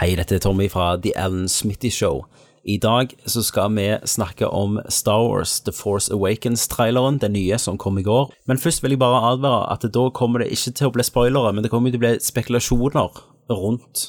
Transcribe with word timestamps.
Hei, 0.00 0.14
dette 0.16 0.32
er 0.32 0.40
Tommy 0.40 0.64
fra 0.72 0.94
The 0.96 1.10
Alan 1.12 1.44
Smitty 1.44 1.90
Show. 1.92 2.22
I 2.64 2.78
dag 2.80 3.10
så 3.28 3.42
skal 3.44 3.74
vi 3.76 3.82
snakke 4.08 4.48
om 4.48 4.78
Star 4.88 5.26
Wars 5.26 5.58
The 5.66 5.74
Force 5.76 6.08
Awakens-traileren, 6.08 7.18
den 7.20 7.34
nye 7.36 7.58
som 7.60 7.76
kom 7.76 7.98
i 8.00 8.04
går. 8.06 8.30
Men 8.48 8.56
først 8.56 8.80
vil 8.80 8.94
jeg 8.94 9.02
bare 9.02 9.20
advare 9.34 9.66
at 9.74 9.84
da 9.84 10.06
kommer 10.16 10.40
det 10.40 10.54
ikke 10.56 10.72
til 10.78 10.88
å 10.88 10.94
bli 10.94 11.04
spoilere, 11.04 11.52
men 11.52 11.66
det 11.66 11.72
kommer 11.74 11.92
til 11.92 12.00
å 12.00 12.04
bli 12.06 12.14
spekulasjoner 12.24 13.20
rundt 13.52 14.06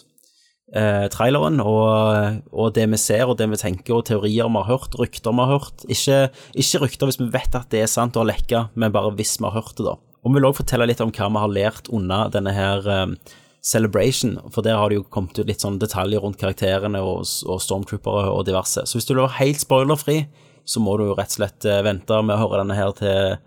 eh, 0.72 1.10
traileren 1.12 1.60
og, 1.60 2.40
og 2.56 2.72
det 2.80 2.88
vi 2.96 3.02
ser 3.10 3.28
og 3.28 3.36
det 3.44 3.50
vi 3.52 3.60
tenker 3.60 3.98
og 3.98 4.08
teorier 4.08 4.48
vi 4.48 4.62
har 4.62 4.72
hørt, 4.72 4.96
rykter 4.96 5.36
vi 5.36 5.44
har 5.44 5.54
hørt. 5.58 5.84
Ikke, 5.92 6.24
ikke 6.56 6.86
rykter 6.86 7.12
hvis 7.12 7.20
vi 7.20 7.28
vet 7.36 7.60
at 7.60 7.68
det 7.76 7.84
er 7.84 7.92
sant 7.92 8.16
og 8.16 8.24
har 8.24 8.32
lekka, 8.32 8.66
men 8.80 8.96
bare 8.96 9.12
hvis 9.20 9.42
vi 9.42 9.50
har 9.50 9.60
hørt 9.60 9.76
det, 9.76 9.90
da. 9.92 10.00
Og 10.24 10.32
vi 10.32 10.40
vil 10.40 10.54
òg 10.54 10.56
fortelle 10.64 10.88
litt 10.88 11.04
om 11.04 11.12
hva 11.12 11.28
vi 11.28 11.44
har 11.50 11.56
lært 11.60 11.92
unna 11.92 12.30
denne 12.32 12.56
her 12.56 12.92
eh, 12.96 13.40
Celebration, 13.62 14.40
for 14.50 14.66
der 14.66 14.80
har 14.80 14.90
det 14.90 14.98
jo 14.98 15.08
kommet 15.14 15.38
ut 15.38 15.46
litt 15.46 15.62
sånn 15.62 15.78
detaljer 15.82 16.24
rundt 16.24 16.40
karakterene 16.42 17.02
og, 17.06 17.28
og 17.46 17.60
stormtroopere 17.62 18.32
og 18.34 18.48
diverse. 18.48 18.88
Så 18.90 18.98
hvis 18.98 19.06
du 19.06 19.14
vil 19.14 19.24
være 19.24 19.38
helt 19.38 19.62
spoilerfri, 19.62 20.24
så 20.66 20.82
må 20.82 20.96
du 20.98 21.06
jo 21.08 21.18
rett 21.18 21.34
og 21.36 21.40
slett 21.42 21.68
eh, 21.70 21.84
vente 21.86 22.22
med 22.26 22.36
å 22.36 22.42
høre 22.42 22.64
denne 22.64 22.78
her 22.78 22.94
til 22.98 23.38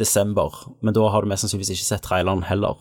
desember. 0.00 0.52
Men 0.84 0.96
da 0.96 1.06
har 1.08 1.24
du 1.24 1.30
mest 1.30 1.46
sannsynligvis 1.46 1.78
ikke 1.78 1.88
sett 1.88 2.04
traileren 2.04 2.44
heller. 2.48 2.76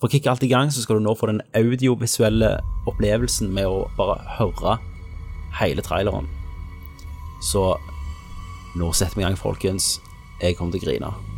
For 0.00 0.08
å 0.08 0.12
kicke 0.12 0.32
alt 0.32 0.44
i 0.44 0.50
gang, 0.50 0.72
så 0.72 0.82
skal 0.82 0.98
du 0.98 1.06
nå 1.06 1.14
få 1.16 1.30
den 1.30 1.44
audiovisuelle 1.56 2.56
opplevelsen 2.90 3.52
med 3.54 3.70
å 3.70 3.86
bare 3.98 4.18
høre 4.40 4.76
hele 5.60 5.84
traileren. 5.84 6.28
Så 7.44 7.70
nå 8.76 8.92
setter 8.92 9.16
vi 9.16 9.24
i 9.24 9.28
gang, 9.28 9.38
folkens. 9.40 9.96
Jeg 10.42 10.58
kommer 10.58 10.76
til 10.76 10.82
å 10.82 10.88
grine. 10.90 11.35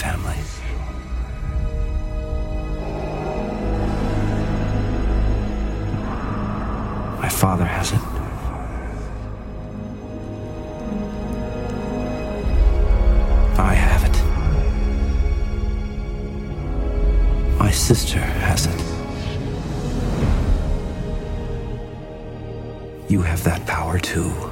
Family. 0.00 0.36
My 7.20 7.28
father 7.28 7.66
has 7.66 7.92
it. 7.92 8.00
I 13.58 13.74
have 13.74 14.04
it. 14.08 14.16
My 17.58 17.70
sister 17.70 18.20
has 18.20 18.66
it. 18.66 18.80
You 23.10 23.20
have 23.20 23.44
that 23.44 23.66
power 23.66 23.98
too. 23.98 24.49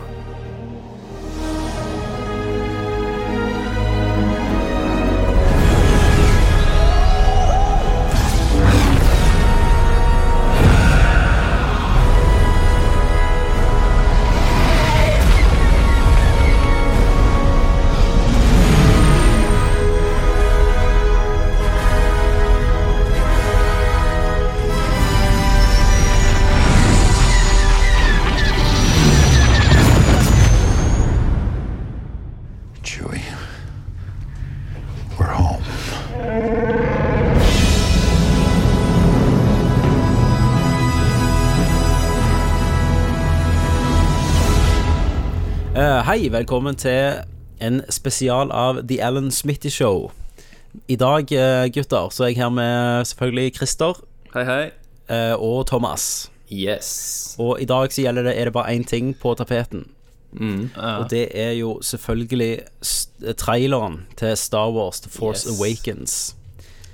Hei, 46.18 46.26
velkommen 46.34 46.74
til 46.74 47.20
en 47.62 47.76
spesial 47.94 48.50
av 48.50 48.80
The 48.88 48.96
Alan 49.06 49.28
Smitty 49.30 49.70
Show. 49.70 50.08
I 50.90 50.96
dag, 50.98 51.30
eh, 51.32 51.68
gutter, 51.70 52.08
så 52.10 52.24
er 52.24 52.32
jeg 52.32 52.36
her 52.42 52.50
med 52.50 53.04
selvfølgelig 53.06 53.54
Christer 53.54 54.00
Hei, 54.34 54.44
hei. 54.44 54.70
eh, 55.08 55.34
og 55.38 55.66
Thomas. 55.66 56.30
Yes. 56.52 57.36
Og 57.38 57.60
i 57.60 57.64
dag 57.64 57.92
så 57.92 58.02
gjelder 58.02 58.22
det, 58.22 58.38
er 58.40 58.44
det 58.44 58.52
bare 58.52 58.74
én 58.74 58.84
ting 58.84 59.14
på 59.14 59.34
tapeten. 59.34 59.86
Ja. 60.40 60.98
Og 60.98 61.10
det 61.10 61.28
er 61.34 61.52
jo 61.52 61.78
selvfølgelig 61.82 62.58
traileren 63.36 64.06
til 64.16 64.36
Star 64.36 64.70
Wars 64.70 65.00
The 65.00 65.10
Force 65.10 65.48
Yes. 65.48 65.60
Awakens. 65.60 66.36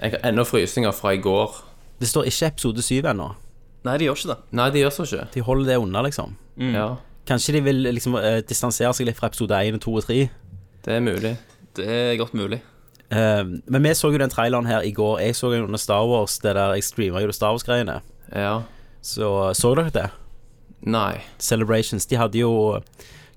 Jeg 0.03 0.11
har 0.11 0.29
ennå 0.33 0.45
frysninger 0.45 0.93
fra 0.93 1.11
i 1.11 1.17
går. 1.17 1.65
Det 2.01 2.09
står 2.09 2.25
ikke 2.25 2.47
episode 2.47 2.83
7 2.83 3.03
ennå. 3.07 3.35
Nei, 3.85 3.99
de 3.99 4.05
gjør 4.05 4.17
ikke 4.17 4.29
det. 4.29 4.37
Nei, 4.53 4.71
de 4.71 4.79
gjør 4.79 4.91
så 4.91 5.03
ikke. 5.03 5.27
De 5.35 5.41
holder 5.41 5.65
det 5.73 5.77
unna, 5.79 6.03
liksom. 6.03 6.37
Ja, 6.59 6.95
Kanskje 7.27 7.53
de 7.57 7.61
vil 7.65 7.83
liksom 7.95 8.15
uh, 8.19 8.41
distansere 8.49 8.93
seg 8.95 9.07
litt 9.09 9.17
fra 9.17 9.31
episode 9.31 9.57
1, 9.57 9.79
2 9.81 9.95
og 9.97 10.05
3. 10.05 10.17
det 10.85 10.93
er 10.93 11.01
mulig. 11.01 11.37
Det 11.77 11.87
er 11.89 12.17
godt 12.21 12.35
mulig. 12.35 12.61
Uh, 13.13 13.61
men 13.67 13.83
vi 13.83 13.95
så 13.95 14.11
jo 14.13 14.19
den 14.19 14.31
traileren 14.31 14.67
her 14.67 14.81
i 14.85 14.93
går. 14.93 15.19
Jeg 15.21 15.37
så 15.37 15.51
den 15.53 15.65
under 15.65 15.79
Star 15.79 16.05
Wars, 16.07 16.39
det 16.39 16.55
der 16.55 16.75
jeg 16.75 16.85
streama 16.85 17.21
jo 17.21 17.27
det 17.27 17.35
Star 17.35 17.55
Wars-greiene. 17.57 18.01
Ja. 18.35 18.61
Så 19.03 19.53
så 19.55 19.75
dere 19.77 19.91
det? 19.95 20.07
Nei. 20.85 21.21
Celebrations. 21.39 22.07
De 22.07 22.17
hadde 22.17 22.39
jo 22.39 22.81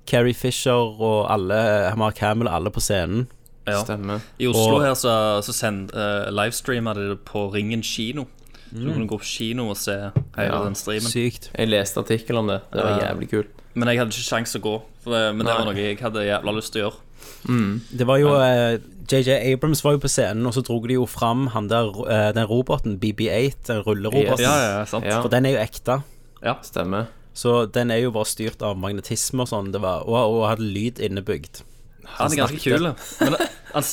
Carrie 0.07 0.33
Fisher 0.35 0.71
og 1.01 1.27
alle 1.31 1.93
Mark 1.99 2.17
Hamill, 2.19 2.47
alle 2.47 2.71
på 2.71 2.79
scenen. 2.83 3.27
Ja. 3.67 3.81
Stemmer. 3.83 4.19
I 4.39 4.47
Oslo 4.47 4.77
Og- 4.77 4.83
her 4.85 4.93
så, 4.95 5.41
så 5.43 5.53
send, 5.53 5.91
uh, 5.95 6.29
livestreama 6.31 6.93
de 6.95 7.09
det 7.09 7.19
på 7.27 7.47
Ringen 7.53 7.81
kino. 7.83 8.25
Så 8.71 8.83
du 8.83 8.91
kunne 8.93 9.07
gå 9.07 9.17
på 9.19 9.23
kino 9.27 9.69
og 9.69 9.77
se 9.77 9.95
hele 10.35 10.47
Ja. 10.51 10.63
den 10.63 10.75
streamen. 10.75 11.07
Sykt. 11.11 11.51
Jeg 11.57 11.67
leste 11.69 11.99
artikkel 11.99 12.35
om 12.37 12.47
det. 12.47 12.61
Det 12.73 12.83
var 12.83 12.99
Ja. 12.99 13.13
jævlig 13.13 13.29
kult. 13.31 13.47
Men 13.77 13.91
jeg 13.91 14.01
hadde 14.01 14.15
ikke 14.15 14.25
sjans 14.25 14.57
å 14.57 14.61
gå, 14.63 14.75
for 15.03 15.13
det, 15.13 15.23
men 15.37 15.45
det 15.45 15.53
var 15.53 15.67
noe 15.67 15.77
jeg 15.77 15.99
hadde 16.01 16.25
jævla 16.25 16.53
lyst 16.57 16.73
til 16.73 16.81
å 16.81 16.87
gjøre. 16.87 17.03
Det 17.97 18.07
var 18.07 18.21
jo 18.21 18.31
JJ 18.41 18.79
JJ 19.07 19.35
Abrams 19.53 19.83
var 19.85 19.95
jo 19.95 20.01
på 20.03 20.09
scenen, 20.11 20.47
og 20.49 20.55
så 20.55 20.63
dro 20.65 20.79
de 20.83 20.97
jo 20.97 21.05
fram 21.07 21.45
han 21.53 21.69
der, 21.71 21.93
uh, 21.95 22.31
den 22.35 22.47
roboten, 22.49 22.97
BB8, 22.99 23.61
den 23.69 23.83
rulleroboten. 23.85 24.43
Ja, 24.43 24.55
ja, 24.63 24.81
sant. 24.89 25.07
Ja, 25.07 25.21
For 25.23 25.31
den 25.31 25.47
er 25.47 25.55
jo 25.55 25.61
ekte. 25.61 26.01
stemmer. 26.65 27.07
Så 27.37 27.65
den 27.69 27.91
er 27.93 28.01
jo 28.01 28.11
bare 28.11 28.27
styrt 28.27 28.63
av 28.65 28.77
magnetisme 28.81 29.45
og 29.45 29.51
sånn. 29.51 29.69
Og, 29.77 30.09
og 30.09 30.47
hadde 30.49 30.65
lyd 30.65 30.99
innebygd. 30.99 31.61
Han 32.17 32.31
er 32.31 32.35
ganske 32.39 32.59
kul. 32.63 32.87
Men 33.21 33.33
det, 33.35 33.47
han, 33.73 33.83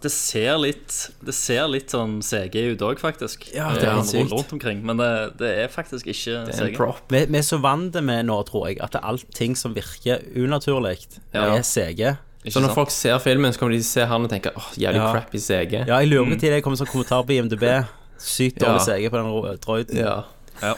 det 0.00 0.10
ser 0.14 0.56
litt 0.62 0.94
Det 1.26 1.34
ser 1.36 1.66
litt 1.68 1.90
sånn 1.92 2.20
CG 2.24 2.54
ut 2.72 2.84
òg, 2.86 2.98
faktisk. 3.02 3.48
Ja, 3.54 3.68
Eh, 3.74 3.80
det 3.80 3.88
er 3.88 3.92
han 3.98 4.06
sykt. 4.08 4.30
rundt 4.32 4.52
omkring. 4.56 4.80
Men 4.86 4.96
det, 4.96 5.10
det 5.38 5.50
er 5.64 5.68
faktisk 5.68 6.06
ikke 6.06 6.46
Det 6.46 6.54
er 6.54 6.62
en 6.62 6.70
CG. 6.70 6.76
prop. 6.78 7.02
Vi, 7.12 7.24
vi 7.26 7.38
er 7.38 7.42
så 7.44 7.58
vant 7.60 7.94
med 8.02 8.24
nå, 8.26 8.38
tror 8.48 8.68
jeg, 8.70 8.80
at 8.80 8.92
det 8.92 9.02
er 9.02 9.08
allting 9.12 9.56
som 9.56 9.74
virker 9.74 10.22
unaturlig, 10.36 10.96
Ja. 11.34 11.44
er 11.56 11.62
CG. 11.62 12.16
Ikke 12.44 12.52
Så 12.52 12.60
når 12.60 12.68
sant? 12.72 12.74
folk 12.76 12.90
ser 12.90 13.18
filmen, 13.24 13.52
så 13.52 13.58
kommer 13.58 13.72
de 13.72 13.80
til 13.82 13.88
å 13.88 13.92
se 13.92 14.04
han 14.06 14.24
og 14.24 14.30
tenke 14.30 14.50
åh, 14.56 14.70
jævlig 14.76 15.00
Ja. 15.00 15.12
crappy 15.12 15.38
CG. 15.40 15.72
Ja, 15.88 15.98
jeg 16.00 16.08
lurer 16.08 16.30
på 16.34 16.40
til 16.40 16.50
det 16.52 16.62
kommer 16.64 16.76
som 16.76 16.86
kommentar 16.86 17.24
på 17.24 17.32
IMDb. 17.36 17.64
Sykt 18.18 18.58
dårlig 18.60 18.80
Ja. 18.80 18.84
CG 18.84 19.10
på 19.10 19.16
den 19.16 19.28
ro- 19.32 19.56
droiden. 19.56 19.96
Ja. 19.96 20.22
Ja. 20.62 20.74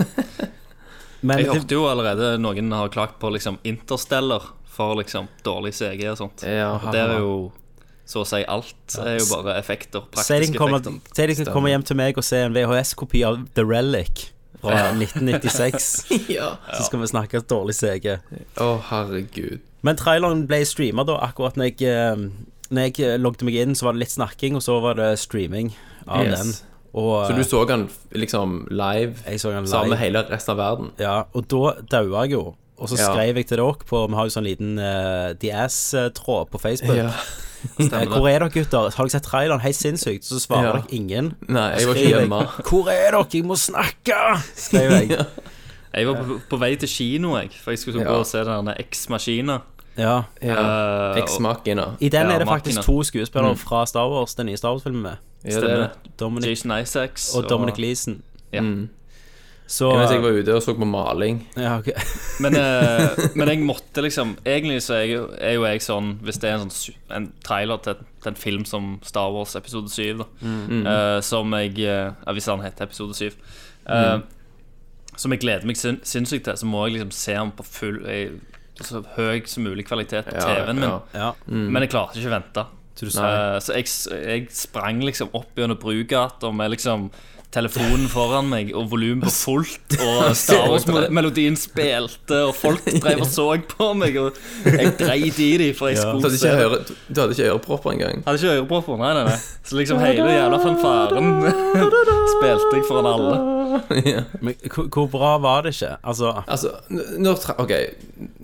Men 1.22 1.38
Jeg 1.38 1.48
hørte 1.48 1.74
jo 1.74 1.86
allerede 1.90 2.36
noen 2.38 2.70
har 2.72 2.88
klagt 2.88 3.18
på 3.18 3.30
liksom 3.32 3.58
Interstellar 3.64 4.42
for 4.76 4.96
liksom 5.00 5.28
dårlig 5.46 5.72
CG 5.78 6.02
og 6.12 6.18
sånt. 6.20 6.44
Ja. 6.46 6.74
Og 6.76 6.92
der 6.94 7.14
er 7.16 7.22
jo 7.24 7.36
så 8.06 8.20
å 8.22 8.26
si 8.28 8.38
alt 8.46 8.94
er 9.02 9.16
jo 9.18 9.24
bare 9.32 9.56
effekter. 9.58 10.04
Praktiske 10.14 10.52
kan 10.52 10.60
Kommer, 10.60 10.78
effekter. 10.84 11.14
si 11.16 11.26
de 11.26 11.34
kan 11.40 11.48
komme 11.56 11.72
hjem 11.72 11.82
til 11.88 11.98
meg 11.98 12.18
og 12.20 12.26
se 12.26 12.38
en 12.46 12.54
VHS-kopi 12.54 13.24
av 13.26 13.40
The 13.58 13.64
Relic 13.66 14.28
fra 14.62 14.92
1996. 14.94 15.88
ja. 16.36 16.52
Så 16.76 16.86
skal 16.86 17.02
vi 17.02 17.08
snakke 17.10 17.40
dårlig 17.50 17.74
CG. 17.80 18.14
Å, 18.62 18.68
herregud. 18.92 19.64
Men 19.86 19.98
traileren 19.98 20.44
ble 20.50 20.60
streama 20.66 21.04
da 21.06 21.18
akkurat 21.26 21.58
når 21.58 21.68
jeg 21.72 21.90
eh, 21.90 22.22
Når 22.74 22.88
jeg 22.88 22.94
eh, 23.06 23.18
logget 23.22 23.44
meg 23.46 23.58
inn, 23.62 23.74
så 23.78 23.86
var 23.88 23.94
det 23.94 24.04
litt 24.06 24.14
snakking, 24.14 24.56
og 24.58 24.62
så 24.64 24.78
var 24.82 24.96
det 24.98 25.12
streaming 25.22 25.72
av 26.06 26.24
Yes. 26.26 26.38
den. 26.38 26.54
Og 26.96 27.26
Så 27.28 27.36
du 27.36 27.42
så 27.44 27.60
han 27.68 27.88
liksom 28.16 28.54
live 28.72 29.18
jeg 29.26 29.40
så 29.42 29.50
den 29.52 29.66
sammen 29.68 29.92
med 29.92 30.00
hele 30.00 30.22
resten 30.30 30.54
av 30.54 30.62
verden? 30.62 30.92
Ja, 30.98 31.16
og 31.36 31.44
da 31.52 31.74
daua 31.92 32.24
jeg 32.24 32.38
jo. 32.38 32.54
Og 32.78 32.88
så 32.88 32.96
Ja. 32.98 33.12
skrev 33.12 33.36
jeg 33.36 33.46
til 33.46 33.56
dere 33.58 33.74
på 33.88 34.06
Vi 34.08 34.14
har 34.14 34.24
jo 34.28 34.30
sånn 34.34 34.44
liten 34.44 34.78
uh, 34.78 35.32
The 35.40 35.50
Ass-tråd 35.64 36.50
på 36.50 36.58
Facebook. 36.60 36.96
Ja. 36.96 37.10
Eh, 37.80 38.04
Hvor 38.12 38.28
er 38.28 38.38
dere, 38.38 38.50
gutter? 38.52 38.78
Har 38.94 39.04
dere 39.06 39.10
sett 39.10 39.24
traileren? 39.26 39.60
Helt 39.60 39.74
sinnssykt. 39.76 40.24
Så 40.24 40.38
svarer 40.38 40.66
Ja. 40.66 40.72
dere 40.76 40.84
ingen. 40.94 41.32
Nei, 41.48 41.70
jeg 41.80 41.88
var 41.88 41.94
ikke 41.94 42.10
jeg, 42.10 42.20
hjemme. 42.20 42.40
Hvor 42.68 42.88
er 42.92 43.10
dere? 43.10 43.24
Jeg 43.32 43.44
må 43.48 43.56
snakke! 43.58 44.18
Skrev 44.54 44.90
jeg. 44.92 45.26
Jeg 45.96 46.06
var 46.06 46.20
på, 46.20 46.36
på 46.50 46.58
vei 46.60 46.76
til 46.76 46.88
kino, 46.88 47.32
jeg. 47.40 47.50
For 47.64 47.70
jeg 47.72 47.78
skulle 47.78 48.04
Ja. 48.04 48.10
gå 48.12 48.20
og 48.20 48.26
se 48.26 48.44
denne 48.44 48.74
X-maskina. 48.90 49.58
Ja. 49.98 50.18
Uh, 50.44 51.16
Eks-makina. 51.18 51.96
I 52.00 52.08
den 52.12 52.28
Ja, 52.28 52.34
er 52.34 52.38
det 52.44 52.46
faktisk 52.48 52.76
ja. 52.78 52.82
to 52.82 53.02
skuespillere 53.02 53.56
fra 53.56 53.86
Star 53.86 54.08
Wars, 54.12 54.34
den 54.34 54.46
nye 54.46 54.56
Star 54.56 54.70
Wars-filmen 54.76 55.02
med. 55.02 55.16
Ja, 55.44 55.60
det 55.60 55.70
er 55.70 55.76
det. 55.76 55.90
Dominic, 56.20 56.48
Jason 56.48 56.70
Isaacs 56.82 57.34
og 57.34 57.48
Dominic 57.48 57.78
Leeson. 57.78 58.22
Ja. 58.52 58.60
Så 59.66 59.88
Mens 59.90 60.12
jeg 60.14 60.20
var 60.22 60.36
ute 60.36 60.54
og 60.54 60.60
så 60.62 60.76
på 60.78 60.86
maling. 60.86 61.40
ja, 61.58 61.72
okay. 61.80 61.94
Men, 62.44 62.54
eh, 62.54 63.16
men 63.34 63.48
jeg 63.50 63.62
måtte 63.66 64.02
liksom 64.04 64.36
Egentlig 64.46 64.82
så 64.84 64.94
er, 64.94 65.00
jeg, 65.08 65.16
jo- 65.16 65.30
er 65.40 65.54
jo 65.56 65.64
jeg 65.66 65.82
sånn 65.82 66.10
Hvis 66.22 66.38
det 66.38 66.50
er 66.52 66.60
en, 66.60 66.70
sånn, 66.70 66.94
en 67.16 67.26
trailer 67.42 67.80
til, 67.82 67.96
til 68.22 68.30
en 68.30 68.38
film 68.38 68.64
som 68.68 68.90
Star 69.02 69.32
Wars 69.34 69.56
episode 69.58 69.90
7 69.90 70.20
da, 70.20 70.26
eh, 70.44 71.18
Som 71.26 71.50
jeg 71.58 71.80
eh, 71.82 72.12
Hvis 72.36 72.46
han 72.52 72.62
heter 72.62 72.86
episode 72.86 73.16
7 73.18 73.32
mm. 73.88 74.22
Som 75.16 75.32
jeg 75.34 75.40
gleder 75.42 75.66
meg 75.66 75.78
sin, 75.80 75.98
sinnssykt 76.06 76.44
til 76.46 76.60
Så 76.60 76.68
må 76.70 76.84
jeg 76.86 76.98
liksom 77.00 77.14
se 77.16 77.34
den 77.38 77.50
på 77.56 77.66
full 77.66 78.02
jeg, 78.06 78.36
Så 78.86 79.02
høy 79.16 79.42
som 79.50 79.64
mulig 79.66 79.86
kvalitet 79.88 80.28
på 80.30 80.36
Ja, 80.36 80.46
TV-en 80.46 80.78
min 80.82 80.90
ja. 80.92 80.98
ja. 81.16 81.30
Men 81.48 81.82
jeg 81.82 81.90
klarte 81.96 82.20
ikke 82.20 82.30
å 82.30 82.36
vente 82.38 82.66
Så 83.00 83.08
Eh, 83.26 83.58
Så 83.64 83.74
jeg, 83.80 83.88
jeg 84.28 84.46
sprang 84.56 85.02
liksom 85.04 85.32
opp 85.36 85.58
gjennom 85.58 85.80
Brugata 85.82 86.52
Med 86.54 86.70
liksom 86.76 87.10
telefonen 87.54 88.08
foran 88.10 88.48
meg 88.50 88.72
Og 88.76 88.88
volumen 88.90 89.22
på 89.24 89.32
fullt 89.32 89.96
Og 90.02 90.30
Star 90.42 90.66
Wars-melodien 90.70 91.56
spilte 91.58 92.42
Og 92.48 92.54
folk 92.56 92.84
drev 93.02 93.22
og 93.24 93.30
så 93.30 93.48
på 93.70 93.90
meg 93.98 94.18
Og 94.20 94.38
jeg 94.66 94.94
dreit 94.98 95.40
i 95.42 95.50
dem 95.62 95.76
For 95.78 95.92
jeg 95.92 96.00
Ja. 96.00 96.12
Du 96.12 96.20
skulle 96.20 96.38
se 96.38 96.50
ikke, 96.50 96.56
det. 96.56 96.66
øre, 96.66 96.96
du 97.08 97.20
hadde 97.20 97.36
ikke 97.36 97.50
ørepropper 97.52 97.94
engang. 97.94 98.22
Hadde 98.26 98.40
ikke 98.42 98.56
ørepropper, 98.60 98.98
nei, 99.00 99.12
nei, 99.16 99.24
nei 99.30 99.38
Så 99.64 99.78
liksom 99.78 100.02
hele 100.02 100.26
jævla 100.34 100.60
fanfaren 100.62 101.30
Spilte 102.36 102.72
jeg 102.76 102.88
foran 102.88 103.10
alle 103.12 103.36
Men 104.44 104.54
hvor, 104.72 105.06
bra 105.10 105.36
var 105.42 105.66
det 105.66 105.74
ikke? 105.76 105.96
Altså, 106.02 106.32
Altså, 106.46 106.70
når, 106.90 107.38
tra 107.42 107.54
ok, 107.60 107.72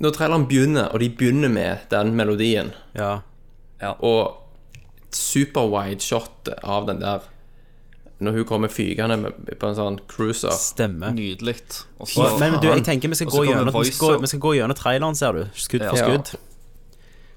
når 0.03 0.15
traileren 0.17 0.47
begynner, 0.49 0.89
og 0.93 1.01
de 1.01 1.09
begynner 1.11 1.49
med 1.53 1.87
den 1.91 2.15
melodien, 2.19 2.73
ja. 2.97 3.19
og 3.99 4.39
super-wide 5.13 6.01
shot 6.05 6.49
av 6.63 6.87
den 6.89 7.01
der 7.03 7.25
Når 8.23 8.37
hun 8.39 8.45
kommer 8.49 8.69
fygende 8.71 9.17
med- 9.19 9.59
på 9.59 9.69
en 9.69 9.75
sånn 9.75 9.99
cruiser 10.09 10.53
Stemmer. 10.55 11.11
Nydelig 11.17 11.57
Og 11.99 12.07
så 12.09 12.23
Og, 12.29 12.39
men 12.41 12.53
du, 12.63 12.69
jeg 12.69 12.85
tenker 12.87 13.09
vi 13.11 13.15
skal, 13.19 13.27
Og 13.27 13.33
så 13.33 13.39
gå 13.39 13.45
kommer 13.47 13.65
gjennom, 13.73 13.83
vi, 13.83 13.91
skal 13.91 14.21
vi 14.21 14.27
skal 14.31 14.41
gå 14.45 14.53
gjennom 14.61 14.77
traileren, 14.79 15.15
ser 15.19 15.33
du. 15.33 15.45
Skudd 15.55 15.83
for 15.89 15.97
Ja. 15.99 16.05
skudd. 16.07 16.35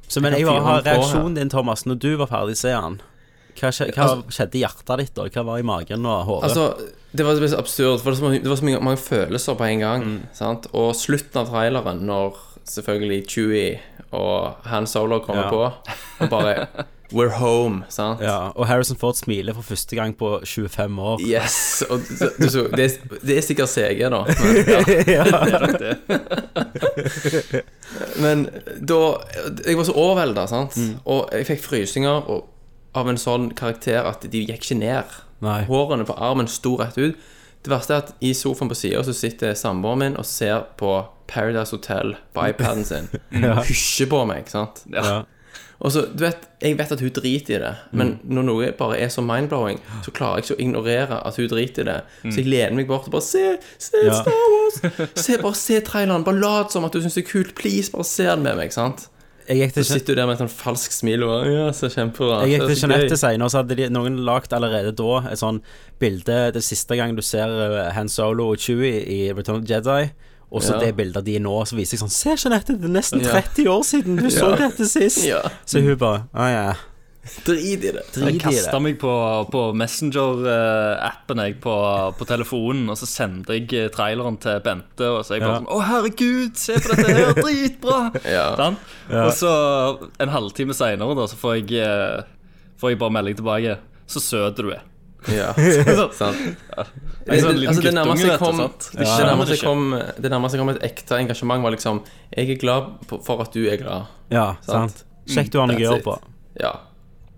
Så 0.07 0.21
men 0.21 0.33
Jeg 0.33 0.45
har 0.45 0.53
vil 0.53 0.61
fyre 0.61 0.65
ha 0.65 0.75
den 0.75 0.83
på 0.83 0.89
her. 0.89 0.97
reaksjonen 0.99 1.35
din, 1.35 1.49
Thomas, 1.49 1.85
når 1.85 1.95
du 1.99 2.15
var 2.17 2.27
ferdig 2.27 2.55
se 2.57 2.69
han. 2.71 3.01
Hva, 3.55 3.71
skje, 3.71 3.87
hva 3.95 4.23
skjedde 4.29 4.55
i 4.55 4.61
hjertet 4.61 4.97
ditt, 4.99 5.13
da? 5.15 5.23
Hva 5.31 5.45
var 5.45 5.57
i 5.57 5.63
magen 5.63 6.05
og 6.05 6.25
hodet? 6.25 6.43
Altså, 6.51 6.91
det 7.15 7.25
var 7.25 7.35
så 7.47 7.57
absurd, 7.57 8.01
for 8.03 8.11
det 8.11 8.19
var 8.21 8.29
så 8.29 8.41
det 8.43 8.49
var 8.51 8.55
så 8.59 8.63
mange, 8.67 8.81
mange 8.83 8.97
følelser 9.01 9.55
på 9.55 9.63
en 9.71 9.79
gang. 9.79 10.03
Mm. 10.03 10.21
Sant? 10.33 10.67
Og 10.73 10.93
slutten 10.95 11.37
av 11.41 11.47
traileren, 11.49 12.01
når 12.05 12.35
selvfølgelig 12.65 13.27
Chewie 13.27 13.79
og 14.11 14.55
Han 14.65 14.85
Solo 14.87 15.19
kommer 15.19 15.43
Ja. 15.43 15.49
på, 15.49 15.71
og 16.19 16.29
bare 16.29 16.67
We're 17.13 17.29
home, 17.37 17.83
sant? 17.89 18.21
ja, 18.21 18.49
og 18.55 18.67
Harrison 18.67 18.97
Ford 18.97 19.13
smiler 19.13 19.53
for 19.53 19.61
første 19.61 19.95
gang 19.95 20.15
på 20.17 20.39
25 20.45 20.99
år. 20.99 21.21
Yes. 21.21 21.83
Og 21.89 21.99
du, 21.99 22.25
du, 22.39 22.49
så, 22.49 22.65
det, 22.75 22.85
er, 22.85 23.17
det 23.21 23.37
er 23.37 23.41
sikkert 23.45 23.69
CG, 23.69 24.01
da. 24.09 24.23
Men, 28.15 28.45
men 28.45 28.49
da 28.87 28.99
Jeg 29.65 29.77
var 29.77 29.83
så 29.87 29.93
overvelda, 29.93 30.47
sant. 30.49 30.77
Mm. 30.77 30.97
Og 31.05 31.29
jeg 31.33 31.47
fikk 31.51 31.63
frysninger 31.63 32.29
og, 32.31 32.49
av 32.97 33.09
en 33.11 33.19
sånn 33.19 33.51
karakter 33.57 34.01
at 34.07 34.25
de 34.31 34.45
gikk 34.45 34.65
ikke 34.65 34.79
ned. 34.79 35.15
Nei. 35.45 35.61
Hårene 35.69 36.07
på 36.07 36.15
armen 36.17 36.49
sto 36.49 36.77
rett 36.79 36.97
ut. 36.97 37.19
Det 37.65 37.71
verste 37.73 37.95
er 37.95 38.03
at 38.03 38.11
i 38.21 38.31
sofaen 38.37 38.69
på 38.69 38.77
sida 38.77 39.01
så 39.05 39.13
sitter 39.15 39.55
samboeren 39.57 40.01
min 40.03 40.17
og 40.21 40.27
ser 40.29 40.67
på 40.79 40.99
Paradise 41.27 41.73
Hotel 41.73 42.13
på 42.33 42.49
iPaden 42.51 42.85
sin. 42.85 43.09
ja. 43.45 43.57
hysjer 43.65 44.09
på 44.11 44.21
meg, 44.29 44.43
ikke 44.45 44.53
sant. 44.53 44.83
Ja. 44.93 45.23
Og 45.83 45.91
så, 45.91 46.05
du 46.07 46.21
vet, 46.23 46.45
Jeg 46.61 46.77
vet 46.79 46.91
at 46.91 47.01
hun 47.03 47.09
driter 47.11 47.55
i 47.57 47.59
det, 47.59 47.71
men 47.91 48.13
når 48.23 48.43
noe 48.47 48.69
bare 48.79 48.97
er 49.03 49.09
så 49.11 49.21
mind-blowing, 49.21 49.79
så 50.05 50.11
klarer 50.15 50.39
jeg 50.39 50.45
ikke 50.45 50.55
å 50.55 50.61
ignorere 50.63 51.17
at 51.27 51.35
hun 51.35 51.49
driter 51.51 51.83
i 51.83 51.89
det. 51.89 51.97
Så 52.31 52.39
jeg 52.39 52.47
lener 52.47 52.77
meg 52.79 52.87
bort 52.87 53.09
og 53.09 53.11
bare 53.17 53.21
Se, 53.27 53.57
se 53.77 54.05
Ja. 54.05 54.13
Star 54.21 54.31
Wars! 54.53 54.79
Se, 55.25 55.35
bare 55.41 55.55
se 55.59 55.79
traileren. 55.85 56.23
Bare 56.23 56.39
lat 56.39 56.71
som 56.71 56.85
at 56.87 56.93
du 56.95 57.01
syns 57.03 57.13
det 57.19 57.25
er 57.25 57.29
kult. 57.29 57.51
Please, 57.59 57.91
bare 57.91 58.07
se 58.07 58.23
den 58.23 58.43
med 58.47 58.55
meg. 58.57 58.71
sant? 58.73 59.09
Jeg 59.45 59.59
gikk 59.61 59.75
Så 59.75 59.83
sitter 59.99 60.15
du 60.15 60.19
der 60.21 60.25
med 60.25 60.39
et 60.39 60.41
sånn 60.41 60.49
falskt 60.49 60.95
smil 60.95 61.21
og 61.27 61.45
Ja, 61.45 61.67
så 61.75 61.85
kjempebra. 61.93 62.39
jeg 62.47 62.55
gikk 62.55 62.63
til 62.71 62.79
så 62.79 62.87
gøy. 62.87 62.95
Jeanette 62.95 63.17
senere, 63.21 63.49
så 63.53 63.59
hadde 63.61 63.75
de, 63.77 63.89
noen 63.93 64.15
lagt 64.25 64.55
allerede 64.57 64.95
da 64.97 65.19
et 65.29 65.37
sånn 65.37 65.59
bilde 66.01 66.37
Det 66.55 66.63
siste 66.65 66.97
gang 66.97 67.13
du 67.15 67.21
ser 67.21 67.45
eh, 67.67 67.91
Han 67.93 68.09
Solo 68.09 68.47
og 68.55 68.57
Chewie 68.57 69.03
i 69.05 69.19
Return 69.37 69.59
of 69.59 69.67
the 69.67 69.75
Jedi. 69.75 70.09
Og 70.51 70.61
så 70.61 70.73
Ja. 70.75 70.79
det 70.85 70.95
bildet 70.95 71.23
de 71.25 71.35
er 71.35 71.39
nå, 71.41 71.55
så 71.67 71.75
viser 71.75 71.97
jeg 71.97 72.03
sånn 72.05 72.11
Se, 72.13 72.29
Jeanette, 72.37 72.75
det 72.79 72.85
er 72.85 72.93
nesten 72.93 73.21
Ja. 73.21 73.31
30 73.41 73.65
år 73.67 73.81
siden 73.83 74.15
du 74.17 74.29
så 74.29 74.55
dette 74.57 74.85
sist. 74.87 75.25
Ja. 75.25 75.41
Så 75.65 75.81
hun 75.81 75.97
bare 75.97 76.27
Å 76.33 76.49
ja. 76.51 76.75
Drit 77.43 77.63
i 77.65 77.75
det. 77.91 78.03
Jeg 78.13 78.39
kasta 78.39 78.79
meg 78.79 78.99
på, 79.01 79.09
på 79.49 79.73
Messenger-appen 79.73 81.39
jeg 81.41 81.55
på, 81.63 81.73
på 82.19 82.27
telefonen, 82.29 82.89
og 82.93 82.97
så 82.99 83.07
sendte 83.09 83.55
jeg 83.57 83.73
eh, 83.73 83.87
traileren 83.89 84.37
til 84.41 84.59
Bente, 84.61 85.07
og 85.09 85.23
så 85.25 85.33
er 85.33 85.39
jeg 85.39 85.47
bare 85.47 85.55
Ja. 85.55 85.59
sånn 85.63 85.71
Å, 85.73 85.79
herregud, 85.89 86.55
se 86.61 86.73
på 86.77 86.93
dette 86.93 87.15
her, 87.17 87.33
dritbra! 87.39 87.99
Ja. 88.35 88.45
Sånn? 88.59 88.77
Og 89.09 89.31
så 89.33 89.51
en 90.21 90.29
halvtime 90.29 90.77
seinere, 90.77 91.15
da, 91.17 91.25
så 91.31 91.35
får 91.41 91.55
jeg, 91.63 91.79
eh, 91.81 92.21
får 92.81 92.93
jeg 92.93 92.99
bare 93.01 93.15
melding 93.17 93.37
tilbake. 93.41 93.77
Så 94.07 94.21
søt 94.21 94.55
du 94.61 94.69
er. 94.69 94.83
Ja. 95.31 95.53
Sant. 96.21 96.37
Liten 97.25 97.67
Altså, 97.67 97.81
det 97.81 97.93
nærmeste 97.93 98.27
jeg 98.27 98.39
kom, 98.39 98.59
det, 98.61 98.89
Det 98.97 99.25
nærmeste 99.25 99.55
jeg 99.55 99.63
kom 99.63 99.85
Det 100.21 100.31
nærmeste 100.31 100.57
jeg 100.57 100.61
kom 100.61 100.73
et 100.75 100.83
ekte 100.85 101.17
engasjement, 101.17 101.63
var 101.63 101.73
liksom 101.73 102.01
Jeg 102.35 102.51
er 102.53 102.59
glad 102.61 102.91
for 103.09 103.41
at 103.41 103.53
du 103.53 103.63
er 103.65 103.79
glad. 103.81 104.11
Ja, 104.31 104.53
Sant. 104.65 105.05
Kjekt 105.25 105.53
du 105.53 105.61
har 105.61 105.71
noe 105.71 105.79
å 105.79 105.81
gjøre 105.81 106.03
på. 106.05 106.19
Ja. 106.61 106.75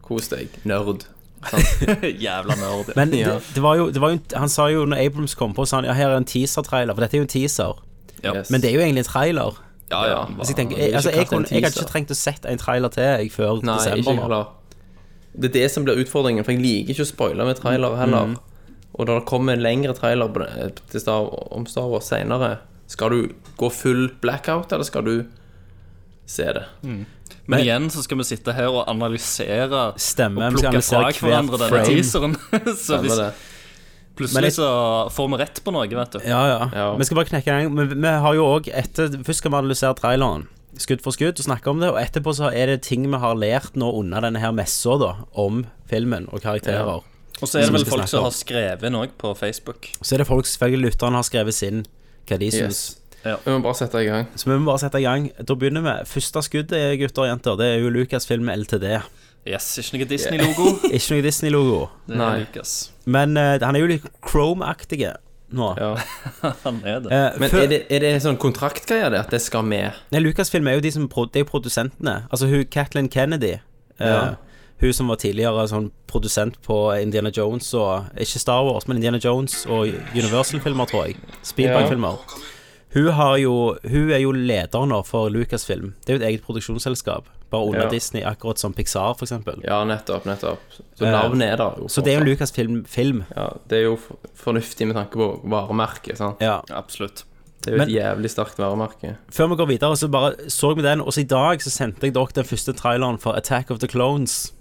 Kos 0.03 0.27
deg. 0.31 0.51
Nerd. 0.67 1.05
Jævla 2.25 2.57
nerd. 2.59 2.91
Men 2.97 3.13
det, 3.13 3.23
det 3.55 3.63
var 3.63 3.77
jo, 3.79 3.87
det 3.93 4.01
var 4.03 4.11
jo 4.11 4.19
Han 4.35 4.51
sa 4.51 4.67
jo 4.73 4.83
når 4.89 5.05
Abrams 5.05 5.37
kom 5.39 5.53
på, 5.55 5.65
sa 5.69 5.79
han 5.79 5.87
ja, 5.87 5.95
her 5.95 6.11
er 6.11 6.19
en 6.19 6.27
teaser-trailer. 6.27 6.95
For 6.97 7.05
dette 7.05 7.15
er 7.15 7.23
jo 7.23 7.27
en 7.27 7.31
teaser. 7.31 7.79
Ja. 8.23 8.33
Yes. 8.33 8.51
Men 8.51 8.63
det 8.63 8.71
er 8.71 8.79
jo 8.79 8.83
egentlig 8.83 9.05
en 9.05 9.11
trailer. 9.11 9.63
Ja, 9.91 10.01
ja. 10.09 10.21
Hvis 10.35 10.51
jeg, 10.51 10.57
tenker, 10.57 10.77
er 10.77 10.89
jeg, 10.89 10.95
altså, 10.99 11.11
jeg, 11.15 11.27
kunne, 11.27 11.47
jeg 11.51 11.63
hadde 11.63 11.79
ikke 11.79 11.91
trengt 11.91 12.11
å 12.11 12.17
sette 12.17 12.51
en 12.51 12.59
trailer 12.59 12.91
til 12.91 13.07
jeg 13.07 13.31
før 13.31 13.61
Nei, 13.63 13.77
desember. 13.77 14.01
Ikke 14.03 14.21
heller. 14.25 14.49
Det 15.37 15.49
er 15.51 15.53
det 15.61 15.67
som 15.71 15.83
blir 15.85 15.99
utfordringen, 16.01 16.43
for 16.45 16.51
jeg 16.55 16.61
liker 16.63 16.95
ikke 16.95 17.05
å 17.05 17.11
spoile 17.11 17.45
med 17.45 17.59
trailere 17.59 17.97
heller. 17.99 18.31
Mm. 18.33 18.37
Og 18.97 19.05
når 19.05 19.19
det 19.19 19.27
kommer 19.29 19.53
en 19.53 19.61
lengre 19.61 19.93
trailer 19.93 20.31
på 20.33 20.41
det, 20.41 20.69
til 20.89 21.03
Star, 21.03 21.27
om 21.53 21.67
Star 21.69 21.85
Wars 21.91 22.07
senere, 22.09 22.55
skal 22.89 23.09
du 23.13 23.33
gå 23.59 23.69
full 23.71 24.07
blackout, 24.23 24.71
eller 24.73 24.87
skal 24.87 25.05
du 25.05 25.13
se 26.25 26.47
det? 26.57 26.63
Men 27.45 27.59
igjen 27.61 27.89
så 27.93 28.01
skal 28.03 28.17
vi 28.19 28.25
sitte 28.27 28.55
her 28.57 28.71
og 28.73 28.87
analysere 28.91 29.91
Stemme, 30.01 30.49
og 30.49 30.57
plukke 30.57 30.81
fra 30.83 31.03
hverandre 31.11 31.59
denne 31.61 31.69
frame. 31.69 31.85
teaseren. 31.91 32.33
så 32.87 32.97
hvis? 33.03 33.15
Men 33.21 33.37
plutselig 34.17 34.49
jeg- 34.49 34.57
så 34.57 34.67
får 35.13 35.29
vi 35.29 35.37
rett 35.43 35.61
på 35.63 35.71
noe, 35.75 35.87
vet 35.87 36.11
du. 36.17 36.19
Ja, 36.25 36.41
ja. 36.49 36.59
Ja. 36.73 36.87
Vi 36.97 37.05
skal 37.05 37.19
bare 37.21 37.29
knekke 37.29 37.53
en 37.53 37.63
gang. 37.67 37.75
Men 37.77 38.01
vi 38.01 38.07
har 38.25 38.33
jo 38.33 38.47
òg 38.57 38.71
etter 38.73 39.13
Først 39.23 39.43
skal 39.43 39.53
vi 39.53 39.59
analysere 39.61 39.93
traileren. 39.99 40.47
Skudd 40.77 41.01
for 41.05 41.15
skudd 41.15 41.39
og 41.41 41.45
snakke 41.47 41.71
om 41.71 41.81
det. 41.81 41.89
Og 41.93 41.99
etterpå 42.01 42.33
så 42.37 42.51
er 42.53 42.71
det 42.71 42.83
ting 42.87 43.07
vi 43.09 43.21
har 43.21 43.37
lært 43.37 43.77
nå 43.79 43.89
under 43.97 44.27
denne 44.27 44.41
her 44.41 44.53
messa 44.55 44.97
da 45.01 45.13
om 45.33 45.65
filmen 45.89 46.29
og 46.31 46.43
karakterer. 46.45 47.01
Og 47.37 47.45
så 47.45 47.59
er 47.59 47.67
det 47.67 47.75
vel 47.75 47.85
folk 47.89 48.09
som 48.09 48.25
har 48.25 48.33
skrevet 48.33 48.93
noe 48.93 49.09
på 49.13 49.33
Facebook. 49.37 49.91
Så 50.01 50.15
er 50.15 50.23
det 50.23 50.29
folk, 50.29 50.47
selvfølgelig 50.49 50.91
lytterne 50.91 51.19
har 51.19 51.27
skrevet 51.27 51.57
sin 51.57 51.85
hva 52.27 52.39
de 52.41 52.49
syns. 52.53 52.81
Yes. 53.25 53.43
Vi 53.43 53.51
må 53.51 53.59
bare 53.65 53.75
sette 53.75 54.01
i 54.01 54.07
gang. 54.07 54.27
Så 54.39 54.47
vi 54.47 54.55
må 54.55 54.69
bare 54.69 54.81
sette 54.85 55.01
i 55.01 55.05
gang. 55.05 55.29
Da 55.43 55.55
begynner 55.57 55.83
vi. 55.83 55.95
Første 56.09 56.43
skuddet, 56.45 56.97
gutter 57.01 57.25
og 57.25 57.31
jenter, 57.31 57.57
det 57.59 57.69
er 57.73 57.79
jo 57.83 57.91
Lucasfilm 57.93 58.49
LTD. 58.53 58.87
Yes, 59.47 59.69
ikke 59.79 60.01
noe 60.01 60.09
Disney-logo. 60.09 60.71
Ikke 60.95 61.15
noe 61.15 61.23
Disney-logo. 61.23 61.77
Nei. 62.11 62.33
Lucas. 62.43 62.73
Men 63.07 63.37
uh, 63.39 63.55
han 63.63 63.77
er 63.77 63.83
jo 63.83 63.91
litt 63.93 64.07
Chrome-aktig 64.25 65.05
nå. 65.51 65.67
Ja. 65.79 65.93
Han 66.63 66.81
er 66.85 66.99
det. 67.05 67.11
Eh, 67.11 67.37
Men 67.39 67.49
før- 67.49 67.63
er 67.63 67.67
det, 67.71 67.79
er 67.91 67.99
det 68.03 68.11
sånn 68.23 68.37
kontraktgreie, 68.41 69.09
det, 69.13 69.19
at 69.19 69.29
det 69.31 69.41
skal 69.41 69.63
med? 69.63 69.93
Nei, 70.11 70.19
Lucasfilm 70.25 70.67
er 70.67 70.75
jo 70.79 70.81
de 70.81 70.91
som 70.91 71.07
pro 71.07 71.25
Det 71.25 71.41
er 71.41 71.45
jo 71.45 71.51
produsentene. 71.51 72.17
Altså 72.31 72.47
hun 72.51 72.65
Kathleen 72.65 73.09
Kennedy. 73.09 73.53
eh, 73.99 74.07
Ja. 74.07 74.35
Hun 74.79 74.93
som 74.93 75.07
var 75.09 75.15
tidligere 75.17 75.63
sånn 75.67 75.87
produsent 76.07 76.59
på 76.61 76.75
Indiana 77.01 77.31
Jones 77.33 77.73
og 77.73 78.11
Ikke 78.15 78.37
Star 78.39 78.61
Wars, 78.63 78.87
men 78.87 78.97
Indiana 78.97 79.17
Jones 79.17 79.65
og 79.65 79.87
Universal-filmer, 80.13 80.85
tror 80.85 81.05
jeg. 81.07 81.15
Spielberg-filmer. 81.41 82.19
Hun, 82.93 83.07
har 83.13 83.37
jo, 83.37 83.75
hun 83.83 84.11
er 84.11 84.21
jo 84.23 84.31
leder 84.31 84.85
nå 84.87 85.01
for 85.05 85.29
Lucasfilm. 85.29 85.93
Det 86.05 86.13
er 86.13 86.17
jo 86.17 86.23
et 86.23 86.29
eget 86.31 86.43
produksjonsselskap. 86.45 87.25
Bare 87.51 87.63
under 87.69 87.83
Ja. 87.85 87.89
Disney, 87.89 88.23
akkurat 88.23 88.57
som 88.59 88.73
Pixar, 88.73 89.13
eksempel. 89.21 89.61
Ja, 89.63 89.83
nettopp, 89.85 90.25
nettopp. 90.25 90.59
Så 90.95 91.05
Eh, 91.05 91.11
navnet 91.11 91.47
er 91.53 91.57
der 91.57 91.75
jo. 91.79 91.87
Så 91.87 92.01
det 92.03 92.13
er 92.13 92.19
jo 92.19 92.25
Lucasfilm-film. 92.25 93.23
Ja, 93.35 93.49
det 93.69 93.77
er 93.77 93.83
jo 93.83 93.97
fornuftig 94.35 94.87
med 94.87 94.95
tanke 94.95 95.11
på 95.15 95.41
varemerket, 95.47 96.17
sant? 96.17 96.37
Ja. 96.41 96.61
Absolutt. 96.71 97.23
Det 97.61 97.67
er 97.67 97.71
jo 97.71 97.77
Men- 97.77 97.89
et 97.89 97.95
jævlig 97.95 98.29
sterkt 98.29 98.57
varemerke. 98.57 99.15
Før 99.31 99.47
vi 99.49 99.55
går 99.55 99.67
videre, 99.67 99.95
så 99.97 100.07
bare 100.11 100.35
så 100.49 100.75
vi 100.75 100.81
den. 100.81 101.01
Og 101.01 101.07
så 101.13 101.19
i 101.21 101.23
dag 101.23 101.59
så 101.61 101.69
sendte 101.69 102.01
jeg 102.03 102.13
dere 102.13 102.27
den 102.33 102.43
første 102.45 102.73
traileren 102.73 103.17
for 103.19 103.33
Attack 103.33 103.71
of 103.71 103.79
the 103.79 103.87
Clones. 103.87 104.51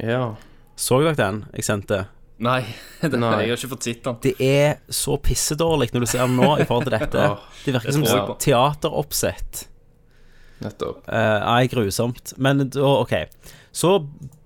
Ja. 0.00 0.34
Så 0.76 1.00
dere 1.02 1.14
den 1.14 1.44
jeg 1.54 1.64
sendte? 1.64 2.06
Nei, 2.44 2.60
det, 3.00 3.18
Nei. 3.20 3.30
jeg 3.44 3.52
har 3.54 3.58
ikke 3.58 3.70
fått 3.74 3.86
sett 3.88 4.02
den. 4.04 4.16
Det 4.24 4.34
er 4.44 4.74
så 4.92 5.16
pissedårlig 5.22 5.90
når 5.94 6.04
du 6.04 6.10
ser 6.10 6.24
den 6.26 6.36
nå 6.38 6.50
i 6.60 6.66
forhold 6.68 6.88
til 6.90 6.96
dette. 6.98 7.28
Det 7.64 7.74
virker 7.76 7.96
som 7.96 8.36
teateroppsett. 8.42 9.64
Nettopp. 10.64 11.02
Eh, 11.08 11.38
Nei, 11.44 11.66
grusomt. 11.72 12.34
Men 12.40 12.66
da, 12.72 12.84
OK. 13.02 13.14
Så 13.74 13.96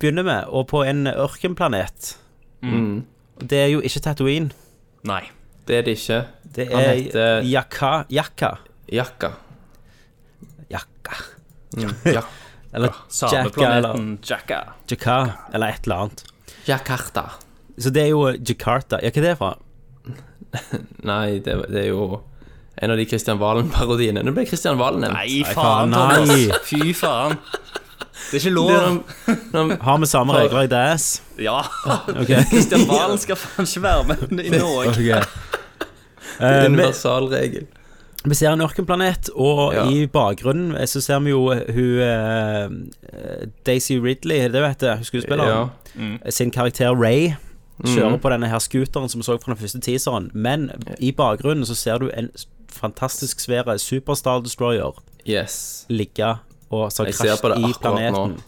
begynner 0.00 0.24
vi, 0.26 0.36
og 0.56 0.66
på 0.70 0.80
en 0.88 1.04
ørkenplanet. 1.10 2.14
Mm. 2.64 3.02
Det 3.38 3.58
er 3.64 3.68
jo 3.74 3.82
ikke 3.84 4.00
Tatooine. 4.06 4.50
Nei. 5.06 5.20
Det 5.68 5.76
er 5.78 5.84
det 5.86 5.98
ikke. 5.98 6.20
Det 6.56 6.64
Han 6.72 6.80
er 6.80 6.94
heter- 6.96 7.44
Jakka. 7.46 7.90
Jakka. 8.10 8.54
Jakka. 8.90 9.32
Jakka. 10.72 11.18
Mm. 11.76 11.92
Ja. 12.16 12.22
Eller 12.72 12.88
Jacka, 12.88 12.96
eller 13.08 13.92
Sameplaneten 13.92 14.08
Jacka. 14.28 14.58
Jakka, 14.90 15.14
eller 15.54 15.68
et 15.76 15.86
eller 15.86 16.02
annet. 16.04 16.24
Jakarta. 16.68 17.22
Så 17.78 17.90
det 17.94 18.02
er 18.02 18.10
jo 18.12 18.26
Jakarta. 18.34 18.98
Ja, 19.02 19.10
hva 19.14 19.22
er 19.22 19.28
det 19.28 19.36
fra? 19.38 19.52
Nei, 21.10 21.38
det, 21.44 21.54
det 21.68 21.82
er 21.84 21.88
jo 21.92 22.20
en 22.78 22.92
av 22.94 22.96
de 23.00 23.04
Christian 23.10 23.40
Valen-parodiene. 23.40 24.22
Nå 24.22 24.32
ble 24.36 24.44
Christian 24.46 24.78
Valen 24.78 25.02
nevnt. 25.02 25.18
Nei, 25.18 25.42
faen. 25.46 25.92
Thomas. 25.94 26.62
Fy 26.68 26.92
faen. 26.96 27.34
Det 28.28 28.38
er 28.38 28.42
ikke 28.42 28.52
lov. 28.54 28.70
er 28.70 28.84
noen, 28.86 29.00
når- 29.54 29.74
Har 29.86 29.98
vi 30.02 30.06
samme 30.10 30.34
regler 30.36 30.66
i 30.66 30.70
DAS? 30.70 31.08
Ja. 31.42 31.58
Okay. 32.14 32.42
Christian 32.52 32.86
Valen 32.90 33.18
skal 33.22 33.38
faen 33.40 33.66
ikke 33.66 33.82
være 33.82 34.04
med 34.30 34.44
i 34.46 34.52
Norge. 34.58 35.20
Det 36.38 36.46
er 36.46 36.60
en 36.66 36.72
universal 36.74 37.24
Universalregel. 37.26 37.66
vi 38.28 38.34
ser 38.38 38.52
en 38.52 38.60
ørkenplanet, 38.62 39.30
og 39.34 39.74
Ja. 39.74 39.84
i 39.90 40.06
bakgrunnen 40.06 40.74
eh, 40.76 40.86
så 40.90 41.00
ser 41.02 41.18
vi 41.24 41.30
jo 41.30 41.44
hun 41.50 42.00
eh, 42.04 43.48
Daisy 43.66 43.96
Ridley, 44.02 44.46
det 44.52 44.62
vet 44.62 44.74
heter, 44.76 45.02
skuespilleren? 45.06 45.70
Ja. 45.98 46.30
Sin 46.30 46.50
karakter 46.54 46.94
Ray 46.94 47.32
kjører 47.84 48.16
mm. 48.16 48.20
på 48.22 48.30
denne 48.32 48.48
her 48.50 48.58
scooteren 48.58 49.08
som 49.08 49.20
vi 49.20 49.26
så 49.26 49.36
fra 49.38 49.52
den 49.52 49.60
første 49.60 49.80
teaseren. 49.80 50.30
Men 50.34 50.70
i 50.98 51.12
bakgrunnen 51.12 51.66
så 51.66 51.76
ser 51.78 52.02
du 52.02 52.10
en 52.10 52.30
fantastisk 52.72 53.40
svær 53.40 53.76
Superstar 53.76 54.40
Destroyer 54.40 54.98
Yes. 55.28 55.84
ligge 55.88 56.38
og 56.70 56.92
så 56.92 57.04
krasje 57.04 57.36
krasj 57.40 57.64
i 57.68 57.72
planeten. 57.80 58.38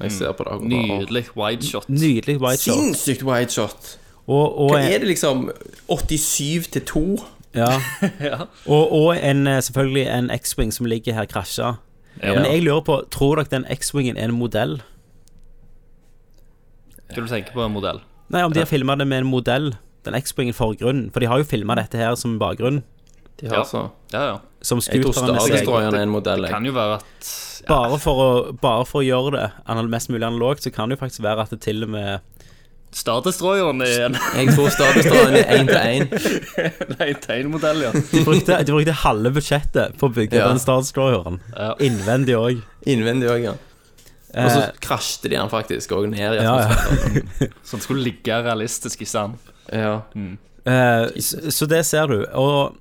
Jeg 0.00 0.12
ser 0.12 0.32
på 0.32 0.44
det 0.44 0.52
akkurat 0.54 0.68
nå. 0.70 0.82
Nydelig 0.86 1.24
wideshot. 1.36 1.88
Nydelig 1.88 2.40
white 2.40 2.62
shot. 2.62 2.74
Sinnssykt 2.74 3.22
wide 3.22 3.52
shot. 3.52 3.98
Og, 4.26 4.58
og, 4.58 4.70
Hva 4.70 4.80
er 4.80 5.02
det 5.02 5.10
liksom 5.10 5.50
87 5.88 6.70
til 6.70 6.82
2? 6.86 7.04
Ja. 7.54 7.66
og, 8.66 8.92
og 8.92 9.16
en, 9.18 9.46
eh, 9.46 9.62
selvfølgelig 9.62 10.06
en 10.06 10.30
X-Wing 10.30 10.70
som 10.70 10.86
ligger 10.86 11.14
her 11.14 11.24
krasja. 11.26 11.72
Ja. 12.22 12.34
Men 12.34 12.44
jeg 12.46 12.62
lurer 12.62 12.80
på, 12.86 13.00
tror 13.10 13.40
dere 13.40 13.50
den 13.50 13.64
X-Wingen 13.74 14.16
er 14.16 14.24
en 14.24 14.36
modell? 14.38 14.76
Skal 17.10 17.22
du 17.22 17.28
tenke 17.28 17.50
på 17.52 17.64
en 17.64 17.72
modell? 17.72 17.98
Nei, 18.30 18.42
om 18.46 18.52
de 18.54 18.62
har 18.62 18.68
filma 18.70 18.96
det 18.96 19.06
med 19.10 19.24
en 19.24 19.30
modell, 19.30 19.72
den 20.06 20.14
X-Wingen 20.14 20.54
forgrunn. 20.56 21.08
For 21.12 21.20
de 21.22 21.26
har 21.30 21.42
jo 21.42 21.44
filma 21.50 21.74
dette 21.78 21.98
her 21.98 22.14
som 22.18 22.38
bakgrunn. 22.40 22.82
De 23.40 23.48
har 23.48 23.56
Ja. 23.62 23.64
så 23.64 23.90
Ja, 24.12 24.24
ja. 24.26 24.38
Som 24.62 24.80
scooteren 24.80 25.32
med 25.32 25.40
seg. 25.42 25.66
Det, 25.66 26.00
en 26.02 26.10
modell. 26.12 26.42
Det 26.42 26.50
kan 26.52 26.64
jo 26.64 26.72
være 26.72 26.98
at 27.00 27.30
Bare 27.68 27.98
for, 28.00 28.16
å, 28.16 28.52
bare 28.56 28.86
for 28.88 29.02
å 29.02 29.04
gjøre 29.04 29.50
det 29.66 29.88
mest 29.92 30.08
mulig 30.08 30.24
analogt, 30.24 30.62
så 30.64 30.72
kan 30.72 30.88
det 30.88 30.96
jo 30.98 31.04
faktisk 31.04 31.22
være 31.22 31.42
at 31.44 31.50
det 31.50 31.60
til 31.60 31.82
og 31.84 31.90
med 31.90 32.20
Star 32.92 33.20
Destroyeren 33.22 33.82
er 33.84 34.06
en 34.08 34.16
Jeg 34.34 34.54
tror 34.56 34.70
Star 34.74 34.94
Destroyeren 34.96 35.36
er 35.36 35.58
én 35.58 35.68
til 35.68 35.76
én. 35.78 36.08
Nei, 36.98 37.12
tegnmodell, 37.22 37.82
ja. 37.84 37.92
De 37.92 38.24
brukte, 38.26 38.56
de 38.66 38.72
brukte 38.74 38.96
halve 39.04 39.30
budsjettet 39.36 39.94
på 40.00 40.08
å 40.08 40.14
bygge 40.16 40.40
Ja. 40.40 40.48
den 40.48 40.58
Star 40.58 40.80
Destroyeren. 40.82 41.38
Ja. 41.54 41.74
Innvendig 41.78 42.34
òg. 42.34 42.62
Innvendig 42.90 43.30
òg, 43.30 43.44
ja. 43.44 43.54
Og 44.34 44.50
så 44.54 44.60
krasjte 44.84 45.28
de 45.28 45.34
den 45.36 45.48
faktisk 45.50 45.90
òg 45.96 46.06
ned. 46.12 46.36
i 46.38 46.44
ja, 46.44 46.56
ja. 46.68 47.48
Så 47.66 47.76
den 47.76 47.82
skulle 47.82 48.04
ligge 48.06 48.36
realistisk 48.44 49.02
i 49.02 49.08
stand. 49.08 49.34
ja. 49.72 50.00
Eh, 50.14 51.06
så, 51.24 51.50
så 51.50 51.66
det 51.66 51.86
ser 51.88 52.06
du. 52.06 52.18
Og 52.36 52.76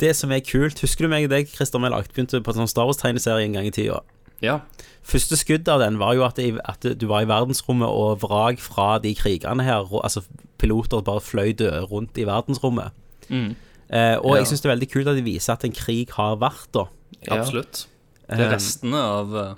det 0.00 0.16
som 0.18 0.32
er 0.34 0.40
kult 0.44 0.80
Husker 0.82 1.06
du 1.06 1.08
meg 1.12 1.28
og 1.28 1.30
deg, 1.30 1.46
Christer 1.48 1.78
Melagt, 1.80 2.10
begynte 2.12 2.40
på 2.42 2.50
en 2.52 2.58
sånn 2.62 2.68
Star 2.72 2.88
Wars-tegneserie 2.88 3.46
en 3.46 3.54
gang 3.54 3.68
i 3.68 3.72
tida? 3.72 4.00
Ja. 4.42 4.58
Første 5.06 5.38
skudd 5.38 5.68
av 5.70 5.80
den 5.80 5.96
var 6.00 6.16
jo 6.18 6.24
at, 6.26 6.36
det, 6.40 6.56
at 6.68 6.84
du 6.98 7.06
var 7.08 7.22
i 7.24 7.28
verdensrommet 7.30 7.88
og 7.88 8.18
vrak 8.24 8.60
fra 8.60 8.98
de 9.00 9.14
krigene 9.16 9.64
her, 9.64 9.86
altså 10.02 10.24
piloter 10.60 11.00
bare 11.06 11.22
fløy 11.24 11.54
døde 11.56 11.80
rundt 11.88 12.18
i 12.20 12.26
verdensrommet. 12.28 12.90
Mm. 13.30 13.54
Eh, 13.88 14.16
og 14.18 14.34
Ja. 14.34 14.42
jeg 14.42 14.50
syns 14.50 14.60
det 14.64 14.68
er 14.68 14.74
veldig 14.74 14.90
kult 14.92 15.08
at 15.14 15.16
de 15.22 15.24
viser 15.30 15.54
at 15.54 15.64
en 15.64 15.72
krig 15.76 16.10
har 16.18 16.36
vært, 16.42 16.66
da. 16.76 16.84
ja. 17.30 17.38
Absolutt. 17.40 17.86
Det 18.28 18.36
er 18.38 18.46
Eh, 18.50 18.52
restene 18.52 19.00
av 19.02 19.32
eh, 19.38 19.54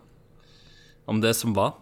Om 1.12 1.20
det 1.20 1.36
som 1.36 1.52
var. 1.56 1.74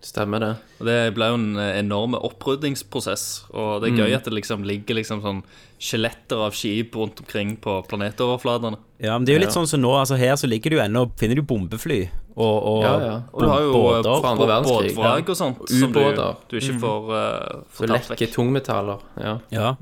Stemmer 0.00 0.40
det. 0.40 0.54
Og 0.80 0.86
det 0.88 0.96
ble 1.12 1.26
jo 1.28 1.36
en 1.36 1.58
eh, 1.60 1.74
enorm 1.82 2.14
oppryddingsprosess. 2.16 3.24
Og 3.52 3.82
det 3.82 3.90
er 3.90 3.98
gøy 4.06 4.14
at 4.16 4.24
det 4.24 4.32
liksom 4.32 4.62
ligger 4.64 4.96
liksom 4.96 5.20
sånn 5.20 5.42
skjeletter 5.80 6.40
av 6.46 6.56
skip 6.56 6.96
rundt 6.96 7.20
omkring 7.20 7.52
på 7.60 7.74
planetoverflatene. 7.88 8.78
Ja, 9.04 9.18
men 9.18 9.28
det 9.28 9.34
er 9.34 9.38
jo 9.38 9.42
litt 9.44 9.52
Ja. 9.52 9.58
sånn 9.58 9.68
som 9.68 9.82
nå, 9.84 9.92
altså 10.00 10.16
her 10.16 10.36
så 10.40 10.48
ligger 10.48 10.72
du 10.72 10.78
ennå 10.80 11.06
Finner 11.20 11.36
du 11.36 11.42
bombefly 11.44 12.10
og, 12.36 12.56
og, 12.56 12.82
Ja, 12.84 12.94
ja. 13.04 13.14
Og 13.32 13.42
du 13.44 13.48
har 13.48 13.60
jo 13.60 13.68
eh, 13.70 13.76
båter. 13.76 14.20
fra 14.20 14.32
andre 14.32 14.48
verdenskrig, 14.50 14.94
båtvrak 14.96 15.28
og 15.28 15.36
sånt 15.36 15.62
som 15.68 15.92
du, 15.92 16.00
du 16.48 16.56
ikke 16.60 16.78
får, 16.80 17.12
uh, 17.12 17.62
Så 17.76 17.88
lekker 17.92 18.32
tungmetaller. 18.32 19.04
Ja. 19.20 19.36
Ja. 19.52 19.74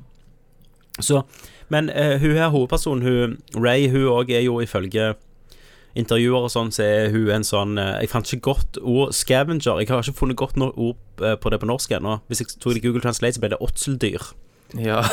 Så 0.99 1.23
Men 1.69 1.91
uh, 1.91 2.19
hun 2.19 2.35
her 2.35 2.51
hovedpersonen, 2.51 3.03
hun 3.07 3.39
Ray, 3.63 3.89
hun 3.89 4.07
òg 4.11 4.31
er 4.35 4.43
jo 4.47 4.59
ifølge 4.65 5.15
intervjuer 5.99 6.47
og 6.47 6.51
sånn, 6.55 6.71
så 6.75 6.83
er 6.87 7.11
hun 7.15 7.29
en 7.35 7.45
sånn 7.47 7.79
eh, 7.79 8.01
Jeg 8.05 8.11
fant 8.13 8.27
ikke 8.33 8.47
godt 8.53 8.79
ord 8.83 9.13
Scavenger. 9.17 9.81
Jeg 9.83 9.89
har 9.91 10.03
ikke 10.07 10.15
funnet 10.21 10.37
godt 10.39 10.57
nok 10.61 10.77
ord 10.79 10.97
eh, 11.27 11.35
på 11.43 11.51
det 11.51 11.59
på 11.63 11.67
norsk 11.71 11.91
ennå. 11.99 12.21
Hvis 12.31 12.41
jeg 12.45 12.53
tok 12.61 12.73
det 12.77 12.83
i 12.83 12.87
Google 12.87 13.03
Translate, 13.05 13.35
så 13.37 13.43
ble 13.43 13.51
det 13.55 13.61
åtseldyr. 13.65 14.29
ja. 14.79 15.03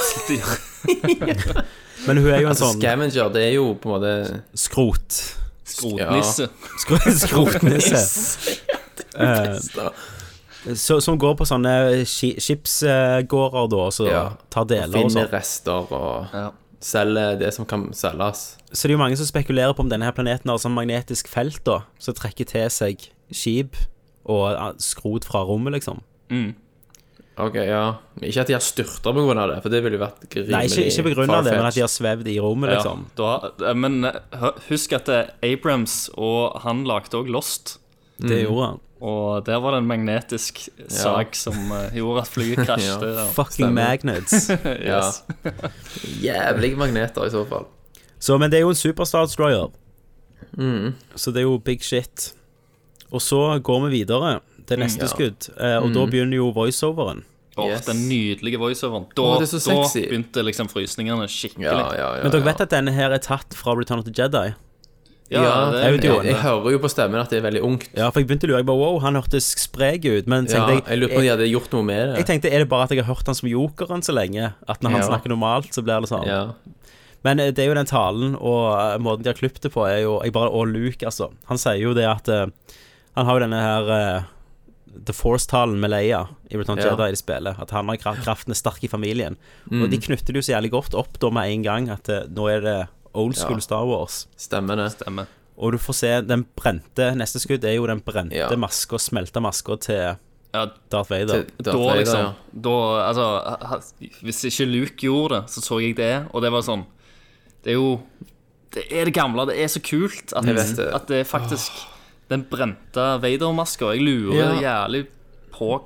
Men 2.06 2.18
hun 2.22 2.28
er 2.30 2.42
jo 2.44 2.48
en 2.48 2.52
Altså, 2.54 2.68
sånn 2.70 2.82
scavenger, 2.82 3.30
det 3.34 3.44
er 3.48 3.54
jo 3.56 3.70
på 3.82 3.90
en 3.90 3.96
måte 3.96 4.42
skrot... 4.60 5.22
Skrotnisse. 5.66 6.46
skro- 6.84 7.00
Skrotnisse. 7.18 8.02
Eh, 9.18 9.56
så, 10.78 11.00
som 11.02 11.18
går 11.22 11.34
på 11.40 11.46
sånne 11.50 12.04
skipsgårder, 12.10 13.68
da, 13.72 13.80
og 13.88 13.94
så 13.96 14.06
Ja. 14.12 14.22
tar 14.54 14.66
deler 14.70 14.92
og 14.92 14.94
Finner 15.00 15.26
sånn. 15.26 15.32
rester 15.34 15.92
og 15.94 16.28
Ja. 16.34 16.46
Selger 16.84 17.40
det 17.40 17.54
som 17.56 17.68
kan 17.70 17.88
selges. 17.96 18.58
Så 18.72 18.86
det 18.86 18.94
er 18.94 18.98
jo 18.98 19.04
mange 19.04 19.18
som 19.20 19.28
spekulerer 19.30 19.76
på 19.76 19.86
om 19.86 19.90
denne 19.92 20.08
her 20.08 20.16
planeten 20.16 20.52
har 20.52 20.62
sånn 20.62 20.76
magnetisk 20.76 21.30
felt 21.32 21.64
da, 21.68 21.84
som 22.02 22.18
trekker 22.18 22.48
til 22.50 22.70
seg 22.74 23.10
skip 23.34 23.78
og 24.26 24.82
skrot 24.82 25.28
fra 25.28 25.44
rommet, 25.46 25.78
liksom. 25.78 26.02
Mm. 26.34 26.54
Ok, 27.36 27.56
ja. 27.68 27.98
Men 28.16 28.30
Ikke 28.30 28.46
at 28.46 28.50
de 28.50 28.56
har 28.56 28.64
styrta 28.64 29.12
av 29.12 29.50
det, 29.52 29.58
for 29.64 29.74
det 29.74 29.82
ville 29.84 29.98
jo 29.98 30.04
vært 30.06 30.24
rimelig 30.32 30.54
Nei, 30.54 30.62
ikke, 30.70 30.86
ikke 30.88 31.26
av 31.36 31.44
det, 31.44 31.56
men 31.58 31.68
at 31.68 31.76
de 31.76 31.84
har 31.84 31.92
svevd 31.92 32.30
i 32.32 32.38
rommet, 32.40 32.72
Ja, 32.72 32.78
liksom. 32.80 33.06
da, 33.20 33.32
eh, 33.60 33.76
men 33.76 34.08
eh, 34.08 34.46
husk 34.70 34.96
at 34.96 35.12
eh, 35.12 35.34
Abrams 35.44 35.98
og 36.16 36.62
han 36.64 36.86
lagde 36.88 37.20
òg 37.20 37.32
Lost. 37.32 37.78
Det 38.24 38.46
gjorde 38.46 38.70
han. 38.72 38.85
Og 39.04 39.44
der 39.46 39.60
var 39.60 39.76
det 39.76 39.82
en 39.84 39.88
magnetisk 39.90 40.62
sak 40.88 41.36
som 41.36 41.58
uh, 41.72 41.90
gjorde 41.96 42.22
at 42.22 42.32
flyet 42.32 42.62
krasjet. 42.68 43.04
ja. 43.04 43.26
Fucking 43.36 43.74
magnets. 43.76 44.50
Ja. 44.90 45.02
Jævlige 46.24 46.80
magneter, 46.80 47.26
i 47.26 47.30
så 47.34 47.44
fall. 47.50 47.68
Så, 48.20 48.38
men 48.38 48.52
det 48.52 48.58
er 48.62 48.66
jo 48.66 48.72
en 48.72 48.80
Superstar 48.80 49.28
Destroyer. 49.28 49.68
Mm. 50.58 50.96
Så 51.16 51.32
det 51.32 51.44
er 51.44 51.50
jo 51.50 51.58
big 51.58 51.84
shit. 51.84 52.34
Og 53.12 53.22
så 53.22 53.60
går 53.60 53.86
vi 53.86 53.92
videre 54.00 54.40
til 54.68 54.80
neste 54.80 55.06
ja. 55.06 55.12
skudd, 55.12 55.50
uh, 55.60 55.84
og 55.84 55.92
da 55.94 56.06
begynner 56.10 56.40
jo 56.40 56.52
voiceoveren. 56.56 57.26
Åh, 57.58 57.70
Yes. 57.72 57.86
Den 57.86 58.10
nydelige 58.10 58.60
voiceoveren. 58.60 59.06
Da, 59.16 59.46
så 59.46 59.60
da 59.72 59.84
begynte 59.94 60.44
liksom 60.44 60.68
frysningene 60.68 61.28
skikkelig. 61.32 61.68
Ja, 61.68 61.94
ja, 61.96 62.08
ja. 62.18 62.24
Men 62.24 62.34
dere 62.34 62.44
ja. 62.44 62.48
vet 62.50 62.64
at 62.66 62.72
denne 62.74 62.92
her 62.92 63.16
er 63.16 63.22
tatt 63.24 63.56
fra 63.56 63.76
Return 63.78 64.02
of 64.02 64.08
the 64.08 64.12
Jedi? 64.16 64.50
Ja, 65.34 65.72
det 65.74 66.02
det. 66.02 66.06
jeg, 66.06 66.26
jeg 66.30 66.38
hører 66.44 66.76
jo 66.76 66.80
på 66.84 66.90
stemmen 66.92 67.18
at 67.18 67.32
det 67.34 67.40
er 67.40 67.46
veldig 67.48 67.62
ungt. 67.66 67.88
Ja, 67.98 68.12
for 68.14 68.22
jeg 68.22 68.28
begynte 68.30 68.46
å 68.46 68.52
lure. 68.52 68.60
Jeg 68.62 68.68
bare, 68.70 68.78
wow, 68.78 69.00
han 69.02 69.18
hørtes 69.18 69.48
sprek 69.58 70.06
ut. 70.06 70.28
Men 70.30 70.46
Ja, 70.46 70.68
jeg, 70.70 70.84
jeg 70.86 71.00
lurer 71.02 71.14
på 71.16 71.18
om 71.18 71.26
de 71.26 71.32
hadde 71.34 71.48
gjort 71.50 71.74
noe 71.74 71.88
med 71.88 72.02
det. 72.12 72.18
Jeg 72.22 72.28
tenkte, 72.30 72.52
er 72.54 72.62
det 72.62 72.70
bare 72.70 72.86
at 72.86 72.94
jeg 72.94 73.02
har 73.02 73.10
hørt 73.10 73.26
han 73.32 73.38
som 73.40 73.50
jokeren 73.50 74.06
så 74.06 74.14
lenge? 74.14 74.52
At 74.70 74.84
når 74.86 74.94
han 74.94 75.02
Ja. 75.02 75.08
snakker 75.10 75.34
normalt, 75.34 75.72
så 75.74 75.82
blir 75.82 76.06
det 76.06 76.12
sånn. 76.12 76.28
Ja. 76.30 76.44
Men 77.26 77.40
eh, 77.42 77.50
det 77.50 77.64
er 77.64 77.72
jo 77.72 77.74
den 77.80 77.90
talen 77.90 78.36
og 78.38 78.78
eh, 78.78 79.00
måten 79.02 79.24
de 79.26 79.32
har 79.34 79.40
klippet 79.40 79.66
det 79.66 79.74
på, 79.74 79.82
er 79.90 80.04
jo 80.06 80.20
jeg 80.22 80.32
bare, 80.36 80.52
Og 80.54 80.68
Luke, 80.70 81.02
altså. 81.10 81.32
Han 81.50 81.58
sier 81.58 81.82
jo 81.82 81.96
det 81.98 82.06
at 82.06 82.30
uh, 82.30 82.46
Han 83.18 83.26
har 83.26 83.40
jo 83.40 83.46
denne 83.48 83.62
her 83.66 83.90
uh, 83.90 84.24
The 84.94 85.14
Force-talen 85.14 85.80
med 85.82 85.90
Leia 85.90 86.28
i 86.52 86.56
Return 86.58 86.78
Ja. 86.78 86.92
Jedi 86.94 87.10
i 87.12 87.16
spiller. 87.18 87.58
At 87.60 87.72
han 87.74 87.90
har 87.90 87.98
kra- 87.98 88.14
kraften 88.22 88.54
er 88.54 88.60
sterk 88.62 88.84
i 88.86 88.88
familien. 88.88 89.38
Mm. 89.72 89.82
Og 89.82 89.90
de 89.90 89.98
knytter 89.98 90.32
det 90.38 90.44
jo 90.44 90.46
så 90.52 90.54
jævlig 90.54 90.72
godt 90.78 90.94
opp 90.94 91.18
da 91.20 91.32
med 91.34 91.50
en 91.50 91.64
gang 91.66 91.90
at 91.90 92.08
nå 92.30 92.46
er 92.54 92.62
det 92.62 92.78
old 93.16 93.36
school 93.36 93.58
Ja. 93.58 93.66
Star 93.66 93.86
Wars. 93.88 94.28
Stemmer 94.38 94.76
det. 94.76 94.92
Stemmer. 94.98 95.26
Og 95.58 95.72
du 95.72 95.78
får 95.80 95.96
se 95.96 96.10
den 96.28 96.44
brente 96.56 97.16
Neste 97.16 97.40
skudd 97.40 97.64
er 97.64 97.78
jo 97.78 97.86
den 97.88 98.02
brente 98.04 98.36
Ja. 98.36 98.50
maska, 98.60 98.98
smelta 99.00 99.40
maska 99.42 99.78
til 99.80 100.18
Ja, 100.56 100.66
Darth 100.92 101.10
Vader. 101.12 101.44
Til 101.44 101.64
da 101.64 101.72
Vader, 101.78 101.96
liksom 102.00 102.20
ja. 102.20 102.34
Da, 102.62 102.76
altså 103.08 103.86
Hvis 104.24 104.44
ikke 104.46 104.66
Luke 104.72 104.96
gjorde 104.98 105.36
det, 105.42 105.50
så 105.50 105.62
så 105.64 105.80
jeg 105.82 105.96
det, 105.98 106.28
og 106.34 106.42
det 106.44 106.52
var 106.52 106.62
sånn 106.62 106.86
Det 107.64 107.72
er 107.72 107.80
jo 107.80 108.00
Det 108.76 108.84
er 108.92 109.06
det 109.06 109.14
gamle. 109.14 109.46
Det 109.48 109.58
er 109.64 109.68
så 109.72 109.80
kult 109.80 110.34
at, 110.36 110.44
det. 110.46 110.80
at 110.94 111.08
det 111.08 111.20
er 111.22 111.24
faktisk 111.24 111.72
Den 112.30 112.44
brente 112.44 113.06
Vader-maska. 113.22 113.94
Jeg 113.96 114.02
lurer 114.02 114.60
jævlig 114.62 115.06
på 115.54 115.80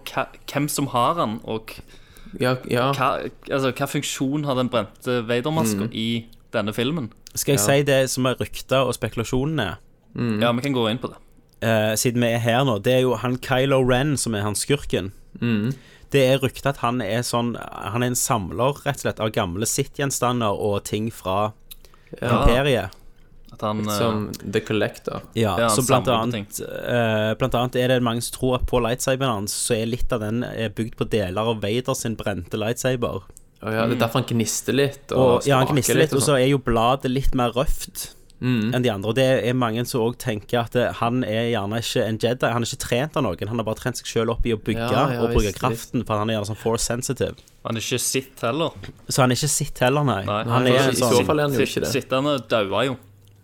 hvem 0.51 0.67
som 0.69 0.88
har 0.88 1.13
den, 1.13 1.39
og 1.43 1.74
Ja, 2.39 2.55
ja. 2.69 2.91
hva, 2.93 3.29
altså, 3.51 3.71
hva 3.71 3.86
funksjon 3.88 4.45
har 4.45 4.55
den 4.55 4.69
brente 4.69 5.21
Vader-maska 5.27 5.86
Mm. 5.86 5.93
i 5.93 6.25
denne 6.53 6.74
filmen. 6.74 7.12
Skal 7.36 7.55
jeg 7.55 7.59
Ja. 7.59 7.65
si 7.65 7.83
det 7.83 8.09
som 8.09 8.25
er 8.25 8.36
rykter 8.39 8.86
og 8.88 8.93
spekulasjonene? 8.98 9.77
Ja, 10.41 10.51
vi 10.51 10.62
kan 10.62 10.74
gå 10.74 10.89
inn 10.89 10.98
på 10.98 11.09
det. 11.12 11.17
Uh, 11.62 11.93
siden 11.95 12.21
vi 12.24 12.27
er 12.33 12.39
her 12.39 12.63
nå, 12.63 12.77
det 12.81 12.93
er 12.93 13.01
jo 13.01 13.15
han 13.19 13.38
Kylo 13.38 13.81
Ren 13.83 14.15
som 14.17 14.33
er 14.36 14.41
han 14.41 14.55
skurken. 14.55 15.12
Det 16.12 16.21
er 16.25 16.39
ryktet 16.41 16.65
at 16.65 16.77
han 16.81 17.01
er 17.01 17.21
sånn 17.21 17.51
Han 17.55 18.01
er 18.01 18.07
en 18.07 18.15
samler, 18.15 18.74
rett 18.86 18.95
og 18.98 19.03
slett, 19.03 19.19
av 19.19 19.29
gamle 19.31 19.65
sittgjenstander 19.69 20.50
og 20.57 20.83
ting 20.83 21.12
fra 21.13 21.51
imperiet. 22.21 22.89
At 23.53 23.62
han 23.62 23.81
eh, 23.88 23.98
Som 23.98 24.31
The 24.39 24.62
Collector. 24.62 25.21
Ja, 25.38 25.55
Ja, 25.59 25.69
så 25.69 25.83
blant 25.86 26.07
annet, 26.07 26.59
uh, 26.62 27.33
blant 27.38 27.53
annet 27.57 27.75
er 27.75 27.88
det 27.93 28.01
mange 28.05 28.21
som 28.25 28.39
tror 28.39 28.55
at 28.59 28.65
på 28.69 28.81
lightsaberen 28.81 29.41
hans 29.41 29.53
så 29.53 29.75
er 29.77 29.86
litt 29.89 30.12
av 30.13 30.21
den 30.21 30.43
er 30.43 30.69
bygd 30.69 30.98
på 30.98 31.07
deler 31.09 31.41
av 31.53 31.62
Vader 31.62 31.93
sin 31.98 32.15
brente 32.19 32.57
lightsaber. 32.57 33.21
Å 33.62 33.74
ja, 33.74 33.86
det 33.89 33.98
er 33.98 34.00
derfor 34.06 34.22
han 34.22 34.30
gnister 34.30 34.74
litt. 34.78 35.12
Og, 35.12 35.20
Og, 35.42 35.48
ja, 35.50 35.58
han 35.60 35.68
gnister 35.68 35.98
litt, 36.00 36.13
og 36.16 36.22
så 36.24 36.32
sånn. 36.34 36.42
er 36.46 36.48
jo 36.54 36.60
bladet 36.63 37.12
litt 37.12 37.36
mer 37.36 37.51
røft 37.51 38.16
Mm. 38.39 38.74
enn 38.74 38.82
de 38.86 38.89
andre. 38.89 39.10
Og 39.10 39.16
det 39.16 39.44
er 39.44 39.54
mange 39.54 39.84
som 39.86 40.00
òg 40.00 40.13
tenker 40.16 40.62
at 40.62 40.75
eh, 40.80 40.94
han 41.01 41.25
er 41.28 41.50
gjerne 41.51 41.75
ikke 41.82 42.06
en 42.08 42.18
Jedi. 42.18 42.48
Han 42.48 42.63
er 42.63 42.70
ikke 42.70 42.80
trent 42.88 43.18
av 43.20 43.24
noen, 43.25 43.48
han 43.51 43.58
har 43.60 43.66
bare 43.68 43.75
trent 43.75 43.98
seg 44.00 44.06
sjøl 44.08 44.30
opp 44.32 44.46
i 44.48 44.54
å 44.56 44.58
bygge 44.63 44.80
Ja, 44.80 45.10
ja, 45.12 45.20
og 45.25 45.34
bruke 45.36 45.51
kraften, 45.58 46.06
for 46.08 46.16
han 46.22 46.30
er 46.30 46.38
gjerne 46.38 46.48
sånn 46.48 46.62
force 46.62 46.88
sensitive. 46.88 47.36
Han 47.66 47.75
er 47.75 47.82
ikke 47.84 48.00
sitt 48.00 48.39
heller. 48.39 48.72
Så 49.10 49.20
han 49.25 49.32
er 49.32 49.36
ikke 49.36 49.50
sitt 49.51 49.78
heller, 49.84 50.06
nei. 50.08 50.24
Nei, 50.24 50.44
han 50.48 50.68
er 50.68 50.72
i 50.72 50.78
en 50.78 50.96
så 50.96 51.12
sånn 51.12 51.25
fall 51.28 51.39
er 51.44 51.50
han 51.50 51.51
jo 51.60 51.60
ikke 51.68 51.84
det. 51.84 51.92
Sittende 51.92 52.38
daua 52.48 52.86
jo. 52.88 52.96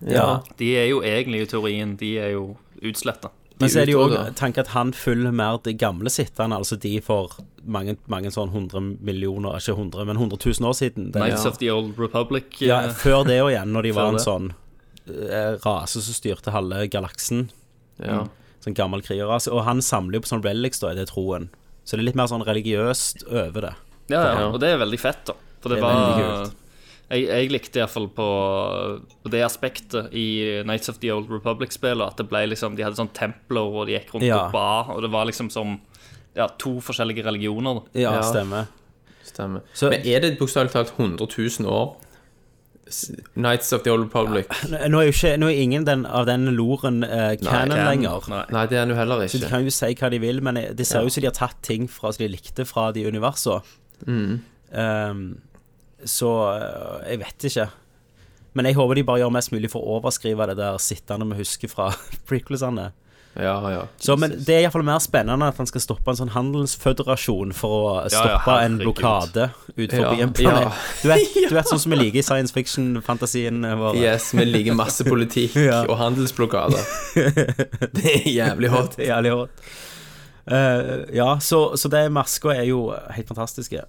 Ja. 0.08 0.40
De 0.56 0.72
er 0.80 0.88
jo 0.88 1.02
egentlig 1.02 1.42
i 1.42 1.46
teorien 1.52 1.98
De 2.00 2.18
er 2.18 2.32
jo 2.38 2.56
utsletta. 2.82 3.32
Men 3.60 3.70
så 3.72 3.80
er 3.82 3.86
det 3.88 3.94
jo 3.96 4.02
òg 4.04 4.36
tanken 4.36 4.66
at 4.66 4.72
han 4.74 4.92
følger 4.92 5.32
mer 5.32 5.58
det 5.64 5.78
gamle 5.80 6.10
sittende, 6.12 6.58
altså 6.60 6.76
de 6.82 7.00
for 7.02 7.32
mange, 7.64 7.96
mange 8.12 8.28
sånn 8.36 8.50
100 8.52 8.98
millioner, 9.00 9.56
ikke 9.56 9.78
100, 9.78 10.06
men 10.10 10.18
100 10.20 10.38
000 10.60 10.68
år 10.68 10.74
siden. 10.76 11.06
Nights 11.14 11.16
Knights 11.16 11.46
of 11.46 11.58
the 11.62 11.70
Old 11.72 11.98
Republic. 11.98 12.44
ja, 12.60 12.82
eh, 12.90 12.92
før 12.92 13.24
det 13.26 13.38
og 13.42 13.52
igjen, 13.54 13.72
når 13.72 13.88
de 13.88 13.92
var 13.98 14.10
en 14.12 14.20
det. 14.20 14.26
sånn 14.26 14.50
eh, 15.08 15.56
rase 15.66 16.02
som 16.04 16.14
styrte 16.18 16.52
halve 16.52 16.88
galaksen. 16.92 17.46
Ja. 18.04 18.26
Sånn 18.66 18.76
gammel 18.76 19.02
krigerrase. 19.06 19.52
Og 19.54 19.64
han 19.64 19.80
samler 19.82 20.20
jo 20.20 20.26
på 20.26 20.34
sånn 20.34 20.44
relics, 20.44 20.80
da, 20.84 20.92
i 20.92 21.00
det 21.00 21.08
troen. 21.14 21.48
Så 21.86 21.96
det 21.96 22.02
er 22.04 22.10
litt 22.10 22.20
mer 22.20 22.28
sånn 22.28 22.44
religiøst 22.44 23.28
over 23.30 23.70
det. 23.70 23.74
ja, 24.10 24.20
ja, 24.20 24.40
Ja. 24.42 24.48
og 24.52 24.60
det 24.60 24.74
er 24.74 24.78
veldig 24.84 25.00
fett, 25.00 25.24
da. 25.32 25.34
For 25.62 25.70
det, 25.70 25.80
Det 25.80 25.86
er 25.86 25.88
var 25.88 26.52
Jeg, 27.12 27.28
jeg 27.28 27.52
likte 27.54 27.80
iallfall 27.80 28.08
på, 28.18 28.26
på 29.24 29.30
det 29.30 29.44
aspektet 29.46 30.08
i 30.18 30.62
Knights 30.66 30.90
of 30.90 30.98
the 31.04 31.12
Old 31.14 31.30
Republic-spillet 31.30 32.02
at 32.08 32.18
det 32.18 32.26
ble 32.32 32.42
liksom 32.50 32.76
De 32.76 32.82
hadde 32.86 32.98
sånn 32.98 33.12
templer, 33.14 33.62
og 33.62 33.86
de 33.88 33.94
gikk 34.00 34.16
rundt 34.16 34.26
Ja. 34.26 34.46
og 34.48 34.52
ba, 34.56 34.94
og 34.96 35.04
det 35.06 35.12
var 35.14 35.26
liksom 35.30 35.52
som 35.54 35.76
ja, 36.36 36.48
to 36.60 36.80
forskjellige 36.84 37.24
religioner. 37.28 37.84
Ja, 37.94 38.16
Ja. 38.18 38.22
stemmer. 38.26 38.66
Stemmer. 39.24 39.62
Så- 39.74 39.90
Men 39.90 40.02
er 40.06 40.20
det 40.20 40.38
bokstavelig 40.40 40.72
talt 40.74 40.92
100 40.98 41.28
000 41.60 41.70
år? 41.70 41.96
Nights 42.86 43.12
Knights 43.36 43.74
of 43.74 43.82
the 43.84 43.90
Old 43.92 44.04
Republic? 44.04 44.46
Nå 44.90 45.00
er 45.00 45.06
jo 45.08 45.12
ikke, 45.14 45.38
nå 45.42 45.48
er 45.50 45.62
ingen 45.62 45.86
den, 45.88 46.06
av 46.06 46.26
den 46.28 46.46
loren 46.56 47.04
uh, 47.04 47.36
canon 47.42 47.72
Can- 47.78 47.88
lenger. 47.90 48.28
Nei. 48.30 48.44
Nei, 48.52 48.66
det 48.68 48.78
er 48.78 48.82
den 48.86 48.90
jo 48.94 48.96
heller 49.00 49.24
Så 49.28 49.40
de 49.42 49.48
kan 49.50 49.64
jo 49.64 49.70
si 49.74 49.94
hva 49.96 50.10
de 50.12 50.20
vil, 50.22 50.42
men 50.46 50.56
det 50.76 50.86
ser 50.86 51.02
ut 51.06 51.12
som 51.14 51.22
de 51.22 51.28
har 51.28 51.34
tatt 51.34 51.62
ting 51.64 51.88
fra 51.90 52.12
som 52.14 52.22
de 52.26 52.30
likte 52.36 52.66
fra 52.66 52.92
de 52.92 53.06
universene. 53.10 53.62
Ehm, 54.74 55.38
så 56.06 56.32
eh, 56.56 57.10
jeg 57.12 57.24
vet 57.26 57.50
ikke. 57.52 57.68
Men 58.56 58.70
jeg 58.70 58.78
håper 58.78 58.96
de 58.96 59.04
bare 59.04 59.20
gjør 59.24 59.34
mest 59.36 59.52
mulig 59.52 59.68
for 59.74 59.84
å 59.84 59.98
overskrive 60.00 60.46
det 60.52 60.56
der 60.62 60.78
sittende 60.80 61.28
vi 61.34 61.42
husker 61.42 61.68
fra 61.72 61.90
prequelsene. 62.30 62.92
Ja, 63.36 63.58
ja. 63.68 63.82
Så, 64.00 64.16
men 64.16 64.32
det 64.48 64.54
er 64.56 64.62
iallfall 64.64 64.86
mer 64.88 65.02
spennende 65.04 65.50
at 65.52 65.58
han 65.60 65.68
skal 65.68 65.82
stoppe 65.84 66.08
en 66.14 66.16
sånn 66.16 66.30
handelsføderasjon 66.32 67.50
for 67.58 67.74
å 67.76 67.90
ja, 68.06 68.12
stoppe 68.14 68.54
en 68.64 68.78
blokade 68.80 69.50
ut 69.76 69.92
forbi 69.92 70.22
Ja, 70.22 70.24
en 70.24 70.32
planet. 70.38 70.70
ja. 70.70 70.70
Du, 71.02 71.10
vet, 71.12 71.36
du 71.52 71.56
vet 71.58 71.68
sånn 71.68 71.82
som 71.84 71.92
vi 71.92 72.00
liker 72.00 72.22
i 72.22 72.24
science 72.24 72.56
fiction-fantasien 72.56 73.60
vår. 73.82 74.00
Yes, 74.00 74.30
vi 74.40 74.46
liker 74.48 74.78
masse 74.80 75.04
politikk 75.12 75.58
Ja. 75.66 75.82
og 75.84 76.00
handelsblokader. 76.00 76.80
Det 77.92 78.08
er 78.14 78.32
jævlig 78.38 78.72
hot. 78.72 78.96
Jævlig 79.04 79.36
hot. 79.36 79.68
Uh, 80.48 81.04
ja, 81.12 81.28
så, 81.44 81.60
så 81.76 81.90
det 81.92 82.06
maska 82.16 82.54
er 82.56 82.70
jo 82.70 82.86
helt 83.18 83.28
fantastiske. 83.36 83.84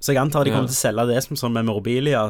Så 0.00 0.12
jeg 0.14 0.20
antar 0.22 0.44
de 0.44 0.50
kommer 0.50 0.68
Ja. 0.68 0.72
til 0.72 0.78
å 0.78 0.80
selge 0.80 1.06
det 1.14 1.22
som 1.24 1.36
sånn 1.36 1.52
memorabilia. 1.52 2.22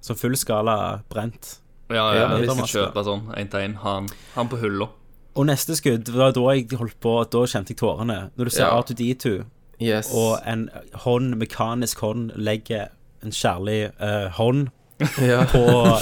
Som 0.00 0.16
fullskala 0.16 1.02
brent. 1.10 1.56
Ja, 1.90 2.12
ja, 2.14 2.20
Ja, 2.20 2.36
vi 2.36 2.44
skal 2.46 2.56
visst. 2.62 2.74
kjøpe 2.74 3.04
sånn 3.04 3.26
én 3.36 3.50
til 3.50 3.60
én. 3.60 3.74
Han, 3.82 4.08
han 4.34 4.48
på 4.48 4.58
hylla. 4.60 4.88
Og 5.36 5.46
neste 5.46 5.76
skudd, 5.76 6.04
det 6.04 6.14
var 6.14 6.32
da 6.32 6.40
jeg 6.54 6.70
holdt 6.78 6.96
på 7.00 7.12
Da 7.30 7.38
kjente 7.44 7.74
jeg 7.74 7.76
tårene. 7.78 8.30
Når 8.38 8.44
du 8.44 8.50
ser 8.50 8.64
Ja. 8.66 8.80
R2D2, 8.80 9.44
Yes. 9.78 10.08
og 10.14 10.38
en 10.46 10.70
hånd, 10.94 11.34
mekanisk 11.36 11.98
hånd, 12.00 12.32
legger 12.36 12.88
en 13.22 13.30
kjærlig 13.30 13.90
uh, 14.00 14.28
hånd 14.30 14.70
ja. 15.20 15.44
på 15.44 16.00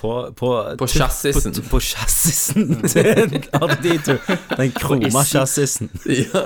På, 0.00 0.30
på, 0.32 0.76
På 0.78 0.86
chassisen. 0.86 1.52
På, 1.52 1.68
på 1.76 1.80
chassisen 1.80 2.82
til 2.88 3.04
R2D2. 3.52 4.14
Den 4.56 4.70
kroma 4.72 5.24
chassisen. 5.24 5.90
ja. 6.06 6.44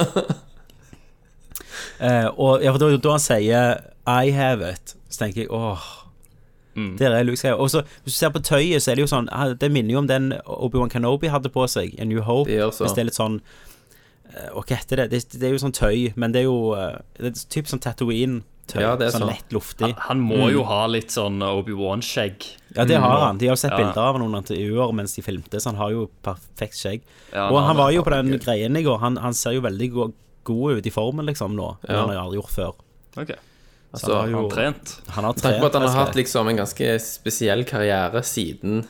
Eh, 2.04 2.28
og 2.36 2.62
ja, 2.64 2.72
for 2.74 2.82
da, 2.82 2.96
da 3.00 3.14
han 3.16 3.22
sier 3.22 3.78
'I 4.06 4.30
have 4.36 4.72
it', 4.74 4.96
så 5.08 5.24
tenker 5.24 5.44
jeg 5.46 5.50
åh 5.50 6.00
Mm. 6.76 6.96
Der 6.98 7.12
er 7.14 7.22
Luke 7.22 7.36
Skywalker. 7.38 7.62
Og 7.62 7.70
så 7.70 7.82
Hvis 8.02 8.14
du 8.14 8.18
ser 8.18 8.30
på 8.34 8.40
tøyet, 8.42 8.82
så 8.82 8.90
er 8.90 8.94
det 8.98 9.04
jo 9.04 9.06
sånn 9.06 9.28
ah, 9.30 9.52
Det 9.54 9.68
minner 9.70 9.92
jo 9.94 9.98
om 9.98 10.08
den 10.08 10.32
Obi-Wan 10.44 10.90
Kenobi 10.90 11.28
hadde 11.30 11.48
på 11.54 11.68
seg, 11.70 11.94
A 12.00 12.04
New 12.04 12.20
Hope. 12.26 12.50
Det. 12.50 12.58
Hvis 12.66 12.94
det 12.96 12.98
er 13.04 13.04
litt 13.04 13.14
sånn 13.18 13.36
eh, 14.34 14.48
hva 14.50 14.64
heter 14.66 14.96
det? 14.96 15.10
det? 15.12 15.20
Det 15.38 15.46
er 15.48 15.54
jo 15.54 15.60
sånn 15.62 15.76
tøy, 15.76 16.12
men 16.16 16.32
det 16.34 16.40
er 16.42 16.48
jo 16.48 16.74
eh, 16.74 16.96
Det 17.20 17.30
er 17.30 17.46
typ 17.54 17.70
sånn 17.70 17.78
Tatooine-tøy. 17.84 18.80
Ja, 18.82 18.96
det 18.98 19.06
er 19.06 19.14
sånn 19.14 19.28
lett 19.30 19.54
luftig. 19.54 19.92
Han 20.08 20.18
må 20.26 20.50
jo 20.50 20.64
ha 20.66 20.86
litt 20.90 21.14
sånn 21.14 21.38
Obi-Wan-skjegg. 21.46 22.42
Ja, 22.74 22.84
det 22.90 22.98
har 22.98 23.20
han. 23.28 23.38
De 23.38 23.46
har 23.46 23.54
jo 23.54 23.60
sett 23.62 23.70
Ja. 23.70 23.78
bilder 23.78 24.02
av 24.10 24.18
noen 24.18 24.34
intervjuer 24.42 24.92
mens 24.98 25.14
de 25.14 25.22
filmte, 25.22 25.60
så 25.62 25.70
han 25.70 25.76
har 25.78 25.94
jo 25.94 26.08
perfekt 26.26 26.74
skjegg. 26.74 27.02
Ja, 27.32 27.50
og 27.50 27.60
han 27.60 27.66
han 27.70 27.76
var 27.76 27.92
jo 27.94 28.02
på 28.02 28.10
den 28.10 28.34
greien 28.42 28.74
i 28.76 28.82
går. 28.82 28.98
Han, 28.98 29.16
han 29.16 29.32
ser 29.34 29.52
jo 29.54 29.60
veldig 29.60 29.92
god 30.44 30.78
ut 30.78 30.86
i 30.86 30.90
formen, 30.94 31.26
liksom, 31.26 31.54
nå. 31.56 31.76
enn 31.88 31.94
Ja. 31.96 32.06
har 32.06 32.20
aldri 32.24 32.38
gjort 32.40 32.54
før. 32.54 32.74
Okay. 33.16 33.36
Altså, 33.94 34.10
han 34.10 34.16
har 34.16 34.22
Altså, 34.24 34.30
jo 34.30 34.40
Han 34.40 34.50
trent. 34.50 35.00
Han 35.14 35.24
har 35.24 35.32
Tenk 35.34 35.60
på 35.60 35.66
at 35.66 35.72
han 35.78 35.82
har 35.88 36.04
hatt 36.06 36.14
liksom 36.16 36.48
en 36.50 36.56
ganske 36.56 37.00
spesiell 37.00 37.64
karriere 37.64 38.22
siden 38.26 38.86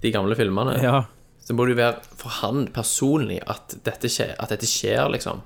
de 0.00 0.10
gamle 0.12 0.34
filmene. 0.34 0.80
Ja. 0.82 1.04
Så 1.44 1.52
må 1.54 1.66
det 1.66 1.76
jo 1.76 1.82
være 1.82 2.00
for 2.16 2.28
han 2.40 2.66
personlig 2.68 3.40
at 3.46 3.74
dette 3.84 4.08
skjer, 4.08 4.34
at 4.38 4.48
dette 4.48 4.66
skjer 4.66 5.10
liksom. 5.12 5.42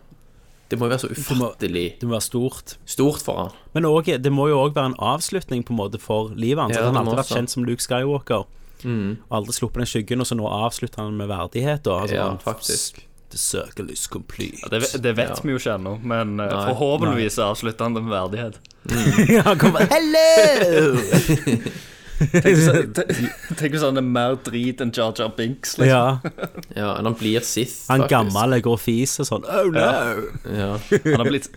Det 0.68 0.78
må 0.78 0.86
jo 0.86 0.94
være 0.96 1.02
så 1.04 1.10
ufattelig 1.10 1.98
Det 2.00 2.06
må 2.08 2.14
være 2.14 2.22
stort. 2.24 2.76
stort 2.86 3.20
for 3.22 3.36
han. 3.36 3.50
Men 3.74 3.84
også, 3.84 4.16
det 4.22 4.32
må 4.32 4.48
jo 4.48 4.58
òg 4.62 4.74
være 4.74 4.86
en 4.92 4.98
avslutning 4.98 5.64
på 5.64 5.70
en 5.74 5.76
måte 5.78 6.00
for 6.00 6.30
livet 6.34 6.62
hans. 6.62 6.76
Ja, 6.76 6.84
han 6.86 6.94
har 6.94 7.04
alltid 7.04 7.18
vært 7.18 7.36
kjent 7.36 7.50
som 7.50 7.64
Luke 7.64 7.82
Skywalker. 7.82 8.44
Og 8.84 9.30
aldri 9.32 9.52
sluppet 9.56 9.80
den 9.80 9.86
skyggen, 9.88 10.20
og 10.20 10.26
så 10.28 10.36
nå 10.36 10.44
avslutter 10.46 11.02
han 11.02 11.16
med 11.16 11.28
verdighet. 11.28 11.82
Da. 11.82 12.00
Altså, 12.02 12.14
Ja, 12.14 12.28
han- 12.28 12.38
faktisk. 12.38 13.00
The 13.34 13.38
circle 13.42 13.90
is 13.90 14.06
complete. 14.06 14.60
Ja, 14.62 14.68
det, 14.70 15.02
det 15.02 15.12
vet 15.18 15.40
vi 15.42 15.50
jo 15.50 15.58
ikke 15.58 15.72
ennå, 15.74 15.96
men 16.06 16.36
eh, 16.38 16.46
Nei. 16.52 16.66
forhåpentligvis 16.70 17.38
avslutter 17.42 17.88
han 17.88 17.96
det 17.96 18.02
med 18.06 18.14
verdighet. 18.14 18.60
han 19.48 19.58
kommer 19.58 19.88
Hello! 19.90 20.94
Tenk 22.44 22.60
så- 22.62 22.84
Tenk 23.58 23.74
hvis 23.74 23.82
han 23.82 23.98
er 23.98 24.06
mer 24.06 24.36
drit 24.46 24.78
enn 24.84 24.92
Jar 24.94 25.10
Jar 25.18 25.32
Binks. 25.34 25.74
Liksom. 25.82 25.90
ja, 25.90 26.20
Ja, 26.78 26.92
han 27.00 27.18
blir 27.18 27.42
Sith, 27.42 27.88
han 27.90 28.06
gamle 28.06 28.60
går 28.62 28.78
og 28.78 28.82
fiser 28.84 29.26
sånn 29.26 29.42
Oh 29.50 29.66
no! 29.74 29.90
Ja. 30.54 30.70
Han 30.78 31.24
har 31.24 31.32
blitt 31.32 31.50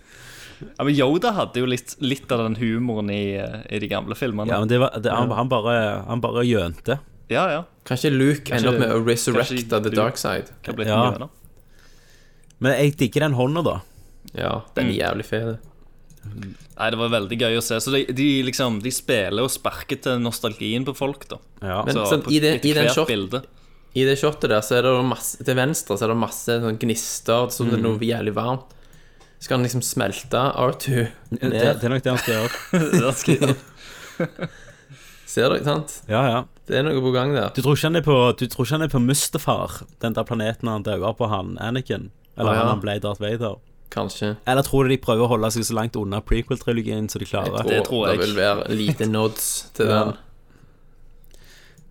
ja, 0.58 0.82
men 0.82 0.90
Yoda 0.98 1.30
hadde 1.36 1.62
jo 1.62 1.70
litt, 1.70 1.94
litt 2.02 2.32
av 2.34 2.42
den 2.42 2.56
humoren 2.58 3.12
i, 3.14 3.36
eh, 3.38 3.60
i 3.70 3.78
de 3.78 3.86
gamle 3.86 4.16
filmene. 4.18 4.50
Ja, 4.50 4.58
men 4.58 4.66
det 4.66 4.80
var, 4.82 4.98
det, 4.98 5.12
han, 5.14 5.30
han 5.30 5.46
bare 5.52 5.74
Han 6.10 6.18
bare 6.24 6.42
gjønte. 6.42 6.98
ja. 7.30 7.44
ja. 7.54 7.60
Kanskje 7.88 8.10
Luke 8.10 8.52
ender 8.52 8.74
opp 8.74 8.80
med 8.82 8.90
å 8.92 8.98
resurrecte 9.06 9.78
the 9.86 9.92
dark 9.94 10.18
side. 10.18 10.50
Kan 10.66 10.74
bli 10.76 10.84
det 10.84 10.90
Ja. 10.92 11.28
Det? 12.58 12.64
Men 12.66 12.74
jeg 12.78 12.96
digger 12.98 13.26
den 13.28 13.36
hånda, 13.38 13.62
da. 13.66 13.76
Ja, 14.36 14.52
den 14.76 14.90
er 14.90 14.96
jævlig 14.98 15.24
fet. 15.28 15.58
Nei, 16.28 16.88
det 16.92 16.98
var 17.00 17.08
veldig 17.14 17.38
gøy 17.40 17.56
å 17.58 17.62
se. 17.64 17.78
Så 17.80 17.92
de, 17.94 18.02
de 18.12 18.26
liksom 18.44 18.80
De 18.84 18.90
spiller 18.92 19.46
og 19.46 19.50
sparker 19.50 19.96
til 20.04 20.18
nostalgien 20.20 20.84
på 20.84 20.92
folk, 20.98 21.24
da. 21.30 21.38
Ja. 21.62 21.78
Men 21.86 21.94
Så 21.96 22.04
sånn, 22.10 22.24
på 22.26 22.34
i, 22.34 22.40
det, 22.42 22.58
i, 22.66 22.74
shot, 22.92 23.08
bilde. 23.08 23.40
I 23.96 24.04
det 24.04 24.18
shotet 24.20 24.50
der 24.52 24.60
så 24.66 24.76
er 24.78 24.84
det 24.84 24.92
masse 25.08 25.40
Til 25.46 25.56
venstre 25.56 25.96
så 25.96 26.04
er 26.04 26.12
det 26.12 26.18
masse 26.20 26.58
sånn 26.62 26.76
gnister 26.82 27.48
som 27.54 27.70
det 27.70 27.78
er 27.78 27.82
Mm. 27.82 27.86
noe 27.88 28.04
jævlig 28.10 28.34
varmt. 28.36 28.74
Skal 29.40 29.56
han 29.58 29.64
liksom 29.68 29.82
smelte 29.86 30.40
R2 30.58 30.86
det, 31.30 31.42
ned? 31.46 31.78
det 31.80 31.86
er 31.86 31.92
nok 31.94 32.02
det 32.02 32.10
han 32.10 32.18
skal 32.18 32.34
gjøre. 32.34 33.58
Det 34.18 34.48
Ser 35.28 35.52
du, 35.52 35.58
sant? 35.64 35.92
Ja, 36.08 36.22
ja. 36.26 36.38
Det 36.66 36.78
er 36.78 36.86
noe 36.86 37.00
på 37.04 37.10
gang 37.14 37.34
der. 37.36 37.50
Du 37.54 37.60
tror 37.62 37.76
ikke 37.76 37.86
han 37.90 37.98
er 38.00 38.04
på, 38.06 38.16
du 38.40 38.46
tror 38.48 38.64
ikke 38.66 38.74
han 38.78 38.84
er 38.86 38.92
på 38.92 39.00
Mustafar, 39.04 39.82
den 40.02 40.16
der 40.16 40.24
planeten 40.26 40.70
han 40.72 40.82
dauer 40.86 41.12
på, 41.16 41.28
han 41.30 41.54
Anakin? 41.62 42.08
Eller 42.38 42.52
oh, 42.52 42.56
ja. 42.56 42.68
han 42.70 42.80
ble 42.82 42.98
Darth 43.02 43.22
Vader? 43.22 43.58
Kanskje. 43.90 44.34
Eller 44.46 44.62
tror 44.62 44.84
du 44.84 44.92
de 44.92 45.00
prøver 45.00 45.24
å 45.24 45.30
holde 45.32 45.50
seg 45.54 45.64
så 45.66 45.76
langt 45.76 45.96
unna 45.98 46.20
prequel-trilogien 46.24 47.08
som 47.10 47.22
de 47.22 47.28
klarer? 47.28 47.64
Det 47.66 47.82
tror 47.88 48.08
jeg. 48.08 48.20
Det 48.20 48.26
vil 48.26 48.36
være 48.36 48.66
lite 48.76 49.08
nods 49.08 49.70
til 49.76 49.88
Ja. 49.88 50.04
den. 50.04 50.16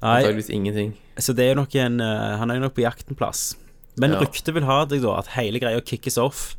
Antakeligvis 0.02 0.50
ingenting. 0.54 0.94
så 1.18 1.34
det 1.34 1.46
er 1.46 1.56
jo 1.56 1.62
nok 1.62 1.76
en 1.76 2.00
eh, 2.00 2.38
Han 2.38 2.52
er 2.52 2.56
jo 2.56 2.62
nok 2.62 2.76
på 2.76 2.86
jakt 2.86 3.10
en 3.10 3.16
plass. 3.16 3.56
Men 3.98 4.12
Ja. 4.12 4.20
ryktet 4.20 4.54
vil 4.54 4.64
ha 4.64 4.86
deg, 4.86 5.02
da, 5.02 5.18
at 5.18 5.34
hele 5.34 5.60
greia 5.60 5.82
kickes 5.82 6.18
off 6.18 6.56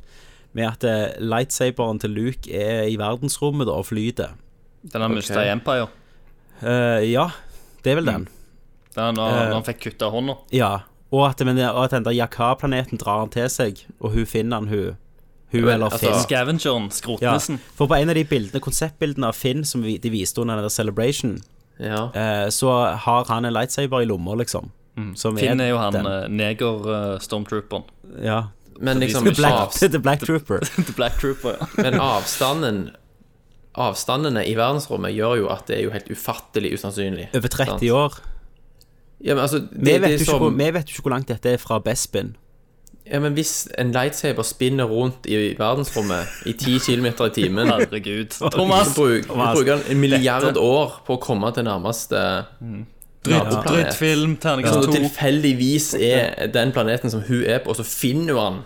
med 0.52 0.66
at 0.66 0.84
eh, 0.84 1.14
lightsaberen 1.20 2.00
til 2.00 2.10
Luke 2.10 2.50
er 2.50 2.88
i 2.88 2.96
verdensrommet 2.96 3.66
da 3.68 3.72
og 3.78 3.86
flyter. 3.86 4.34
Den 4.82 5.00
har 5.00 5.08
mista 5.08 5.38
okay. 5.38 5.46
i 5.46 5.52
Empire. 5.52 5.88
Uh, 6.62 7.04
ja, 7.06 7.30
det 7.84 7.92
er 7.92 7.94
vel 8.00 8.06
den. 8.06 8.28
Da, 8.96 9.12
når, 9.12 9.28
uh, 9.30 9.54
han 9.54 9.66
fikk 9.66 9.80
kutta 9.84 10.10
hånda. 10.10 10.34
Ja, 10.50 10.80
og 11.10 11.22
at, 11.28 11.40
men, 11.46 11.58
og 11.58 11.84
at 11.84 11.90
den 11.96 12.04
der 12.04 12.12
Jakar-planeten 12.16 12.98
drar 13.00 13.20
han 13.24 13.30
til 13.32 13.48
seg, 13.48 13.84
og 14.00 14.12
hun 14.12 14.26
finner 14.28 14.60
han, 14.60 14.68
hun. 14.68 14.96
Hun 15.52 15.62
men, 15.64 15.74
eller 15.74 15.88
altså- 15.88 15.98
Finn. 16.10 16.20
Scavengeren, 16.26 17.20
Ja, 17.22 17.38
for 17.74 17.86
på 17.88 17.94
en 17.96 18.10
av 18.10 18.14
de 18.14 18.24
bildene, 18.24 18.60
konseptbildene 18.60 19.26
av 19.30 19.34
Finn 19.34 19.64
som 19.64 19.82
vi, 19.82 19.96
de 19.98 20.10
viste 20.12 20.40
under 20.40 20.56
den 20.56 20.64
der 20.64 20.74
Celebration, 20.74 21.38
Ja. 21.80 22.10
eh, 22.14 22.48
så 22.50 22.96
har 22.96 23.24
han 23.28 23.44
en 23.44 23.52
lightsaber 23.54 24.02
i 24.02 24.04
lomma, 24.04 24.34
liksom. 24.34 24.70
Som 25.14 25.36
Finn 25.38 25.60
er 25.60 25.68
jo 25.70 25.78
han 25.78 25.94
eh, 25.94 26.28
neger-stormtrooperen. 26.28 27.84
Ja. 28.22 28.48
Men 28.80 29.00
liksom 29.00 29.24
The 29.24 29.32
Black, 29.34 29.70
The 29.92 29.98
Black 29.98 30.20
Trooper. 30.20 30.58
The 30.86 30.92
Black 30.92 31.18
Trooper, 31.20 31.56
ja. 31.60 31.66
Men 31.82 32.00
avstanden 32.00 32.90
Avstandene 33.78 34.42
i 34.48 34.54
verdensrommet 34.58 35.12
gjør 35.14 35.36
jo 35.38 35.48
at 35.54 35.68
det 35.70 35.76
er 35.78 35.84
jo 35.84 35.90
helt 35.94 36.08
ufattelig 36.10 36.72
usannsynlig. 36.74 37.28
Over 37.36 37.48
30 37.52 37.68
Sant? 37.70 37.84
år. 37.94 38.16
Ja, 39.24 39.34
men 39.34 39.42
altså, 39.42 39.58
det, 39.58 39.70
Vi 39.72 39.92
vet, 39.92 40.02
det 40.02 40.20
er 40.20 40.24
som, 40.24 40.38
hvor, 40.38 40.50
vi 40.50 40.68
vet 40.74 40.90
jo 40.90 40.94
ikke 40.94 41.08
hvor 41.08 41.14
langt 41.16 41.28
dette 41.28 41.50
er 41.50 41.56
fra 41.58 41.78
Bespin. 41.82 42.36
ja, 43.06 43.20
men 43.20 43.32
Hvis 43.32 43.68
en 43.78 43.92
lightsaber 43.92 44.42
spinner 44.42 44.84
rundt 44.84 45.26
i 45.26 45.54
verdensrommet 45.58 46.46
i 46.46 46.52
10 46.52 46.78
km 46.86 47.06
i 47.06 47.30
timen 47.34 47.66
Herregud. 47.66 48.36
Thomas! 48.52 48.94
Thomas. 48.94 49.56
bruker 49.56 49.76
han 49.76 49.82
en 49.90 50.00
milliard 50.00 50.56
år 50.56 51.02
på 51.06 51.16
å 51.16 51.20
komme 51.22 51.50
til 51.52 51.64
nærmeste 51.64 52.22
mm. 52.60 52.86
Drittfilm, 53.28 54.36
Som 54.36 54.40
terningkast 54.40 54.78
da 54.78 54.86
to. 54.86 54.92
tilfeldigvis 54.94 55.94
er 56.00 56.46
den 56.54 56.72
planeten 56.72 57.10
som 57.10 57.24
hun 57.26 57.42
er 57.44 57.58
på, 57.64 57.74
og 57.74 57.76
så 57.76 57.84
finner 57.84 58.34
hun 58.34 58.42
han. 58.42 58.60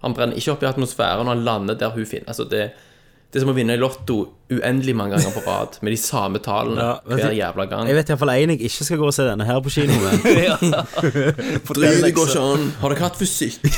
Han 0.00 0.14
brenner 0.16 0.38
ikke 0.40 0.54
opp 0.54 0.62
i 0.64 0.68
atmosfæren 0.70 1.26
når 1.26 1.36
han 1.36 1.44
lander 1.44 1.76
der 1.78 1.92
hun 1.94 2.06
finner. 2.08 2.32
Altså, 2.32 2.46
det, 2.48 2.70
det 3.30 3.38
er 3.38 3.44
som 3.44 3.52
å 3.52 3.54
vinne 3.54 3.76
i 3.76 3.78
Lotto 3.78 4.16
uendelig 4.50 4.90
mange 4.98 5.14
ganger 5.14 5.30
på 5.36 5.42
rad, 5.44 5.76
med 5.86 5.92
de 5.94 5.98
samme 6.02 6.40
tallene 6.42 6.82
Ja, 6.82 6.94
hver 7.06 7.34
jævla 7.36 7.66
gang. 7.70 7.86
Jeg 7.86 7.94
vet 8.00 8.08
iallfall 8.10 8.32
én 8.34 8.50
jeg 8.56 8.64
ikke 8.66 8.86
skal 8.88 8.98
gå 8.98 9.06
og 9.06 9.14
se 9.14 9.26
denne 9.28 9.46
her 9.46 9.60
på 9.62 9.70
kino 9.70 9.94
med. 10.02 10.16
Driv, 11.70 12.00
det 12.02 12.10
går 12.16 12.32
ikke 12.32 12.42
an. 12.42 12.64
Har 12.80 12.90
dere 12.90 13.04
hatt 13.06 13.20
fysikk? 13.20 13.62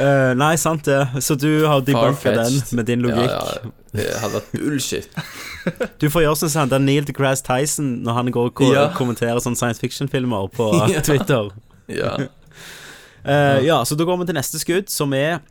uh, 0.00 0.32
nei, 0.40 0.54
sant 0.56 0.88
det. 0.88 1.02
Så 1.20 1.36
du 1.36 1.50
har 1.68 1.84
debunka 1.84 2.32
den 2.40 2.58
med 2.80 2.88
din 2.88 3.04
logikk. 3.04 3.28
ja, 3.28 3.72
det 3.92 4.08
hadde 4.24 4.40
vært 4.40 4.56
bullshit. 4.56 5.08
Du 6.02 6.08
får 6.10 6.24
gjøre 6.24 6.38
sånn 6.40 6.56
som 6.56 6.72
Neil 6.82 7.04
deGrasse 7.06 7.44
Tyson 7.46 7.98
når 8.02 8.22
han 8.22 8.32
går 8.34 8.48
og 8.50 8.68
Ja. 8.72 8.88
kommenterer 8.96 9.36
sånne 9.44 9.60
science 9.60 9.84
fiction-filmer 9.84 10.48
på 10.56 10.72
Twitter. 11.04 11.52
Ja. 11.92 12.16
Uh, 13.22 13.60
ja, 13.62 13.84
så 13.84 13.94
da 13.94 14.08
går 14.08 14.24
vi 14.24 14.32
til 14.32 14.40
neste 14.40 14.58
skudd, 14.58 14.88
som 14.90 15.12
er 15.12 15.42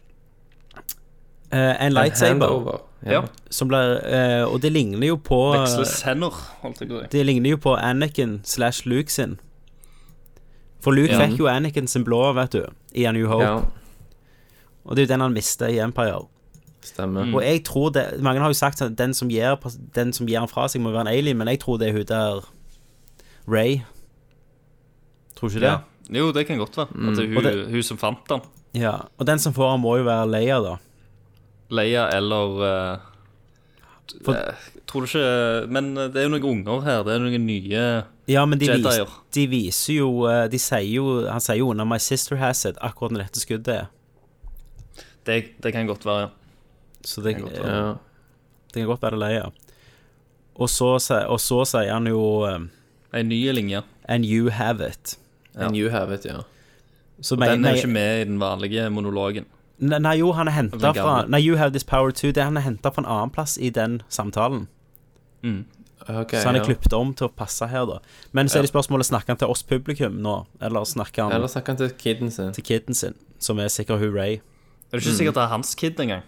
en 1.57 1.93
lightsaber. 1.93 2.79
Ja. 3.05 3.23
Som 3.49 3.67
blir 3.67 3.97
eh, 4.05 4.43
Og 4.45 4.61
det 4.61 4.71
ligner 4.71 5.07
jo 5.07 5.15
på 5.17 5.37
Veksles 5.55 6.01
hender, 6.05 6.29
holdt 6.61 6.79
jeg 6.81 6.89
på 6.89 6.95
å 6.95 7.01
si. 7.01 7.07
Det 7.11 7.25
ligner 7.25 7.49
jo 7.49 7.57
på 7.57 7.73
Anakin 7.75 8.41
slash 8.45 8.85
Luke 8.85 9.09
sin. 9.11 9.39
For 10.81 10.91
Luke 10.93 11.11
Ja. 11.11 11.19
fikk 11.25 11.39
jo 11.39 11.47
Anakin 11.47 11.87
sin 11.87 12.03
blå, 12.05 12.33
vet 12.33 12.51
du, 12.51 12.65
i 12.93 13.05
A 13.05 13.11
New 13.11 13.27
Hope. 13.27 13.43
ja, 13.43 13.55
Og 14.85 14.95
det 14.95 15.03
er 15.03 15.05
jo 15.07 15.13
den 15.13 15.21
han 15.21 15.33
mista 15.33 15.65
i 15.69 15.79
Empire. 15.79 16.27
stemmer. 16.83 17.33
Og 17.35 17.43
jeg 17.43 17.63
tror 17.65 17.89
det 17.93 18.21
Mange 18.21 18.39
har 18.41 18.49
jo 18.49 18.53
sagt 18.53 18.81
at 18.81 18.95
den 18.97 19.13
som 19.13 19.29
gir, 19.29 19.55
den 19.95 20.13
som 20.13 20.25
gir 20.27 20.39
han 20.39 20.47
fra 20.47 20.67
seg, 20.67 20.81
må 20.81 20.91
være 20.91 21.01
en 21.01 21.07
alien, 21.17 21.37
men 21.37 21.47
jeg 21.47 21.59
tror 21.59 21.77
det 21.77 21.89
er 21.89 21.93
hun 21.93 22.05
der 22.05 22.41
Ray. 23.47 23.81
Tror 25.35 25.49
ikke 25.49 25.59
det? 25.59 25.67
Ja. 25.69 25.77
Jo, 26.09 26.31
det 26.31 26.47
kan 26.47 26.57
godt 26.57 26.77
være. 26.77 26.87
At 27.09 27.17
det 27.17 27.25
er 27.29 27.33
hun, 27.33 27.43
det- 27.43 27.69
hun 27.71 27.83
som 27.83 27.97
fant 27.97 28.27
den. 28.29 28.41
Ja. 28.73 28.95
Og 29.17 29.25
den 29.27 29.39
som 29.39 29.53
får 29.53 29.71
han, 29.71 29.79
må 29.81 29.97
jo 29.97 30.03
være 30.03 30.29
Leia, 30.31 30.59
da. 30.61 30.75
Leia 31.71 32.07
eller 32.11 32.57
uh, 32.61 33.07
For- 34.25 34.35
eh, 34.35 34.69
Tror 34.91 35.05
du 35.05 35.07
ikke 35.07 35.67
Men 35.71 35.93
det 35.95 36.17
er 36.19 36.25
jo 36.27 36.31
noen 36.33 36.43
unger 36.67 36.81
her. 36.83 37.03
Det 37.07 37.13
er 37.15 37.21
noen 37.23 37.45
nye 37.47 37.83
Ja, 38.27 38.43
men 38.45 38.59
de, 38.59 38.67
vis, 38.67 38.83
Jedier. 38.83 39.13
de 39.37 39.45
viser 39.47 39.93
jo 40.01 40.09
eh, 40.27 40.47
De 40.51 40.59
sier 40.59 40.89
jo 40.97 41.05
Han 41.31 41.39
sier 41.43 41.61
jo 41.61 41.69
under 41.71 41.85
'My 41.87 41.97
sister 42.03 42.35
has 42.41 42.65
it', 42.67 42.77
akkurat 42.81 43.11
når 43.15 43.23
dette 43.23 43.39
skuddet 43.39 43.67
er. 43.77 43.85
Det, 45.25 45.37
det 45.63 45.71
kan 45.73 45.87
godt 45.87 46.03
være, 46.05 46.19
ja. 46.21 46.29
Så 47.05 47.21
det, 47.23 47.35
kan 47.35 47.43
godt 47.47 47.57
ja, 47.61 47.67
Ja. 47.67 47.93
det 48.73 48.81
kan 48.81 48.87
godt 48.89 49.01
være 49.01 49.19
Leia. 49.19 49.45
Og 50.55 50.69
så, 50.69 50.97
og 51.27 51.39
så 51.39 51.63
sier 51.65 51.93
han 51.93 52.07
jo 52.07 52.21
um, 52.55 52.69
En 53.13 53.29
ny 53.29 53.51
linje. 53.51 53.81
'And 54.09 54.25
you 54.25 54.49
have 54.49 54.81
it'. 54.83 55.17
And 55.55 55.75
you 55.75 55.89
have 55.89 56.13
it, 56.13 56.25
ja. 56.25 56.41
Så 57.21 57.35
Den 57.35 57.65
er 57.65 57.69
jo 57.71 57.75
ikke 57.75 57.87
med 57.87 58.21
i 58.21 58.23
den 58.23 58.39
vanlige 58.39 58.89
monologen. 58.89 59.45
Nei, 59.81 60.15
jo, 60.19 60.31
han 60.37 60.47
er 60.47 60.53
henta 60.53 60.93
fra. 60.93 61.13
Nei, 61.25 61.41
You 61.41 61.57
Have 61.57 61.73
This 61.73 61.85
Power 61.87 62.13
Too. 62.13 62.31
Det 62.31 62.43
han 62.45 62.57
er 62.59 62.65
henta 62.67 62.91
fra 62.93 63.01
en 63.01 63.09
annen 63.09 63.31
plass 63.33 63.57
i 63.57 63.71
den 63.73 64.01
samtalen. 64.13 64.67
Ok, 66.09 66.33
så 66.33 66.47
han 66.47 66.57
er 66.57 66.61
ja. 66.61 66.65
klippet 66.65 66.93
om 66.97 67.13
til 67.17 67.27
å 67.27 67.31
passe 67.33 67.65
her, 67.69 67.85
da. 67.89 67.99
Men 68.33 68.49
så 68.49 68.59
er 68.59 68.65
det 68.65 68.71
spørsmålet 68.71 69.09
snakker 69.09 69.33
han 69.33 69.41
til 69.41 69.51
oss 69.53 69.61
publikum 69.65 70.17
nå, 70.21 70.35
eller 70.61 70.85
snakker 70.87 71.27
han 71.27 71.35
Eller 71.35 71.49
snakker 71.51 71.75
han 71.75 71.81
til 71.81 71.91
kiden 71.97 72.33
sin. 72.33 72.53
til 72.57 72.65
kiden 72.65 72.97
sin, 72.97 73.17
som 73.41 73.61
er 73.61 73.69
sikkert 73.73 74.01
hun 74.01 74.13
Ray? 74.15 74.39
Er 74.91 74.97
det 74.99 75.05
ikke 75.05 75.17
sikkert 75.19 75.37
det 75.37 75.43
er 75.43 75.53
hans 75.53 75.73
kid 75.77 76.01
engang? 76.01 76.25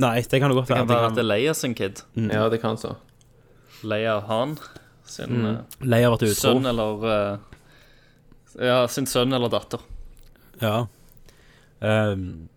Nei, 0.00 0.18
det 0.20 0.40
kan 0.42 0.50
det 0.52 0.58
godt 0.58 0.70
være. 0.70 0.84
Det 0.84 0.88
kan 0.88 0.96
være 0.96 1.10
at 1.10 1.16
Det 1.16 1.24
er 1.24 1.28
Leia 1.28 1.54
sin 1.54 1.74
kid. 1.74 2.02
Ja, 2.16 2.48
det 2.52 2.60
kan 2.60 2.76
så. 2.80 2.96
Leia 3.84 4.20
Han 4.28 4.56
sin 5.04 5.30
mm. 5.30 5.44
kan 5.44 5.88
Leia 5.92 6.10
vært 6.10 6.24
utro. 6.24 6.40
sønn 6.40 6.66
eller 6.66 7.06
eh, 7.12 7.38
Ja, 8.68 8.86
sin 8.88 9.06
sønn 9.06 9.32
eller 9.32 9.52
datter. 9.52 9.82
Ja. 10.60 10.86
Ehm, 11.84 12.48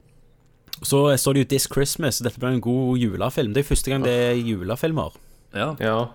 så 0.83 1.17
står 1.17 1.33
det 1.33 1.39
jo 1.41 1.47
'This 1.49 1.67
Christmas', 1.71 2.21
dette 2.23 2.39
blir 2.39 2.49
en 2.53 2.61
god 2.61 2.97
julefilm. 2.97 3.53
Det 3.53 3.63
er 3.65 3.67
første 3.75 3.91
gang 3.91 4.03
det 4.03 4.13
er 4.13 4.33
julefilmer. 4.35 5.11
Ja, 5.53 5.75
Ja. 5.79 6.05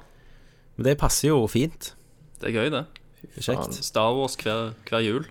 Men 0.76 0.84
det 0.84 0.98
passer 0.98 1.28
jo 1.28 1.46
fint. 1.46 1.94
det 2.40 2.48
er 2.48 2.52
gøy, 2.62 2.70
det. 2.70 2.86
Kjekt. 3.40 3.74
Star 3.84 4.14
Wars 4.14 4.34
hver, 4.36 4.72
hver 4.88 5.00
jul. 5.00 5.26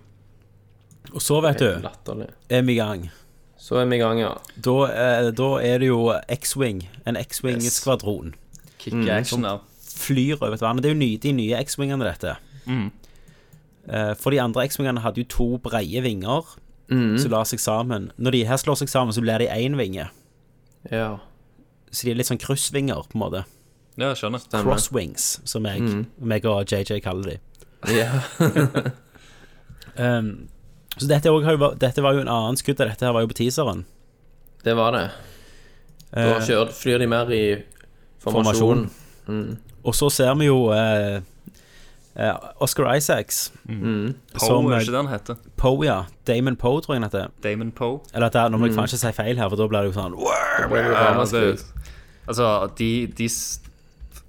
Og 1.14 1.20
så, 1.20 1.40
vet 1.42 1.58
du, 1.58 1.88
er 2.48 2.62
vi 2.62 2.72
i 2.72 2.76
gang. 2.76 3.10
Så 3.58 3.76
er 3.76 3.84
vi 3.86 3.96
i 3.96 3.98
gang, 3.98 4.18
ja. 4.18 4.32
Da, 4.60 4.76
eh, 4.86 5.30
da 5.30 5.48
er 5.60 5.78
det 5.78 5.88
jo 5.88 6.12
X-Wing. 6.28 6.88
En 7.06 7.16
X-Wing-skvadron. 7.16 8.34
Kick 8.78 8.94
action 9.08 9.42
der. 9.42 9.58
Flyr 9.96 10.36
over 10.40 10.54
et 10.54 10.60
vann. 10.60 10.76
Det 10.78 10.86
er 10.86 10.94
jo 10.94 10.98
ny, 10.98 11.16
de 11.22 11.32
nye 11.32 11.54
X-Wingene, 11.64 12.04
dette. 12.04 12.36
Eh, 13.88 14.14
For 14.14 14.30
de 14.30 14.40
andre 14.40 14.64
X-Wingene 14.68 15.00
hadde 15.00 15.18
jo 15.22 15.24
to 15.28 15.46
breie 15.58 16.00
vinger 16.02 16.56
som 17.18 17.30
la 17.32 17.42
seg 17.48 17.60
sammen. 17.62 18.10
Når 18.18 18.30
de 18.36 18.44
her 18.48 18.56
slår 18.60 18.76
seg 18.82 18.88
sammen, 18.92 19.14
så 19.16 19.22
blir 19.24 19.38
de 19.42 19.46
én 19.52 19.76
vinge. 19.78 20.08
Ja. 20.90 21.18
Så 21.92 22.04
de 22.06 22.12
er 22.12 22.18
litt 22.20 22.28
sånn 22.30 22.40
kryssvinger, 22.42 23.02
på 23.10 23.16
en 23.18 23.22
måte. 23.24 23.44
Ja, 23.96 24.08
jeg 24.12 24.22
skjønner. 24.22 24.40
Stemmer. 24.40 24.64
Crosswings, 24.70 25.26
som 25.44 25.66
jeg, 25.68 26.06
meg 26.18 26.46
og 26.48 26.64
JJ 26.72 27.00
kaller 27.04 27.34
de. 27.34 27.38
ja. 27.98 28.22
Um, 29.92 30.48
så 30.96 31.04
dette, 31.08 31.28
også 31.28 31.52
jo, 31.52 31.66
dette 31.80 32.00
var 32.04 32.14
jo 32.16 32.22
en 32.22 32.30
annen 32.32 32.56
skudd 32.56 32.80
av 32.80 32.88
dette 32.88 33.04
her 33.04 33.12
var 33.12 33.24
jo 33.24 33.28
på 33.28 33.36
teaseren. 33.42 33.82
Det 34.64 34.72
var 34.78 34.94
det. 34.96 35.02
Da 36.12 36.22
Eh, 36.38 36.46
kjører, 36.46 36.72
flyr 36.76 36.98
de 37.00 37.06
mer 37.08 37.30
i 37.32 37.42
formasjon. 38.20 38.82
og 39.84 39.94
så 39.96 40.08
ser 40.12 40.34
vi 40.40 40.46
jo 40.50 40.70
eh, 40.72 41.20
eh, 42.16 42.34
Oscar 42.60 42.94
Isaacs 42.96 43.52
Poe, 43.66 44.12
som 44.38 44.68
er 44.68 44.76
eh, 44.76 44.84
ikke 44.84 44.92
det 44.92 45.00
han 45.00 45.10
heter? 45.12 45.40
Poe, 45.56 45.80
ja. 45.86 45.98
Damon 46.28 46.56
Poe, 46.56 46.82
tror 46.82 46.96
jeg 46.96 47.02
han 47.02 47.08
heter. 47.08 47.32
Damon 47.44 47.72
Poe. 47.72 48.00
Eller 48.14 48.28
at 48.28 48.36
det 48.36 48.42
er, 48.42 48.52
nå 48.52 48.60
må 48.60 48.68
jeg 48.68 48.76
faen 48.76 48.90
ikke 48.90 49.02
si 49.02 49.12
feil 49.16 49.40
her, 49.40 49.50
for 49.52 49.60
da 49.60 49.68
blir 49.70 49.86
det 49.86 49.92
jo 49.92 49.98
sånn 49.98 50.16
Det 50.18 51.42
jo 51.42 51.56
Altså, 52.22 52.48
de, 52.78 52.90
de 53.18 53.28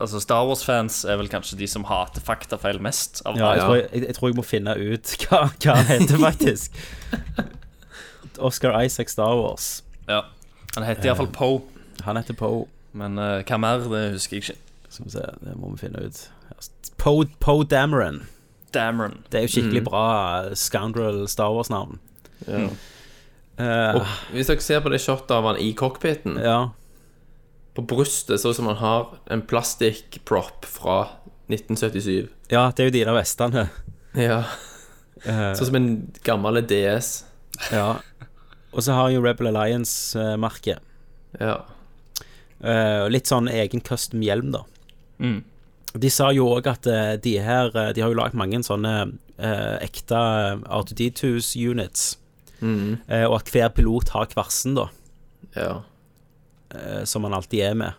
Altså, 0.01 0.19
Star 0.19 0.47
Wars-fans 0.47 1.03
er 1.05 1.19
vel 1.21 1.29
kanskje 1.29 1.57
de 1.59 1.67
som 1.69 1.85
hater 1.87 2.23
faktafeil 2.25 2.79
mest 2.81 3.21
av 3.29 3.37
Ja, 3.37 3.53
jeg, 3.53 3.61
tror 3.61 3.75
jeg, 3.77 3.89
jeg, 3.93 4.05
jeg 4.07 4.15
tror 4.17 4.31
jeg 4.31 4.37
må 4.39 4.45
finne 4.47 4.73
ut 4.79 5.13
hva, 5.23 5.43
hva 5.63 5.75
han 5.77 5.91
heter, 5.91 6.17
faktisk. 6.19 6.79
Oscar 8.49 8.81
Isaac 8.81 9.13
Star 9.13 9.35
Wars. 9.37 9.83
Ja. 10.09 10.23
Han 10.75 10.83
heter 10.87 11.11
iallfall 11.11 11.29
Poe, 11.31 11.61
Han 12.03 12.17
heter 12.17 12.33
Poe. 12.33 12.65
men 12.97 13.17
uh, 13.17 13.41
hva 13.45 13.57
mer, 13.61 13.85
det 13.89 14.03
husker 14.17 14.37
jeg 14.37 14.43
ikke. 14.43 14.59
Skal 14.89 15.05
vi 15.05 15.13
se, 15.15 15.27
det 15.45 15.55
må 15.57 15.71
vi 15.73 15.79
finne 15.85 16.03
ut. 16.05 16.19
Poe 17.03 17.27
po 17.43 17.63
Dameron. 17.67 18.21
Dameron. 18.71 19.17
Det 19.29 19.41
er 19.41 19.43
jo 19.43 19.51
skikkelig 19.57 19.83
bra 19.89 20.05
eh, 20.45 20.53
scoundrel 20.55 21.25
Star 21.27 21.51
Wars-navn. 21.51 21.99
Ja. 22.47 22.69
Uh, 23.59 23.99
Og 23.99 24.07
hvis 24.33 24.47
dere 24.49 24.63
ser 24.63 24.79
på 24.81 24.89
det 24.93 25.01
shotet 25.03 25.33
av 25.35 25.45
han 25.45 25.59
i 25.61 25.73
cockpiten, 25.77 26.39
ja. 26.41 26.71
på 27.75 27.83
brystet 27.85 28.41
så 28.41 28.49
ut 28.49 28.57
som 28.57 28.71
han 28.71 28.79
har 28.79 29.11
en 29.35 29.43
plastikkprop 29.45 30.65
fra 30.65 30.97
1977. 31.51 32.31
ja, 32.49 32.71
det 32.71 32.81
er 32.81 32.89
jo 32.89 32.95
de 32.95 33.03
der 33.03 33.19
vestene. 33.19 33.67
Ja. 34.17 34.39
Uh, 35.27 35.51
Sånn 35.59 35.69
som 35.69 35.77
en 35.81 35.93
gammel 36.23 36.63
DS. 36.65 37.25
ja. 37.71 37.99
Og 38.73 38.81
så 38.81 38.95
har 38.95 39.05
han 39.05 39.13
jo 39.13 39.21
Rebel 39.21 39.51
Alliance-merket. 39.51 40.79
Ja. 41.37 41.59
Uh, 42.63 43.05
litt 43.11 43.29
sånn 43.29 43.51
egen 43.51 43.83
custom 43.85 44.23
hjelm, 44.25 44.49
da. 44.55 44.63
Mm. 45.21 45.43
De 45.93 46.09
sa 46.09 46.31
jo 46.33 46.47
òg 46.55 46.65
at 46.71 46.87
eh, 46.89 47.15
de 47.21 47.35
her 47.43 47.69
eh, 47.77 47.91
De 47.93 48.01
har 48.01 48.09
jo 48.09 48.17
lagd 48.17 48.33
mange 48.39 48.57
sånne 48.65 48.93
eh, 49.37 49.75
ekte 49.85 50.17
R2D2s 50.65 51.51
units. 51.59 52.17
Eh, 52.63 53.25
og 53.27 53.35
at 53.41 53.49
hver 53.51 53.69
pilot 53.75 54.09
har 54.15 54.29
kvarsen, 54.31 54.73
da. 54.77 54.87
ja. 55.57 55.81
eh, 56.73 57.03
som 57.05 57.23
han 57.27 57.33
alltid 57.35 57.59
er 57.67 57.73
med. 57.75 57.93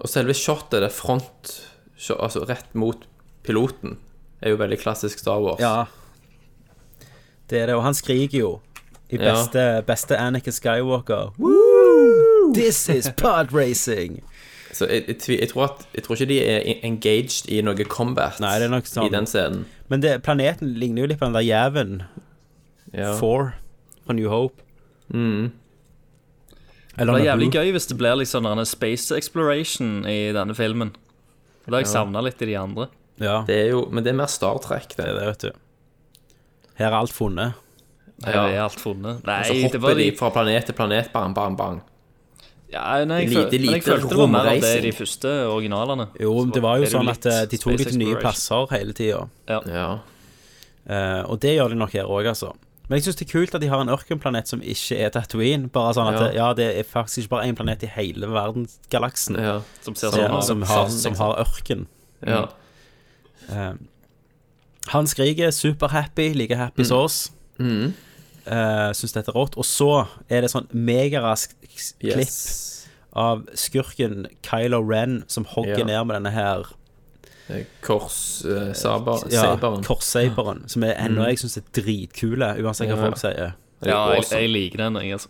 Og 0.00 0.08
selve 0.12 0.34
shotet, 0.36 0.80
det 0.84 0.92
front 0.92 1.56
Altså 2.16 2.46
rett 2.48 2.70
mot 2.74 3.02
piloten 3.44 3.98
er 4.40 4.54
jo 4.54 4.56
veldig 4.60 4.78
klassisk 4.80 5.18
Star 5.20 5.40
Wars. 5.44 5.60
Ja. 5.60 5.84
Det 7.50 7.58
er 7.60 7.66
det, 7.68 7.74
og 7.76 7.82
han 7.84 7.96
skriker 7.98 8.38
jo 8.38 8.52
i 9.10 9.18
Ja. 9.18 9.34
beste, 9.34 9.64
beste 9.84 10.16
Anakin 10.16 10.52
Skywalker. 10.54 11.32
Woo! 11.36 12.52
This 12.54 12.88
is 12.88 13.10
pod 13.16 13.52
racing! 13.52 14.22
Så 14.72 14.86
jeg, 14.86 15.04
jeg, 15.08 15.38
jeg, 15.40 15.48
tror 15.50 15.64
at, 15.64 15.86
jeg 15.94 16.04
tror 16.04 16.14
ikke 16.16 16.28
de 16.30 16.38
er 16.46 16.84
engaged 16.86 17.48
i 17.50 17.60
noe 17.66 17.84
combat 17.90 18.38
Nei, 18.42 18.52
det 18.62 18.68
er 18.68 18.74
nok 18.74 18.86
sånn. 18.86 19.06
i 19.08 19.12
den 19.12 19.26
scenen. 19.26 19.64
Men 19.90 20.00
det, 20.04 20.12
planeten 20.22 20.74
ligner 20.78 21.02
jo 21.02 21.08
litt 21.10 21.18
på 21.18 21.26
den 21.26 21.34
der 21.38 21.46
jæven 21.46 22.02
Ja. 22.94 23.14
4 23.18 23.52
fra 24.06 24.14
New 24.14 24.28
Hope. 24.30 24.62
Mm. 25.12 25.50
Eller 26.98 27.12
Det 27.16 27.22
er 27.22 27.28
jævlig 27.32 27.50
gøy 27.54 27.72
hvis 27.74 27.86
det 27.90 27.96
blir 27.98 28.16
litt 28.18 28.28
sånn 28.30 28.46
en 28.50 28.64
space 28.66 29.14
exploration 29.16 30.04
i 30.10 30.32
denne 30.36 30.54
filmen. 30.58 30.92
Det 31.66 31.72
har 31.74 31.82
jeg 31.84 31.90
savna 31.92 32.22
litt 32.24 32.40
i 32.42 32.48
de 32.50 32.56
andre. 32.58 32.88
Ja, 33.20 33.42
det 33.46 33.56
er 33.66 33.68
jo, 33.74 33.84
men 33.92 34.02
det 34.04 34.14
er 34.14 34.16
mer 34.22 34.30
Star 34.32 34.58
Trek, 34.64 34.94
det. 34.96 35.04
det, 35.04 35.26
vet 35.28 35.44
du. 35.44 35.50
Her 36.80 36.88
er 36.88 36.96
alt 37.02 37.12
funnet. 37.12 37.54
Her 38.24 38.34
Ja. 38.34 38.46
er 38.48 38.62
alt 38.64 38.80
funnet. 38.80 39.22
Nei, 39.26 39.38
Og 39.40 39.46
så 39.46 39.52
det 39.52 39.62
hopper 39.66 39.78
var 39.84 39.94
de 39.94 40.10
de 40.10 40.16
fra 40.16 40.30
planet 40.30 40.66
til 40.66 40.74
planet, 40.74 41.12
bang, 41.12 41.34
bang, 41.34 41.56
bang. 41.56 41.80
Ja, 42.72 43.04
nei, 43.04 43.20
jeg, 43.24 43.30
lite- 43.34 43.58
men 43.60 43.74
jeg 43.74 43.82
følte 43.84 44.08
det 44.08 44.18
var 44.20 44.26
mer 44.30 44.46
av 44.52 44.60
det 44.62 44.72
i 44.78 44.80
de 44.86 44.92
første 44.94 45.30
originalene. 45.50 46.08
Jo, 46.20 46.32
men 46.44 46.50
det 46.54 46.62
var 46.62 46.78
jo 46.78 46.86
sånn 46.92 47.08
at 47.10 47.26
eh, 47.26 47.44
de 47.50 47.58
tok 47.58 47.76
til 47.82 47.98
nye 47.98 48.16
plasser 48.22 48.66
hele 48.74 48.92
tida. 48.96 49.24
Ja. 49.48 49.88
Eh, 50.90 51.22
og 51.30 51.40
det 51.42 51.56
gjør 51.56 51.74
de 51.74 51.80
nok 51.80 51.92
her 51.98 52.08
òg, 52.10 52.26
altså. 52.30 52.52
Men 52.88 52.98
jeg 52.98 53.04
syns 53.06 53.18
det 53.20 53.26
er 53.28 53.30
kult 53.30 53.54
at 53.54 53.62
de 53.62 53.68
har 53.70 53.80
en 53.84 53.88
ørkenplanet 53.92 54.48
som 54.50 54.62
ikke 54.62 54.96
er 54.98 55.12
Tatooine. 55.14 55.68
Bare 55.70 55.92
sånn 55.94 56.08
at 56.10 56.16
Ja. 56.18 56.24
det, 56.26 56.34
ja, 56.34 56.48
det 56.58 56.68
er 56.80 56.82
faktisk 56.88 57.18
ikke 57.24 57.36
bare 57.36 57.46
én 57.46 57.54
planet 57.54 57.84
i 57.86 57.86
hele 57.86 58.26
verdensgalaksen 58.26 59.36
ja. 59.38 59.60
Som 59.84 59.94
ser 59.94 60.10
som, 60.10 60.18
sånn 60.18 60.38
ut. 60.38 60.44
som, 60.48 60.62
har, 60.62 60.88
Sånn, 60.88 60.98
som 60.98 61.14
har 61.22 61.36
ørken. 61.44 61.86
ja. 62.26 62.48
Uh, 63.50 63.74
han 64.88 65.06
skriker 65.06 65.50
superhappy, 65.54 66.32
like 66.34 66.56
happy 66.56 66.84
som 66.84 66.98
oss. 67.04 67.30
Mm. 67.58 67.92
Uh, 68.46 68.90
syns 68.96 69.12
dette 69.12 69.28
er 69.28 69.36
rått. 69.36 69.56
Og 69.60 69.64
så 69.64 70.06
er 70.30 70.40
det 70.42 70.50
sånn 70.50 70.66
megarask 70.72 71.52
s- 71.76 71.94
klipp 72.00 72.16
Yes. 72.24 72.86
av 73.12 73.44
skurken 73.54 74.26
Kylo 74.42 74.80
Ren 74.86 75.24
som 75.28 75.44
hogger 75.44 75.78
Ja. 75.78 75.84
ned 75.84 76.06
med 76.06 76.22
denne 76.22 76.32
her 76.32 76.64
Korssaberen. 77.82 79.24
Uh, 79.26 79.32
ja, 79.32 79.56
korssaberen, 79.84 80.68
som 80.70 80.84
er 80.86 80.94
ennå 80.94 81.26
jeg 81.28 81.40
syns 81.42 81.56
er 81.58 81.64
dritkule, 81.74 82.52
uansett 82.62 82.88
hva 82.88 82.96
Ja. 82.96 83.02
folk 83.02 83.16
sier. 83.18 83.54
Er 83.82 83.88
Ja, 83.88 84.12
jeg, 84.14 84.24
jeg 84.30 84.50
liker 84.50 84.76
den, 84.78 84.94
jeg, 85.02 85.12
altså. 85.12 85.28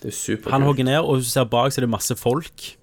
Det 0.00 0.08
er 0.08 0.16
superkult. 0.16 0.52
Han 0.52 0.62
hogger 0.62 0.84
ned, 0.84 0.98
og 1.00 1.16
hvis 1.16 1.24
du 1.24 1.30
ser 1.30 1.44
bak, 1.44 1.72
så 1.72 1.78
er 1.78 1.86
det 1.86 1.90
masse 1.90 2.14
folk. 2.16 2.76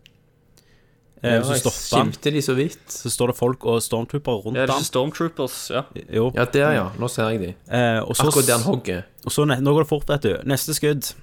Eh, 1.24 1.34
ja, 1.34 1.42
så 1.44 1.56
stopper 1.58 1.98
han, 1.98 2.12
skimte 2.12 2.32
de 2.32 2.42
så 2.46 2.54
vidt. 2.54 2.80
så 2.94 3.10
står 3.10 3.28
det 3.32 3.36
folk 3.40 3.66
og 3.66 3.82
stormtroopere 3.82 4.44
rundt 4.46 4.58
Ja, 4.60 4.66
det 4.68 4.70
er 4.70 4.74
han. 4.78 4.84
Stormtroopers, 4.86 5.56
ja. 5.74 5.82
Jo. 6.14 6.32
Ja, 6.36 6.46
der, 6.46 6.72
ja. 6.76 6.84
Nå 7.00 7.08
ser 7.10 7.30
jeg 7.34 7.40
de. 7.42 7.54
Eh, 7.74 8.00
og 8.04 8.16
så, 8.16 8.28
Akkurat 8.28 8.46
der 8.48 8.58
han 8.60 8.68
hogger. 8.68 9.02
og 9.26 9.32
så 9.32 9.46
ne- 9.50 9.60
nå 9.62 9.74
går 9.74 9.80
det 9.88 9.90
fort, 9.90 10.08
vet 10.10 10.22
du. 10.22 10.36
Neste 10.46 10.74
skudd. 10.78 11.14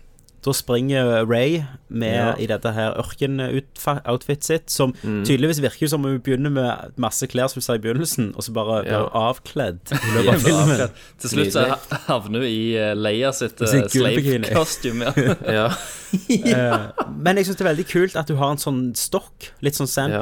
Da 0.45 0.53
springer 0.53 1.25
Ray 1.27 1.63
med 1.89 2.15
Ja. 2.15 2.35
i 2.37 2.47
dette 2.47 2.73
her 2.77 2.93
ørken-outfit 3.01 4.45
sitt, 4.45 4.71
som 4.71 4.93
Mm. 5.03 5.25
tydeligvis 5.25 5.61
virker 5.63 5.89
som 5.89 6.05
om 6.05 6.11
hun 6.11 6.21
begynner 6.21 6.51
med 6.53 6.93
masse 6.99 7.27
klær 7.27 7.49
som 7.49 7.61
hun 7.61 7.63
sa 7.63 7.75
i 7.75 7.79
begynnelsen, 7.79 8.35
og 8.37 8.43
så 8.45 8.53
bare 8.53 8.83
blir 8.85 8.93
Ja. 8.93 9.09
avkledd 9.09 9.81
i 9.93 10.11
løpet 10.15 10.35
av 10.35 10.41
filmen. 10.41 10.91
Til 11.19 11.31
slutt 11.31 11.53
så 11.53 11.79
havner 12.07 12.41
hun 12.41 12.49
i 12.49 12.77
uh, 12.77 12.95
Leia 12.95 13.33
sitt 13.33 13.61
uh, 13.61 13.67
slave-kostyme. 13.89 15.13
Ja. 15.49 15.69
Eh, 16.15 16.79
men 17.19 17.37
jeg 17.37 17.47
syns 17.49 17.57
det 17.59 17.65
er 17.67 17.75
veldig 17.75 17.87
kult 17.91 18.15
at 18.17 18.29
hun 18.29 18.37
har 18.39 18.53
en 18.53 18.57
sånn 18.63 18.93
stokk, 18.95 19.49
litt 19.67 19.75
sånn 19.75 19.89
Sand 19.89 20.13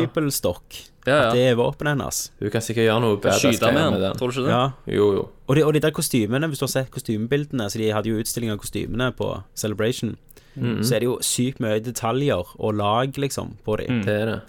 Ja. 1.07 1.13
Ja, 1.13 1.29
At 1.29 1.35
det 1.35 1.47
er 1.51 1.57
våpenet 1.59 1.97
hennes. 1.97 2.31
Hun 2.41 2.51
kan 2.51 2.61
sikkert 2.63 2.85
gjøre 2.87 3.01
noe 3.03 3.17
badass 3.17 3.41
Skyte 3.43 3.73
med 3.75 3.91
med 3.91 4.01
den. 4.01 4.13
tror 4.21 4.31
du 4.31 4.41
ikke 4.41 4.45
det? 4.47 4.53
Ja. 4.55 4.71
Jo, 4.87 5.07
jo. 5.17 5.29
Og 5.49 5.57
de, 5.57 5.65
og 5.67 5.73
de 5.75 5.81
der 5.81 5.91
kostymene, 5.91 6.47
hvis 6.49 6.59
du 6.59 6.65
har 6.67 6.71
sett 6.71 6.91
kostymebildene 6.95 7.67
Så 7.71 7.79
de 7.79 7.89
hadde 7.91 8.09
jo 8.09 8.21
utstilling 8.23 8.53
av 8.53 8.59
kostymene 8.63 9.09
på 9.19 9.43
Celebration 9.55 10.17
Så 10.55 10.95
er 10.95 11.01
det 11.01 11.09
jo 11.09 11.19
sykt 11.21 11.59
mye 11.61 11.81
detaljer 11.83 12.45
og 12.59 12.75
lag 12.79 13.13
liksom 13.19 13.57
på 13.65 13.77
dem 13.81 14.03
Det 14.07 14.15
er 14.21 14.27
det. 14.27 14.41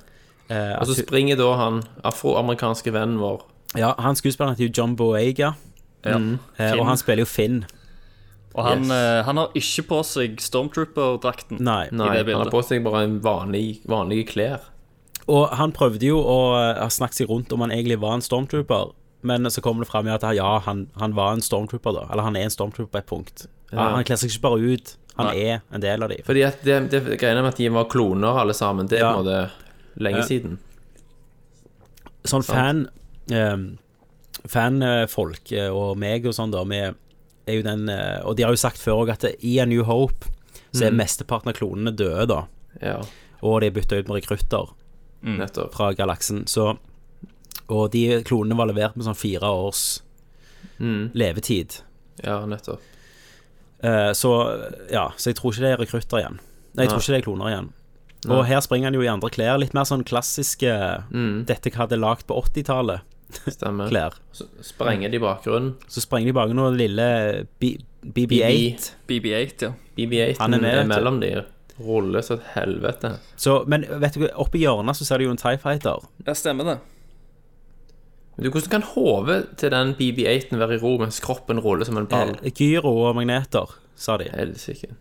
eh, 0.49 0.75
Og 0.79 0.87
så 0.87 0.95
springer 1.01 1.35
da 1.37 1.55
han 1.57 1.81
afroamerikanske 2.03 2.91
vennen 2.93 3.17
vår. 3.17 3.41
Ja, 3.75 3.95
han 3.97 4.13
skuespilleren 4.15 4.53
heter 4.55 4.67
jo 4.69 4.73
John 4.81 4.95
Boega, 4.95 5.55
Ja. 6.05 6.17
eh, 6.59 6.73
Og 6.77 6.85
han 6.85 6.97
spiller 6.97 7.23
jo 7.23 7.25
Finn 7.25 7.65
Og 8.53 8.63
han, 8.67 8.83
Yes. 8.83 8.91
eh, 8.91 9.23
han 9.25 9.37
har 9.37 9.47
ikke 9.55 9.87
på 9.89 10.03
seg 10.05 10.37
Stormtrooper-drakten. 10.39 11.59
Nei, 11.59 11.87
Nei, 11.91 12.17
han 12.23 12.35
har 12.43 12.51
på 12.51 12.61
seg 12.63 12.83
bare 12.85 13.03
en 13.07 13.19
vanlig, 13.19 13.79
vanlige 13.89 14.27
klær. 14.29 14.59
Og 15.27 15.53
han 15.55 15.71
prøvde 15.71 16.05
jo 16.09 16.17
å 16.19 16.37
eh, 16.59 16.89
snakke 16.91 17.15
seg 17.15 17.29
rundt 17.31 17.53
om 17.55 17.61
han 17.63 17.71
egentlig 17.71 17.99
var 18.01 18.17
en 18.17 18.21
stormtrooper 18.25 18.91
Men 19.23 19.47
så 19.51 19.61
kommer 19.63 19.85
det 19.85 19.91
frem 19.91 20.07
at 20.11 20.25
ja, 20.35 20.59
han, 20.65 20.87
han 20.99 21.13
var 21.15 21.31
en 21.37 21.41
stormtrooper 21.45 21.93
da 21.95 22.07
Eller 22.11 22.23
han 22.27 22.35
er 22.35 22.43
en 22.49 22.51
stormtrooper 22.51 22.91
på 22.91 22.99
et 22.99 23.07
punkt 23.07 23.45
ja. 23.71 23.85
Han 23.95 24.03
kler 24.03 24.19
seg 24.19 24.29
ikke 24.33 24.43
bare 24.49 24.73
ut 24.73 24.97
Han 25.15 25.29
Nei. 25.29 25.37
er 25.53 25.61
en 25.71 25.81
del 25.85 26.03
av 26.03 26.09
dem 26.11 26.25
Fordi 26.27 26.43
at 26.43 26.59
det, 26.67 26.81
det 26.91 27.03
greiene 27.21 27.41
med 27.45 27.53
at 27.53 27.61
de 27.61 27.69
var 27.71 27.87
kloner 27.91 28.41
alle 28.43 28.53
sammen, 28.57 28.87
det 28.91 28.99
er 28.99 29.05
Ja. 29.05 29.13
på 29.13 29.21
en 29.21 29.25
måte 29.25 30.03
lenge 30.03 30.19
Ja. 30.23 30.27
siden. 30.27 30.59
sånn 32.25 32.43
fan 32.43 32.83
eh, 33.31 33.57
Fanfolk 34.49 35.51
eh, 35.55 35.69
og 35.71 35.95
meg 36.01 36.25
og 36.27 36.35
sånn 36.35 36.51
da 36.51 36.63
Vi 36.67 36.81
er 36.83 37.57
jo 37.59 37.63
den 37.65 37.87
eh, 37.89 38.19
Og 38.27 38.35
de 38.35 38.43
har 38.43 38.51
jo 38.55 38.59
sagt 38.59 38.81
før 38.81 39.05
også 39.05 39.15
at 39.31 39.43
i 39.45 39.57
A 39.63 39.65
New 39.69 39.83
Hope 39.87 40.27
Så 40.73 40.87
er 40.89 40.95
mesteparten 40.97 41.51
av 41.53 41.57
klonene 41.57 41.93
døde 41.95 42.27
da 42.33 42.41
Ja, 42.81 42.97
Og 43.41 43.61
de 43.61 43.69
er 43.69 43.75
bytta 43.75 43.99
ut 44.01 44.09
med 44.09 44.19
rekrutter 44.21 44.73
nettopp. 45.23 45.73
Fra 45.73 45.91
galaksen 45.93 46.43
Så 46.47 46.77
Og 47.69 47.91
de 47.93 48.21
klonene 48.27 48.57
var 48.59 48.67
levert 48.67 48.95
med 48.97 49.05
sånn 49.07 49.15
fire 49.19 49.47
års 49.49 50.01
Mm. 50.79 51.11
Levetid 51.13 51.81
Ja, 52.23 52.45
nettopp. 52.45 52.79
Eh, 53.83 54.11
Så 54.13 54.31
ja 54.91 55.09
Så 55.17 55.29
jeg 55.31 55.35
tror 55.37 55.51
ikke 55.53 55.61
det 55.61 55.71
er 55.73 55.77
rekrutter 55.83 56.17
igjen 56.21 56.39
Nei, 56.73 56.85
jeg 56.85 56.89
tror 56.89 56.99
ikke 57.03 57.13
det 57.13 57.19
er 57.21 57.25
kloner 57.27 57.49
igjen 57.51 57.67
Og 58.31 58.45
her 58.47 58.59
springer 58.63 58.87
han 58.89 58.93
jo 58.97 59.01
i 59.03 59.07
andre 59.11 59.29
klær 59.29 59.59
Litt 59.59 59.73
mer 59.75 59.83
sånn 59.85 60.03
klassiske 60.07 60.71
Mm. 61.11 61.45
Dette 61.45 61.69
hva 61.69 61.83
hadde 61.85 61.99
lagt 61.99 62.27
på 62.27 62.35
80-tallet 62.41 63.01
Stemmer. 63.49 63.87
Klær 63.91 64.13
Så 64.31 64.45
sprenger 64.61 65.09
de 65.09 65.19
bakgrunnen. 65.19 65.75
Så 65.87 66.01
sprenger 66.03 66.29
de 66.31 66.33
bak 66.37 66.51
noen 66.53 66.75
lille 66.77 67.47
BB-8 67.61 68.91
BB-8, 69.07 69.61
ja. 69.63 69.71
BB-8 69.97 70.39
Han 70.39 70.53
er 70.53 70.59
med, 70.61 70.75
vet 70.77 70.87
mellom 70.91 71.19
de. 71.21 71.31
Ruller 71.81 72.21
så 72.21 72.35
et 72.37 72.49
helvete. 72.53 73.15
Så, 73.35 73.63
men 73.67 73.85
vet 74.01 74.13
du, 74.19 74.27
oppi 74.37 74.59
hjørnet 74.61 74.95
så 74.99 75.07
ser 75.07 75.17
du 75.17 75.25
jo 75.25 75.31
en 75.33 75.39
TIE 75.41 75.57
Fighter 75.57 76.03
Ja, 76.27 76.35
stemmer 76.37 76.67
det. 76.69 76.75
Men 78.35 78.45
du, 78.45 78.49
Hvordan 78.53 78.69
kan 78.75 78.85
hodet 78.93 79.39
til 79.61 79.71
den 79.73 79.93
BB-8-en 79.97 80.59
være 80.61 80.77
i 80.77 80.81
ro 80.81 80.95
mens 81.01 81.19
kroppen 81.21 81.59
ruller 81.61 81.85
som 81.85 81.97
en 82.01 82.07
ball? 82.09 82.35
eh, 82.41 82.53
Gyro 82.53 82.93
og 83.09 83.15
magneter, 83.17 83.73
sa 83.95 84.17
de 84.21 84.29
Helsike. 84.33 84.93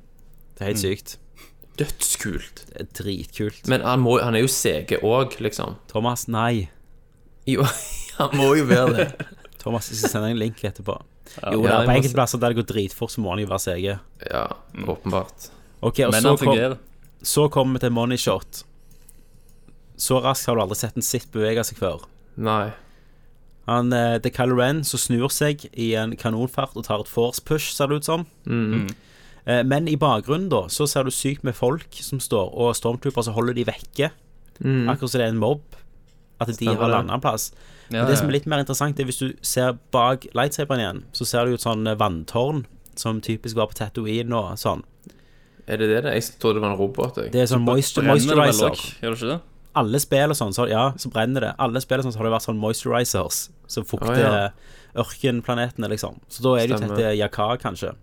Det 0.57 0.61
er 0.67 0.73
helt 0.73 0.83
sykt 0.83 1.19
Dødskult. 1.81 2.67
Det 2.69 2.81
er 2.83 2.89
dritkult 2.99 3.69
Men 3.73 3.81
han, 3.87 4.03
må, 4.05 4.19
han 4.21 4.37
er 4.37 4.43
jo 4.45 4.51
CG 4.53 4.99
òg, 5.01 5.39
liksom. 5.41 5.79
Thomas, 5.89 6.27
nei 6.29 6.69
Jo, 7.49 7.65
han 8.21 8.37
må 8.37 8.51
jo 8.59 8.67
være 8.69 8.93
det. 8.99 9.07
Thomas, 9.63 9.89
jeg 9.93 10.03
skal 10.03 10.13
sende 10.19 10.35
en 10.35 10.41
link 10.43 10.61
etterpå 10.69 10.99
Jo, 10.99 11.63
Ja, 11.65 11.79
det 11.79 11.79
er 11.79 11.89
på 11.89 11.97
enkelte 11.97 12.19
plasser 12.19 12.41
der 12.43 12.53
det 12.53 12.61
går 12.61 12.69
dritfort 12.75 13.15
Så 13.15 13.25
må 13.25 13.33
han 13.33 13.41
jo 13.41 13.49
være 13.49 13.65
CG 13.65 13.89
Ja, 14.29 14.45
åpenbart. 14.85 15.49
Ok, 15.83 15.99
og 16.07 16.13
Men 16.15 16.23
så, 16.23 16.29
han 16.29 16.39
kom, 16.39 16.47
fungerer. 16.53 16.77
så 17.23 17.49
kommer 17.51 17.79
vi 17.79 17.83
til 17.87 17.93
money 17.97 18.17
shot 18.21 18.63
Så 19.99 20.21
raskt 20.23 20.47
har 20.47 20.57
du 20.59 20.63
aldri 20.65 20.79
sett 20.79 20.97
en 20.99 21.03
sitt 21.07 21.29
bevege 21.35 21.65
seg 21.67 21.79
før 21.81 22.05
Nei. 22.37 22.73
Han, 23.69 23.93
eh, 23.93 24.17
det 24.23 24.31
er 24.33 24.37
Kylo 24.39 24.57
Ren 24.59 24.81
som 24.89 24.99
snur 24.99 25.29
seg 25.31 25.67
i 25.79 25.93
en 26.01 26.15
kanonfart 26.19 26.73
og 26.81 26.87
tar 26.87 27.03
et 27.05 27.11
force 27.11 27.43
push, 27.45 27.75
ser 27.77 27.91
det 27.93 28.01
ut 28.01 28.09
som. 28.09 28.25
Eh, 29.47 29.63
Men 29.67 29.87
i 29.91 29.97
bakgrunnen 30.01 30.49
da, 30.51 30.65
så 30.73 30.87
ser 30.89 31.05
du 31.05 31.11
sykt 31.15 31.45
med 31.45 31.55
folk 31.55 31.87
som 32.01 32.19
står, 32.23 32.51
og 32.55 32.75
stormtrooper 32.79 33.23
som 33.27 33.35
holder 33.37 33.55
de 33.59 33.65
vekke. 33.69 34.11
Akkurat 34.63 35.11
som 35.13 35.19
det 35.21 35.27
er 35.29 35.35
en 35.35 35.43
mobb. 35.43 35.63
At 36.41 36.49
de 36.49 36.55
Stemmer 36.57 36.81
har 36.81 36.91
landa 36.91 37.15
en 37.15 37.23
plass. 37.23 37.53
Ja, 37.91 38.01
Men 38.01 38.07
det 38.09 38.17
ja. 38.17 38.21
som 38.23 38.29
er 38.33 38.37
litt 38.39 38.47
mer 38.51 38.63
interessant, 38.65 38.99
er 38.99 39.05
hvis 39.07 39.21
du 39.21 39.33
ser 39.43 39.77
bak 39.95 40.25
lightsaberen 40.35 40.81
igjen, 40.83 41.05
så 41.13 41.27
ser 41.29 41.47
du 41.47 41.55
et 41.55 41.63
sånn 41.63 41.87
eh, 41.87 41.95
vanntårn, 42.01 42.65
som 42.97 43.21
typisk 43.21 43.57
var 43.61 43.69
på 43.71 43.79
Tatooine 43.79 44.33
og 44.35 44.57
sånn. 44.59 44.83
Er 45.73 45.81
det 45.81 45.89
det? 45.89 46.01
det? 46.05 46.13
Jeg 46.19 46.39
trodde 46.43 46.59
det 46.61 46.65
var 46.67 46.73
en 46.75 46.79
robot. 46.81 47.17
Jeg. 47.23 47.33
Det 47.33 47.41
er 47.43 47.49
sånn 47.51 47.65
moisture, 47.65 48.05
Brenner 48.05 48.21
det 48.21 48.29
vel 48.29 48.43
moisturizer. 48.43 49.01
Gjør 49.03 49.15
det 49.17 49.19
ikke 49.23 49.31
det? 49.33 49.41
Alle 49.81 49.99
spill 50.05 50.35
og 50.35 50.37
sånn, 50.37 50.53
så, 50.53 50.67
ja, 50.69 50.83
så 51.01 51.09
brenner 51.15 51.41
det. 51.47 51.53
Alle 51.65 51.81
spill 51.81 52.03
og 52.03 52.05
sånn, 52.05 52.13
så 52.13 52.21
har 52.21 52.27
det 52.29 52.33
vært 52.35 52.45
sånn 52.45 52.59
moisturizers, 52.61 53.39
som 53.73 53.87
fukter 53.89 54.13
Å, 54.13 54.33
ja. 54.37 54.49
ørkenplanetene, 55.01 55.89
liksom. 55.95 56.19
Så 56.29 56.43
da 56.45 56.53
er 56.61 56.67
det 56.69 56.77
jo 56.77 56.83
tette 56.85 57.13
Yakar, 57.17 57.57
kanskje. 57.63 57.95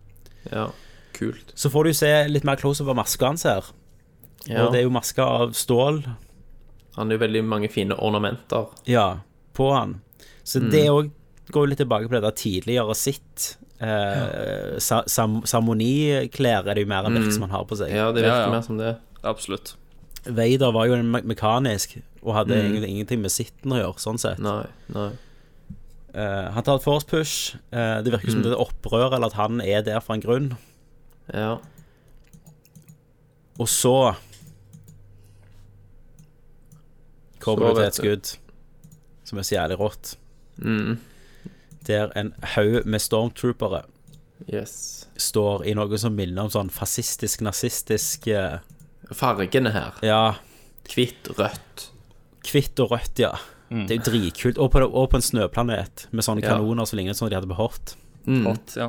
Ja, 0.52 0.70
kult. 1.14 1.54
Så 1.60 1.70
får 1.70 1.90
du 1.90 1.94
se 2.00 2.10
litt 2.32 2.48
mer 2.48 2.58
close 2.58 2.82
over 2.82 2.98
maska 2.98 3.30
hans 3.30 3.46
her. 3.46 3.70
Ja. 4.48 4.64
Og 4.66 4.74
det 4.74 4.82
er 4.82 4.88
jo 4.88 4.94
maska 4.96 5.26
av 5.44 5.54
stål, 5.58 6.04
Han 6.96 7.08
har 7.08 7.16
jo 7.20 7.22
veldig 7.22 7.44
mange 7.48 7.70
fine 7.72 7.94
ornamenter. 7.96 8.66
ja, 8.90 9.20
på 9.54 9.72
han. 9.74 10.02
Så 10.44 10.60
Mm. 10.60 10.72
det 10.72 10.86
òg 10.90 11.12
går 11.52 11.66
jo 11.66 11.70
litt 11.70 11.78
tilbake 11.80 12.08
på 12.10 12.16
det 12.18 12.22
der 12.24 12.32
tidligere 12.32 12.96
sitt. 12.96 13.58
Eh, 13.82 14.78
sa- 14.84 15.06
sam 15.08 15.42
Seremoniklær 15.48 16.68
er 16.68 16.74
det 16.76 16.84
jo 16.84 16.90
mer 16.90 17.06
enn 17.08 17.16
virker 17.16 17.32
som 17.32 17.42
han 17.48 17.54
har 17.56 17.64
på 17.66 17.78
seg. 17.80 17.90
Mm. 17.90 17.96
Ja, 17.96 18.12
det 18.12 18.24
virker 18.26 18.36
Ja, 18.36 18.46
ja. 18.46 18.52
mer 18.52 18.62
som 18.66 18.78
det. 18.78 18.98
Absolutt. 19.24 19.76
Vader 20.26 20.72
var 20.76 20.86
jo 20.88 20.94
en 20.98 21.12
me 21.12 21.22
mekanisk 21.22 22.02
og 22.22 22.34
hadde 22.36 22.56
Mm. 22.58 22.66
egentlig 22.74 22.90
ingenting 22.90 23.22
med 23.22 23.32
sitten 23.32 23.72
å 23.72 23.80
gjøre, 23.80 23.96
sånn 24.04 24.20
sett. 24.20 24.40
Nei, 24.40 24.66
nei. 24.94 25.12
Uh, 26.14 26.50
han 26.52 26.64
tar 26.64 26.76
et 26.76 26.84
force 26.84 27.06
push. 27.08 27.56
Uh, 27.72 28.02
det 28.02 28.12
virker 28.12 28.28
Mm. 28.28 28.32
som 28.32 28.42
det 28.44 28.52
er 28.52 28.58
opprør, 28.66 29.14
eller 29.14 29.28
at 29.28 29.34
han 29.34 29.62
er 29.62 29.82
der 29.82 30.00
for 30.02 30.14
en 30.16 30.22
grunn. 30.22 30.58
Ja. 31.34 31.58
Og 33.60 33.68
så 33.68 34.16
kommer 37.40 37.70
Så 37.70 37.70
du 37.70 37.76
til 37.76 37.84
et 37.88 37.94
skudd 37.94 38.38
som 39.24 39.38
er 39.38 39.42
så 39.44 39.56
jævlig 39.56 39.78
rått. 39.80 40.16
Mm. 40.60 40.98
Der 41.90 42.12
en 42.20 42.34
haug 42.56 42.86
med 42.86 43.02
stormtroopere 43.02 43.84
Yes. 44.48 45.08
står 45.20 45.66
i 45.68 45.74
noe 45.76 45.98
som 46.00 46.14
minner 46.16 46.46
om 46.48 46.52
sånn 46.54 46.70
fascistisk, 46.72 47.42
nazistisk 47.44 48.28
eh, 48.32 48.60
Fargene 49.12 49.72
her. 49.74 49.98
Ja, 50.06 50.36
Hvitt, 50.90 51.28
rødt. 51.38 51.90
hvitt 52.48 52.80
og 52.80 52.92
rødt, 52.94 53.20
ja. 53.20 53.34
Det 53.70 53.92
er 53.92 54.00
jo 54.00 54.06
dritkult. 54.08 54.58
Og 54.58 54.72
på, 54.74 54.82
og 54.86 55.10
på 55.12 55.18
en 55.20 55.26
snøplanet 55.26 56.08
med 56.12 56.24
sånne 56.26 56.42
Ja. 56.42 56.56
kanoner 56.56 56.88
som 56.90 56.98
ligner 56.98 57.14
som 57.18 57.30
de 57.30 57.36
hadde 57.38 57.50
på 57.52 57.58
Hort. 57.60 57.96
Mm. 58.26 58.46
Hort 58.48 58.74
ja. 58.78 58.88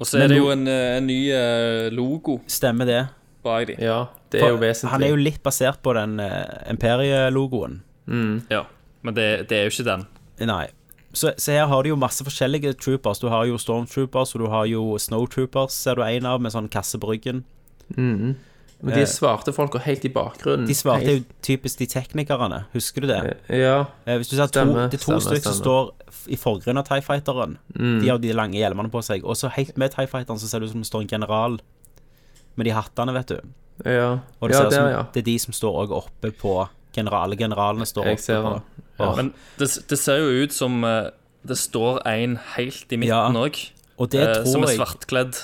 Og 0.00 0.06
så 0.08 0.18
Men 0.18 0.22
er 0.24 0.28
det 0.34 0.36
jo 0.38 0.50
en, 0.50 0.66
eh, 0.68 0.96
en 0.98 1.06
ny 1.06 1.20
eh, 1.32 1.90
logo 1.94 2.40
Stemmer 2.48 2.84
det. 2.88 3.08
bak 3.44 3.66
de. 3.70 3.76
Ja, 3.80 4.08
det 4.30 4.42
er 4.42 4.48
jo 4.50 4.58
vesentlig. 4.58 4.90
Han 4.90 5.02
er 5.02 5.08
jo 5.14 5.16
litt 5.16 5.42
basert 5.42 5.80
på 5.82 5.94
den 5.94 6.18
uh, 6.20 6.44
Imperie-logoen. 6.70 7.80
mm. 8.06 8.46
Ja. 8.50 8.64
Men 9.02 9.14
det, 9.14 9.48
det 9.48 9.56
er 9.58 9.64
jo 9.68 9.70
ikke 9.74 9.84
den. 9.88 10.06
Nei. 10.46 10.66
Så, 11.12 11.32
så 11.36 11.52
her 11.52 11.66
har 11.68 11.82
du 11.84 11.90
jo 11.92 11.96
masse 12.00 12.24
forskjellige 12.24 12.72
troopers. 12.80 13.20
Du 13.20 13.28
har 13.28 13.44
jo 13.48 13.58
stormtroopers, 13.60 14.32
og 14.34 14.44
du 14.44 14.46
har 14.52 14.64
jo 14.70 14.96
snowtroopers, 14.98 15.74
ser 15.76 15.98
du 16.00 16.02
en 16.06 16.28
av, 16.30 16.40
med 16.40 16.54
sånn 16.54 16.70
kasse 16.72 17.00
på 17.00 17.10
ryggen. 17.12 17.44
Men 18.82 18.96
de 18.96 19.02
er 19.04 19.06
svarte 19.10 19.52
folka 19.54 19.78
helt 19.84 20.02
i 20.08 20.10
bakgrunnen. 20.10 20.66
De 20.66 20.74
svarte 20.74 21.06
helt, 21.06 21.28
jo 21.28 21.44
typisk 21.46 21.78
de 21.78 21.86
teknikerne, 21.86 22.64
husker 22.72 23.04
du 23.04 23.12
det? 23.12 23.20
Ja. 23.54 23.76
Eh, 24.06 24.16
Hvis 24.18 24.32
du 24.32 24.34
ser 24.34 24.48
to, 24.50 24.56
Stemmer, 24.56 24.88
det 24.90 24.98
er 24.98 25.04
to 25.04 25.20
stykker 25.22 25.52
som 25.52 25.58
står 25.60 25.92
i 26.34 26.38
forgrunnen 26.40 26.80
av 26.82 26.88
TIE 26.88 27.04
Fighteren. 27.06 27.58
De 27.76 28.08
har 28.10 28.18
de 28.18 28.32
lange 28.34 28.58
hjelmene 28.58 28.90
på 28.90 29.02
seg. 29.06 29.22
Og 29.22 29.38
så 29.38 29.52
helt 29.54 29.76
med 29.78 29.94
TIE 29.94 30.08
Fighteren 30.10 30.40
så 30.40 30.50
ser 30.50 30.60
det 30.64 30.70
ut 30.70 30.74
som 30.74 30.82
det 30.82 30.90
står 30.90 31.04
en 31.06 31.12
general 31.14 31.60
med 32.56 32.66
de 32.66 32.74
hattene, 32.74 33.14
vet 33.14 33.30
du. 33.36 33.52
Ja, 33.86 34.18
Og 34.40 34.50
det 34.50 34.58
ja 34.58 34.70
som 34.70 34.88
ja. 34.90 35.04
det 35.14 35.22
er 35.22 35.28
de 35.30 35.38
som 35.42 35.54
står 35.56 35.78
òg 35.84 35.94
oppe 36.02 36.32
på 36.42 36.56
generale 36.94 37.38
Generalene 37.38 37.86
står 37.88 38.10
Jeg 38.10 38.20
oppe 38.20 38.38
på. 38.46 38.82
Ja. 39.00 39.12
Men 39.18 39.32
det, 39.58 39.68
det 39.90 39.98
ser 39.98 40.20
jo 40.22 40.44
ut 40.44 40.54
som 40.54 40.82
eh, 40.86 41.10
det 41.48 41.58
står 41.58 42.02
en 42.06 42.36
helt 42.54 42.92
i 42.92 42.98
midten 43.00 43.38
òg, 43.40 43.56
ja. 43.58 44.10
det 44.12 44.26
som 44.50 44.66
er 44.66 44.76
svartkledd. 44.76 45.40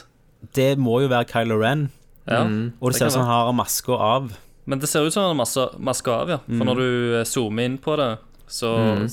Det 0.55 0.77
må 0.79 1.01
jo 1.03 1.11
være 1.11 1.27
Kylo 1.33 1.59
Ren. 1.59 1.89
Ja. 2.29 2.45
Og 2.79 2.93
det 2.93 3.01
ser 3.01 3.11
ut 3.11 3.17
som 3.17 3.25
han 3.25 3.33
har 3.49 3.57
maska 3.57 3.97
av. 3.97 4.31
Men 4.69 4.83
det 4.83 4.91
ser 4.91 5.07
ut 5.07 5.15
som 5.15 5.25
han 5.25 5.33
har 5.33 5.75
maska 5.81 6.13
av, 6.13 6.31
ja. 6.37 6.39
For 6.45 6.69
når 6.69 6.81
du 6.83 6.89
eh, 7.19 7.27
zoomer 7.27 7.67
inn 7.67 7.79
på 7.83 7.97
det, 7.99 8.13
så 8.53 8.75
mm. 8.77 9.05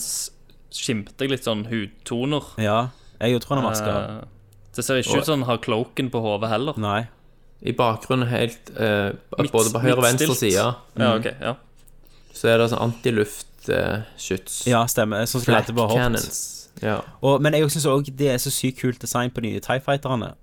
skimter 0.76 1.26
jeg 1.26 1.34
litt 1.34 1.48
sånn 1.48 1.65
hudtoner. 1.71 2.54
Ja, 2.62 2.80
jeg 3.24 3.41
tror 3.43 3.56
han 3.56 3.63
har 3.63 3.71
maska 3.71 3.91
av. 3.91 4.08
Eh, 4.10 4.63
det 4.76 4.84
ser 4.84 5.00
ikke 5.00 5.21
ut 5.21 5.30
som 5.30 5.39
han 5.39 5.48
har 5.48 5.62
cloaken 5.63 6.12
på 6.12 6.21
hodet 6.21 6.52
heller. 6.52 6.78
Nei. 6.82 7.06
I 7.65 7.71
bakgrunnen 7.74 8.28
helt 8.28 8.69
eh, 8.76 9.15
Midt- 9.39 9.54
Både 9.54 9.71
på 9.71 9.80
høyre 9.82 9.95
og 9.95 10.04
venstre 10.04 10.36
side 10.36 10.60
Ja, 10.60 11.13
ok, 11.15 11.30
ja. 11.39 11.54
Så 12.36 12.50
er 12.52 12.60
det 12.60 12.69
sånn 12.74 12.84
antiluftskyts. 12.89 14.62
Ja, 14.69 14.84
stemmer. 14.91 15.26
Sånn 15.30 15.41
som 15.41 15.48
de 15.48 15.54
Black 15.54 15.69
hadde 15.69 15.78
på 15.80 15.88
cannons. 15.95 16.39
Ja. 16.84 16.98
Og, 17.24 17.39
men 17.43 17.56
jeg 17.56 17.69
syns 17.71 17.86
òg 17.88 18.10
det 18.19 18.28
er 18.34 18.41
så 18.43 18.52
sykt 18.52 18.82
kult 18.82 19.00
design 19.02 19.32
på 19.32 19.41
de 19.43 19.54
nye 19.54 19.63
TIE 19.63 19.80
Fighterne. 19.84 20.34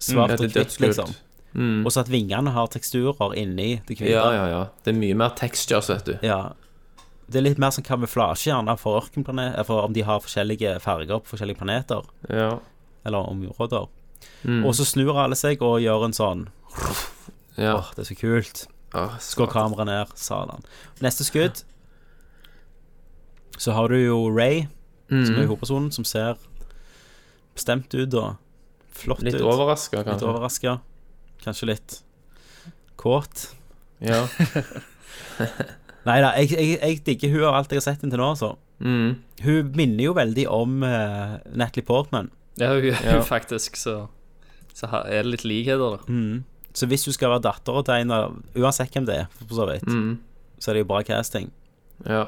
Svart 0.00 0.32
ja, 0.34 0.38
og 0.38 0.42
kvitt 0.42 0.56
hvitt, 0.58 0.78
liksom. 0.82 1.12
Og 1.84 1.90
så 1.92 2.02
at 2.04 2.10
vingene 2.10 2.52
har 2.54 2.68
teksturer 2.70 3.34
inni 3.38 3.80
det 3.86 3.96
hvite. 3.98 4.10
Ja, 4.12 4.26
ja, 4.34 4.44
ja. 4.50 4.60
Det 4.84 4.92
er 4.94 4.98
mye 4.98 5.16
mer 5.18 5.32
textures, 5.38 5.90
vet 5.90 6.06
du. 6.06 6.12
Ja. 6.26 6.40
Det 7.30 7.38
er 7.38 7.46
litt 7.46 7.60
mer 7.62 7.70
sånn 7.74 7.86
kamuflasje 7.86 8.50
gjerne 8.50 8.74
for 8.78 8.98
ørkenplanet 8.98 9.54
For 9.68 9.84
om 9.86 9.92
de 9.94 10.02
har 10.02 10.18
forskjellige 10.22 10.72
farger 10.82 11.20
på 11.22 11.30
forskjellige 11.36 11.60
planeter 11.60 12.06
Ja. 12.26 12.56
eller 13.06 13.30
områder. 13.30 13.86
Og 14.64 14.72
så 14.74 14.86
snur 14.88 15.14
alle 15.20 15.36
seg 15.38 15.62
og 15.62 15.78
gjør 15.82 16.08
en 16.08 16.16
sånn 16.16 16.42
ja. 17.58 17.76
Åh, 17.76 17.90
det 17.94 18.02
er 18.02 18.08
så 18.08 18.16
kult. 18.18 18.64
Åh, 18.94 19.18
Så 19.22 19.36
går 19.38 19.46
kameraet 19.52 19.86
ned, 19.86 20.16
satan. 20.18 20.64
Neste 21.00 21.22
skudd 21.24 21.62
Så 23.58 23.72
har 23.76 23.88
du 23.88 23.96
jo 24.00 24.16
Ray, 24.34 24.64
som 25.10 25.36
er 25.36 25.46
hovedpersonen, 25.46 25.90
som 25.92 26.04
ser 26.04 26.36
bestemt 27.54 27.92
ut 27.94 28.14
og 28.14 28.36
flott 28.94 29.22
Litt 29.22 29.34
ut. 29.36 29.42
overraska, 29.46 29.98
Litt 30.00 30.06
kanskje. 30.08 30.28
overraska. 30.30 30.74
Kanskje 31.44 31.66
litt 31.70 31.96
kåt. 33.00 33.50
Ja. 34.00 34.26
Nei 36.08 36.16
da, 36.24 36.30
jeg, 36.40 36.50
jeg, 36.56 36.78
jeg 36.80 37.00
digger 37.04 37.34
hun 37.34 37.42
og 37.50 37.56
alt 37.58 37.72
jeg 37.74 37.80
har 37.82 37.86
sett 37.90 38.00
henne 38.04 38.14
til 38.14 38.22
nå, 38.22 38.30
altså. 38.32 38.54
Mm. 38.80 39.10
Hun 39.44 39.72
minner 39.76 40.06
jo 40.06 40.14
veldig 40.16 40.46
om 40.48 40.78
uh, 40.86 41.36
Natalie 41.52 41.84
Portman. 41.84 42.30
Ja, 42.60 42.70
hun- 42.72 42.86
Ja. 43.04 43.20
faktisk, 43.26 43.76
så, 43.76 44.06
så 44.72 44.88
er 45.04 45.22
det 45.22 45.34
litt 45.34 45.44
likheter 45.44 45.98
da. 45.98 46.00
Mm. 46.08 46.44
Så 46.74 46.86
hvis 46.86 47.04
du 47.04 47.12
skal 47.12 47.30
være 47.30 47.42
dattera 47.42 47.82
til 47.84 47.94
en 48.04 48.10
av 48.14 48.36
Uansett 48.56 48.92
hvem 48.94 49.06
det 49.06 49.16
er, 49.16 49.26
for 49.38 49.54
så 49.54 49.66
vidt, 49.72 49.86
Mm. 49.88 50.18
så 50.58 50.70
er 50.70 50.74
det 50.74 50.80
jo 50.84 50.88
bra 50.92 51.02
casting. 51.02 51.50
ja. 52.06 52.24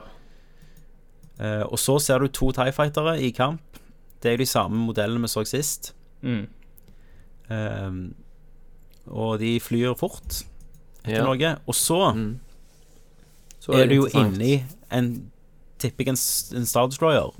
Uh, 1.41 1.65
og 1.73 1.79
så 1.79 1.99
ser 2.01 2.19
du 2.19 2.29
to 2.29 2.53
TIE 2.53 2.71
Fightere 2.73 3.17
i 3.21 3.31
kamp. 3.31 3.61
Det 4.23 4.29
er 4.29 4.33
jo 4.37 4.43
de 4.45 4.47
samme 4.47 4.77
modellene 4.87 5.21
vi 5.25 5.29
så 5.29 5.43
sist. 5.49 5.93
Mm. 6.23 6.47
Ehm, 7.51 8.15
og 9.11 9.39
de 9.41 9.59
flyr 9.61 9.95
fort 9.99 10.45
etter 11.05 11.17
Ja. 11.17 11.25
noe. 11.25 11.57
Og 11.67 11.75
så 11.75 12.39
Så 13.61 13.73
er 13.73 13.87
du 13.87 13.95
jo 13.95 14.07
inni 14.15 14.65
en 14.91 15.31
Tipper 15.79 16.05
jeg 16.05 16.09
en, 16.09 16.57
en 16.61 16.67
Star 16.67 16.87
Destroyer. 16.87 17.33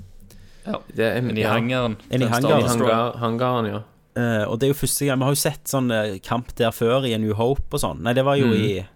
Ja. 0.65 0.73
det 0.95 0.99
er, 1.05 1.17
en 1.17 1.37
i 1.37 1.41
hangaren 1.43 1.95
En 2.11 2.21
i 2.21 2.25
hangaren. 2.25 3.15
Hangaren, 3.19 3.65
ja. 3.65 3.79
Eh, 4.15 4.43
og 4.45 4.59
det 4.59 4.67
er 4.67 4.73
jo 4.73 4.77
første 4.77 5.05
gang 5.07 5.17
Vi 5.17 5.25
har 5.25 5.31
jo 5.33 5.39
sett 5.41 5.63
sånn 5.65 5.87
eh, 5.91 6.19
kamp 6.21 6.51
der 6.55 6.69
før 6.71 7.07
i 7.09 7.15
A 7.15 7.17
New 7.17 7.33
Hope 7.33 7.63
og 7.73 7.79
sånn. 7.81 8.01
Nei, 8.05 8.13
det 8.13 8.23
var 8.25 8.35
jo 8.37 8.45
Mm. 8.45 8.53
i 8.53 8.87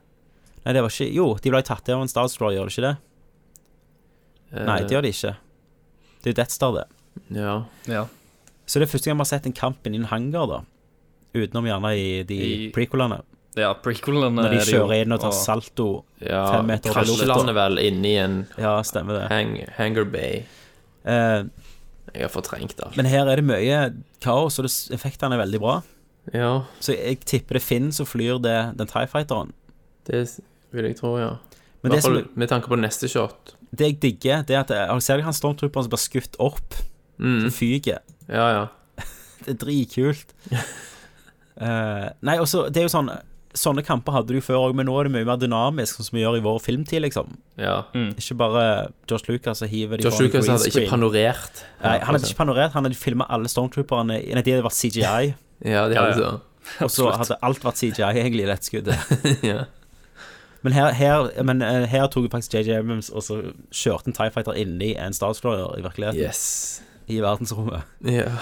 Nei, 0.66 0.74
det 0.74 0.82
var 0.84 0.90
ikke 0.90 1.14
Jo, 1.14 1.34
de 1.42 1.50
ble 1.50 1.62
tatt 1.64 1.90
av 1.90 2.02
en 2.02 2.08
Star 2.12 2.24
Destroyer, 2.28 2.60
gjør 2.60 2.66
det 2.68 2.74
ikke 2.76 2.88
det? 2.88 2.98
Nei, 4.68 4.78
det 4.84 4.92
gjør 4.96 5.02
de 5.04 5.10
ikke. 5.12 5.34
Det 6.22 6.30
er 6.30 6.34
jo 6.34 6.38
Death 6.42 6.52
Star, 6.56 6.72
det. 6.78 6.86
Ja. 7.36 7.56
Ja. 7.88 8.06
Så 8.68 8.80
det 8.80 8.88
er 8.88 8.92
første 8.98 9.10
gang 9.10 9.18
vi 9.18 9.26
har 9.26 9.32
sett 9.32 9.46
en 9.50 9.54
kamp 9.56 9.84
inni 9.88 9.98
en 10.02 10.10
hangar, 10.12 10.48
da. 10.48 10.60
Utenom 11.36 11.66
gjerne 11.68 11.92
i 11.98 12.24
de 12.28 12.38
I- 12.38 12.72
prequelene. 12.76 13.22
ja, 13.58 13.74
prequelene 13.74 14.36
Når 14.44 14.50
de 14.54 14.58
er 14.58 14.70
kjører 14.72 15.02
inn 15.04 15.12
og 15.12 15.20
tar 15.22 15.32
salto. 15.36 16.04
ja. 16.22 16.44
Fem 16.52 16.68
meter 16.68 16.92
over 16.92 17.02
lufta. 17.02 17.26
Krasjlander 17.26 17.54
vel 17.58 17.78
inni 17.80 18.16
en 18.18 18.48
Ja, 18.58 18.82
stemmer 18.84 19.20
det. 19.22 19.28
hang, 19.32 19.66
hangar 19.78 20.06
bay. 20.06 20.44
Eh, 21.06 21.44
Jeg 22.14 22.24
har 22.24 22.30
fortrengt 22.34 22.80
alt. 22.84 22.96
men 22.98 23.06
her 23.06 23.28
er 23.28 23.36
det 23.42 23.46
mye 23.46 23.80
kaos, 24.24 24.60
og 24.60 24.66
effektene 24.96 25.36
er 25.36 25.44
veldig 25.46 25.60
bra. 25.60 25.82
Ja, 26.34 26.64
Så 26.84 26.92
jeg 26.98 27.20
tipper 27.24 27.56
det 27.56 27.62
Finn 27.64 27.92
som 27.96 28.06
flyr 28.06 28.40
det, 28.44 28.56
den 28.78 28.88
TIE 28.88 29.08
Fighteren. 29.08 29.54
det 30.08 30.26
vil 30.72 30.86
jeg 30.86 30.98
tro, 30.98 31.18
ja. 31.20 31.38
Men 31.84 31.92
I 31.92 31.96
det 31.96 32.02
hvert 32.02 32.04
som, 32.04 32.14
fall 32.16 32.28
med 32.36 32.50
tanke 32.50 32.68
på 32.68 32.76
neste 32.80 33.08
shot. 33.08 33.54
det 33.72 33.86
jeg 33.88 34.00
digger, 34.02 34.42
det 34.44 34.56
er 34.56 34.60
at 34.66 34.70
jeg 34.70 35.02
ser 35.02 35.22
han 35.22 35.34
stormtrooperen 35.34 35.84
som 35.86 35.90
blir 35.90 36.04
skutt 36.04 36.36
opp, 36.40 36.74
Mm. 37.20 37.42
som 37.42 37.50
fyker. 37.52 37.98
Ja, 38.30 38.48
ja. 38.54 38.68
Det 39.46 39.56
er 39.56 39.66
dritkult. 39.66 40.34
uh, 41.62 42.10
nei, 42.28 42.38
og 42.40 42.46
så 42.50 42.68
Det 42.70 42.78
er 42.84 42.88
jo 42.88 42.94
sånn 42.94 43.10
Sånne 43.58 43.82
kamper 43.86 44.14
hadde 44.14 44.30
du 44.32 44.38
jo 44.38 44.44
før 44.46 44.68
òg, 44.68 44.76
men 44.78 44.86
nå 44.90 44.96
er 45.00 45.08
det 45.08 45.14
mye 45.16 45.28
mer 45.28 45.40
dynamisk, 45.42 45.98
sånn 45.98 46.10
som 46.10 46.18
vi 46.18 46.24
gjør 46.24 46.38
i 46.40 46.44
vår 46.46 46.60
filmtid, 46.64 47.02
liksom. 47.06 47.38
ja. 47.62 47.80
Ikke 48.14 48.38
bare 48.38 48.66
Josh 49.10 49.26
Lucas 49.30 49.64
og 49.66 49.72
hiver 49.72 49.98
de 49.98 50.06
Josh 50.06 50.22
Lucas 50.22 50.50
hadde 50.52 50.70
ikke 50.70 50.90
panorert. 50.92 51.64
Nei, 51.82 51.96
han 51.98 52.14
hadde 52.14 52.30
ikke 52.30 52.42
panorert, 52.44 52.76
han 52.78 52.86
hadde 52.86 53.00
filma 53.00 53.26
alle 53.34 53.50
stormtrooperne 53.52 54.20
Nei, 54.22 54.44
de 54.46 54.54
hadde 54.56 54.66
vært 54.68 54.78
CGI. 54.78 55.34
Ja, 55.66 55.88
de 55.90 55.96
hadde 55.98 56.22
ja. 56.22 56.36
så. 56.38 56.84
Og 56.86 56.92
så 56.94 57.08
hadde 57.10 57.40
alt 57.48 57.64
vært 57.66 57.80
CGI, 57.82 58.12
egentlig, 58.12 58.46
i 58.46 58.52
dette 58.52 58.70
skuddet. 58.70 59.18
Ja. 59.52 59.66
Men 60.66 60.74
her, 60.74 60.92
her, 60.98 61.30
men 61.48 61.62
eh, 61.62 61.86
her 61.88 62.08
tok 62.12 62.26
faktisk 62.34 62.58
JJ 62.58 62.80
Abrams 62.82 63.12
og 63.14 63.24
så 63.24 63.38
kjørte 63.72 64.10
en 64.10 64.16
TIE 64.18 64.34
Fighter 64.34 64.58
inni 64.58 64.90
en 65.00 65.14
Star 65.16 65.32
Destroyer 65.32 65.78
i 65.78 65.84
virkeligheten. 65.86 66.20
Yes. 66.20 66.82
I 67.08 67.22
verdensrommet. 67.24 67.86
Ja. 68.04 68.34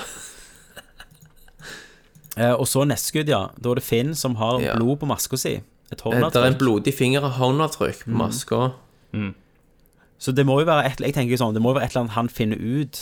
Eh, 2.38 2.52
og 2.54 2.66
så 2.68 2.84
neste 2.88 3.12
skudd, 3.14 3.30
ja. 3.32 3.50
Da 3.58 3.72
er 3.72 3.76
det 3.80 3.84
Finn 3.88 4.14
som 4.16 4.36
har 4.36 4.60
Ja. 4.62 4.76
blod 4.76 5.00
på 5.00 5.08
maska 5.08 5.38
si. 5.40 5.62
Et 5.92 6.02
håndavtrykk. 6.02 6.34
Det 6.34 6.42
er 6.44 6.48
en 6.52 6.58
blodig 6.60 6.94
finger 6.94 7.24
og 7.24 7.32
håndavtrykk 7.40 8.06
på 8.06 8.16
maska. 8.18 8.74
Så 10.18 10.32
det 10.34 10.46
må 10.48 10.60
jo 10.62 10.66
være 10.70 10.86
et, 10.90 11.02
jeg 11.04 11.14
tenker 11.16 11.38
sånn, 11.40 11.54
det 11.54 11.62
må 11.62 11.74
jo 11.74 11.78
være 11.80 11.86
et 11.90 11.92
eller 11.96 12.06
annet 12.06 12.16
han 12.16 12.30
finner 12.32 12.58
ut. 12.58 13.02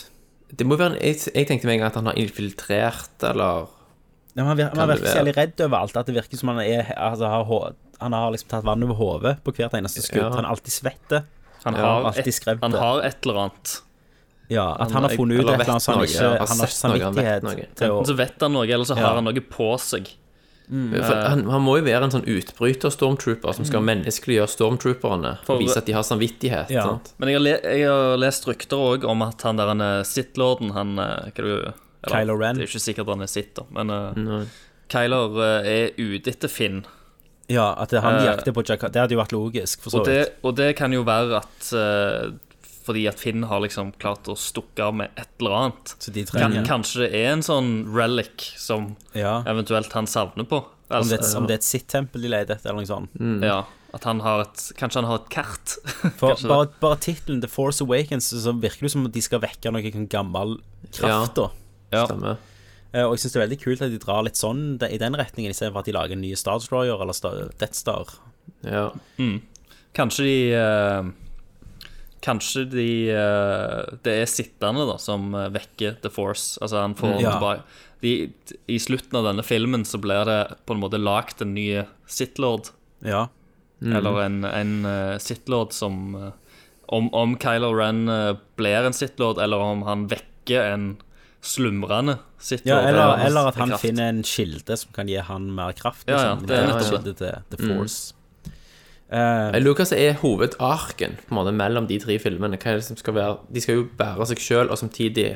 Det 0.54 0.66
må 0.68 0.78
være 0.78 0.96
en, 0.96 1.00
jeg, 1.02 1.20
jeg 1.34 1.48
tenkte 1.50 1.70
meg 1.70 1.82
at 1.86 1.96
han 2.00 2.10
har 2.10 2.18
infiltrert, 2.20 3.24
eller 3.30 3.68
Ja, 4.36 4.42
men 4.44 4.50
han 4.50 4.58
virker 4.58 4.76
så 4.76 4.88
være? 4.90 5.16
jævlig 5.20 5.36
redd 5.38 5.62
over 5.68 5.78
alt. 5.78 5.98
At 5.98 6.06
det 6.10 6.16
virker 6.18 6.38
som 6.42 6.50
han 6.50 6.60
er 6.66 6.90
altså, 6.98 7.30
har, 7.30 7.76
Han 8.02 8.12
har 8.18 8.32
liksom 8.34 8.50
tatt 8.50 8.66
vann 8.66 8.84
over 8.84 8.98
hodet 8.98 9.36
på 9.46 9.54
hvert 9.54 9.74
eneste 9.78 10.02
skudd. 10.02 10.24
Ja. 10.26 10.30
Han 10.34 10.44
er 10.46 10.50
alltid 10.50 10.74
svette. 10.74 11.24
Han 11.64 11.76
Ja, 11.78 11.82
har, 11.86 12.08
alltid 12.10 12.28
et, 12.28 12.60
han 12.62 12.74
har 12.74 13.02
et 13.08 13.20
eller 13.24 13.38
annet. 13.46 13.82
Ja, 14.50 14.74
at 14.76 14.92
Han 14.92 14.92
han 14.92 15.04
har 15.10 15.16
funnet 15.18 15.40
ut 15.40 15.48
et 15.48 15.54
eller 15.54 15.70
annet 15.72 15.84
så 15.86 15.94
han 15.94 16.04
ikke 16.04 16.20
ja, 16.20 16.30
har 16.38 16.48
Han 16.48 16.60
har 16.60 16.68
ikke 16.68 16.80
samvittighet 16.80 17.44
noe. 17.44 17.68
til 17.76 17.88
å 17.94 18.00
Enten 18.02 18.10
så 18.12 18.16
vet 18.18 18.42
han 18.42 18.54
noe, 18.54 18.66
eller 18.68 18.86
så 18.86 18.98
Ja. 18.98 19.08
har 19.08 19.16
han 19.16 19.24
noe 19.30 19.42
på 19.42 19.70
seg. 19.80 20.12
For 20.74 21.16
han, 21.28 21.44
han 21.52 21.62
må 21.62 21.78
jo 21.78 21.84
være 21.86 22.04
en 22.08 22.12
sånn 22.14 22.26
utbryter-stormtrooper 22.26 23.54
som 23.58 23.66
skal 23.68 23.84
menneskeliggjøre 23.84 24.48
stormtrooperne 24.50 25.34
For- 25.46 25.58
og 25.58 25.62
vise 25.64 25.78
at 25.78 25.86
de 25.90 25.94
har 25.94 26.06
samvittighet. 26.08 26.72
Ja. 26.74 26.86
Sant? 26.88 27.14
Men 27.20 27.30
jeg 27.30 27.38
har, 27.38 27.44
le 27.44 27.56
jeg 27.62 27.88
har 27.90 28.18
lest 28.22 28.48
rykter 28.48 28.78
òg 28.80 29.06
om 29.10 29.22
at 29.28 29.42
han 29.44 29.60
der 29.60 29.68
han 29.74 29.82
er 29.84 30.04
Sith-lorden, 30.08 30.72
han 30.74 30.98
eh, 31.00 31.30
hva 31.36 31.44
du, 31.44 31.54
eller, 31.54 31.74
Kylo 32.08 32.38
Ren. 32.40 32.56
Det 32.60 32.68
er 32.68 32.72
ikke 32.72 32.84
sikkert 32.88 33.12
han 33.14 33.22
er 33.22 33.32
Sith, 33.32 33.54
da, 33.60 33.66
men 33.76 33.92
uh, 33.92 34.12
Nei. 34.18 34.44
Kyler 34.94 35.40
eh, 35.44 35.72
er 35.74 35.92
ute 36.00 36.32
etter 36.34 36.52
Finn. 36.52 36.84
Ja, 37.52 37.74
at 37.76 37.92
det, 37.92 38.00
han 38.02 38.22
de 38.22 38.26
jakter 38.30 38.56
på 38.56 38.64
Jakka. 38.64 38.88
Det 38.90 39.02
hadde 39.04 39.18
jo 39.18 39.20
vært 39.20 39.34
logisk, 39.36 39.82
for 39.84 39.92
så 39.92 40.00
Og 40.00 40.06
det, 40.08 40.18
vidt. 40.22 40.38
og 40.48 40.56
det 40.56 40.70
kan 40.80 40.94
jo 40.96 41.04
være 41.04 41.42
at 41.44 41.72
eh, 41.76 42.32
fordi 42.84 43.08
at 43.08 43.20
Finn 43.20 43.44
har 43.48 43.62
liksom 43.64 43.94
klart 44.00 44.28
å 44.28 44.36
stukke 44.38 44.80
av 44.84 44.94
med 45.00 45.12
et 45.18 45.30
eller 45.40 45.52
annet. 45.60 45.96
Så 46.00 46.12
de 46.14 46.26
Kan, 46.26 46.52
kanskje 46.68 47.06
det 47.06 47.14
er 47.16 47.32
en 47.34 47.42
sånn 47.46 47.70
relic 47.96 48.54
som 48.60 48.96
Ja. 49.16 49.42
eventuelt 49.48 49.92
han 49.94 50.06
savner 50.06 50.44
på. 50.46 50.64
Om 50.64 50.98
Altså, 51.00 51.10
det, 51.18 51.20
er 51.26 51.38
om 51.38 51.48
det 51.48 51.54
er 51.56 51.62
et 51.62 51.64
sitt-tempel 51.64 52.22
de 52.22 52.28
leter 52.30 52.56
etter, 52.56 52.70
eller 52.70 52.84
noe 52.84 52.86
sånt. 52.86 53.42
ja, 53.42 53.64
at 53.94 54.04
han 54.04 54.20
har 54.20 54.42
et 54.42 54.72
Kanskje 54.78 54.96
han 55.02 55.06
har 55.06 55.16
et 55.22 55.30
kart. 55.30 55.78
For 56.20 56.36
bare, 56.48 56.68
bare 56.82 56.98
tittelen 57.00 57.42
The 57.42 57.48
Force 57.48 57.82
Awakens 57.82 58.28
så 58.34 58.54
virker 58.60 58.82
det 58.82 58.92
som 58.92 59.06
at 59.06 59.12
de 59.14 59.22
skal 59.22 59.40
vekke 59.40 59.72
noe 59.72 59.82
sånn 59.92 60.10
gammel 60.10 60.60
kraft. 60.92 61.36
da 61.36 61.50
Ja. 61.92 62.06
Stemmer. 62.08 62.38
Eh, 62.94 63.04
Og 63.08 63.16
jeg 63.18 63.24
syns 63.24 63.34
det 63.34 63.42
er 63.42 63.48
veldig 63.48 63.62
kult 63.64 63.82
at 63.82 63.90
de 63.92 63.98
drar 63.98 64.24
litt 64.24 64.36
sånn 64.38 64.76
i 64.84 64.98
den 64.98 65.14
retningen, 65.16 65.50
istedenfor 65.50 65.80
at 65.80 65.86
de 65.86 65.94
lager 65.94 66.12
en 66.14 66.22
ny 66.22 66.36
Star 66.36 66.60
Destroyer 66.60 67.02
eller 67.02 67.14
Star, 67.14 67.50
Death 67.58 67.74
Star. 67.74 68.06
Ja. 68.64 68.92
Kanskje 69.96 70.24
de 70.26 70.38
eh, 70.54 71.04
Kanskje 72.24 72.64
de 72.72 72.88
eh, 73.12 73.98
Det 74.06 74.14
er 74.22 74.30
sittende 74.32 74.86
da 74.88 74.96
som 75.02 75.34
eh, 75.36 75.50
vekker 75.54 75.98
The 76.04 76.12
Force. 76.14 76.58
Altså 76.64 76.80
han 76.82 76.96
får 76.96 77.18
Ja. 77.22 77.36
tilbake 77.36 77.64
de, 78.04 78.32
I 78.68 78.78
slutten 78.84 79.16
av 79.16 79.24
denne 79.30 79.44
filmen 79.48 79.86
så 79.88 79.98
blir 80.02 80.26
det 80.28 80.40
på 80.68 80.76
en 80.76 80.82
måte 80.82 81.00
lagd 81.00 81.42
en 81.42 81.54
ny 81.56 81.84
Sith-lord. 82.08 82.68
Ja. 83.00 83.28
Eller 83.84 84.22
en, 84.26 84.44
en 84.48 84.74
uh, 84.86 85.18
Sith-lord 85.24 85.72
som 85.76 86.16
eh, 86.16 86.32
om, 86.94 87.08
om 87.16 87.38
Kylo 87.40 87.72
Ren 87.76 88.08
eh, 88.12 88.34
blir 88.60 88.88
en 88.88 88.96
Sith-lord, 88.96 89.40
eller 89.44 89.60
om 89.64 89.84
han 89.88 90.06
vekker 90.12 90.68
en 90.74 90.86
slumrende 91.44 92.18
ja 92.18 92.24
Sith-lord. 92.44 92.86
eller, 92.92 93.26
eller 93.26 93.48
at 93.52 93.56
han 93.60 93.72
kraft. 93.74 93.82
finner 93.88 94.12
en 94.12 94.22
kilde 94.24 94.78
som 94.80 94.92
kan 94.96 95.08
gi 95.12 95.18
han 95.20 95.48
mer 95.56 95.72
kraft. 95.76 96.04
Ja, 96.08 96.20
ja, 96.20 96.34
liksom. 96.36 96.48
det 96.48 96.58
er 96.60 96.68
nettopp 96.70 96.92
kilde 96.92 97.16
til 97.20 97.40
The 97.56 97.60
Force. 97.64 98.14
Eh, 98.14 98.23
Jeg 99.14 99.62
Lucas 99.62 99.92
er 99.94 100.14
hovedarken 100.22 101.18
på 101.20 101.34
en 101.34 101.38
måte 101.38 101.52
mellom 101.54 101.88
de 101.88 102.00
tre 102.02 102.16
filmene. 102.20 102.58
Hva 102.58 102.72
er 102.72 102.80
det 102.80 102.86
som 102.88 102.98
skal 102.98 103.14
være 103.14 103.36
De 103.54 103.62
skal 103.62 103.76
jo 103.76 103.88
bære 103.98 104.26
seg 104.32 104.42
sjøl, 104.42 104.70
og 104.74 104.78
samtidig 104.82 105.36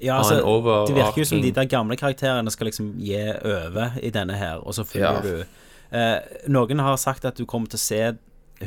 ja, 0.00 0.12
ha 0.12 0.18
altså, 0.18 0.36
en 0.38 0.44
overarking 0.44 0.96
det 0.96 1.04
virker 1.04 1.22
jo 1.22 1.24
som 1.24 1.42
de 1.42 1.50
der 1.56 1.64
gamle 1.64 1.96
karakterene 1.96 2.50
skal 2.52 2.68
liksom 2.68 2.92
gi 3.00 3.16
over 3.44 3.96
i 4.02 4.10
denne 4.10 4.36
her, 4.36 4.60
og 4.60 4.74
så 4.76 4.84
følger 4.84 5.12
Ja. 5.12 5.20
du 5.24 5.44
uh, 5.96 6.52
Noen 6.52 6.78
har 6.78 6.96
sagt 6.96 7.24
at 7.24 7.38
du 7.38 7.46
kommer 7.46 7.66
til 7.68 7.80
å 7.80 7.80
se 7.80 8.02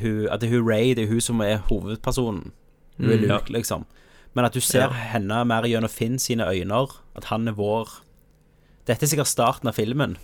hun, 0.01 0.27
at 0.31 0.41
det 0.41 0.49
er 0.49 0.57
hun 0.57 0.67
Ray, 0.69 0.93
det 0.93 1.03
er 1.03 1.07
hun 1.07 1.21
som 1.21 1.41
er 1.41 1.57
hovedpersonen. 1.69 2.51
Hun 2.97 3.09
er 3.09 3.17
Luke, 3.17 3.53
liksom. 3.53 3.85
Men 4.33 4.45
at 4.45 4.53
du 4.53 4.59
ser 4.59 4.79
Ja. 4.79 4.89
henne 5.13 5.45
mer 5.45 5.63
gjennom 5.63 5.89
Finn 5.89 6.19
sine 6.19 6.45
øyne, 6.45 6.87
at 7.15 7.23
han 7.25 7.47
er 7.47 7.51
vår 7.53 7.89
Dette 8.87 9.05
er 9.05 9.07
sikkert 9.07 9.27
starten 9.27 9.67
av 9.67 9.73
filmen. 9.73 10.17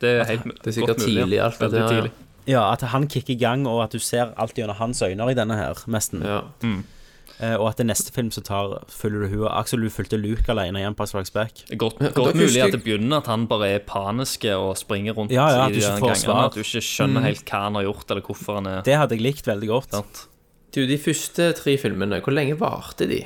Det 0.00 0.08
er, 0.08 0.24
helt, 0.24 0.44
Det 0.64 0.66
er 0.66 0.72
sikkert 0.72 0.96
tidlig, 0.96 1.40
alt 1.40 1.60
her, 1.60 1.68
ja. 1.76 1.88
tidlig. 1.88 2.10
Ja, 2.46 2.72
at 2.72 2.80
han 2.80 3.06
kicker 3.08 3.34
i 3.34 3.38
gang, 3.40 3.66
og 3.66 3.82
at 3.84 3.92
du 3.92 3.98
ser 3.98 4.32
alt 4.36 4.54
gjennom 4.56 4.76
hans 4.76 5.02
øyne 5.02 5.30
i 5.30 5.34
denne 5.34 5.56
her, 5.58 5.74
mesten. 5.86 6.22
Ja. 6.24 6.40
Eh, 7.40 7.54
og 7.56 7.70
at 7.70 7.78
det 7.80 7.86
neste 7.88 8.12
film 8.12 8.28
så 8.30 8.42
tar 8.44 8.82
følger 8.92 9.22
du 9.24 9.36
hun 9.38 9.46
Aksel, 9.48 9.80
du 9.80 9.88
fulgte 9.88 10.18
Luke 10.20 10.44
alene 10.52 10.82
igjen 10.82 10.94
på 10.98 11.06
Strikes 11.08 11.30
Back. 11.32 11.62
Godt, 11.80 11.96
Ja, 12.04 12.10
godt 12.12 12.34
mulig 12.36 12.60
at 12.62 12.72
det 12.74 12.82
begynner 12.84 13.22
at 13.22 13.26
han 13.32 13.46
bare 13.48 13.68
er 13.78 13.78
paniske 13.88 14.52
og 14.56 14.76
springer 14.76 15.14
rundt 15.16 15.32
Ja, 15.32 15.46
ja, 15.48 15.62
at 15.64 15.70
i 15.70 15.74
du 15.74 15.80
de 15.80 15.86
ikke 15.86 15.94
der 15.94 16.00
får 16.00 16.06
gangene. 16.10 16.24
svar. 16.26 16.44
At 16.50 16.58
du 16.58 16.60
ikke 16.60 16.82
skjønner 16.84 17.24
helt 17.24 17.44
hva 17.48 17.62
han 17.64 17.74
har 17.80 17.82
gjort, 17.88 18.10
eller 18.10 18.22
hvorfor 18.28 18.54
han 18.60 18.66
er 18.66 18.82
Det 18.84 18.96
hadde 19.00 19.16
jeg 19.16 19.22
likt 19.24 19.46
veldig 19.48 19.68
godt. 19.72 19.90
sant? 19.96 20.26
Du, 20.74 20.86
de 20.86 20.98
første 20.98 21.52
tre 21.56 21.76
filmene, 21.78 22.20
hvor 22.20 22.32
lenge 22.36 22.58
varte 22.60 23.08
de? 23.08 23.22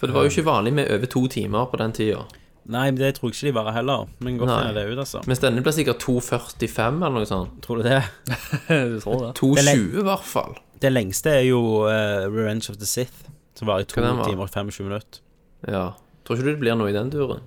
For 0.00 0.06
det 0.10 0.14
var 0.16 0.24
jo 0.26 0.30
ikke 0.34 0.44
vanlig 0.50 0.72
med 0.74 0.90
over 0.90 1.06
to 1.06 1.26
timer 1.28 1.66
på 1.70 1.78
den 1.78 1.92
tida. 1.92 2.24
Nei, 2.70 2.84
men 2.92 2.98
det 3.00 3.16
tror 3.16 3.30
jeg 3.30 3.36
ikke 3.36 3.48
de 3.48 3.54
var 3.56 3.72
heller. 3.74 4.04
Men 4.22 4.36
godt 4.38 4.52
finne 4.52 4.74
det 4.76 4.84
ut, 4.92 4.98
altså. 5.02 5.22
Mens 5.26 5.40
denne 5.42 5.64
ble 5.64 5.72
sikkert 5.74 6.04
2,45 6.04 7.00
eller 7.02 7.16
noe 7.16 7.26
sånt. 7.28 7.56
Tror 7.64 7.80
du 7.82 7.88
det? 7.88 8.02
Du 8.92 9.00
tror 9.02 9.24
det? 9.26 9.32
2,20 9.40 9.98
i 9.98 10.04
hvert 10.06 10.28
fall. 10.28 10.54
Det 10.82 10.92
lengste 10.92 11.32
er 11.40 11.46
jo 11.48 11.62
uh, 11.86 12.28
Revenge 12.30 12.70
of 12.70 12.78
the 12.78 12.86
Sith, 12.86 13.26
som 13.58 13.70
var 13.70 13.82
i 13.82 13.86
to 13.88 13.98
Hva 13.98 14.08
den 14.08 14.20
var? 14.22 14.30
timer 14.30 14.46
og 14.46 14.54
25 14.54 14.86
minutter. 14.86 15.22
Ja. 15.66 15.84
Tror 16.22 16.38
ikke 16.38 16.46
du 16.46 16.52
det 16.52 16.62
blir 16.62 16.78
noe 16.78 16.90
i 16.90 16.94
den 16.94 17.10
duren? 17.10 17.42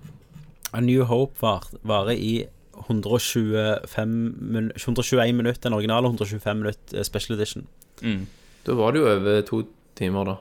A 0.76 0.82
New 0.84 1.06
Hope 1.08 1.40
var, 1.40 2.12
i 2.12 2.46
125 2.88 4.08
min 4.40 4.72
121 4.76 5.36
minutter, 5.36 5.62
den 5.70 5.74
originale 5.78 6.12
125 6.12 6.58
minutter 6.60 7.00
eh, 7.00 7.04
special 7.08 7.38
edition. 7.40 7.68
Mm. 8.02 8.26
Da 8.68 8.76
var 8.76 8.92
det 8.92 9.00
jo 9.00 9.08
over 9.14 9.42
to 9.48 9.62
timer, 9.96 10.28
da. 10.28 10.36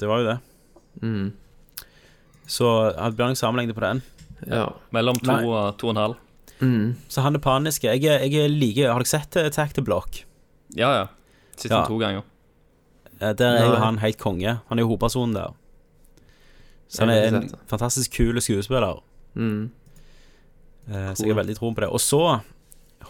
Det 0.00 0.08
var 0.08 0.20
jo 0.20 0.28
det. 0.28 0.38
Mm. 1.00 1.32
Så 2.46 2.92
det 2.94 3.16
Bjørn 3.16 3.34
sammenlignet 3.36 3.74
på 3.74 3.80
den. 3.80 4.02
Ja. 4.46 4.68
Mellom 4.92 5.16
to 5.16 5.32
Nei. 5.32 5.44
og 5.46 5.78
to 5.78 5.88
og 5.88 5.96
en 5.96 6.02
halv. 6.02 6.16
Mm. 6.60 6.94
Så 7.08 7.22
han 7.22 7.34
er 7.34 7.38
panisk. 7.38 7.82
Jeg, 7.84 8.04
er- 8.04 8.24
jeg 8.24 8.34
er 8.44 8.48
like 8.48 8.86
Har 8.86 8.98
dere 9.00 9.06
sett 9.06 9.36
eh, 9.36 9.46
Attack 9.46 9.72
the 9.74 9.82
Block? 9.82 10.24
Ja, 10.76 10.90
ja. 10.92 11.06
Sist 11.56 11.70
Ja. 11.72 11.84
to 11.86 11.98
ganger. 11.98 12.22
Eh, 13.20 13.32
Der 13.32 13.56
er 13.56 13.64
jo 13.64 13.72
Nei. 13.72 13.80
han 13.80 13.98
helt 13.98 14.18
konge. 14.18 14.60
Han 14.68 14.78
er 14.78 14.82
jo 14.82 14.88
hovedpersonen 14.88 15.34
der. 15.34 15.54
Så 16.88 17.00
han 17.00 17.08
Jeg 17.08 17.16
har 17.16 17.22
er 17.22 17.26
ikke 17.26 17.36
en 17.42 17.48
sett 17.48 17.60
det. 17.60 17.68
fantastisk 17.68 18.10
kul 18.16 18.40
skuespiller. 18.40 19.02
Mm. 19.34 19.70
Eh, 20.90 21.14
Så 21.14 21.24
jeg 21.26 21.34
har 21.34 21.42
veldig 21.42 21.56
troen 21.58 21.74
på 21.74 21.80
det. 21.80 21.88
Og 21.90 22.00
så 22.00 22.40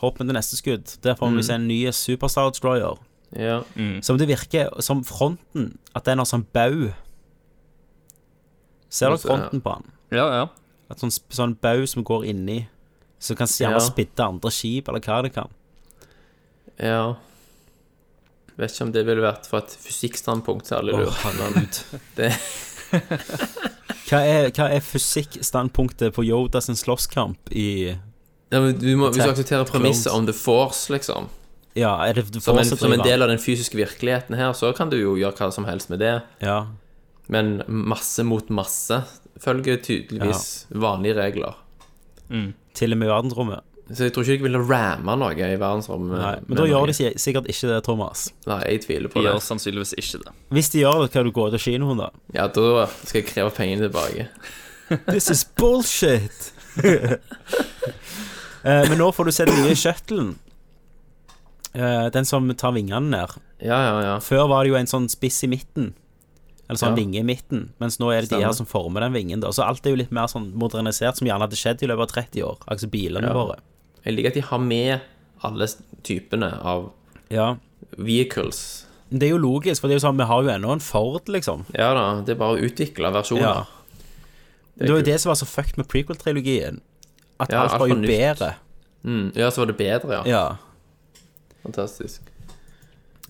hopp 0.01 0.19
vi 0.19 0.25
til 0.27 0.35
neste 0.35 0.57
skudd. 0.57 1.01
Der 1.03 1.15
får 1.15 1.31
vi 1.31 1.37
Mm. 1.37 1.43
se 1.43 1.53
en 1.55 1.69
ny 1.69 1.91
Superstar 1.91 2.51
Destroyer. 2.51 2.99
Ja. 3.37 3.63
Mm. 3.77 4.03
Som 4.03 4.17
det 4.19 4.29
virker 4.29 4.81
som 4.81 5.03
fronten 5.05 5.79
At 5.95 6.05
den 6.05 6.19
har 6.19 6.25
sånn 6.25 6.47
bau. 6.53 6.93
Ser 8.95 9.11
dere 9.11 9.19
fronten 9.23 9.63
på 9.65 9.75
han? 9.75 9.89
Ja, 10.15 10.27
ja. 10.39 10.45
Et 10.93 11.01
sånn, 11.03 11.11
sånn 11.35 11.55
bau 11.65 11.83
som 11.91 12.05
går 12.07 12.27
inni, 12.31 12.61
som 13.19 13.37
kan 13.39 13.49
gjerne 13.51 13.81
Ja. 13.81 13.85
spidde 13.85 14.27
andre 14.29 14.51
skip, 14.55 14.89
eller 14.93 15.01
hva 15.03 15.23
det 15.27 15.33
kan. 15.35 15.51
ja. 16.79 17.15
Vet 18.57 18.71
ikke 18.71 18.85
om 18.87 18.91
det 18.95 19.03
ville 19.03 19.23
vært 19.25 19.49
fra 19.51 19.59
et 19.65 19.73
fysikkstandpunkt 19.83 20.69
særlig 20.71 20.93
lurt. 20.95 21.17
herregud. 21.25 21.79
Det, 22.15 22.29
Hva 24.05 24.21
er, 24.23 24.51
hva 24.55 24.69
er 24.71 24.85
fysikkstandpunktet 24.85 26.13
på 26.15 26.23
Yoda 26.29 26.61
sin 26.63 26.77
slåsskamp 26.79 27.51
i 27.51 27.97
ja, 28.53 28.61
men 28.61 28.77
du 28.79 28.93
må, 29.01 29.09
hvis 29.11 29.25
du 29.25 29.31
aksepterer 29.33 29.67
premisset 29.67 30.13
om 30.15 30.27
the 30.29 30.33
force, 30.37 30.87
liksom, 30.93 31.27
Ja, 31.75 31.97
er 32.07 32.13
det 32.21 32.27
som 32.45 32.55
en, 32.55 32.63
Force 32.63 32.77
som 32.79 32.93
en 32.95 33.03
del 33.03 33.25
av 33.25 33.33
den 33.33 33.41
fysiske 33.43 33.75
virkeligheten 33.75 34.37
her, 34.39 34.53
så 34.55 34.71
kan 34.77 34.93
du 34.93 35.01
jo 35.01 35.17
gjøre 35.19 35.35
hva 35.41 35.49
som 35.51 35.65
helst 35.67 35.91
med 35.91 35.99
det. 36.05 36.13
Ja. 36.45 36.61
Men 37.33 37.63
masse 37.69 38.25
mot 38.27 38.49
masse 38.53 38.99
følger 39.41 39.79
tydeligvis 39.83 40.67
vanlige 40.71 41.15
regler. 41.17 41.55
Til 42.75 42.93
og 42.93 42.99
med 43.01 43.09
i 43.09 43.11
verdensrommet. 43.13 43.63
Så 43.93 44.07
jeg 44.07 44.15
tror 44.17 44.25
ikke 44.25 44.41
de 44.41 44.47
ville 44.47 44.61
ramme 44.65 45.15
noe 45.21 45.35
i 45.37 45.57
verdensrommet. 45.61 46.17
Nei, 46.17 46.35
men 46.47 46.57
da 46.57 46.63
noe. 46.65 46.71
gjør 46.71 46.87
de 46.89 46.95
si- 46.97 47.19
sikkert 47.21 47.49
ikke 47.53 47.69
det, 47.69 47.83
Thomas. 47.85 48.27
Nei, 48.49 48.59
jeg 48.73 48.81
tviler 48.87 49.09
De 49.09 49.13
på 49.13 49.21
det. 49.21 49.29
gjør 49.33 49.43
sannsynligvis 49.45 49.93
ikke 50.01 50.23
det. 50.25 50.33
Hvis 50.57 50.71
de 50.73 50.81
gjør 50.81 51.03
det, 51.05 51.11
kan 51.13 51.25
du 51.29 51.33
gå 51.37 51.45
til 51.53 51.61
kinoen, 51.67 52.01
da. 52.01 52.09
Ja, 52.33 52.47
da 52.49 52.87
skal 53.05 53.21
jeg 53.21 53.29
kreve 53.29 53.53
pengene 53.57 53.85
tilbake. 53.91 54.29
This 55.13 55.29
is 55.31 55.45
bullshit! 55.45 56.53
Eh, 58.65 58.87
men 58.89 58.97
nå 58.97 59.11
får 59.13 59.29
du 59.29 59.33
se 59.37 59.45
den 59.45 59.59
nye 59.61 59.75
shuttlen. 59.77 60.31
Eh, 61.77 62.07
den 62.15 62.25
som 62.25 62.47
tar 62.57 62.73
vingene 62.73 63.11
ned. 63.13 63.35
Ja, 63.61 63.77
ja, 63.85 63.99
ja. 64.07 64.15
Før 64.25 64.47
var 64.49 64.65
det 64.65 64.71
jo 64.73 64.79
en 64.79 64.89
sånn 64.89 65.09
spiss 65.13 65.43
i 65.45 65.51
midten. 65.53 65.91
Eller 66.69 66.79
sånn 66.81 66.91
Ja. 66.91 66.95
vinge 66.97 67.19
i 67.21 67.23
midten. 67.23 67.69
Mens 67.79 67.99
nå 67.99 68.11
er 68.17 68.23
det 68.23 68.31
de 68.31 68.41
her 68.43 68.53
som 68.53 68.65
former 68.67 69.01
den 69.01 69.13
vingen. 69.13 69.41
da 69.41 69.49
Så 69.51 69.63
alt 69.67 69.85
er 69.87 69.91
jo 69.91 69.97
litt 69.97 70.11
mer 70.13 70.27
sånn 70.27 70.53
modernisert, 70.55 71.17
som 71.17 71.27
gjerne 71.29 71.41
hadde 71.41 71.57
skjedd 71.57 71.83
i 71.83 71.87
løpet 71.87 72.01
av 72.01 72.25
30 72.25 72.43
år. 72.43 72.59
Altså 72.69 72.89
bilene 72.91 73.27
Ja. 73.29 73.33
våre. 73.35 73.59
Jeg 74.05 74.15
liker 74.17 74.29
at 74.29 74.35
de 74.35 74.41
har 74.41 74.59
med 74.59 75.01
alle 75.43 75.67
typene 76.03 76.63
av 76.65 76.91
Ja. 77.31 77.57
vehicles. 77.99 78.87
Det 79.11 79.25
er 79.25 79.37
jo 79.37 79.39
logisk, 79.39 79.81
for 79.81 79.89
det 79.89 79.97
er 79.97 80.01
jo 80.01 80.09
sånn, 80.09 80.17
vi 80.17 80.25
har 80.25 80.43
jo 80.43 80.49
ennå 80.49 80.73
en 80.73 80.81
Ford, 80.81 81.27
liksom. 81.27 81.67
Ja 81.75 81.93
da, 81.95 82.21
det 82.23 82.31
er 82.31 82.39
bare 82.39 82.57
å 82.57 82.63
utvikle 82.63 83.13
versjoner. 83.13 83.41
Ja. 83.41 83.65
Det 84.79 84.89
var 84.91 84.97
jo 84.99 85.03
det 85.05 85.21
som 85.21 85.31
var 85.31 85.37
så 85.37 85.47
fucked 85.47 85.77
med 85.77 85.87
prequel-trilogien. 85.87 86.81
At 87.39 87.51
Ja, 87.51 87.63
alt 87.63 87.79
var 87.79 87.87
jo 87.89 87.95
bedre. 87.97 88.55
Mm, 89.05 89.33
ja, 89.37 89.51
så 89.51 89.59
var 89.59 89.67
det 89.67 89.77
bedre, 89.77 90.11
ja. 90.11 90.23
Ja. 90.25 90.57
Fantastisk. 91.65 92.21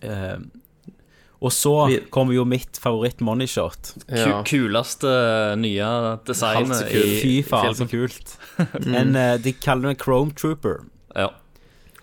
Eh, 0.02 0.36
og 1.44 1.52
så 1.52 1.72
Vi- 1.90 2.00
kommer 2.14 2.32
jo 2.34 2.44
mitt 2.48 2.78
favoritt 2.80 3.20
moneyshot. 3.20 3.92
Ja. 4.08 4.38
Kuleste 4.48 5.10
nye 5.60 5.88
designet 6.24 6.88
i 6.88 7.02
Fy 7.20 7.32
faen, 7.44 7.74
så 7.76 7.86
kult. 7.90 8.36
En, 8.86 9.14
eh, 9.16 9.36
de 9.42 9.52
kaller 9.52 9.92
det 9.92 9.98
Chrome 10.02 10.32
Trooper. 10.32 10.84
Ja. 11.14 11.28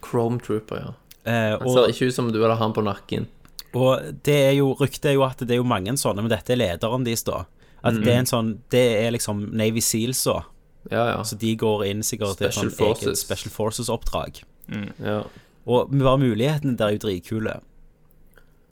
Chrome 0.06 0.40
Trooper, 0.44 0.84
ja. 0.86 0.94
Eh, 1.26 1.54
og, 1.56 1.68
ser 1.74 1.90
ikke 1.94 2.08
ut 2.10 2.16
som 2.16 2.32
du 2.34 2.40
hadde 2.42 2.58
han 2.60 2.74
på 2.74 2.84
nakken. 2.86 3.28
og 3.74 4.22
det 4.26 4.38
er 4.50 4.56
jo 4.58 4.74
Ryktet 4.80 5.12
er 5.12 5.14
jo 5.14 5.24
at 5.24 5.38
det 5.40 5.52
er 5.52 5.62
jo 5.62 5.68
mange 5.70 5.94
sånne, 5.98 6.22
men 6.26 6.30
dette 6.34 6.54
er 6.54 6.60
lederen 6.62 7.06
deres, 7.06 7.24
da. 7.24 7.46
At 7.84 7.96
det 7.98 8.12
er 8.14 8.20
en 8.20 8.30
sånn 8.30 8.50
Det 8.70 8.84
er 9.08 9.12
liksom 9.16 9.48
Navy 9.58 9.82
Seals, 9.82 10.24
da. 10.24 10.44
Ja, 10.92 11.06
ja. 11.16 11.22
Så 11.24 11.38
de 11.38 11.56
går 11.56 11.86
inn 11.90 12.02
sikkert 12.06 12.38
til 12.38 12.50
sånn 12.54 12.70
eget 12.70 12.78
Forces. 12.78 13.22
Special 13.26 13.52
Forces-oppdrag. 13.54 14.44
ja. 15.02 15.24
Og 15.66 15.92
bare 15.94 16.18
mulighetene 16.18 16.76
der 16.78 16.88
er 16.88 16.96
jo 16.98 17.04
dritkule. 17.08 17.60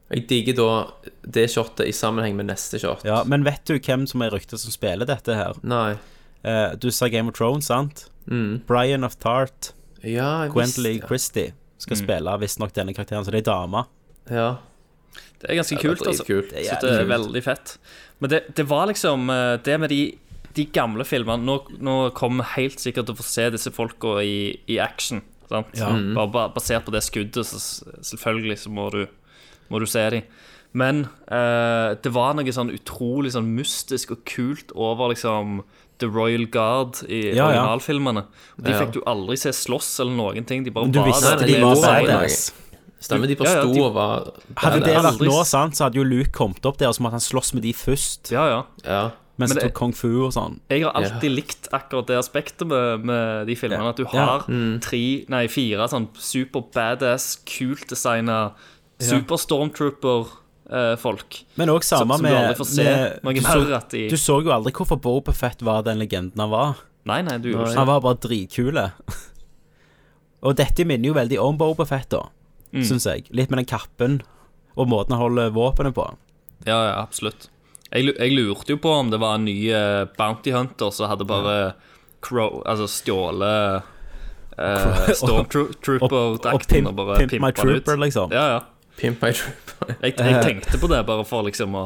Jeg 0.09 0.23
digger 0.27 0.55
da 0.57 0.69
det 1.29 1.47
shotet 1.53 1.85
i 1.87 1.93
sammenheng 1.93 2.35
med 2.35 2.47
neste 2.49 2.79
shot. 2.81 3.03
Ja, 3.05 3.23
men 3.29 3.43
vet 3.45 3.61
du 3.69 3.75
hvem 3.77 4.07
som 4.09 4.21
er 4.25 4.31
ryktet 4.33 4.57
som 4.59 4.71
spiller 4.73 5.05
dette 5.05 5.35
her? 5.37 5.53
Nei. 5.61 5.97
Eh, 6.43 6.75
du 6.81 6.89
sa 6.91 7.07
Game 7.13 7.29
of 7.29 7.35
Thrones, 7.37 7.67
sant? 7.69 8.07
Mm. 8.29 8.61
Brian 8.65 9.03
of 9.03 9.17
Tart, 9.21 9.73
Ja, 10.01 10.47
Gwendolyn 10.47 11.01
Christie, 11.05 11.53
skal 11.77 11.97
Mm. 11.97 12.03
spille 12.05 12.37
visstnok 12.39 12.73
denne 12.73 12.93
karakteren. 12.95 13.25
Så 13.25 13.31
det 13.31 13.45
er 13.45 13.51
ei 13.51 13.51
dame. 13.53 13.85
Ja. 14.31 14.57
Det 15.41 15.49
er 15.51 15.55
ganske 15.59 15.75
Det 15.77 15.83
kult, 15.83 16.07
altså. 16.07 16.25
Kult. 16.25 16.49
Det 16.51 16.65
Så 16.65 16.75
er 16.77 16.81
det 16.81 16.99
er 17.01 17.05
veldig 17.17 17.43
fett. 17.43 17.77
Men 18.19 18.29
det, 18.29 18.55
det 18.55 18.65
var 18.67 18.87
liksom 18.87 19.29
eh, 19.29 19.57
Det 19.57 19.79
med 19.79 19.89
de, 19.89 20.17
de 20.53 20.65
gamle 20.65 21.03
filmene 21.05 21.43
Nå, 21.45 21.55
nå 21.79 22.13
kommer 22.13 22.43
vi 22.43 22.61
helt 22.61 22.79
sikkert 22.79 23.05
til 23.07 23.15
å 23.15 23.17
få 23.17 23.23
se 23.23 23.49
disse 23.49 23.71
folka 23.71 24.17
i, 24.23 24.59
i 24.67 24.77
action. 24.79 25.21
Sant? 25.49 25.67
Ja. 25.77 25.89
Bare, 26.15 26.27
bare 26.31 26.53
basert 26.53 26.85
på 26.85 26.91
det 26.91 27.01
skuddet, 27.03 27.45
så 27.45 27.59
selvfølgelig 28.01 28.57
så 28.59 28.69
må 28.69 28.89
du, 28.91 29.05
må 29.69 29.79
du 29.79 29.85
se 29.89 30.09
dem. 30.09 30.23
Men 30.73 31.07
eh, 31.31 31.95
det 31.97 32.11
var 32.13 32.35
noe 32.37 32.53
sånn 32.53 32.69
utrolig 32.75 33.31
sånn 33.33 33.47
mystisk 33.57 34.11
og 34.13 34.23
kult 34.29 34.71
over 34.75 35.09
liksom 35.15 35.63
The 35.99 36.07
Royal 36.07 36.45
Guard 36.53 37.01
i 37.09 37.33
Ja, 37.33 37.49
ja. 37.51 37.63
originalfilmene. 37.65 38.25
De 38.61 38.73
fikk 38.77 38.93
du 38.93 39.01
aldri 39.09 39.35
se 39.41 39.49
slåss 39.51 39.99
eller 39.99 40.13
noen 40.15 40.45
ting. 40.47 40.63
De 40.63 40.71
bare 40.71 40.85
Men 40.85 40.93
du 40.93 40.99
var 40.99 41.07
visste 41.09 41.37
der. 41.39 41.47
de 41.47 41.61
var 41.63 41.75
badass. 41.75 42.51
Stemmer, 43.01 43.27
de 43.31 43.35
bare 43.39 43.47
Ja, 43.49 43.55
ja, 43.55 43.63
sto 43.63 43.73
de- 43.73 43.81
og 43.81 43.93
var 43.95 44.31
Hadde 44.59 44.79
det 44.85 44.93
vært 44.95 45.19
nå, 45.23 45.45
sant, 45.47 45.73
så 45.75 45.85
hadde 45.87 45.95
jo 45.95 46.03
Luke 46.03 46.31
kommet 46.35 46.65
opp 46.67 46.77
der, 46.77 46.89
og 46.89 46.95
så 46.95 47.01
måtte 47.01 47.15
han 47.17 47.23
slåss 47.23 47.53
med 47.55 47.63
de 47.63 47.71
først. 47.73 48.31
Ja, 48.31 48.45
ja. 48.49 48.63
Ja. 48.85 49.11
Mens 49.39 49.53
Men 49.55 49.63
det 49.63 49.73
kung 49.73 49.93
fu 49.95 50.25
og 50.25 50.33
sånn. 50.35 50.59
Jeg 50.69 50.83
har 50.83 50.91
alltid 50.99 51.31
likt 51.31 51.69
akkurat 51.71 52.05
det 52.07 52.17
aspektet 52.19 52.67
med, 52.67 53.05
med 53.05 53.47
de 53.47 53.55
filmene. 53.55 53.87
At 53.89 53.95
du 53.95 54.03
Ja. 54.13 54.25
har 54.25 54.39
tre, 54.81 55.23
nei, 55.29 55.47
fire 55.47 55.87
sånn 55.87 56.09
super 56.19 56.61
badass, 56.75 57.37
kult 57.47 57.87
designa 57.87 58.51
super 58.99 59.37
stormtrooper-folk. 59.39 61.45
Men 61.55 61.71
òg 61.73 61.83
Som, 61.87 62.03
samme 62.03 62.17
som 62.19 62.25
du 62.25 62.29
med, 62.29 62.57
se 62.67 62.83
med 63.23 63.35
du, 63.35 63.41
så, 63.41 63.79
du 64.11 64.17
så 64.19 64.39
jo 64.43 64.51
aldri 64.53 64.73
hvorfor 64.75 64.99
Boba 65.01 65.33
Fett 65.33 65.63
var 65.65 65.83
den 65.87 66.01
legenden 66.01 66.39
han 66.43 66.51
var. 66.51 66.81
Nei, 67.09 67.21
nei, 67.25 67.37
du 67.41 67.49
gjorde 67.53 67.73
Han 67.77 67.87
var 67.89 68.01
bare 68.03 68.19
dritkule. 68.21 68.85
og 70.45 70.57
dette 70.59 70.85
minner 70.87 71.11
jo 71.11 71.15
veldig 71.17 71.39
om 71.43 71.57
Boba 71.59 71.87
Fett, 71.89 72.11
da, 72.15 72.25
Mm. 72.69 72.83
syns 72.85 73.07
jeg. 73.09 73.23
Litt 73.33 73.49
med 73.49 73.63
den 73.63 73.65
kappen 73.65 74.19
og 74.77 74.85
måten 74.91 75.15
han 75.15 75.23
holder 75.23 75.49
våpenet 75.55 75.95
på. 75.95 76.03
Ja, 76.67 76.75
ja, 76.85 76.91
absolutt. 77.01 77.47
Jeg, 77.89 78.11
jeg 78.13 78.35
lurte 78.35 78.75
jo 78.75 78.77
på 78.77 78.91
om 78.93 79.09
det 79.09 79.17
var 79.17 79.39
en 79.39 79.47
ny 79.47 79.55
eh, 79.73 80.03
Bounty 80.19 80.51
Hunter 80.53 80.91
som 80.93 81.09
hadde 81.09 81.25
bare 81.25 81.55
crow, 82.21 82.59
altså 82.69 82.85
stjålet 82.85 83.81
uh, 84.59 84.59
Og, 84.59 85.09
og 85.09 85.15
Stormtrooper-drakten 85.17 86.83
pimp, 86.83 86.91
og, 86.91 86.99
bare 86.99 87.25
pimpa 87.25 87.49
det 87.55 87.79
ut. 87.79 87.89
liksom. 88.03 88.35
Ja, 88.35 88.43
ja. 88.53 88.59
Pimp 88.99 89.21
my 89.23 89.31
trooper. 89.31 89.95
Jeg, 90.03 90.13
jeg 90.19 90.43
tenkte 90.43 90.77
på 90.81 90.87
det 90.91 90.99
bare 91.07 91.23
for 91.25 91.45
liksom 91.47 91.73
å 91.79 91.83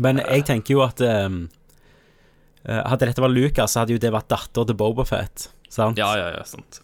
Men 0.00 0.20
jeg 0.22 0.44
tenker 0.48 0.74
jo 0.76 0.82
at 0.86 1.00
eh, 1.04 1.28
Hadde 2.64 3.08
dette 3.10 3.20
vært 3.20 3.34
Lucas, 3.36 3.74
så 3.74 3.82
hadde 3.82 3.92
jo 3.96 4.00
det 4.00 4.12
vært 4.14 4.30
datter 4.32 4.64
til 4.70 4.76
Boba 4.80 5.04
Fett. 5.04 5.50
Sant? 5.68 5.98
Ja, 6.00 6.14
ja, 6.16 6.30
ja, 6.38 6.44
sant. 6.48 6.78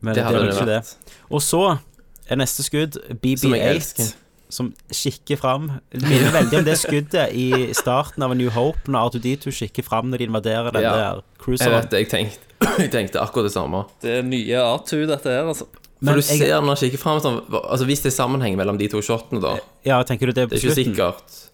Men 0.00 0.14
Det 0.14 0.22
det, 0.22 0.24
hadde 0.30 0.40
det 0.46 0.54
ikke 0.54 0.68
det. 0.70 0.78
Og 1.28 1.42
så 1.44 1.60
er 2.30 2.40
neste 2.40 2.64
skudd 2.64 2.96
BB-8, 3.20 4.06
som 4.54 4.70
kikker 4.94 5.36
fram. 5.42 5.68
Det 5.92 6.06
minner 6.08 6.32
veldig 6.38 6.62
om 6.62 6.66
det 6.70 6.78
skuddet 6.80 7.34
i 7.36 7.50
starten 7.76 8.24
av 8.24 8.32
A 8.32 8.38
New 8.38 8.48
Hope, 8.54 8.86
når 8.88 9.10
R2D2 9.12 9.52
kikker 9.60 9.84
fram 9.84 10.08
når 10.12 10.22
de 10.24 10.30
invaderer 10.30 10.72
den 10.72 10.86
Ja. 10.86 10.94
der 10.96 11.20
Jeg 11.20 11.40
cruiseren. 11.44 11.76
vet 11.82 11.90
det, 11.92 12.02
jeg 12.06 12.12
tenkte, 12.14 12.60
jeg 12.86 12.90
tenkte 12.96 13.20
akkurat 13.20 13.50
det 13.50 13.54
samme. 13.58 13.84
Det 14.04 14.18
er 14.22 14.28
nye 14.28 14.64
R2, 14.72 15.04
dette 15.10 15.28
her, 15.36 15.50
altså. 15.52 15.68
For 16.04 16.20
du 16.20 16.20
jeg- 16.20 16.38
ser 16.38 16.60
når 16.60 16.66
han 16.66 16.76
kikker 16.76 17.20
sånn, 17.20 17.40
Altså 17.70 17.84
Hvis 17.86 18.02
det 18.02 18.12
er 18.12 18.16
sammenheng 18.22 18.56
mellom 18.56 18.78
de 18.78 18.88
to 18.88 19.00
shotene, 19.00 19.40
da. 19.40 19.56
Ja, 19.84 20.02
tenker 20.02 20.26
du 20.26 20.32
det 20.32 20.48
på 20.48 20.54
Det 20.54 20.64
er 20.64 20.68
ikke 20.68 20.74
slutten? 20.74 20.94
sikkert. 20.94 21.50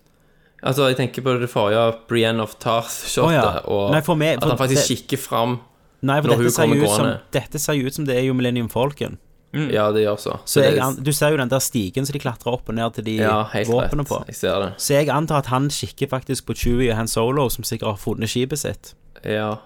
Altså, 0.62 0.88
jeg 0.88 0.96
tenker 0.98 1.22
på 1.22 1.38
det 1.40 1.48
forrige 1.48 1.96
Brienne 2.08 2.40
of 2.42 2.58
Tarth-shotet, 2.58 3.24
oh, 3.24 3.32
ja. 3.32 3.60
og 3.64 3.92
Nei, 3.92 4.00
for 4.02 4.14
meg- 4.14 4.36
at 4.36 4.44
han 4.44 4.58
faktisk 4.58 4.86
det- 4.88 4.98
kikker 5.08 5.18
fram. 5.18 5.60
Når 6.02 6.22
hun 6.36 6.50
kommer 6.50 6.82
ut 6.82 6.90
som, 6.96 7.18
dette 7.32 7.58
ser 7.60 7.74
jo 7.74 7.86
ut 7.86 7.94
som 7.94 8.04
det 8.04 8.16
er 8.16 8.22
jo 8.24 8.34
Millennium 8.34 8.68
Falcon. 8.68 9.18
Ja, 9.52 9.90
det 9.90 10.04
gjør 10.06 10.16
så. 10.16 10.38
Så 10.46 10.60
så 10.60 10.62
jeg, 10.62 10.78
an- 10.78 11.02
du 11.02 11.10
ser 11.12 11.30
jo 11.30 11.36
den 11.36 11.48
der 11.48 11.58
stigen 11.58 12.06
som 12.06 12.12
de 12.12 12.20
klatrer 12.20 12.52
opp 12.52 12.68
og 12.68 12.74
ned 12.74 12.94
til 12.94 13.04
de 13.04 13.16
ja, 13.16 13.44
våpnene 13.66 14.06
på. 14.06 14.24
Jeg 14.28 14.36
ser 14.36 14.60
det. 14.60 14.74
Så 14.78 14.94
jeg 14.94 15.08
antar 15.08 15.38
at 15.38 15.46
han 15.46 15.68
kikker 15.68 16.06
faktisk 16.08 16.46
på 16.46 16.54
Chewie 16.54 16.90
og 16.92 16.96
Han 16.96 17.08
Solo, 17.08 17.48
som 17.48 17.64
sikkert 17.64 17.88
har 17.90 17.96
funnet 17.96 18.28
skipet 18.30 18.58
sitt. 18.58 18.94
Ja, 19.24 19.56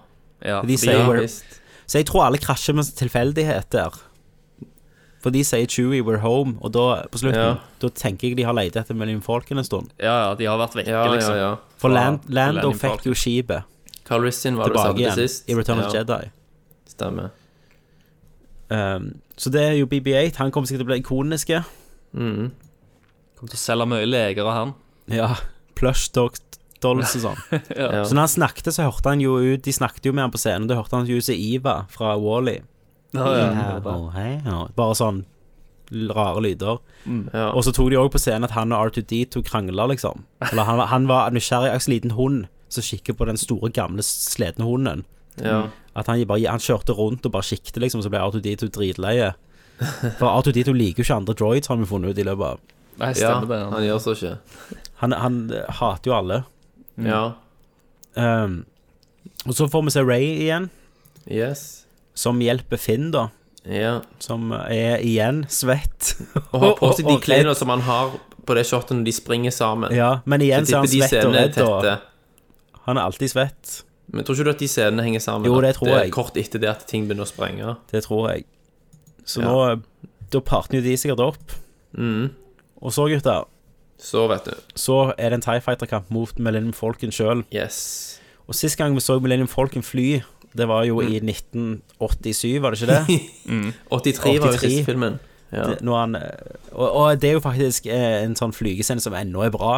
Ja, 0.43 0.61
De 0.61 0.75
sier 0.77 0.91
ja 0.93 1.27
Så 1.87 1.99
jeg 1.99 2.05
tror 2.07 2.25
alle 2.25 2.37
krasjer 2.37 2.73
med 2.75 2.83
tilfeldighet 2.85 3.69
der. 3.69 3.91
For 5.25 5.33
de 5.33 5.41
sier 5.41 5.65
Chewie, 5.65 6.03
we're 6.05 6.19
home, 6.21 6.59
og 6.61 6.69
da, 6.75 6.83
på 7.09 7.17
slutten, 7.17 7.39
Ja. 7.41 7.53
da 7.81 7.89
tenker 7.97 8.29
jeg 8.29 8.37
de 8.37 8.43
har 8.45 8.53
lett 8.53 8.75
etter 8.77 8.93
Millennium 8.93 9.23
Falcon 9.25 9.57
en 9.57 9.65
stund. 9.65 9.89
ja, 9.97 10.13
ja, 10.29 10.35
de 10.37 10.45
har 10.45 10.59
vært 10.61 10.75
vekke, 10.77 10.99
liksom. 11.15 11.37
ja. 11.39 11.55
For 11.81 11.89
Land, 11.89 12.27
Lando 12.29 12.69
fikk 12.77 13.07
jo 13.09 13.15
skipet 13.17 13.63
tilbake 14.05 14.99
igjen 15.01 15.17
sist. 15.17 15.49
i 15.49 15.55
Return 15.57 15.79
of 15.81 15.89
Jedi. 15.93 16.29
Stemmer. 16.93 17.31
Um, 18.69 19.15
så 19.37 19.49
det 19.53 19.61
er 19.61 19.73
jo 19.79 19.87
BB8. 19.89 20.37
Han 20.37 20.51
kommer 20.53 20.69
sikkert 20.69 20.85
til 20.85 20.87
å 20.87 20.91
bli 20.93 21.01
ikonisk. 21.01 21.51
Mm. 22.13 22.51
Kommer 23.35 23.51
til 23.51 23.57
å 23.59 23.61
selge 23.61 23.87
mye 23.91 24.05
leger 24.07 24.45
av 24.45 24.53
han. 24.59 24.73
Ja, 25.11 25.31
plush 25.77 26.11
dog 26.15 26.37
dolls 26.81 27.15
og 27.17 27.25
sånn. 27.27 27.41
Ja. 27.75 28.03
Så 28.05 28.13
når 28.15 28.27
han 28.27 28.33
snakket, 28.35 28.71
så 28.73 28.85
hørte 28.87 29.09
han 29.09 29.21
jo 29.21 29.37
ut 29.41 29.63
De 29.65 29.73
snakket 29.73 30.05
jo 30.05 30.13
med 30.13 30.25
han 30.27 30.31
på 30.33 30.37
scenen, 30.41 30.67
da 30.69 30.77
hørte 30.79 30.97
han 30.97 31.09
jo 31.09 31.17
ut 31.17 31.25
som 31.27 31.35
Iva 31.37 31.75
fra 31.93 32.13
Wally. 32.21 32.59
Bare 33.13 34.95
sånn 34.97 35.23
rare 35.91 36.41
lyder. 36.41 36.79
Ja. 37.05 37.51
Og 37.53 37.61
så 37.63 37.71
tok 37.71 37.91
de 37.93 37.99
òg 38.01 38.09
på 38.11 38.17
scenen 38.19 38.43
at 38.47 38.55
han 38.57 38.71
og 38.73 38.89
R2D2 38.89 39.43
krangla, 39.45 39.85
liksom. 39.91 40.23
Eller 40.51 40.63
han, 40.65 40.77
var- 40.81 40.87
han 40.87 41.05
var 41.07 41.29
nysgjerrig, 41.31 41.69
en 41.71 41.91
liten 41.93 42.11
hund 42.17 42.47
som 42.73 42.81
kikker 42.83 43.13
på 43.13 43.25
den 43.29 43.37
store, 43.37 43.69
gamle, 43.69 44.01
sledne 44.03 44.65
hunden. 44.65 45.05
ja. 45.41 45.67
At 45.95 46.07
han, 46.07 46.25
bare, 46.27 46.43
han 46.51 46.59
kjørte 46.59 46.91
rundt 46.97 47.23
og 47.25 47.31
bare 47.31 47.43
kikket, 47.47 47.77
liksom, 47.79 48.01
så 48.03 48.09
ble 48.11 48.19
R2D2 48.19 48.67
dritleie. 48.75 49.29
For 50.17 50.27
R2D2 50.27 50.73
liker 50.75 51.03
jo 51.03 51.05
ikke 51.05 51.15
andre 51.21 51.33
droids, 51.33 51.67
har 51.67 51.77
vi 51.77 51.85
funnet 51.87 52.09
ut 52.11 52.17
i 52.19 52.23
løpet 52.27 52.43
av 52.43 52.59
Nei, 52.99 53.13
ja, 53.13 53.13
stemmer 53.15 53.47
det. 53.47 53.59
han 53.71 53.83
gjør 53.85 54.01
så 54.03 54.11
ikke. 54.17 54.33
Han, 55.03 55.11
han 55.11 55.37
eh, 55.55 55.69
hater 55.79 56.09
jo 56.11 56.15
alle. 56.17 56.41
Ja. 56.97 57.21
Um, 58.15 58.65
og 59.45 59.53
så 59.55 59.67
får 59.71 59.83
vi 59.87 59.89
se 59.95 60.03
Ray 60.03 60.27
igjen, 60.47 60.69
Yes. 61.31 61.84
Som 62.15 62.39
hjelper 62.41 62.79
Finn, 62.81 63.09
da. 63.13 63.27
Ja. 63.65 63.97
Som 64.21 64.51
er 64.53 65.01
igjen 65.03 65.43
svett. 65.49 66.13
Og 66.53 66.61
har 66.61 66.75
på 66.79 66.91
seg 66.97 67.07
de 67.09 67.15
klærne 67.23 67.55
som 67.57 67.71
han 67.73 67.81
har 67.87 68.13
på 68.45 68.53
det 68.57 68.65
shotet 68.69 68.93
når 68.99 69.07
de 69.07 69.13
springer 69.17 69.53
sammen. 69.55 69.93
Ja, 69.95 70.19
men 70.29 70.43
igjen 70.45 70.67
så 70.69 70.77
er 70.77 70.83
han 70.83 70.91
svett 70.93 71.15
og 71.25 71.33
er 71.33 71.49
redd. 71.49 71.57
Og 71.65 72.83
han 72.85 72.99
er 73.01 73.07
alltid 73.07 73.31
svett. 73.33 73.79
Men 74.13 74.21
tror 74.23 74.37
ikke 74.37 74.45
du 74.45 74.51
at 74.53 74.61
de 74.61 74.67
scenene 74.69 75.01
henger 75.07 75.23
sammen? 75.23 75.49
Jo, 75.49 75.57
det 75.65 75.71
tror 75.79 75.89
er 75.95 76.03
jeg. 76.05 76.11
Kort 76.13 76.35
etter 76.37 76.61
det 76.61 76.69
at 76.69 76.83
ting 76.87 77.07
begynner 77.09 77.25
å 77.25 77.31
sprenge. 77.31 77.71
Det 77.89 78.03
tror 78.05 78.27
jeg. 78.35 78.45
Så 79.25 79.41
Ja. 79.41 79.49
nå 79.49 79.81
Da 80.29 80.39
partner 80.41 80.79
jo 80.79 80.83
de 80.85 80.93
sikkert 80.97 81.21
opp. 81.25 81.51
Mm. 81.97 82.29
Og 82.81 82.91
så, 82.93 83.05
gutter, 83.09 83.45
Så, 83.97 84.27
vet 84.29 84.45
du. 84.45 84.51
så 84.75 85.13
er 85.17 85.29
det 85.31 85.33
en 85.39 85.41
TIE 85.41 85.61
Fighter-kamp 85.61 86.09
mot 86.11 86.37
Millennium 86.37 86.73
Falcon 86.73 87.09
sjøl. 87.13 87.43
Yes. 87.53 88.19
Og 88.47 88.53
sist 88.57 88.77
gang 88.77 88.93
vi 88.93 88.99
så 89.01 89.19
Millennium 89.21 89.47
Falcon 89.47 89.81
fly, 89.85 90.21
det 90.55 90.67
var 90.69 90.85
jo 90.87 91.01
i 91.03 91.17
1987, 91.19 92.61
var 92.63 92.71
det 92.75 92.81
ikke 92.81 92.93
det? 92.93 93.19
83 93.91 94.39
var 94.39 94.51
jo 94.53 94.59
siste 94.61 94.85
filmen. 94.87 95.19
Ja. 95.53 95.67
Det- 95.71 95.81
han, 95.85 96.15
og, 96.73 96.87
og 96.89 97.19
det 97.21 97.29
er 97.29 97.33
jo 97.37 97.43
faktisk 97.43 97.85
eh, 97.87 98.23
en 98.25 98.35
sånn 98.35 98.53
flygescene 98.55 99.03
som 99.03 99.13
ennå 99.15 99.43
er 99.45 99.53
bra, 99.53 99.75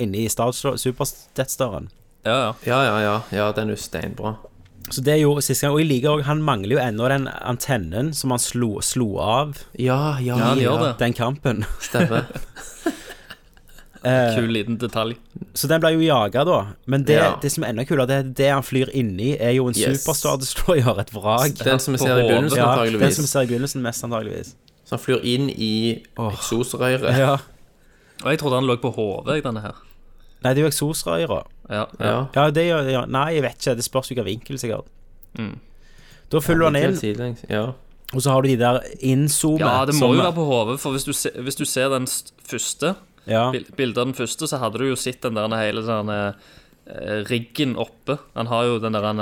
inne 0.00 0.22
i 0.24 0.28
Star 0.30 0.52
Super-Deathstaren. 0.54 1.88
Ja, 2.26 2.36
ja. 2.38 2.52
ja, 2.66 2.78
ja, 2.84 3.00
ja. 3.02 3.16
Ja, 3.34 3.48
den 3.56 3.68
er 3.72 3.76
jo 3.76 3.80
steinbra. 3.82 4.36
Så 4.90 5.02
det 5.04 5.12
er 5.18 5.20
jo 5.22 5.34
siste 5.44 5.66
gang. 5.66 5.74
Og 5.76 5.82
jeg 5.82 5.88
liker 5.90 6.14
òg 6.14 6.22
Han 6.24 6.40
mangler 6.40 6.78
jo 6.78 6.80
ennå 6.80 7.08
den 7.12 7.26
antennen 7.28 8.14
som 8.16 8.32
han 8.32 8.40
slo, 8.40 8.78
slo 8.80 9.18
av 9.20 9.58
Ja, 9.76 10.16
ja, 10.24 10.38
Ja, 10.56 10.76
det. 10.80 10.94
den 11.02 11.12
kampen. 11.18 11.64
Stemmer. 11.84 12.24
Eh, 14.04 14.34
Kul 14.36 14.48
liten 14.52 14.76
detalj. 14.78 15.16
så 15.54 15.66
den 15.68 15.80
ble 15.80 15.90
jo 15.94 16.00
jaga, 16.00 16.44
da. 16.44 16.66
Men 16.86 17.02
det, 17.04 17.16
Ja. 17.16 17.36
det 17.42 17.50
som 17.52 17.64
er 17.64 17.68
enda 17.68 17.84
kulere, 17.84 18.06
det, 18.06 18.34
det 18.36 18.50
han 18.52 18.62
flyr 18.62 18.90
inni, 18.94 19.36
er 19.40 19.50
jo 19.56 19.66
en 19.68 19.74
Yes. 19.76 20.04
Superstar 20.04 20.36
Destroyer, 20.38 21.00
et 21.00 21.10
vrak. 21.12 21.54
Den 21.64 21.78
som 21.80 21.92
vi 21.94 21.98
ser 21.98 22.16
i 22.18 22.28
begynnelsen, 22.28 22.56
Ja, 22.58 22.76
den 22.84 23.12
som 23.12 23.24
vi 23.24 23.28
ser 23.28 23.40
i 23.42 23.46
begynnelsen, 23.46 23.82
mest 23.82 24.04
antageligvis. 24.04 24.54
Så 24.84 24.90
han 24.96 24.98
flyr 24.98 25.20
inn 25.24 25.50
i 25.50 26.02
eksosrøret. 26.16 27.18
Ja. 27.18 27.36
Og 28.24 28.30
jeg 28.30 28.38
trodde 28.38 28.54
han 28.54 28.66
lå 28.66 28.76
på 28.80 28.90
hodet, 28.94 29.42
denne 29.44 29.60
her. 29.62 29.74
Nei, 30.42 30.54
det 30.54 30.62
er 30.62 30.68
jo 30.68 30.70
eksosrøra. 30.70 31.42
Ja, 31.68 31.84
ja. 31.98 32.06
Ja. 32.06 32.26
Ja, 32.34 32.50
det 32.50 32.64
gjør 32.68 32.90
ja. 32.90 33.04
Nei, 33.06 33.34
jeg 33.34 33.42
vet 33.42 33.58
ikke. 33.58 33.74
Det 33.76 33.84
spørs 33.84 34.08
hvilken 34.12 34.24
vinkel, 34.24 34.58
sikkert. 34.58 34.86
Mm. 35.38 35.58
Da 36.30 36.38
følger 36.44 36.64
han 36.70 36.76
inn, 36.76 36.96
Sidelengs. 36.96 37.44
Ja. 37.50 37.72
og 38.14 38.22
så 38.22 38.30
har 38.32 38.42
du 38.42 38.48
de 38.48 38.56
der 38.56 38.80
innzoome. 39.00 39.60
ja, 39.60 39.84
det 39.84 39.94
må 39.94 39.98
som- 39.98 40.14
jo 40.16 40.22
være 40.22 40.32
på 40.32 40.44
hodet, 40.46 40.80
for 40.80 40.90
hvis 40.92 41.04
du, 41.04 41.12
se, 41.12 41.30
hvis 41.36 41.56
du 41.56 41.64
ser 41.64 41.88
den 41.90 42.06
første 42.48 42.94
ja. 43.28 43.50
bil- 43.52 43.68
bildet 43.76 43.98
av 44.02 44.06
den 44.10 44.14
første, 44.18 44.48
så 44.48 44.58
hadde 44.62 44.78
du 44.80 44.88
jo 44.90 44.96
sett 44.96 45.20
den 45.22 45.34
der 45.38 45.48
hele 45.60 45.82
sånn 45.86 46.08
eh, 46.10 46.32
eh, 46.88 47.22
riggen 47.28 47.76
oppe. 47.76 48.18
Han 48.34 48.46
har 48.50 48.64
jo 48.64 48.78
den 48.82 48.92
der 48.96 49.04
han, 49.04 49.20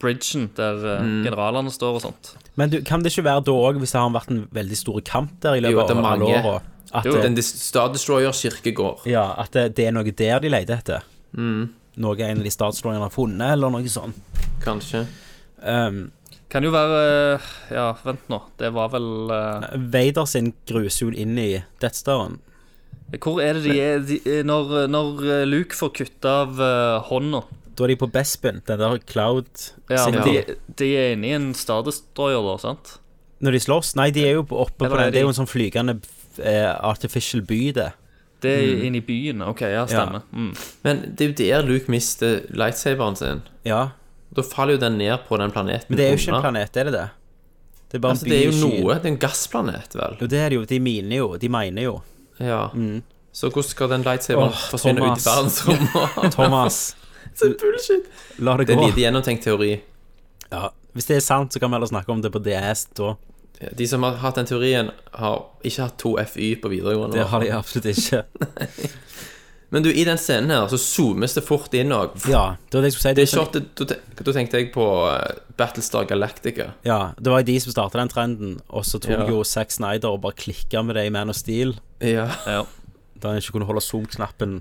bridgen 0.00 0.50
der 0.56 0.80
eh, 0.96 1.02
Mm. 1.04 1.24
generalene 1.26 1.70
står 1.74 1.98
og 1.98 2.02
sånt. 2.06 2.32
Men 2.56 2.70
du, 2.72 2.80
kan 2.82 3.02
det 3.04 3.12
ikke 3.12 3.24
være 3.28 3.44
da 3.44 3.52
òg, 3.52 3.78
hvis 3.82 3.92
det 3.92 4.00
har 4.00 4.10
vært 4.16 4.30
en 4.32 4.46
veldig 4.56 4.76
stor 4.80 5.00
kamp 5.04 5.38
der 5.44 5.58
i 5.58 5.60
Jo, 5.60 5.68
løpet 5.76 5.88
det 5.88 5.96
av 5.96 6.04
alle 6.04 6.18
mange. 6.18 6.42
åra, 6.42 6.62
at, 6.92 7.04
Jo, 7.04 7.12
det- 7.12 7.22
Den 7.22 7.42
Star 7.42 7.88
Destroyer 7.92 8.32
kirkegård. 8.32 9.04
ja, 9.06 9.34
at 9.38 9.50
det, 9.52 9.74
det 9.76 9.86
er 9.86 9.92
noe 9.92 10.04
der 10.10 10.40
de 10.40 10.48
leter 10.48 10.78
etter? 10.78 11.02
Mm. 11.36 11.68
Noe 11.98 12.16
en 12.20 12.38
av 12.38 12.44
de 12.44 12.50
statsslåerne 12.50 13.00
har 13.00 13.10
funnet, 13.10 13.52
eller 13.52 13.70
noe 13.70 13.88
sånt? 13.88 14.14
Kanskje. 14.64 15.06
Um, 15.62 16.10
Kan 16.48 16.62
jo 16.62 16.70
være 16.70 17.34
eh, 17.34 17.40
Ja, 17.74 17.92
vent 18.04 18.28
nå. 18.28 18.40
Det 18.56 18.68
var 18.72 18.88
vel 18.92 19.30
uh... 19.32 19.66
Vader 19.76 20.24
sin 20.26 20.52
gruser 20.68 21.08
jo 21.08 21.10
inn 21.12 21.36
i 21.38 21.62
Death 21.80 21.96
Staren. 21.96 22.38
Hvor 23.14 23.38
er 23.42 23.54
det 23.54 23.62
de 23.68 23.76
er 23.80 24.00
de, 24.02 24.18
eh, 24.26 24.42
når, 24.46 24.88
når 24.90 25.22
eh, 25.30 25.44
Luke 25.46 25.76
får 25.78 25.92
kutta 25.94 26.32
av 26.42 26.58
uh, 26.58 27.04
hånda? 27.06 27.44
Da 27.76 27.84
er 27.84 27.92
de 27.92 27.98
på 28.00 28.08
Bespin, 28.10 28.62
den 28.66 28.80
der 28.80 28.96
Cloud 29.06 29.46
Ja, 29.92 30.06
men 30.10 30.22
de, 30.24 30.56
de 30.80 30.88
er 30.96 31.12
inne 31.14 31.28
i 31.28 31.34
en 31.36 31.50
Star 31.54 31.84
Destroyer, 31.86 32.40
da, 32.42 32.56
sant? 32.62 32.96
Når 33.44 33.56
de 33.56 33.60
slåss? 33.62 33.92
Nei, 34.00 34.08
de 34.16 34.24
er 34.24 34.38
jo 34.38 34.46
oppe 34.48 34.86
Eller 34.86 34.94
på 34.94 34.96
er 34.96 35.04
den. 35.04 35.14
Det 35.14 35.20
er 35.20 35.26
jo 35.26 35.32
en 35.34 35.38
sånn 35.38 35.50
flygende 35.50 35.98
uh, 36.40 36.72
artificial 36.88 37.44
by, 37.46 37.60
det. 37.76 37.90
Det 38.44 38.52
er 38.52 38.82
inne 38.88 39.00
i 39.00 39.04
byen. 39.04 39.44
OK, 39.46 39.62
ja, 39.70 39.84
stemmer. 39.88 40.24
Mm. 40.32 40.50
Men 40.84 41.04
det 41.06 41.24
er 41.24 41.30
jo 41.30 41.36
der 41.38 41.68
Luke 41.68 41.92
mister 41.92 42.42
lightsaberen 42.52 43.16
sin. 43.18 43.44
Ja. 43.66 43.84
Da 44.36 44.44
faller 44.44 44.76
jo 44.76 44.82
den 44.82 44.98
ned 45.00 45.24
på 45.28 45.38
den 45.40 45.54
planeten. 45.54 45.88
Men 45.88 46.00
det 46.00 46.08
er 46.08 46.12
jo 46.12 46.20
ikke 46.20 46.34
en 46.36 46.44
planet, 46.44 46.76
er 46.76 46.90
det 46.90 46.96
det? 46.96 47.06
Det 47.86 47.98
er 47.98 48.02
bare 48.02 48.16
Altså, 48.16 48.26
en 48.26 48.30
by 48.30 48.34
det 48.34 48.40
er 48.40 48.46
jo 48.50 48.58
noe. 48.60 48.98
Det 48.98 49.08
er 49.08 49.12
en 49.14 49.22
gassplanet, 49.22 49.96
vel. 49.96 50.18
Jo, 50.20 50.28
det 50.32 50.42
er 50.42 50.52
det 50.52 50.58
jo. 50.58 50.66
De 50.68 50.80
miner 50.82 51.16
jo. 51.20 51.28
De 51.40 51.50
mener 51.52 51.86
jo. 51.86 51.96
Ja. 52.40 52.68
Så 53.32 53.48
hvordan 53.50 53.68
skal 53.70 53.88
den 53.92 54.02
lightsaberen 54.06 54.48
Åh, 54.52 54.62
forsvinne 54.70 55.02
ut 55.04 55.18
i 55.20 55.24
verdensrommet? 55.26 56.32
Thomas, 56.36 56.96
Så 57.36 57.50
bullshit. 57.60 58.06
la 58.38 58.56
det 58.56 58.66
Det 58.66 58.74
er 58.76 58.80
gå. 58.80 58.86
lite 58.90 59.00
gjennomtenkt 59.04 59.44
teori. 59.44 59.74
Ja. 60.50 60.68
Hvis 60.96 61.04
det 61.10 61.16
er 61.16 61.20
sant, 61.20 61.52
så 61.52 61.60
kan 61.60 61.70
vi 61.70 61.74
heller 61.76 61.86
snakke 61.90 62.12
om 62.12 62.22
det 62.24 62.30
på 62.32 62.38
DS 62.40 62.86
da. 62.96 63.14
De 63.76 63.86
som 63.88 64.02
har 64.04 64.16
hatt 64.20 64.36
den 64.36 64.46
teorien, 64.48 64.90
har 65.12 65.42
ikke 65.64 65.82
hatt 65.82 65.98
to 65.98 66.14
FY 66.24 66.54
på 66.60 66.68
videregående. 66.72 67.16
Det 67.18 67.26
har 67.28 67.40
de 67.40 67.50
absolutt 67.56 67.86
ikke. 67.92 68.22
Men 69.74 69.82
du, 69.82 69.88
i 69.90 70.04
den 70.06 70.18
scenen 70.18 70.50
her, 70.54 70.68
så 70.70 70.78
zoomes 70.78 71.34
det 71.34 71.42
fort 71.42 71.72
inn 71.74 71.90
òg. 71.90 72.12
Ja, 72.30 72.56
det 72.70 72.76
var 72.78 72.84
det 72.84 72.92
jeg 72.92 72.94
skulle 72.96 73.08
si. 73.10 73.14
Det 73.18 73.24
er 73.24 73.30
sånn- 73.32 73.48
shotet, 73.50 73.86
da 74.16 74.24
da 74.28 74.32
tenkte 74.36 74.60
jeg 74.60 74.68
på 74.72 74.84
eh, 75.10 75.40
Battlestar 75.58 76.06
Galactica. 76.06 76.68
Ja, 76.86 77.12
det 77.18 77.32
var 77.32 77.42
jo 77.42 77.48
de 77.50 77.56
som 77.64 77.72
starta 77.74 77.98
den 77.98 78.08
trenden, 78.12 78.52
og 78.70 78.84
så 78.86 79.00
tok 79.02 79.10
Ja. 79.10 79.26
jo 79.26 79.42
Zack 79.44 79.70
Snyder 79.74 80.08
og 80.14 80.20
bare 80.22 80.38
klikka 80.38 80.84
med 80.86 80.94
det 80.96 81.06
i 81.06 81.10
Man 81.10 81.30
of 81.30 81.36
Steel. 81.36 81.74
Ja. 82.00 82.28
Ja. 82.46 82.64
Da 83.18 83.30
han 83.32 83.38
ikke 83.40 83.52
kunne 83.56 83.64
holde 83.66 83.80
zoom-knappen. 83.80 84.58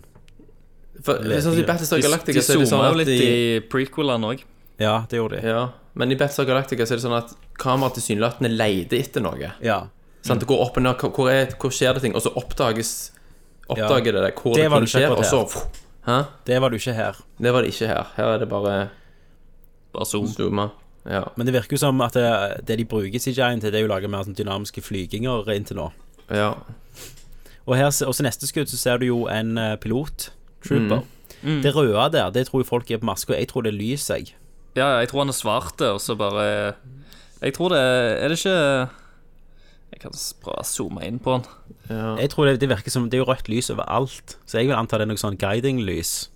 For, 1.03 1.19
sånn 1.43 1.57
I 1.59 1.65
Battlestar 1.67 1.99
Galactica 1.99 2.39
de 2.39 2.43
så 2.45 2.53
er 2.55 2.61
det 2.63 2.69
sånn 2.71 2.85
at 2.87 2.95
litt 3.01 3.09
de, 3.09 3.15
i 3.19 3.59
prequelene 3.67 4.29
òg. 4.31 4.43
Ja, 4.79 4.93
det 5.11 5.19
gjorde 5.19 5.41
de. 5.41 5.49
Ja, 5.51 5.65
men 5.99 6.11
i 6.13 6.15
Battlestar 6.15 6.47
Galactica 6.47 6.87
så 6.87 6.95
er 6.95 7.01
det 7.01 7.03
sånn 7.05 7.17
at 7.17 7.33
kameraet 7.59 7.97
tilsynelatende 7.99 8.49
leter 8.55 8.97
etter 9.03 9.21
noe. 9.25 9.51
Ja. 9.61 9.81
Sånn, 10.25 10.39
Det 10.39 10.47
går 10.47 10.63
opp 10.63 10.79
og 10.79 10.83
ned, 10.87 11.03
hvor, 11.03 11.29
er, 11.29 11.51
hvor 11.59 11.69
skjer 11.75 11.93
det 11.99 12.05
ting, 12.07 12.15
og 12.15 12.23
så 12.23 12.31
oppdages 12.39 12.93
Oppdager 13.67 14.13
det 14.13 14.33
hvor 14.35 14.53
Det 14.55 14.63
det, 14.65 14.71
ting 14.71 14.87
skjer, 14.87 15.09
og 15.15 15.25
så 15.25 15.65
Hæ? 16.05 16.19
Det 16.45 16.61
var 16.61 16.69
du 16.69 16.75
ikke 16.77 16.93
her. 16.93 17.15
Det 17.41 17.53
var 17.53 17.61
det 17.65 17.71
ikke 17.73 17.87
her. 17.89 18.11
Her 18.15 18.25
er 18.35 18.37
det 18.43 18.49
bare 18.49 18.89
Bare 19.93 20.05
zoom. 20.05 20.27
zooma. 20.27 20.69
Ja. 21.05 21.23
Men 21.37 21.47
det 21.47 21.53
virker 21.53 21.73
jo 21.73 21.77
som 21.81 22.01
at 22.01 22.13
det, 22.13 22.25
det 22.67 22.77
de 22.77 22.85
bruker 22.85 23.19
CGI-en 23.19 23.61
til, 23.61 23.71
det 23.71 23.79
er 23.79 23.85
jo 23.85 23.89
å 23.89 23.93
lage 23.95 24.09
mer 24.09 24.25
sånn 24.25 24.37
dynamiske 24.37 24.81
flyginger 24.85 25.49
inntil 25.55 25.77
nå. 25.81 25.91
ja. 26.29 26.53
Og 27.65 27.73
her, 27.79 27.87
også 27.89 28.21
neste 28.21 28.45
skudd 28.45 28.69
så 28.69 28.77
ser 28.77 28.99
du 29.01 29.07
jo 29.07 29.23
en 29.25 29.57
eh, 29.57 29.71
pilot, 29.81 30.27
trooper. 30.61 30.99
Mm. 31.41 31.63
Det 31.63 31.71
røde 31.73 32.11
der, 32.13 32.29
det 32.29 32.43
tror 32.45 32.61
jo 32.61 32.67
folk 32.67 32.91
er 32.93 32.99
på 33.01 33.07
maska. 33.09 33.33
Jeg 33.33 33.47
tror 33.49 33.65
det 33.65 33.71
er 33.73 33.79
lys, 33.79 34.05
jeg. 34.09 34.35
Ja, 34.77 34.99
jeg 34.99 35.09
tror 35.09 35.23
han 35.23 35.33
er 35.33 35.37
svart, 35.37 35.81
og 35.81 35.97
så 36.03 36.13
bare 36.19 36.75
Jeg 37.41 37.53
tror 37.55 37.69
det 37.73 37.79
Er 37.79 38.27
det 38.29 38.37
ikke 38.37 38.89
Jeg 39.93 40.01
kan 40.01 40.11
prøve 40.43 40.59
å 40.59 40.65
zoome 40.65 41.03
inn 41.07 41.19
på 41.19 41.37
den. 41.37 41.45
ja. 41.89 42.15
Jeg 42.17 42.29
tror 42.31 42.45
det, 42.45 42.59
det 42.59 42.69
virker 42.69 42.91
som 42.91 43.09
Det 43.09 43.17
er 43.19 43.23
jo 43.25 43.31
rødt 43.31 43.47
lys 43.47 43.69
overalt, 43.71 44.37
så 44.45 44.57
jeg 44.59 44.67
vil 44.67 44.75
anta 44.75 44.97
det 44.97 45.05
er 45.07 45.11
noe 45.13 45.21
sånn 45.21 45.37
guiding-lys. 45.37 46.29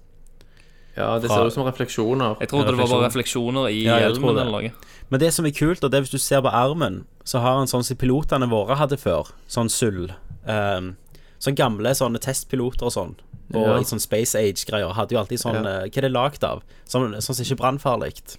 ja, 0.96 1.18
det 1.20 1.30
ser 1.30 1.46
ut 1.48 1.54
som 1.54 1.64
refleksjoner. 1.68 2.38
Jeg 2.40 2.50
trodde 2.50 2.72
det 2.74 2.78
var 2.78 2.88
bare 2.92 3.08
refleksjoner 3.10 3.70
i 3.72 3.84
Ja, 3.86 4.00
hjelmen 4.00 4.36
det. 4.36 4.42
eller 4.46 4.52
noe. 4.52 4.72
Men 5.10 5.20
det 5.20 5.34
som 5.34 5.46
er 5.46 5.52
kult, 5.52 5.84
og 5.84 5.92
det 5.92 5.98
er 5.98 6.02
hvis 6.04 6.12
du 6.12 6.18
ser 6.20 6.42
på 6.42 6.52
armen, 6.52 7.06
så 7.26 7.40
har 7.42 7.58
han 7.58 7.68
sånn 7.68 7.84
som 7.84 7.98
pilotene 7.98 8.48
våre 8.50 8.76
hadde 8.78 8.98
før. 8.98 9.32
Sånn 9.48 9.70
sølv. 9.70 10.12
Um, 10.46 10.98
sånn 11.40 11.56
gamle 11.56 11.90
sånne 11.96 12.20
testpiloter 12.20 12.84
og 12.84 12.92
sånn. 12.94 13.16
Og 13.54 13.66
Ja. 13.66 13.78
i 13.80 13.84
sånn 13.84 14.00
Space 14.02 14.36
Age-greier 14.36 14.94
hadde 14.94 15.12
jo 15.16 15.20
alltid 15.20 15.40
sånn 15.40 15.64
Ja. 15.64 15.80
eh, 15.84 15.90
Hva 15.90 15.98
er 15.98 16.02
det 16.02 16.12
lagd 16.12 16.44
av? 16.44 16.62
Sånn, 16.86 17.16
sånn 17.18 17.34
som 17.36 17.44
ikke 17.46 17.58
er 17.60 17.64
brannfarlig. 17.64 18.38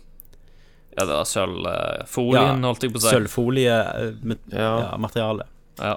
Ja, 0.98 1.04
det 1.06 1.14
var 1.14 1.24
sølvfolien, 1.24 2.64
holdt 2.66 2.82
jeg 2.82 2.90
på 2.92 2.98
å 2.98 3.02
si. 3.04 3.10
Sølvfolie-materiale. 3.14 4.52
Ja. 4.52 4.96
materiale. 4.98 5.44
Ja. 5.78 5.94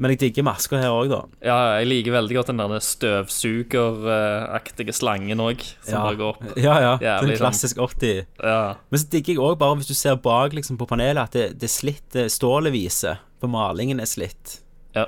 Men 0.00 0.10
jeg 0.14 0.20
digger 0.22 0.42
maska 0.46 0.78
her 0.80 0.88
òg, 0.94 1.08
da. 1.12 1.18
ja, 1.44 1.56
jeg 1.80 1.86
liker 1.90 2.12
veldig 2.14 2.34
godt 2.38 2.46
den 2.52 2.60
der 2.62 2.80
støvsugeraktige 2.80 4.92
slangen 4.96 5.40
òg, 5.44 5.60
som 5.84 5.92
Ja. 5.94 6.00
bare 6.06 6.16
går 6.16 6.28
opp. 6.30 6.42
Ja, 6.56 6.78
ja. 6.80 6.94
Jævlig 6.98 7.28
den 7.34 7.38
klassisk 7.42 7.76
80. 7.78 8.24
Ja. 8.42 8.74
Men 8.90 9.00
så 9.00 9.06
digger 9.10 9.32
jeg 9.34 9.38
òg, 9.42 9.58
bare 9.58 9.74
hvis 9.76 9.86
du 9.90 9.94
ser 9.94 10.16
bak 10.16 10.52
liksom, 10.56 10.76
på 10.78 10.86
panelet, 10.88 11.20
at 11.22 11.30
det, 11.32 11.58
det 11.60 11.68
slitt 11.70 12.16
stålet 12.32 12.72
viser. 12.72 13.18
På 13.40 13.46
malingen 13.48 14.00
er 14.00 14.06
slitt. 14.08 14.60
ja. 14.94 15.06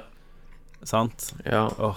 Sant? 0.85 1.33
ja. 1.47 1.69
Åh. 1.79 1.97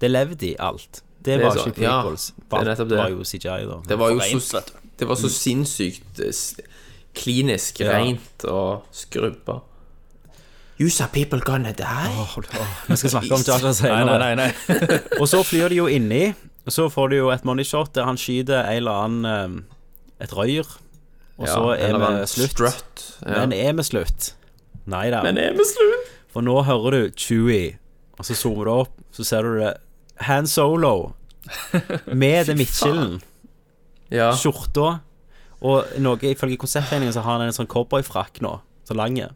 Det 0.00 0.08
levde 0.10 0.46
i 0.50 0.56
alt. 0.58 1.02
Det, 1.22 1.36
Det 1.38 1.44
var 1.44 1.50
så- 1.54 1.66
ikke 1.70 1.82
ja, 1.82 2.02
det 2.02 2.18
er 2.58 2.64
nettopp 2.64 2.88
det. 2.88 2.96
var 2.98 3.08
jo 3.10 3.22
CGI, 3.24 3.64
da. 3.68 3.80
Det 3.86 3.96
var 3.98 4.10
jo 4.10 4.18
så, 4.18 4.56
vet 4.58 4.66
du. 4.66 4.72
Det 5.02 5.08
var 5.10 5.18
så 5.20 5.28
sinnssykt 5.32 6.22
eh, 6.22 6.64
klinisk 7.18 7.82
Ja. 7.82 7.98
rent 7.98 8.44
og 8.48 8.86
skrubba. 8.94 9.58
You 10.80 10.88
saw 10.90 11.06
people 11.12 11.38
gonna 11.44 11.70
die? 11.76 12.08
Åh, 12.10 12.38
oh. 12.38 12.66
Vi 12.88 12.96
skal 12.96 13.10
snakke 13.10 13.34
om 13.36 13.42
Nei, 13.46 13.72
senere. 13.76 14.18
nei, 14.18 14.34
nei. 14.34 14.48
nei. 14.48 14.98
Og 15.20 15.28
så 15.30 15.42
flyr 15.46 15.68
de 15.70 15.76
jo 15.82 15.84
inni, 15.86 16.32
og 16.66 16.72
så 16.72 16.88
får 16.90 17.10
du 17.12 17.16
jo 17.16 17.28
et 17.34 17.44
money 17.46 17.64
shot 17.66 17.92
der 17.94 18.06
han 18.08 18.16
skyter 18.18 18.64
en 18.64 18.76
eller 18.80 19.04
annen 19.04 19.26
eh, 19.26 20.24
Et 20.24 20.32
røyr, 20.36 20.66
og 21.38 21.48
så 21.50 21.72
er 21.74 21.96
vi 21.98 22.10
slutt. 22.30 22.52
Strut. 22.54 23.02
Ja. 23.26 23.40
Men 23.42 23.52
er 23.56 23.72
vi 23.74 23.82
slutt? 23.86 24.28
Nei 24.86 25.08
da. 25.10 25.22
Men 25.26 25.38
er 25.42 25.52
vi 25.58 25.64
slutt? 25.66 26.10
For 26.32 26.46
nå 26.46 26.54
hører 26.66 26.94
du 26.94 27.16
Chewie, 27.18 27.76
og 28.18 28.24
så 28.28 28.34
zoomer 28.38 28.64
du 28.70 28.72
opp, 28.76 28.92
så 29.12 29.26
ser 29.26 29.42
du 29.42 29.56
det 29.58 29.72
Han 30.28 30.46
Solo 30.46 31.12
med 32.22 32.46
den 32.46 32.60
midtskillen, 32.62 33.18
Ja. 34.12 34.30
skjorta, 34.36 35.00
og 35.62 35.92
noe 36.02 36.18
ifølge 36.32 36.58
konsepttegningen 36.60 37.14
så 37.14 37.22
har 37.24 37.38
han 37.38 37.46
en 37.48 37.54
sånn 37.56 37.68
cowboyfrakk 37.70 38.40
nå, 38.44 38.58
så 38.84 38.94
lange. 38.98 39.30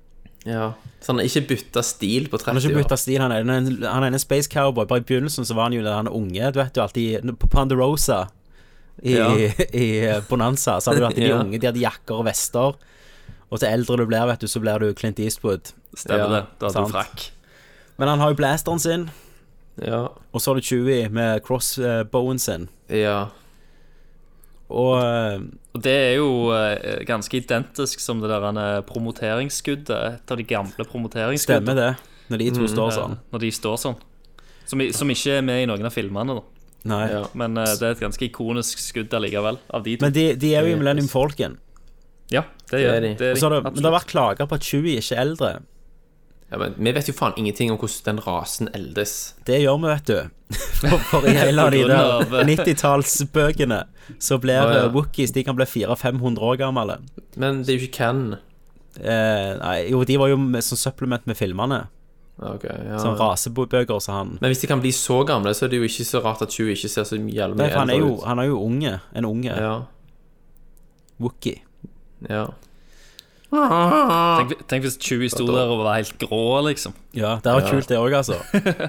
ja. 0.45 0.73
Så 1.01 1.13
han 1.13 1.21
har 1.21 1.29
ikke 1.29 1.49
bytta 1.53 1.83
stil 1.87 2.25
på 2.33 2.39
30 2.41 2.43
år? 2.43 2.47
Han 2.51 2.57
har 2.59 2.65
ikke 2.71 2.83
bytta 2.83 2.97
stil, 2.99 3.21
han 3.23 3.31
er 3.33 3.45
en, 3.47 3.69
han 3.85 4.03
er 4.03 4.09
en 4.17 4.19
space 4.19 4.49
cowboy. 4.51 4.87
Bare 4.91 4.99
i 4.99 5.05
begynnelsen 5.07 5.47
så 5.47 5.55
var 5.55 5.69
han 5.69 5.77
jo 5.77 5.85
den 5.85 6.09
unge, 6.09 6.49
du 6.53 6.59
vet 6.59 6.75
jo 6.77 6.83
alltid 6.83 7.31
På 7.39 7.47
Ponderosa 7.53 8.25
i, 9.05 9.13
Ja. 9.15 9.29
i 9.85 9.87
Bonanza, 10.29 10.81
så 10.81 10.91
hadde 10.91 11.01
du 11.05 11.07
alltid 11.07 11.29
de 11.29 11.35
unge, 11.45 11.61
de 11.61 11.67
hadde 11.69 11.79
jakker 11.85 12.17
og 12.19 12.25
vester. 12.27 12.75
Og 13.51 13.61
til 13.63 13.69
eldre 13.69 13.97
du 14.01 14.07
blir, 14.11 14.27
vet 14.27 14.41
du, 14.43 14.49
så 14.51 14.59
blir 14.65 14.83
du 14.83 14.89
Clint 14.99 15.21
Eastwood. 15.23 15.71
Stemmer 15.95 16.33
det. 16.33 16.43
Da 16.59 16.73
hadde 16.73 16.83
du 16.89 16.93
frakk. 16.97 17.29
Men 18.01 18.09
han 18.09 18.19
har 18.25 18.33
jo 18.35 18.41
blasteren 18.41 18.83
sin, 18.83 19.07
Ja. 19.79 20.09
og 20.33 20.41
så 20.41 20.51
har 20.51 20.59
du 20.59 20.67
Chewie 20.67 21.09
med 21.09 21.45
crossbowen 21.47 22.39
sin. 22.43 22.69
ja. 22.91 23.29
Og 24.73 24.97
eh, 24.99 25.39
Og 25.77 25.83
det 25.85 25.93
er 25.95 26.15
jo 26.19 26.51
eh, 26.57 27.05
ganske 27.07 27.39
identisk 27.39 28.01
som 28.03 28.21
det 28.23 28.31
der 28.33 28.47
eh, 28.51 28.81
promoteringsskuddet. 28.89 30.19
Et 30.19 30.33
av 30.35 30.41
de 30.41 30.47
gamle 30.49 30.87
promoteringsskuddene. 30.89 31.63
stemmer 31.63 31.79
det, 31.79 31.91
når 32.33 32.43
de 32.43 32.51
to 32.57 32.67
står 32.73 32.95
sånn. 32.97 33.19
Når 33.33 33.45
de 33.45 33.51
står 33.55 33.77
sånn. 33.85 33.99
Som, 34.67 34.83
som 34.91 35.11
ikke 35.15 35.37
er 35.39 35.45
med 35.47 35.63
i 35.63 35.69
noen 35.71 35.87
av 35.87 35.95
filmene, 35.95 36.41
da. 36.41 36.43
Nei. 36.87 37.05
ja. 37.13 37.23
Men 37.39 37.55
det 37.59 37.83
er 37.83 37.93
et 37.95 38.03
ganske 38.03 38.23
ikonisk 38.27 38.79
skudd 38.83 39.15
allikevel, 39.15 39.59
av 39.75 39.83
de 39.87 39.97
to. 39.99 40.07
Men 40.07 40.15
de, 40.15 40.27
de 40.39 40.51
er 40.55 40.67
jo 40.67 40.75
i 40.75 40.79
Millennium 40.81 41.09
Falcon. 41.11 41.57
ja, 42.31 42.43
det, 42.67 42.73
Det 42.73 42.83
gjør 42.83 42.95
er 42.97 43.01
de. 43.01 43.11
det. 43.19 43.31
er 43.31 43.35
de. 43.39 43.41
det, 43.55 43.63
men 43.71 43.79
det 43.79 43.87
har 43.87 43.95
vært 44.01 44.11
klager 44.11 44.47
på 44.51 44.59
at 44.59 44.67
Chewie 44.67 44.99
ikke 45.03 45.15
er 45.15 45.23
eldre. 45.23 45.51
Ja, 46.51 46.59
men 46.59 46.75
vi 46.79 46.93
vet 46.95 47.09
jo 47.11 47.15
faen 47.17 47.35
ingenting 47.41 47.73
om 47.75 47.79
hvordan 47.81 48.05
den 48.07 48.21
rasen 48.23 48.69
eldes. 48.77 49.35
Det 49.49 49.59
gjør 49.65 49.81
vi, 49.83 49.89
vet 49.91 50.11
du. 50.13 50.19
For, 50.79 50.99
for 51.11 51.27
i 51.27 51.33
hele 51.35 51.65
de 51.75 51.81
der 51.91 52.21
eh, 52.23 52.45
90-tallsbøkene 52.47 53.81
så 54.23 54.39
blir 54.39 54.61
ah, 54.63 54.75
ja. 54.77 54.85
Wookies 54.95 55.33
De 55.35 55.43
kan 55.43 55.57
bli 55.59 55.67
400-500 55.67 56.39
år 56.39 56.61
gamle. 56.61 57.01
Men 57.35 57.65
det 57.65 57.75
er 57.75 57.81
jo 57.81 57.89
ikke 57.89 57.97
Ken. 57.99 58.23
Eh, 59.01 59.51
nei, 59.59 59.77
jo, 59.91 60.05
de 60.07 60.19
var 60.23 60.31
jo 60.31 60.39
som 60.63 60.79
supplement 60.79 61.27
med 61.27 61.37
filmene. 61.37 61.83
Ok, 62.37 62.67
ja. 62.69 62.99
Som 63.01 63.17
rasebøker, 63.17 63.99
sa 64.05 64.19
han 64.21 64.35
Men 64.43 64.53
hvis 64.53 64.61
de 64.61 64.69
kan 64.69 64.81
bli 64.83 64.93
så 64.93 65.23
gamle, 65.25 65.55
så 65.57 65.65
er 65.67 65.73
det 65.73 65.81
jo 65.81 65.89
ikke 65.89 66.05
så 66.05 66.21
rart 66.21 66.45
at 66.45 66.53
20 66.53 66.75
ikke 66.77 66.91
ser 66.93 67.07
så 67.09 67.17
jævlig 67.17 67.57
mye 67.57 67.71
eldre 67.73 67.97
ut. 68.05 68.25
han 68.29 68.39
er 68.43 68.51
jo 68.51 68.61
unge. 68.61 68.99
En 69.17 69.25
unge 69.25 69.57
Ja, 69.57 69.75
Wookie. 71.19 71.63
ja. 72.29 72.47
Tenk, 73.51 74.55
tenk 74.69 74.87
hvis 74.87 74.97
Chewie 75.03 75.31
sto 75.31 75.47
der 75.47 75.71
og 75.71 75.85
var 75.85 76.01
helt 76.01 76.17
grå, 76.19 76.61
liksom. 76.67 76.97
Ja, 77.17 77.37
det 77.45 77.53
var 77.53 77.63
ja. 77.63 77.71
kult 77.71 77.89
det 77.89 78.01
òg, 78.01 78.17
altså. 78.19 78.41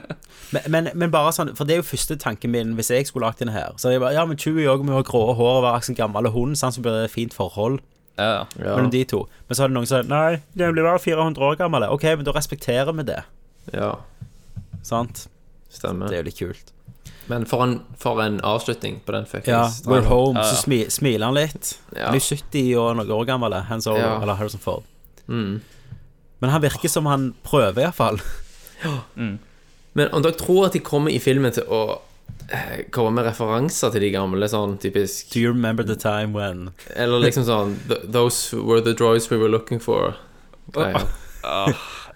men, 0.53 0.65
men, 0.73 0.89
men 0.97 1.13
bare 1.13 1.33
sånn, 1.35 1.53
for 1.57 1.69
det 1.69 1.77
er 1.77 1.83
jo 1.83 1.87
første 1.91 2.17
tanken 2.19 2.53
min 2.55 2.73
hvis 2.79 2.89
jeg 2.93 3.09
skulle 3.09 3.29
lagd 3.29 3.43
denne 3.43 3.55
her. 3.55 3.77
Så 3.77 3.93
jeg 3.93 4.01
bare, 4.03 4.15
ja, 4.17 4.25
men 4.27 4.39
Chewie 4.41 4.69
òg 4.71 4.85
må 4.87 4.97
ha 4.97 5.05
grå 5.05 5.23
hår 5.37 5.61
og 5.61 5.67
være 5.67 5.83
en 5.93 5.99
gammel 6.01 6.31
hund, 6.33 6.57
sånn, 6.59 6.73
så 6.75 6.83
blir 6.83 6.97
det 6.97 7.07
et 7.11 7.15
fint 7.15 7.37
forhold 7.37 7.79
Ja, 8.17 8.47
ja. 8.57 8.73
Mellom 8.73 8.89
de 8.93 9.03
to. 9.05 9.23
Men 9.47 9.57
så 9.57 9.65
hadde 9.65 9.77
noen 9.77 9.89
sagt 9.89 10.09
nei, 10.09 10.41
den 10.57 10.73
blir 10.73 10.87
bare 10.89 11.03
400 11.03 11.49
år 11.51 11.59
gammel. 11.59 11.85
Ok, 11.93 12.09
men 12.17 12.25
da 12.25 12.33
respekterer 12.35 12.95
vi 12.97 13.05
det. 13.13 13.21
ja 13.75 13.93
Sant? 14.87 15.27
stemmer. 15.73 16.09
Det 16.09 16.17
er 16.17 16.23
jo 16.23 16.27
litt 16.29 16.39
kult. 16.39 16.73
Men 17.29 17.45
for 17.45 17.63
en, 17.63 17.81
for 17.99 18.21
en 18.23 18.39
avslutning 18.41 18.99
på 19.05 19.11
den 19.11 19.25
Ja, 19.25 19.31
fuckings 19.31 19.81
We're 19.85 20.01
traileren. 20.01 20.05
home, 20.11 20.39
Ja, 20.39 20.45
ja. 20.45 20.51
så 20.53 20.61
smi, 20.63 20.77
smiler 20.89 21.25
han 21.25 21.35
litt. 21.35 21.73
Ja. 21.95 22.05
Han 22.05 22.15
er 22.15 22.19
jo 22.19 22.35
70 22.35 22.75
og 22.79 22.95
noen 22.97 23.11
år 23.11 23.25
gammel, 23.27 23.53
Hans 23.67 23.87
Over, 23.87 23.99
Ja. 23.99 24.21
eller 24.21 24.33
Harrison 24.39 24.59
Ford. 24.63 24.83
Mm. 25.27 25.61
Men 26.39 26.49
han 26.49 26.61
virker 26.61 26.89
som 26.89 27.05
han 27.05 27.33
prøver, 27.43 27.81
iallfall. 27.83 28.19
Men 29.93 30.09
om 30.13 30.21
dere 30.23 30.37
tror 30.37 30.67
at 30.67 30.73
de 30.77 30.79
kommer 30.85 31.11
i 31.11 31.19
filmen 31.19 31.51
til 31.55 31.63
å 31.73 31.79
eh, 32.53 32.83
komme 32.93 33.15
med 33.17 33.25
referanser 33.25 33.91
til 33.95 34.01
de 34.05 34.11
gamle, 34.13 34.45
sånn 34.51 34.77
typisk 34.81 35.33
Do 35.33 35.39
you 35.41 35.51
remember 35.53 35.83
the 35.83 35.95
time 35.95 36.33
when 36.37 36.69
Eller 36.95 37.19
liksom 37.25 37.43
sånn 37.47 37.73
Those 38.13 38.55
were 38.61 38.81
the 38.81 38.93
droids 38.93 39.29
we 39.31 39.37
were 39.41 39.49
looking 39.49 39.79
for. 39.79 40.13
Greier. 40.75 41.07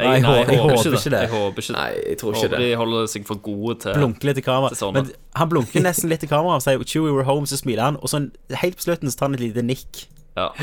Nei, 0.02 0.14
jeg 0.18 0.24
nei, 0.26 0.38
jeg 0.40 0.62
håper 0.62 0.96
ikke 0.98 1.12
det. 1.14 1.20
Jeg 1.22 1.32
håper 1.32 1.64
ikke 1.64 1.74
det. 1.74 1.76
Nei, 1.78 1.90
jeg 2.10 2.18
tror 2.22 2.32
ikke 2.34 2.48
håper 2.48 2.56
det. 2.58 2.70
de 2.70 2.80
holder 2.82 3.12
seg 3.14 3.28
for 3.28 3.42
gode 3.48 3.76
til 3.84 4.00
Blunker 4.00 4.30
litt 4.32 4.42
i 4.42 4.46
kamera. 4.46 4.72
Er 4.74 4.80
sånn, 4.80 4.96
Men 4.98 5.12
han 5.40 5.52
blunker 5.52 5.86
nesten 5.86 6.12
litt 6.12 6.26
i 6.26 6.32
kamera 6.32 6.58
og 6.58 6.66
sier 6.66 6.82
'Chewie, 6.82 7.14
we're 7.14 7.28
home', 7.28 7.50
så 7.50 7.60
smiler 7.60 7.84
han. 7.92 8.00
Og 8.02 8.12
så 8.12 8.24
helt 8.64 8.80
på 8.80 8.88
slutten 8.88 9.12
så 9.12 9.22
tar 9.22 9.32
han 9.32 9.38
et 9.40 9.46
lite 9.48 9.66
nikk. 9.66 10.06
Ja. 10.40 10.50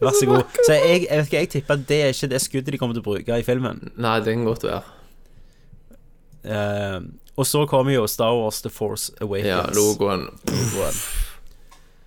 Vær 0.00 0.16
så 0.16 0.26
god. 0.26 0.42
Så 0.66 0.72
jeg, 0.72 1.06
jeg, 1.10 1.18
vet 1.18 1.26
ikke, 1.26 1.36
jeg 1.36 1.48
tipper 1.48 1.74
at 1.74 1.88
det 1.88 2.02
er 2.02 2.14
ikke 2.14 2.30
det 2.32 2.40
skuddet 2.40 2.72
de 2.72 2.78
kommer 2.80 2.96
til 2.96 3.04
å 3.04 3.08
bruke 3.10 3.36
i 3.36 3.44
filmen. 3.44 3.82
Nei, 4.00 4.16
det 4.24 4.32
kan 4.36 4.46
godt 4.48 4.64
være. 4.64 4.82
Uh, 6.40 7.00
og 7.36 7.46
så 7.46 7.66
kommer 7.68 7.92
jo 7.92 8.06
Star 8.08 8.32
Wars 8.32 8.62
The 8.64 8.72
Force 8.72 9.12
Awakens. 9.20 9.48
Ja, 9.48 9.66
logoen. 9.76 10.24
Logoen. 10.48 10.96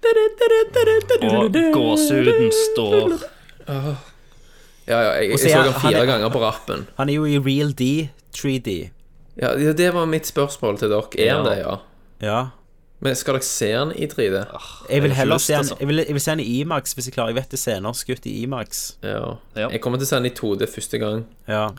Og 0.04 1.54
gåsehuden 1.74 2.52
står 2.52 3.14
Ja, 4.88 5.00
ja, 5.02 5.12
jeg, 5.22 5.30
jeg 5.30 5.40
så 5.40 5.50
han 5.62 5.74
fire 5.74 5.94
han 5.96 6.02
er- 6.02 6.06
ganger 6.12 6.30
på 6.30 6.40
rappen. 6.44 6.88
Han 6.98 7.10
er 7.10 7.14
jo 7.14 7.26
i 7.26 7.38
Real 7.40 7.72
D 7.72 8.10
3D. 8.36 8.90
Ja, 9.42 9.54
det 9.74 9.94
var 9.94 10.06
mitt 10.06 10.28
spørsmål 10.28 10.78
til 10.80 10.90
dere. 10.90 11.08
Er 11.18 11.36
han 11.36 11.46
Ja. 11.46 11.50
det, 11.50 11.58
ja? 11.64 11.76
Ja. 12.22 12.46
Men 13.04 13.16
skal 13.16 13.34
dere 13.34 13.44
se 13.44 13.72
han 13.72 13.92
i 13.96 14.06
3D? 14.08 14.46
Jeg 14.90 15.02
vil 15.04 15.12
heller 15.12 15.38
se 15.38 15.54
han 15.56 15.66
jeg 15.80 15.88
vil, 15.88 15.98
jeg 16.08 16.14
vil 16.14 16.22
se 16.22 16.32
han 16.32 16.40
i 16.40 16.60
IMAX 16.62 16.94
hvis 16.94 17.06
jeg 17.08 17.14
klarer. 17.14 17.28
Jeg 17.34 17.36
vet 17.36 17.50
det 17.52 17.58
er 17.60 17.64
scener 17.64 17.92
skutt 17.94 18.26
i 18.26 18.44
IMAX. 18.44 18.96
Ja. 19.04 19.34
Ja. 19.56 19.68
Jeg 19.70 19.82
kommer 19.82 19.98
til 20.00 20.06
å 20.06 20.10
se 20.10 20.16
han 20.16 20.26
i 20.26 20.30
2D 20.30 20.68
første 20.72 20.98
gang. 21.00 21.26
Ja. 21.48 21.70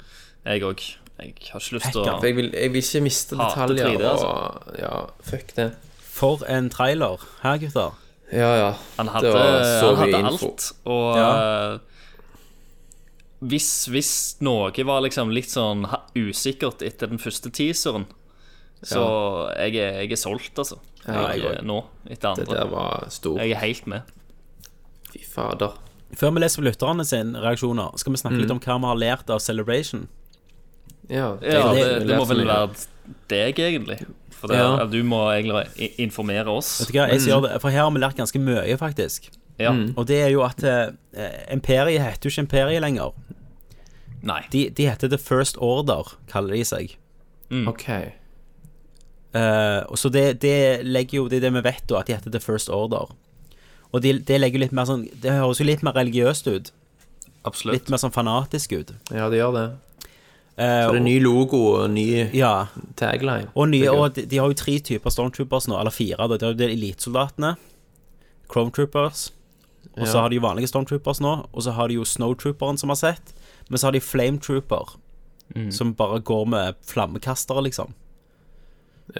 Jeg 0.44 0.62
òg. 0.62 0.82
Jeg 1.18 1.34
har 1.52 1.60
ikke 1.60 1.74
lyst 1.78 1.92
til 1.92 2.00
å 2.02 2.20
jeg 2.22 2.36
vil, 2.36 2.50
jeg 2.52 2.72
vil 2.72 2.82
ikke 2.82 3.00
miste 3.02 3.36
detaljer. 3.36 3.86
3D, 3.86 4.02
altså. 4.04 4.26
Og, 4.26 4.78
ja, 4.78 5.04
fuck 5.22 5.54
det. 5.56 5.70
For 6.02 6.42
en 6.48 6.68
trailer. 6.70 7.20
Her, 7.42 7.56
gutter. 7.58 7.94
Ja, 8.32 8.50
ja. 8.58 8.72
Han 8.98 9.08
hadde, 9.08 9.26
Det 9.26 9.34
var 9.34 9.64
så 9.80 9.94
han 9.94 10.08
mye 10.08 10.16
hadde 10.16 10.32
info. 10.32 10.46
alt. 10.46 10.72
Og 10.84 11.16
Ja. 11.16 11.78
Hvis, 13.50 13.68
hvis 13.92 14.10
noe 14.44 14.70
var 14.84 15.00
liksom 15.04 15.30
litt 15.34 15.50
sånn 15.52 15.84
usikkert 16.16 16.82
etter 16.82 17.10
den 17.12 17.18
første 17.22 17.50
teaseren, 17.54 18.06
så 18.84 19.00
jeg, 19.56 19.76
er, 19.80 20.02
jeg 20.04 20.12
er 20.12 20.20
solgt, 20.20 20.58
altså. 20.60 20.76
Ja, 21.06 21.30
jeg, 21.32 21.42
jeg 21.44 21.62
nå, 21.64 21.78
etter 22.10 22.34
Det 22.36 22.46
der 22.48 22.66
var 22.72 23.06
stor. 23.12 23.38
Jeg 23.40 23.52
er 23.56 23.60
helt 23.62 23.86
med. 23.86 24.02
Fy 25.12 25.22
fader. 25.24 25.76
Før 26.14 26.32
vi 26.36 26.40
leser 26.44 26.60
på 26.62 26.66
lytterne 26.68 27.04
sine 27.08 27.40
reaksjoner, 27.42 27.96
skal 27.98 28.12
vi 28.14 28.20
snakke 28.20 28.42
litt 28.42 28.52
om 28.54 28.60
hva 28.60 28.76
vi 28.80 28.90
har 28.90 29.00
lært 29.00 29.30
av 29.34 29.40
Celebration. 29.44 30.06
Ja, 31.08 31.36
Ja, 31.42 31.72
det- 31.74 31.84
det, 32.00 32.06
det 32.08 32.16
må 32.18 32.24
vel 32.28 32.44
være 32.46 32.70
deg, 33.28 33.58
egentlig. 33.58 33.98
For 34.30 34.48
det, 34.48 34.56
Ja. 34.58 34.84
Du 34.86 35.02
må 35.04 35.20
egentlig 35.32 35.92
informere 35.98 36.48
oss. 36.48 36.80
Vet 36.80 36.88
du 36.92 36.98
hva, 36.98 37.08
jeg 37.10 37.20
sier 37.20 37.40
det, 37.40 37.60
For 37.60 37.70
her 37.70 37.82
har 37.84 37.90
vi 37.90 38.00
lært 38.00 38.16
ganske 38.16 38.40
mye, 38.40 38.76
faktisk. 38.78 39.30
Ja. 39.60 39.70
Og 39.94 40.06
det 40.10 40.18
er 40.24 40.32
jo 40.32 40.42
at 40.42 40.62
eh, 40.66 40.90
Imperiet 41.54 42.02
heter 42.02 42.26
jo 42.26 42.32
ikke 42.32 42.46
Imperiet 42.48 42.82
lenger. 42.82 43.12
Nei. 44.24 44.40
De, 44.50 44.66
de 44.74 44.88
heter 44.88 45.10
The 45.12 45.18
First 45.20 45.60
Order, 45.62 46.16
kaller 46.32 46.56
de 46.56 46.64
seg. 46.66 46.96
OK. 47.68 47.88
Eh, 49.34 49.80
og 49.90 49.98
så 50.00 50.08
det, 50.10 50.40
det 50.42 50.84
legger 50.86 51.16
jo 51.18 51.24
Det 51.28 51.40
er 51.40 51.44
det 51.48 51.52
vi 51.56 51.62
vet, 51.66 51.82
da, 51.90 52.00
at 52.00 52.08
de 52.08 52.14
heter 52.16 52.32
The 52.34 52.40
First 52.42 52.70
Order. 52.72 53.12
Og 53.94 54.02
de, 54.02 54.16
det 54.26 54.40
legger 54.40 54.58
jo 54.58 54.64
litt 54.64 54.74
mer 54.74 54.86
sånn 54.88 55.04
Det 55.22 55.34
høres 55.34 55.60
jo 55.62 55.66
litt 55.68 55.82
mer 55.86 55.94
religiøst 55.98 56.48
ut. 56.50 56.72
Absolutt. 57.46 57.76
Litt 57.76 57.90
mer 57.92 58.00
sånn 58.02 58.14
fanatisk 58.14 58.72
ut. 58.74 58.94
Ja, 59.12 59.28
det 59.30 59.38
gjør 59.42 59.54
det. 59.58 59.64
Eh, 60.56 60.80
Så 60.86 60.94
det 60.94 61.00
er 61.02 61.04
ny 61.04 61.16
logo 61.22 61.60
og 61.74 61.90
ny 61.92 62.06
ja. 62.34 62.54
tagline. 62.98 63.50
Og, 63.54 63.68
nye, 63.70 63.90
og 63.92 64.14
de, 64.16 64.24
de 64.30 64.40
har 64.40 64.50
jo 64.50 64.58
tre 64.58 64.78
typer 64.86 65.12
stormtroopers 65.12 65.68
nå, 65.70 65.76
eller 65.78 65.94
fire. 65.94 66.26
Da. 66.30 66.38
De 66.38 66.46
har 66.48 66.54
jo 66.54 66.60
de 66.62 66.70
elitesoldatene, 66.72 67.54
Chrome 68.50 68.72
Troopers, 68.74 69.28
og 69.96 70.06
så 70.08 70.20
har 70.20 70.28
de 70.30 70.36
jo 70.36 70.42
vanlige 70.42 70.68
stormtroopers 70.72 71.20
nå, 71.20 71.46
og 71.52 71.62
så 71.62 71.72
har 71.76 71.88
de 71.88 71.94
jo 71.94 72.04
Snowtrooperen 72.04 72.78
som 72.78 72.88
har 72.88 72.96
sett, 72.96 73.34
men 73.68 73.78
så 73.78 73.86
har 73.88 73.92
de 73.92 74.00
Flametrooper, 74.00 74.96
Mm. 75.54 75.70
som 75.72 75.92
bare 75.94 76.20
går 76.20 76.46
med 76.48 76.74
flammekastere, 76.88 77.62
liksom, 77.62 77.92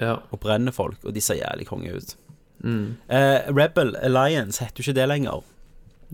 Ja. 0.01 0.17
og 0.33 0.41
brenner 0.41 0.73
folk, 0.73 0.97
og 1.05 1.13
de 1.15 1.21
ser 1.21 1.35
jævlig 1.37 1.67
konge 1.67 1.93
ut. 1.93 2.17
Mm. 2.63 2.97
Eh, 3.11 3.53
Rebel 3.53 3.95
Alliance 3.97 4.59
heter 4.65 4.81
jo 4.83 4.91
ikke 4.91 4.95
det 4.95 5.09
lenger. 5.09 5.43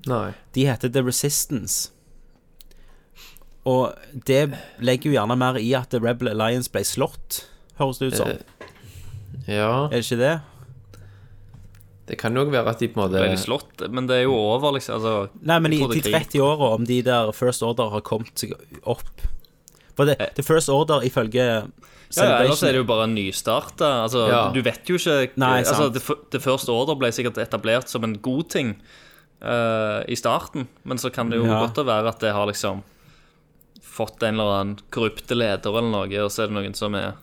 Nei. 0.07 0.33
De 0.53 0.67
heter 0.67 0.89
The 0.89 1.03
Resistance. 1.03 1.91
Og 3.65 3.95
det 4.27 4.55
legger 4.81 5.11
jo 5.11 5.17
gjerne 5.19 5.37
mer 5.39 5.59
i 5.61 5.73
at 5.77 5.91
The 5.91 6.01
Rebel 6.01 6.29
Alliance 6.33 6.71
ble 6.73 6.81
slått, 6.89 7.45
høres 7.79 7.99
det 8.01 8.13
ut 8.13 8.17
som. 8.17 8.29
Eh, 8.29 8.39
Ja. 9.47 9.85
Er 9.87 9.91
det 9.91 10.05
ikke 10.05 10.19
det? 10.19 10.41
Det 12.11 12.17
kan 12.19 12.35
jo 12.35 12.43
være 12.51 12.73
at 12.75 12.81
de 12.83 12.89
på 12.91 12.99
en 12.99 13.05
måte 13.07 13.21
Ble 13.23 13.29
de 13.31 13.39
slått? 13.39 13.85
Men 13.95 14.09
det 14.11 14.17
er 14.21 14.25
jo 14.27 14.35
over, 14.35 14.73
liksom. 14.75 14.97
Altså, 14.99 15.13
Nei, 15.47 15.59
men 15.63 15.73
i 15.77 15.79
de 15.79 15.87
det 15.93 16.01
er 16.01 16.19
krig. 16.19 16.31
30 16.33 16.43
åra, 16.43 16.71
om 16.81 16.87
de 16.89 16.97
der 17.07 17.31
First 17.37 17.63
Order 17.63 17.93
har 17.95 18.03
kommet 18.07 18.35
seg 18.43 18.57
opp 18.83 19.05
For 19.95 20.09
det, 20.11 20.17
The 20.35 20.43
First 20.47 20.73
Order 20.75 21.05
ifølge 21.07 21.45
Ja, 21.47 22.25
ja, 22.27 22.41
ellers 22.43 22.65
er 22.67 22.75
det 22.75 22.81
jo 22.81 22.87
bare 22.89 23.05
en 23.07 23.15
nystart. 23.15 23.79
Altså, 23.87 24.25
Ja. 24.33 24.41
Du 24.51 24.59
vet 24.67 24.83
jo 24.91 24.97
ikke 24.99 25.31
Nei, 25.39 25.61
altså, 25.63 25.87
sant. 25.95 26.31
det, 26.35 26.41
First 26.43 26.69
order 26.73 26.99
ble 26.99 27.13
sikkert 27.15 27.39
etablert 27.39 27.87
som 27.93 28.03
en 28.03 28.17
god 28.19 28.49
ting 28.51 28.73
uh, 29.45 30.03
i 30.11 30.17
starten, 30.19 30.67
men 30.83 30.99
så 30.99 31.13
kan 31.15 31.31
det 31.31 31.39
jo 31.39 31.47
Ja. 31.47 31.61
godt 31.69 31.79
være 31.87 32.09
at 32.11 32.19
det 32.19 32.33
har 32.35 32.47
liksom 32.51 32.83
fått 33.81 34.23
en 34.27 34.35
eller 34.41 34.57
annen 34.59 34.79
korrupte 34.91 35.39
leder 35.39 35.71
eller 35.71 35.91
noe, 35.93 36.11
og 36.25 36.31
så 36.35 36.43
er 36.45 36.51
det 36.51 36.57
noen 36.59 36.75
som 36.75 36.95
er 36.99 37.15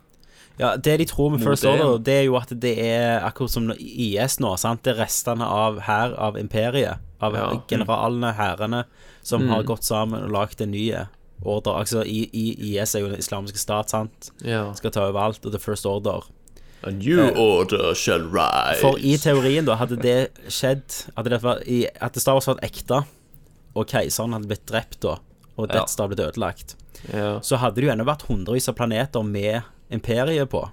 Ja, 0.60 0.76
Det 0.78 0.98
de 0.98 1.06
tror 1.06 1.30
med 1.32 1.42
First. 1.44 1.66
Order, 1.66 1.98
det 2.00 2.14
er 2.14 2.24
jo 2.26 2.36
at 2.40 2.50
det 2.60 2.78
er 2.80 3.20
akkurat 3.22 3.50
som 3.54 3.72
IS 3.78 4.40
nå. 4.40 4.56
sant? 4.58 4.82
Det 4.84 4.96
er 4.96 5.04
restene 5.06 5.46
av 5.46 5.80
her 5.86 6.16
av 6.18 6.36
imperiet. 6.38 6.98
Av 7.22 7.34
Ja. 7.34 7.52
generalene, 7.68 8.34
hærene, 8.36 8.84
som 9.24 9.42
Mm. 9.44 9.50
har 9.50 9.64
gått 9.64 9.84
sammen 9.84 10.24
og 10.24 10.32
lagd 10.32 10.62
en 10.62 10.72
ny 10.72 10.92
order. 11.46 11.72
Altså, 11.74 12.04
i, 12.06 12.30
i, 12.34 12.78
IS 12.78 12.96
er 12.96 13.00
jo 13.02 13.10
den 13.10 13.20
islamske 13.20 13.58
stat, 13.58 13.90
sant? 13.90 14.32
Ja. 14.44 14.72
Skal 14.74 14.92
ta 14.92 15.08
over 15.08 15.20
alt, 15.20 15.46
og 15.46 15.52
The 15.52 15.60
First 15.60 15.86
Order. 15.86 16.22
A 16.84 16.92
new 16.92 17.20
order 17.36 17.94
shall 17.96 18.22
rise. 18.22 18.82
For 18.82 18.98
i 19.00 19.18
teorien, 19.18 19.66
da, 19.66 19.76
hadde 19.76 19.98
det 20.02 20.30
skjedd 20.48 21.06
Hadde 21.18 21.30
det 21.30 21.42
vært, 21.42 21.64
i, 21.68 21.88
hadde 22.02 22.20
Star 22.22 22.34
Wars 22.34 22.46
vært 22.46 22.62
ekte, 22.62 23.04
og 23.76 23.88
keiseren 23.88 24.34
hadde 24.34 24.48
blitt 24.48 24.66
drept 24.68 25.00
da, 25.02 25.18
og. 25.58 25.70
Death 25.70 25.90
Star 25.90 26.08
blitt 26.08 26.20
ødelagt, 26.20 26.76
Ja. 27.14 27.40
så 27.40 27.58
hadde 27.58 27.76
det 27.76 27.84
jo 27.86 27.92
ennå 27.92 28.06
vært 28.06 28.28
hundrevis 28.28 28.70
av 28.70 28.76
planeter 28.76 29.24
med 29.24 29.64
imperiet 29.94 30.50
på. 30.52 30.64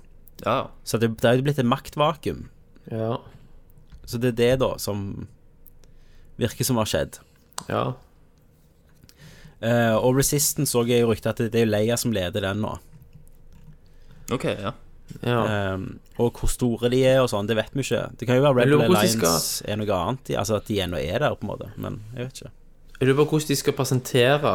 Ja. 0.45 0.71
Så 0.85 0.99
det, 0.99 1.15
det 1.23 1.31
er 1.31 1.39
jo 1.39 1.47
blitt 1.47 1.61
et 1.62 1.69
maktvakuum. 1.69 2.49
Ja. 2.91 3.17
Så 4.05 4.21
det 4.21 4.35
er 4.35 4.41
det, 4.41 4.53
da, 4.61 4.75
som 4.79 5.27
virker 6.41 6.67
som 6.67 6.81
har 6.81 6.91
skjedd. 6.91 7.21
Ja. 7.71 7.85
Uh, 9.65 9.97
og 9.97 10.19
Resistance 10.19 10.75
så 10.75 10.83
jeg 10.89 11.05
jo 11.05 11.12
rykte 11.12 11.31
at 11.31 11.41
det, 11.41 11.55
er 11.57 11.71
Leia 11.71 11.97
som 12.01 12.12
leder 12.12 12.45
den 12.45 12.61
nå. 12.65 12.75
OK, 14.35 14.45
ja. 14.51 14.75
ja. 15.23 15.39
Um, 15.75 15.87
og 16.19 16.41
hvor 16.41 16.51
store 16.53 16.91
de 16.93 17.01
er 17.07 17.23
og 17.23 17.31
sånn, 17.33 17.49
det 17.49 17.57
vet 17.59 17.73
vi 17.73 17.85
ikke. 17.87 18.03
Det 18.19 18.29
kan 18.29 18.41
jo 18.41 18.45
være 18.45 18.65
Rebel 18.65 18.85
Alliance 18.89 19.17
Alliance 19.17 19.69
er 19.69 19.81
noe 19.81 20.01
annet. 20.01 20.35
Altså 20.41 20.59
at 20.59 20.69
de 20.69 20.81
ennå 20.85 21.01
er 21.01 21.23
der, 21.23 21.37
på 21.39 21.47
en 21.47 21.53
måte. 21.55 21.71
Men 21.81 22.03
jeg 22.17 22.27
vet 22.27 22.43
ikke. 22.43 22.55
Jeg 22.99 23.09
lurer 23.09 23.21
på 23.23 23.29
hvordan 23.33 23.51
de 23.51 23.61
skal 23.61 23.77
presentere 23.79 24.55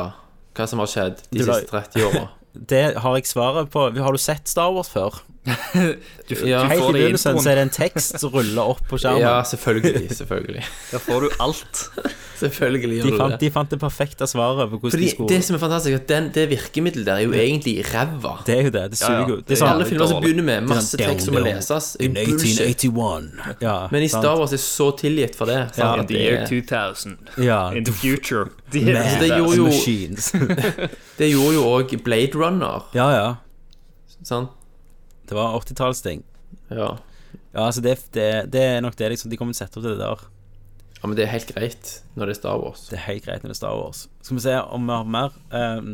hva 0.57 0.67
som 0.67 0.81
har 0.81 0.89
skjedd 0.91 1.23
de 1.29 1.41
Du 1.41 1.45
siste 1.47 1.69
30 1.71 2.05
åra. 2.09 2.27
Det 2.53 2.97
har 3.03 3.17
jeg 3.17 3.29
svaret 3.29 3.69
på. 3.73 3.89
Har 3.99 4.15
du 4.15 4.21
sett 4.21 4.49
Star 4.49 4.71
Wars 4.73 4.89
før? 4.91 5.21
Du, 6.29 6.35
Ja. 6.45 6.61
du 6.61 6.67
Helt 6.69 6.81
får 6.81 6.89
i 6.89 6.93
det 6.93 6.99
i 6.99 7.03
begynnelsen 7.03 7.31
introen. 7.31 7.43
så 7.43 7.49
er 7.49 7.55
det 7.55 7.61
en 7.63 7.69
tekst 7.73 8.19
som 8.21 8.29
ruller 8.29 8.61
opp 8.61 8.81
på 8.89 8.97
skjermen. 9.01 9.21
Ja, 9.23 9.41
selvfølgelig. 9.49 10.11
Selvfølgelig, 10.13 10.63
Der 10.91 10.99
får 11.01 11.21
du 11.25 11.29
alt. 11.41 11.79
selvfølgelig 12.39 12.99
de, 13.03 13.13
fant, 13.17 13.31
det. 13.33 13.39
de 13.41 13.49
fant 13.51 13.71
det 13.73 13.79
perfekte 13.81 14.27
svaret 14.29 14.69
på 14.69 14.77
hvordan 14.77 14.91
Fordi 14.93 15.03
de 15.07 15.09
skulle 15.09 15.29
Det 15.33 15.39
som 15.47 15.55
er 15.57 15.59
fantastisk, 15.63 15.95
at 15.97 16.05
den, 16.11 16.27
det 16.35 16.43
virkemiddelet 16.51 17.05
der 17.09 17.13
er 17.15 17.25
jo 17.25 17.33
egentlig 17.33 17.73
ræva. 17.93 18.35
Det 18.45 18.57
er 18.59 18.61
jo 18.67 18.69
det. 18.75 18.83
Det 18.91 19.01
Ja, 19.01 19.11
ja. 19.11 19.17
suger 19.17 19.29
jo. 19.29 19.35
Det 19.35 19.41
er 19.41 19.49
Det 19.49 19.57
sånn 19.63 19.73
Alle 19.73 19.85
filmer 19.89 20.07
som 20.13 20.21
begynner 20.23 20.43
med 20.51 20.69
masse 20.69 20.97
tekst 21.01 21.25
som 21.25 21.33
må 21.39 21.43
leses, 21.47 21.89
In 21.99 22.15
1881. 22.17 23.57
Ja, 23.65 23.87
Men 23.91 24.03
i? 24.05 24.07
Star 24.13 24.37
Wars 24.37 24.53
er 24.53 24.61
så 24.61 24.91
tilgitt 25.01 25.35
for 25.35 25.45
det. 25.49 25.57
Ja, 25.81 25.95
In 25.99 26.07
the 26.07 26.13
year 26.21 26.43
er- 26.43 26.47
2000. 26.47 27.17
ja, 27.41 27.71
In 27.73 27.83
the 27.85 27.93
future. 27.93 28.45
The 28.71 28.85
Man, 28.85 28.95
Altså, 29.01 29.19
det 29.25 29.33
gjorde 29.37 29.55
jo- 29.57 29.65
machines. 29.65 30.31
det 31.17 31.31
gjorde 31.33 31.53
jo 31.57 31.65
òg 31.73 31.97
Blade 32.03 32.35
Runner. 32.37 32.85
ja, 32.93 33.09
ja. 33.17 33.33
Sant? 34.23 34.49
Det 35.29 35.37
var 35.37 35.53
80-tallsting. 35.61 36.23
Ja. 36.73 36.95
Ja, 37.53 37.65
altså 37.67 37.81
det, 37.85 37.95
det, 38.15 38.27
det 38.53 38.61
er 38.65 38.81
nok 38.81 38.95
det 38.97 39.11
liksom, 39.13 39.29
de 39.29 39.37
kommer 39.37 39.53
til 39.53 39.61
å 39.61 39.67
sette 39.67 39.77
opp 39.79 39.85
til 39.85 39.93
det 39.95 40.01
der. 40.01 40.23
ja, 40.99 41.07
men 41.07 41.15
det 41.17 41.23
er 41.27 41.31
helt 41.35 41.51
greit 41.53 41.91
når 42.17 42.25
det 42.31 42.35
er 42.35 42.39
Star 42.39 42.57
Wars. 42.61 42.87
Det 42.89 42.97
er 42.97 43.05
helt 43.05 43.25
greit 43.25 43.43
når 43.45 43.51
det 43.53 43.55
er 43.57 43.59
Star 43.61 43.77
Wars. 43.77 44.03
Skal 44.25 44.37
vi 44.39 44.43
se 44.47 44.55
om 44.59 44.89
vi 44.89 44.97
har 44.97 45.09
mer. 45.15 45.35
Um, 45.53 45.91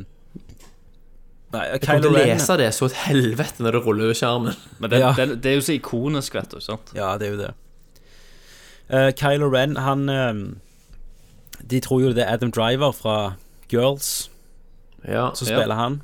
nei, 1.54 1.66
Jeg 1.74 1.82
kommer 1.86 2.02
til 2.08 2.12
å 2.12 2.16
lese 2.18 2.58
det 2.60 2.70
så 2.76 2.88
et 2.90 2.98
helvete 3.06 3.64
når 3.64 3.78
det 3.78 3.84
ruller 3.86 4.08
over 4.10 4.18
skjermen. 4.20 4.56
Men 4.80 4.92
det, 4.96 5.00
Ja. 5.04 5.12
det, 5.20 5.28
det 5.44 5.52
er 5.52 5.58
jo 5.60 5.66
så 5.68 5.76
ikonisk, 5.78 6.36
vet 6.40 6.56
du. 6.56 6.60
sant? 6.64 6.92
Ja, 6.96 7.12
det 7.22 7.28
er 7.30 7.36
jo 7.36 7.42
det. 7.44 7.52
Uh, 8.92 9.10
Kylo 9.18 9.48
Ren, 9.50 9.76
han 9.82 10.08
um, 10.10 10.42
De 11.66 11.80
tror 11.82 12.04
jo 12.04 12.12
det 12.14 12.22
er 12.28 12.36
Adam 12.38 12.52
Driver 12.54 12.92
fra 12.94 13.16
Girls 13.72 14.30
Ja, 15.08 15.32
som 15.34 15.48
Ja. 15.50 15.56
spiller 15.58 15.76
han. 15.80 16.02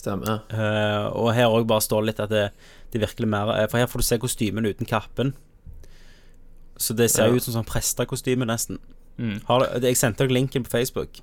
Stemmer. 0.00 0.40
Uh, 0.52 1.06
og 1.14 1.30
her 1.36 1.52
òg 1.52 1.66
bare 1.70 1.84
står 1.84 2.06
litt 2.08 2.20
at 2.24 2.32
det, 2.32 2.46
det 2.92 3.00
virkelig 3.04 3.28
mer 3.30 3.52
eh, 3.54 3.66
For 3.70 3.78
her 3.78 3.86
får 3.90 4.00
du 4.02 4.06
se 4.08 4.18
kostymen 4.22 4.66
uten 4.66 4.88
kappen. 4.88 5.34
Så 6.80 6.94
det 6.96 7.10
ser 7.12 7.26
Ja. 7.26 7.30
jo 7.30 7.36
ut 7.36 7.44
som 7.44 7.54
sånn 7.60 7.68
prestekostyme, 7.68 8.46
nesten. 8.48 8.78
Mm. 9.20 9.42
Har, 9.46 9.66
jeg 9.82 9.96
sendte 10.00 10.24
dere 10.24 10.32
linken 10.32 10.64
på 10.64 10.70
Facebook. 10.72 11.20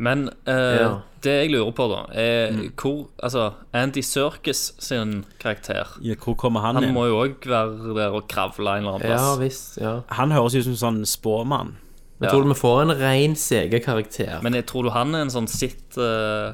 Men 0.00 0.28
uh, 0.48 0.80
Ja. 0.80 0.88
det 1.22 1.34
jeg 1.42 1.50
lurer 1.52 1.72
på, 1.76 1.86
da, 1.92 1.98
er 2.16 2.54
hvor 2.80 3.08
Altså, 3.22 3.50
Andy 3.76 4.00
Circus 4.02 4.72
sin 4.80 5.24
karakter 5.38 5.86
Ja, 6.02 6.14
Hvor 6.16 6.34
kommer 6.40 6.60
han, 6.64 6.74
Han 6.76 6.84
inn? 6.88 6.94
må 6.94 7.04
jo 7.06 7.18
òg 7.20 7.44
være 7.46 7.94
der 7.94 8.10
og 8.16 8.26
kravle 8.28 8.78
en 8.78 8.86
eller 8.86 8.96
annen 8.96 9.10
Ja 9.10 9.18
plass. 9.18 9.38
visst. 9.42 9.76
ja 9.78 10.00
Han 10.16 10.30
høres 10.32 10.54
ut 10.56 10.64
som 10.64 10.72
en 10.72 11.04
sånn 11.04 11.06
spåmann. 11.06 11.74
Jeg 12.20 12.28
Ja. 12.28 12.30
tror 12.32 12.48
vi 12.48 12.54
får 12.54 12.82
en 12.82 12.98
ren 12.98 13.34
CG-karakter. 13.36 14.42
Men 14.42 14.52
jeg 14.54 14.66
tror 14.66 14.82
du 14.84 14.90
han 14.90 15.14
er 15.14 15.20
en 15.22 15.28
sånn 15.30 15.48
sitt 15.48 15.96
eh, 15.98 16.52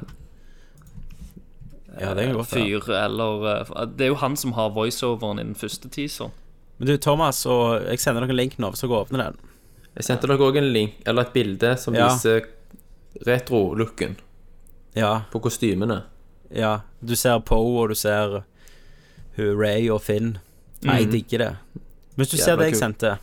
Ja, 2.01 2.15
det 2.15 2.27
godt 2.35 2.47
fyr. 2.51 2.83
Ja. 2.89 3.05
eller 3.07 3.47
eh, 3.61 3.87
Det 3.97 4.05
er 4.05 4.09
jo 4.13 4.15
han 4.21 4.37
som 4.37 4.53
har 4.53 4.71
voiceoveren 4.71 5.39
i 5.41 5.45
den 5.45 5.55
første 5.55 5.89
teaseren. 5.89 6.33
Men 6.79 6.89
du, 6.89 6.97
Thomas, 7.01 7.47
og 7.47 7.87
jeg 7.89 7.99
sender 8.03 8.21
dere 8.27 8.31
en 8.35 8.37
link 8.37 8.59
nå, 8.59 8.73
så 8.77 8.87
gå 8.87 8.95
og 8.99 9.07
åpne 9.09 9.23
den. 9.23 9.37
Jeg 9.97 10.05
sendte 10.05 10.29
dere 10.29 10.39
òg 10.45 10.59
en 10.61 10.73
link, 10.75 10.99
eller 11.07 11.23
et 11.23 11.33
bilde, 11.33 11.77
som 11.81 11.95
Ja. 11.95 12.09
viser 12.13 12.45
retro-looken 13.27 14.17
Ja, 14.95 15.23
på 15.33 15.41
kostymene. 15.41 16.03
ja. 16.51 16.81
Du 17.05 17.15
ser 17.17 17.39
Poe, 17.41 17.83
og 17.83 17.89
du 17.89 17.95
ser 17.95 18.43
Ray 19.39 19.89
og 19.91 20.01
Finn. 20.03 20.39
Nei, 20.83 21.01
jeg 21.03 21.11
digger 21.13 21.39
det. 21.39 21.57
Hvis 22.17 22.31
du 22.31 22.37
ser 22.37 22.57
det 22.57 22.71
jeg 22.73 22.77
sendte, 22.77 23.19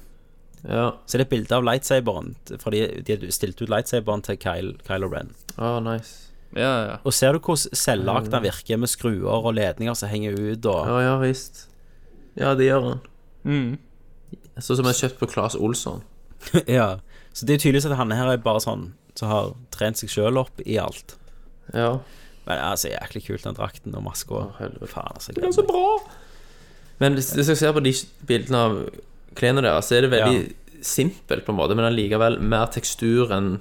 Ja. 0.67 0.91
så 1.05 1.15
er 1.15 1.17
det 1.17 1.21
et 1.27 1.29
bilde 1.29 1.51
av 1.55 1.63
lightsaberen. 1.63 2.35
For 2.59 2.69
de, 2.71 3.01
de 3.01 3.31
stilte 3.31 3.63
ut 3.63 3.69
lightsaberen 3.69 4.21
til 4.23 4.37
Kyle, 4.37 4.77
Kylo 4.87 5.07
Ren. 5.11 5.33
Ah, 5.57 5.79
nice. 5.79 6.29
Ja, 6.53 6.73
ja. 6.87 6.97
Og 7.03 7.15
ser 7.15 7.33
du 7.33 7.41
hvordan 7.41 7.77
selvlagt 7.77 8.31
den 8.31 8.43
virker, 8.45 8.79
med 8.81 8.91
skruer 8.91 9.47
og 9.47 9.55
ledninger 9.57 9.97
som 9.97 10.11
henger 10.11 10.37
ut, 10.37 10.65
og 10.69 10.89
Ja, 10.91 10.99
ja 11.07 11.15
visst. 11.21 11.67
Ja, 12.39 12.53
det 12.57 12.69
gjør 12.69 12.89
han. 12.89 13.03
Mm. 13.43 13.71
Sånn 14.57 14.77
som 14.79 14.85
jeg 14.85 14.93
har 14.93 15.01
kjøpt 15.01 15.21
på 15.21 15.31
Claes 15.33 15.57
Olsson. 15.59 16.03
Ja. 16.79 16.97
Så 17.33 17.47
det 17.49 17.55
er 17.55 17.63
tydeligvis 17.63 17.87
at 17.89 17.97
han 17.97 18.13
her 18.13 18.29
er 18.29 18.41
bare 18.43 18.61
sånn 18.61 18.91
som 19.17 19.29
har 19.29 19.53
trent 19.73 19.97
seg 19.97 20.11
sjøl 20.13 20.37
opp 20.41 20.61
i 20.65 20.77
alt. 20.81 21.15
Ja. 21.73 21.95
Men 22.45 22.59
altså, 22.59 22.91
jæklig 22.91 23.23
kult, 23.27 23.45
den 23.45 23.57
drakten 23.57 23.95
og 23.97 24.03
maska. 24.05 24.43
Faen, 24.59 25.15
altså. 25.15 25.33
Det 25.33 25.45
er 25.47 25.55
så 25.55 25.65
bra! 25.65 25.85
Men 27.01 27.17
hvis 27.17 27.31
hvis 27.33 27.49
jeg 27.53 27.61
ser 27.61 27.73
på 27.73 27.81
de 27.83 27.93
bildene 28.29 28.59
av 28.67 28.77
klærne 29.37 29.63
deres, 29.65 29.89
så 29.89 29.97
er 29.97 30.05
det 30.05 30.11
veldig 30.13 30.43
simpelt, 30.83 31.45
på 31.45 31.53
en 31.53 31.57
måte, 31.57 31.77
men 31.79 31.87
allikevel 31.87 32.37
mer 32.43 32.67
tekstur 32.73 33.31
enn 33.33 33.55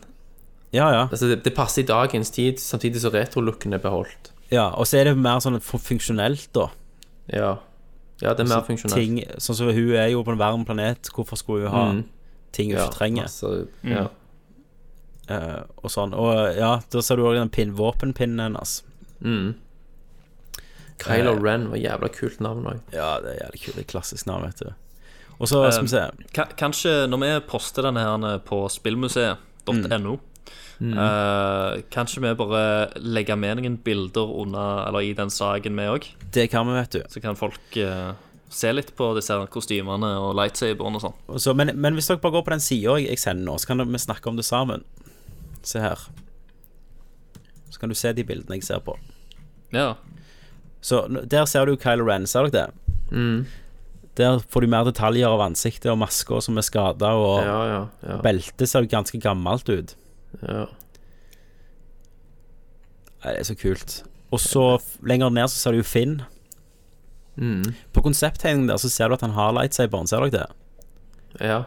Ja, 0.72 0.86
ja. 0.92 1.02
Altså, 1.10 1.28
det, 1.28 1.42
det 1.44 1.52
passer 1.56 1.82
i 1.82 1.86
dagens 1.88 2.30
tid, 2.32 2.58
samtidig 2.60 3.00
som 3.02 3.12
retro-looken 3.12 3.74
er 3.76 3.82
beholdt. 3.82 4.30
ja. 4.50 4.70
Og 4.70 4.86
så 4.88 4.98
er 5.00 5.04
det 5.10 5.16
mer 5.20 5.40
sånn 5.44 5.60
funksjonelt, 5.60 6.48
da. 6.56 6.68
Ja. 7.32 7.50
Ja, 8.22 8.32
det 8.38 8.44
er 8.46 8.48
mer 8.54 8.64
funksjonelt. 8.64 8.96
Ting, 8.96 9.18
sånn 9.42 9.56
som 9.58 9.68
hun 9.74 9.92
er 9.98 10.08
jo 10.12 10.22
på 10.24 10.32
en 10.32 10.38
varm 10.40 10.64
planet, 10.64 11.08
hvorfor 11.12 11.36
skulle 11.36 11.68
hun 11.68 11.74
ha 11.76 11.84
Mm. 11.92 12.04
ting 12.52 12.70
hun 12.70 12.78
ja, 12.78 12.86
ikke 12.86 12.96
trenger? 12.98 13.22
Altså, 13.28 13.66
ja. 13.84 14.06
Uh, 15.30 15.62
og 15.82 15.90
sånn. 15.90 16.14
Og 16.14 16.56
ja, 16.56 16.80
da 16.90 17.02
ser 17.02 17.16
du 17.16 17.22
òg 17.28 17.36
den 17.38 17.48
pin, 17.52 17.72
våpenpinnen 17.78 18.40
hennes. 18.42 18.82
Mm. 19.20 19.54
Kylo 21.02 21.34
Ren 21.42 21.68
var 21.70 21.78
jævla 21.82 22.08
kult 22.14 22.40
navn 22.40 22.64
òg. 22.70 22.80
Ja, 22.94 23.16
det 23.22 23.32
er 23.36 23.44
jævlig 23.46 23.62
kult. 23.64 23.76
Det 23.76 23.84
er 23.84 23.90
klassisk 23.92 24.26
navn, 24.28 24.44
vet 24.46 24.60
du. 24.62 24.72
Og 25.40 25.48
så 25.50 25.62
skal 25.72 25.86
vi 25.88 25.90
se. 25.90 26.02
Kanskje 26.60 26.92
når 27.10 27.18
vi 27.22 27.30
poster 27.48 27.82
denne 27.88 28.04
her 28.04 28.38
på 28.46 28.60
spillmuseet.no 28.70 30.18
eh, 30.90 31.82
Kanskje 31.94 32.22
vi 32.24 32.34
bare 32.38 32.64
legger 32.98 33.38
med 33.38 33.60
noen 33.60 33.78
bilder 33.84 34.34
under 34.42 34.88
Eller 34.88 35.06
i 35.06 35.14
den 35.18 35.30
saken, 35.30 35.78
vi 35.78 35.88
òg. 35.92 36.08
Det 36.34 36.48
kan 36.50 36.66
vi, 36.68 36.74
vet 36.78 36.96
du. 36.96 37.02
Så 37.12 37.22
kan 37.22 37.38
folk 37.38 37.78
uh, 37.78 38.12
se 38.52 38.72
litt 38.72 38.92
på 38.96 39.12
disse 39.16 39.36
kostymene 39.52 40.10
og 40.20 40.34
lightsaberen 40.38 40.98
og 40.98 41.04
sånn. 41.04 41.16
Så, 41.38 41.54
men, 41.56 41.74
men 41.78 41.96
hvis 41.96 42.10
dere 42.10 42.20
bare 42.22 42.38
går 42.38 42.46
på 42.48 42.54
den 42.56 42.64
sida 42.64 42.98
jeg, 43.00 43.20
sender 43.20 43.46
nå, 43.48 43.56
så 43.60 43.72
kan 43.72 43.84
vi 43.84 44.02
snakke 44.02 44.28
om 44.32 44.40
det 44.40 44.46
sammen. 44.48 44.84
Se 45.62 45.80
her. 45.82 46.00
Så 47.70 47.80
kan 47.80 47.92
du 47.92 47.96
se 47.96 48.12
de 48.12 48.26
bildene 48.26 48.58
jeg 48.58 48.66
ser 48.66 48.82
på. 48.84 48.96
Ja. 49.72 49.94
Så 50.84 51.06
der 51.08 51.46
ser 51.48 51.68
du 51.68 51.78
Kylo 51.80 52.04
Ren, 52.08 52.26
ser 52.26 52.50
dere 52.50 52.72
det? 53.12 53.46
Der 54.18 54.42
får 54.52 54.64
du 54.64 54.68
mer 54.68 54.84
detaljer 54.84 55.30
av 55.30 55.40
ansiktet 55.46 55.88
og 55.92 56.00
masker 56.02 56.42
som 56.44 56.58
er 56.60 56.66
skada, 56.66 57.14
og 57.16 57.46
Ja, 57.46 57.58
ja, 57.70 57.82
ja. 58.04 58.16
beltet 58.24 58.68
ser 58.68 58.84
jo 58.84 58.90
ganske 58.92 59.20
gammelt 59.22 59.68
ut. 59.72 59.94
Ja. 60.40 60.66
Nei, 63.22 63.32
Det 63.32 63.38
er 63.38 63.44
så 63.52 63.54
kult. 63.54 63.98
Og 64.32 64.40
så 64.40 64.64
lenger 65.06 65.30
ned 65.30 65.50
så 65.52 65.58
ser 65.60 65.72
du 65.76 65.78
jo 65.82 65.86
Finn. 65.86 66.22
Mm. 67.36 67.62
På 67.92 68.02
konsepttegningen 68.04 68.68
der 68.68 68.80
så 68.80 68.90
ser 68.92 69.08
du 69.08 69.14
at 69.14 69.22
han 69.24 69.36
har 69.36 69.52
lightsaberen, 69.56 70.08
ser 70.10 70.24
dere 70.24 70.30
det? 70.40 70.48
ja. 71.40 71.62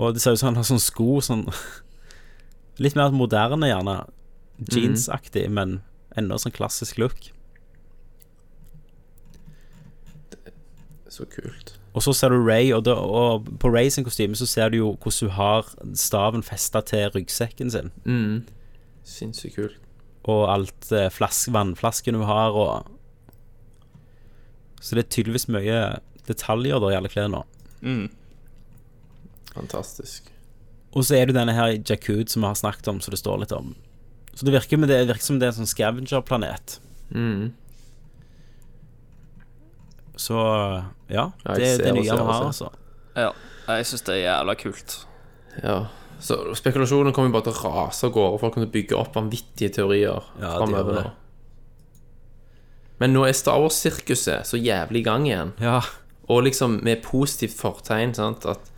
Og 0.00 0.14
det 0.14 0.22
ser 0.22 0.32
ut 0.32 0.38
som 0.40 0.46
han 0.48 0.56
har 0.56 0.64
sånne 0.64 0.80
sko 0.82 1.20
sånn 1.20 1.42
Litt 2.82 2.94
mer 2.96 3.12
moderne, 3.12 3.68
gjerne. 3.68 3.96
Jeansaktig, 4.72 5.44
men 5.52 5.82
enda 6.16 6.38
sånn 6.40 6.54
klassisk 6.56 6.96
look. 6.98 7.28
Det 10.32 10.40
er 10.48 11.12
Så 11.12 11.26
kult. 11.28 11.74
Og 11.92 12.02
så 12.04 12.14
ser 12.16 12.32
du 12.32 12.40
Ray, 12.40 12.70
og, 12.72 12.86
da, 12.86 12.94
og 12.96 13.48
på 13.60 13.68
Ray 13.72 13.90
sin 13.92 14.06
kostyme 14.06 14.36
så 14.38 14.48
ser 14.48 14.72
du 14.72 14.78
jo 14.78 14.92
hvordan 14.96 15.28
hun 15.28 15.36
har 15.36 15.68
staven 15.98 16.44
festa 16.46 16.80
til 16.88 17.10
ryggsekken 17.12 17.70
sin. 17.70 17.92
Mm. 18.08 18.46
Sinnssykt 19.04 19.58
kult. 19.58 19.78
Og 20.30 20.46
alt 20.52 20.92
eh, 20.94 21.10
flask, 21.12 21.50
vannflasken 21.52 22.16
hun 22.16 22.28
har, 22.28 22.54
og 22.54 22.88
Så 24.82 24.96
det 24.96 25.04
er 25.04 25.10
tydeligvis 25.14 25.46
mye 25.46 25.78
detaljer 26.26 26.80
der 26.82 26.90
i 26.90 26.96
alle 26.96 27.08
klærne. 27.08 27.44
Mm. 27.82 28.08
Fantastisk. 29.52 30.32
Og 30.92 31.04
så 31.04 31.16
er 31.16 31.28
det 31.28 31.36
denne 31.36 31.54
her 31.54 31.76
Jakud 31.78 32.28
som 32.28 32.42
vi 32.42 32.48
har 32.48 32.58
snakket 32.58 32.88
om, 32.88 33.00
så 33.00 33.12
det 33.12 33.20
står 33.20 33.44
litt 33.44 33.54
om. 33.54 33.74
Så 34.34 34.46
det 34.46 34.54
virker, 34.54 34.80
det 34.88 35.06
virker 35.08 35.24
som 35.24 35.38
det 35.38 35.46
er 35.46 35.52
en 35.52 35.60
sånn 35.62 35.70
scavenger-planet. 35.70 36.78
Mm. 37.12 37.52
Så 40.22 40.36
ja, 41.10 41.24
det 41.56 41.66
er 41.66 41.80
det 41.82 41.94
nye 41.96 42.04
vi 42.04 42.12
har, 42.12 42.44
altså. 42.46 42.70
ja. 43.18 43.32
Jeg 43.62 43.86
syns 43.88 44.02
det 44.06 44.14
er 44.16 44.22
jævla 44.24 44.54
kult. 44.58 44.94
Ja. 45.62 45.76
Så 46.22 46.36
spekulasjonen 46.58 47.14
kommer 47.14 47.32
bare 47.34 47.48
til 47.48 47.54
å 47.56 47.70
rase 47.72 48.06
av 48.08 48.12
gårde. 48.14 48.38
Folk 48.42 48.54
kommer 48.54 48.66
til 48.68 48.72
å 48.72 48.76
bygge 48.76 48.98
opp 48.98 49.16
vanvittige 49.18 49.72
teorier 49.78 50.22
Ja, 50.42 50.52
framover 50.58 50.96
nå. 50.98 51.02
det. 51.02 51.12
Men 53.02 53.14
nå 53.16 53.24
er 53.26 53.34
Star 53.34 53.58
Wars-sirkuset 53.62 54.46
så 54.46 54.58
jævlig 54.60 55.02
i 55.02 55.06
gang 55.06 55.26
igjen. 55.26 55.54
Ja, 55.62 55.80
Og 56.30 56.44
liksom 56.46 56.78
med 56.86 57.02
positivt 57.02 57.56
fortegn, 57.58 58.12
sant, 58.14 58.46
at 58.46 58.68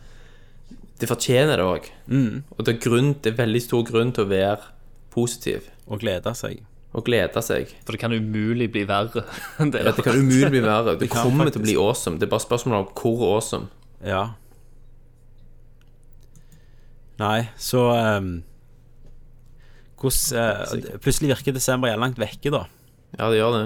det 0.99 1.09
fortjener 1.11 1.59
det 1.61 1.65
òg. 1.65 1.89
Mm. 2.09 2.43
Og 2.57 2.65
det 2.65 2.75
er, 2.75 2.79
grunn, 2.81 3.11
det 3.21 3.33
er 3.33 3.37
veldig 3.43 3.61
stor 3.61 3.83
grunn 3.85 4.13
til 4.15 4.25
å 4.25 4.31
være 4.31 4.71
positiv 5.13 5.69
og 5.85 6.01
glede 6.01 6.33
seg. 6.37 6.63
Og 6.95 7.03
glede 7.03 7.41
seg. 7.43 7.71
For 7.83 7.91
det 7.95 7.99
kan 7.99 8.13
umulig 8.15 8.69
bli 8.71 8.85
verre 8.87 9.25
det. 9.73 9.81
Ja, 9.83 9.91
det 9.91 10.05
kan 10.05 10.15
umulig 10.15 10.51
bli 10.53 10.61
verre. 10.63 10.93
Det, 10.95 11.05
det 11.05 11.11
kommer 11.11 11.45
faktisk- 11.49 11.57
til 11.57 11.61
å 11.61 11.67
bli 11.67 11.75
awesome. 11.83 12.19
Det 12.21 12.27
er 12.29 12.33
bare 12.33 12.45
spørsmålet 12.45 12.85
om 12.85 12.91
hvor 13.01 13.25
awesome. 13.35 13.67
Ja. 14.05 14.23
Nei, 17.19 17.45
så 17.61 17.79
um, 17.95 18.31
Hvordan 20.01 20.35
uh, 20.35 20.99
Plutselig 20.99 21.29
virker 21.31 21.55
desember 21.55 21.87
jævlig 21.87 22.03
langt 22.03 22.19
vekke, 22.19 22.51
da. 22.51 22.65
Ja, 23.15 23.29
det 23.31 23.37
gjør 23.39 23.53
det. 23.55 23.65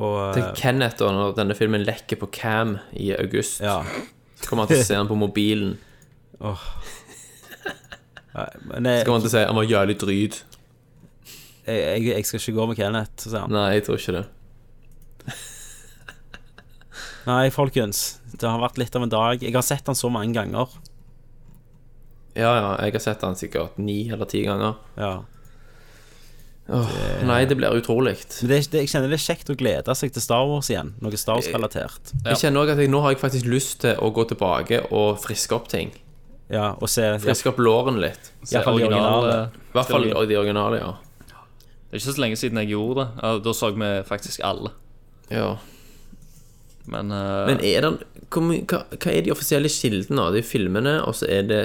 Og 0.00 0.14
Til 0.34 0.46
Kenneth, 0.58 0.96
da, 0.98 1.10
når 1.14 1.34
denne 1.36 1.54
filmen 1.54 1.84
lekker 1.86 2.18
på 2.18 2.26
cam 2.34 2.78
i 2.98 3.12
august, 3.14 3.60
ja. 3.62 3.82
så 4.40 4.48
kommer 4.48 4.64
han 4.64 4.72
til 4.72 4.80
å 4.80 4.86
se 4.88 4.96
den 4.96 5.10
på 5.12 5.18
mobilen. 5.20 5.76
Nei, 8.34 8.48
Men 8.72 8.88
jeg, 8.88 9.04
Så 9.04 9.06
kommer 9.06 9.20
han 9.20 9.26
til 9.26 9.30
å 9.30 9.34
si 9.36 9.44
han 9.44 9.60
var 9.60 9.68
jævlig 9.70 9.96
dryg. 10.00 10.40
Jeg, 11.66 11.80
jeg, 11.80 12.06
jeg 12.12 12.28
skal 12.28 12.42
ikke 12.42 12.56
gå 12.58 12.68
med 12.70 12.80
Kenneth, 12.80 13.26
sier 13.26 13.44
han. 13.44 13.54
Nei, 13.54 13.68
jeg 13.78 13.86
tror 13.86 14.00
ikke 14.00 14.16
det. 14.18 14.24
Nei, 17.30 17.44
folkens. 17.54 18.06
Det 18.34 18.50
har 18.50 18.60
vært 18.60 18.80
litt 18.80 18.96
av 18.98 19.06
en 19.06 19.12
dag. 19.12 19.44
Jeg 19.44 19.54
har 19.54 19.64
sett 19.64 19.86
han 19.88 19.96
så 19.96 20.10
mange 20.12 20.34
ganger. 20.36 20.72
Ja, 22.34 22.50
ja, 22.58 22.72
jeg 22.82 22.96
har 22.96 23.04
sett 23.04 23.22
han 23.22 23.38
sikkert 23.38 23.78
ni 23.78 24.08
eller 24.12 24.28
ti 24.28 24.42
ganger. 24.44 24.80
Ja. 24.98 25.14
Åh, 26.64 26.92
nei, 27.28 27.42
det 27.44 27.58
blir 27.60 27.76
utrolig. 27.76 28.14
Men 28.40 28.50
det, 28.50 28.58
det, 28.72 28.84
jeg 28.84 28.90
kjenner 28.94 29.12
det 29.12 29.18
er 29.18 29.24
kjekt 29.26 29.50
å 29.52 29.56
glede 29.60 29.94
seg 29.98 30.14
til 30.14 30.24
Star 30.24 30.46
Wars 30.48 30.70
igjen. 30.72 30.94
Noe 31.04 31.20
Star 31.20 31.38
Wars-relatert. 31.38 32.14
Jeg 32.24 32.40
kjenner 32.40 32.64
òg 32.64 32.72
at 32.72 32.80
jeg, 32.80 32.90
nå 32.92 33.02
har 33.04 33.14
jeg 33.14 33.20
faktisk 33.20 33.48
lyst 33.52 33.82
til 33.84 34.00
å 34.00 34.08
gå 34.16 34.24
tilbake 34.32 34.80
og 34.88 35.20
friske 35.22 35.56
opp 35.56 35.68
ting. 35.72 35.92
Ja, 36.52 36.72
og 36.76 36.90
se 36.92 37.06
Friske 37.22 37.52
opp 37.52 37.60
låren 37.62 38.00
litt. 38.02 38.32
i 38.44 38.52
hvert 38.52 38.66
fall 38.66 38.80
de 38.80 38.88
originale. 38.88 39.36
I 39.48 39.76
hvert 39.76 39.92
fall 39.92 40.08
de 40.08 40.38
originale, 40.40 40.80
ja. 40.80 40.90
Det 41.94 42.00
er 42.00 42.08
ikke 42.08 42.14
så 42.16 42.22
lenge 42.24 42.36
siden 42.40 42.58
jeg 42.58 42.72
gjorde 42.72 43.04
det. 43.04 43.08
Ja, 43.22 43.38
Da 43.38 43.52
så 43.54 43.68
vi 43.70 43.88
faktisk 44.08 44.40
alle. 44.42 44.70
ja. 45.30 45.52
Men, 46.86 47.10
uh, 47.12 47.46
Men 47.46 47.60
er 47.64 47.80
det 47.80 47.90
hva, 48.34 48.80
hva 48.98 49.12
er 49.12 49.22
de 49.24 49.30
offisielle 49.32 49.70
kildene? 49.72 50.24
Det 50.34 50.42
er 50.42 50.48
filmene, 50.48 50.96
og 51.06 51.14
så 51.14 51.28
er 51.30 51.46
det 51.48 51.60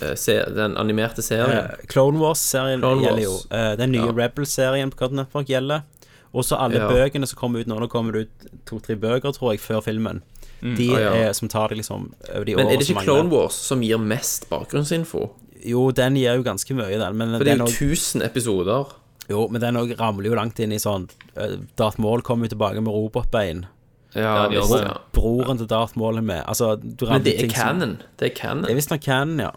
eh, 0.00 0.14
se, 0.18 0.38
den 0.56 0.74
animerte 0.80 1.22
serien. 1.22 1.68
Uh, 1.70 1.84
Clone 1.92 2.18
Wars-serien 2.18 2.80
Clone 2.80 3.04
gjelder 3.04 3.22
jo. 3.22 3.30
Wars. 3.36 3.46
Eh, 3.52 3.76
den 3.78 3.92
nye 3.92 4.08
Ja. 4.08 4.14
Rebel-serien 4.16 4.90
på 4.90 4.96
Cartoon 4.98 5.20
Network 5.20 5.46
gjelder. 5.52 5.82
Og 6.32 6.44
så 6.48 6.56
alle 6.58 6.80
Ja. 6.80 6.88
bøkene 6.88 7.26
som 7.28 7.38
kommer 7.38 7.60
ut 7.60 7.66
nå. 7.70 7.78
Nå 7.78 7.86
kommer 7.88 8.12
det 8.12 8.20
ut 8.26 8.50
to-tre 8.66 8.96
bøker, 8.96 9.30
tror 9.36 9.52
jeg, 9.52 9.60
før 9.60 9.82
filmen. 9.84 10.22
De 10.62 10.88
Ah, 10.96 11.00
ja. 11.00 11.12
er, 11.28 11.32
som 11.32 11.48
tar 11.48 11.68
det 11.68 11.78
liksom 11.78 12.12
over 12.34 12.44
de 12.44 12.54
Men 12.56 12.66
er 12.66 12.76
det 12.78 12.88
ikke. 12.90 13.02
Clone 13.04 13.30
Wars 13.30 13.54
som 13.54 13.80
gir 13.82 13.98
mest 13.98 14.48
bakgrunnsinfo? 14.50 15.30
Jo, 15.64 15.90
den 15.92 16.16
gir 16.16 16.34
jo 16.36 16.42
ganske 16.42 16.74
mye, 16.74 16.98
den. 16.98 17.16
Men 17.16 17.36
For 17.38 17.44
det 17.44 17.52
er 17.52 17.56
jo 17.58 17.64
også- 17.64 18.18
1000 18.18 18.22
episoder. 18.24 18.86
Jo, 19.30 19.46
men 19.48 19.62
den 19.62 19.78
òg 19.80 19.92
ramler 20.00 20.26
jo 20.30 20.36
langt 20.38 20.58
inn 20.62 20.72
i 20.74 20.80
sånn 20.82 21.08
eh, 21.36 21.56
Darth 21.78 22.00
Maul 22.02 22.22
kommer 22.26 22.48
jo 22.48 22.54
tilbake 22.56 22.82
med 22.82 22.92
robotbein. 22.94 23.64
Ja, 24.14 24.48
ja, 24.50 24.60
det. 24.66 24.80
ja. 24.82 24.94
Broren 25.14 25.60
til 25.60 25.68
Darth 25.70 25.94
Maul 25.98 26.18
er 26.18 26.24
med. 26.26 26.42
Altså, 26.50 26.72
du 26.82 27.06
Men 27.06 27.22
det 27.22 27.36
er 27.36 27.46
som- 27.46 27.54
canon. 27.54 27.92
Det 28.18 28.32
er 28.32 28.34
canon. 28.34 28.64
Det 28.66 28.72
er 28.74 28.78
visstnok 28.80 29.04
canon, 29.06 29.38
ja. 29.46 29.50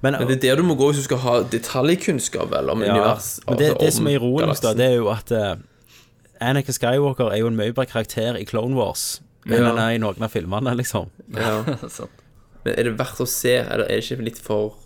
Men, 0.00 0.16
Men 0.18 0.28
det 0.28 0.36
er 0.36 0.40
der 0.50 0.56
du 0.60 0.66
må 0.68 0.74
gå 0.76 0.90
hvis 0.90 0.98
du 1.00 1.06
skal 1.06 1.20
ha 1.24 1.34
detaljkunnskap 1.48 2.50
vel, 2.52 2.68
om 2.72 2.82
ja, 2.84 2.92
univers. 2.92 3.28
men 3.48 3.56
det, 3.60 3.70
altså, 3.70 3.84
det 3.84 3.92
som 3.96 4.08
er 4.10 4.16
ironisk, 4.18 4.62
da, 4.66 4.72
det 4.76 4.84
er 4.90 4.96
jo 4.98 5.06
at 5.12 5.32
uh, 5.32 5.54
Anakin 6.44 6.76
Skywalker 6.76 7.30
er 7.32 7.40
jo 7.40 7.48
en 7.48 7.56
mye 7.56 7.72
bedre 7.72 7.86
karakter 7.88 8.36
i 8.36 8.44
Clone 8.44 8.76
Wars 8.76 9.20
enn 9.46 9.58
Ja. 9.60 9.68
han 9.70 9.78
er 9.80 9.94
i 9.96 10.00
noen 10.00 10.22
av 10.24 10.32
filmene, 10.32 10.72
liksom. 10.76 11.08
ja. 11.36 11.62
Men 12.64 12.78
er 12.78 12.86
det 12.88 12.94
verdt 12.96 13.20
å 13.20 13.26
se, 13.28 13.58
eller 13.60 13.84
er 13.84 13.98
det 14.00 14.04
ikke 14.06 14.24
litt 14.24 14.38
for 14.40 14.76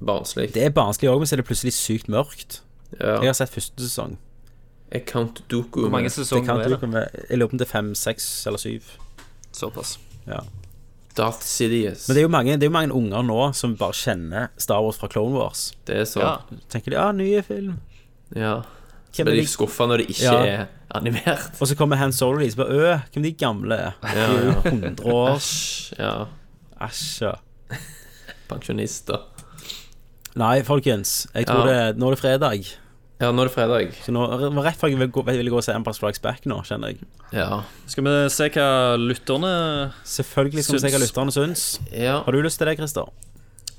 barnslig? 0.00 0.50
Det 0.54 0.62
er 0.64 0.70
barnslig 0.76 1.08
òg, 1.12 1.18
men 1.20 1.28
så 1.28 1.36
er 1.36 1.42
det 1.42 1.48
plutselig 1.50 1.74
sykt 1.76 2.08
mørkt. 2.12 2.62
Ja. 3.00 3.16
Jeg 3.22 3.30
har 3.32 3.36
sett 3.38 3.50
første 3.54 3.82
sesong. 3.82 4.16
Jeg 4.92 5.02
Count 5.10 5.40
Dooku 5.50 5.80
Hvor 5.82 5.90
mange 5.90 6.10
sesonger 6.14 6.60
er 6.62 6.76
det? 6.76 7.02
Jeg 7.30 7.38
lurer 7.40 7.50
på 7.50 7.56
om 7.56 7.58
det 7.58 7.66
er 7.66 7.72
fem, 7.72 7.94
seks 7.98 8.28
eller 8.46 8.58
syv. 8.62 8.86
Såpass. 9.52 9.96
Ja. 10.28 10.40
Darth 11.16 11.42
Sidious. 11.42 12.06
Men 12.08 12.14
det 12.14 12.20
er, 12.20 12.26
jo 12.26 12.32
mange, 12.32 12.52
det 12.60 12.66
er 12.66 12.70
jo 12.70 12.76
mange 12.76 12.94
unger 12.94 13.24
nå 13.24 13.40
som 13.56 13.74
bare 13.80 13.96
kjenner 13.96 14.48
Star 14.60 14.82
Wars 14.84 14.98
fra 15.00 15.08
Clone 15.08 15.34
Wars. 15.38 15.70
Det 15.88 16.02
er 16.02 16.08
så 16.08 16.20
Ja. 16.20 16.32
Tenker 16.68 16.92
de 16.92 16.98
ja, 17.00 17.10
nye 17.12 17.42
film. 17.42 17.78
Ja. 18.36 18.62
Så 19.16 19.24
blir 19.24 19.40
de 19.40 19.46
skuffa 19.48 19.86
når 19.88 20.02
det 20.02 20.10
ikke 20.12 20.32
Ja. 20.32 20.44
er 20.44 20.66
animert. 20.94 21.50
Og 21.60 21.68
så 21.68 21.74
kommer 21.74 21.96
Han 21.96 22.12
Solo 22.12 22.44
og 22.44 22.56
bare 22.56 22.68
øh, 22.68 23.00
hvem 23.12 23.22
de 23.22 23.32
gamle 23.32 23.74
er? 23.74 23.92
Ja, 24.02 24.26
er 24.26 24.62
100 24.66 25.04
år. 25.04 25.36
Æsj. 25.36 25.94
Ja. 25.98 26.26
Æsj. 26.80 27.22
ja. 27.22 27.32
Pensjonister. 28.48 29.24
Nei, 30.36 30.60
folkens. 30.62 31.26
Jeg 31.34 31.46
tror 31.48 31.66
Ja. 31.66 31.92
det 31.92 31.98
Nå 31.98 32.10
er 32.10 32.14
det 32.16 32.20
fredag. 32.20 32.66
Ja, 33.18 33.30
nå 33.32 33.40
er 33.40 33.48
det 33.48 33.54
fredag. 33.54 33.92
Så 34.04 34.12
nå 34.12 34.26
var 34.52 34.64
rett 34.66 34.76
før 34.76 34.90
jeg 34.90 34.98
ville 34.98 35.08
gå, 35.10 35.22
ville 35.24 35.50
gå 35.50 35.56
og 35.56 35.64
se 35.64 35.72
Empire 35.72 35.94
Strikes 35.96 36.20
Back 36.20 36.44
nå, 36.44 36.58
kjenner 36.68 36.88
jeg. 36.92 36.98
Ja. 37.32 37.62
Skal 37.88 38.04
vi 38.04 38.28
se 38.28 38.48
hva 38.52 38.96
lytterne 39.00 39.52
Selvfølgelig 40.04 40.64
skal 40.66 40.76
vi 40.76 40.80
se 40.84 40.90
hva 40.92 40.98
Syns. 41.00 41.06
lytterne 41.06 41.32
syns. 41.32 41.64
ja. 41.92 42.18
Har 42.22 42.32
du 42.32 42.42
lyst 42.42 42.58
til 42.58 42.66
det, 42.68 42.76
Christer? 42.76 43.08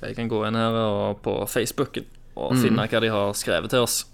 Jeg 0.01 0.15
kan 0.15 0.27
gå 0.29 0.41
inn 0.47 0.55
her 0.57 0.73
og 0.73 1.21
på 1.21 1.47
Facebooken 1.47 2.05
og 2.35 2.53
Mm. 2.53 2.61
finne 2.63 2.87
hva 2.89 3.01
de 3.01 3.09
har 3.09 3.33
skrevet 3.33 3.69
til 3.69 3.79
oss. 3.85 4.05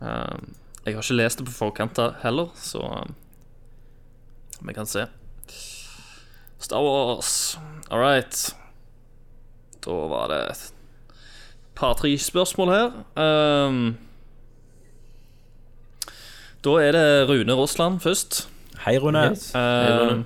Um, 0.00 0.54
jeg 0.86 0.94
har 0.94 1.02
ikke 1.02 1.16
lest 1.16 1.38
det 1.38 1.46
på 1.46 1.52
forkant 1.52 1.96
heller, 2.22 2.48
så 2.56 2.80
um, 3.02 3.14
vi 4.64 4.72
kan 4.72 4.86
se. 4.86 5.06
Star 6.58 6.80
Wars. 6.82 7.58
All 7.90 7.98
right. 8.00 8.54
Da 9.84 9.90
var 9.90 10.28
det 10.28 10.50
et 10.50 10.72
par-tre 11.78 12.18
spørsmål 12.18 12.72
her. 12.74 12.88
Um, 13.14 13.96
da 16.64 16.74
er 16.82 16.92
det 16.92 17.28
Rune 17.30 17.54
Rossland 17.54 18.00
først. 18.00 18.48
Hei, 18.84 18.98
Rune. 18.98 19.22
Yes. 19.30 19.52
Um, 19.54 19.60
Rune. 19.60 20.24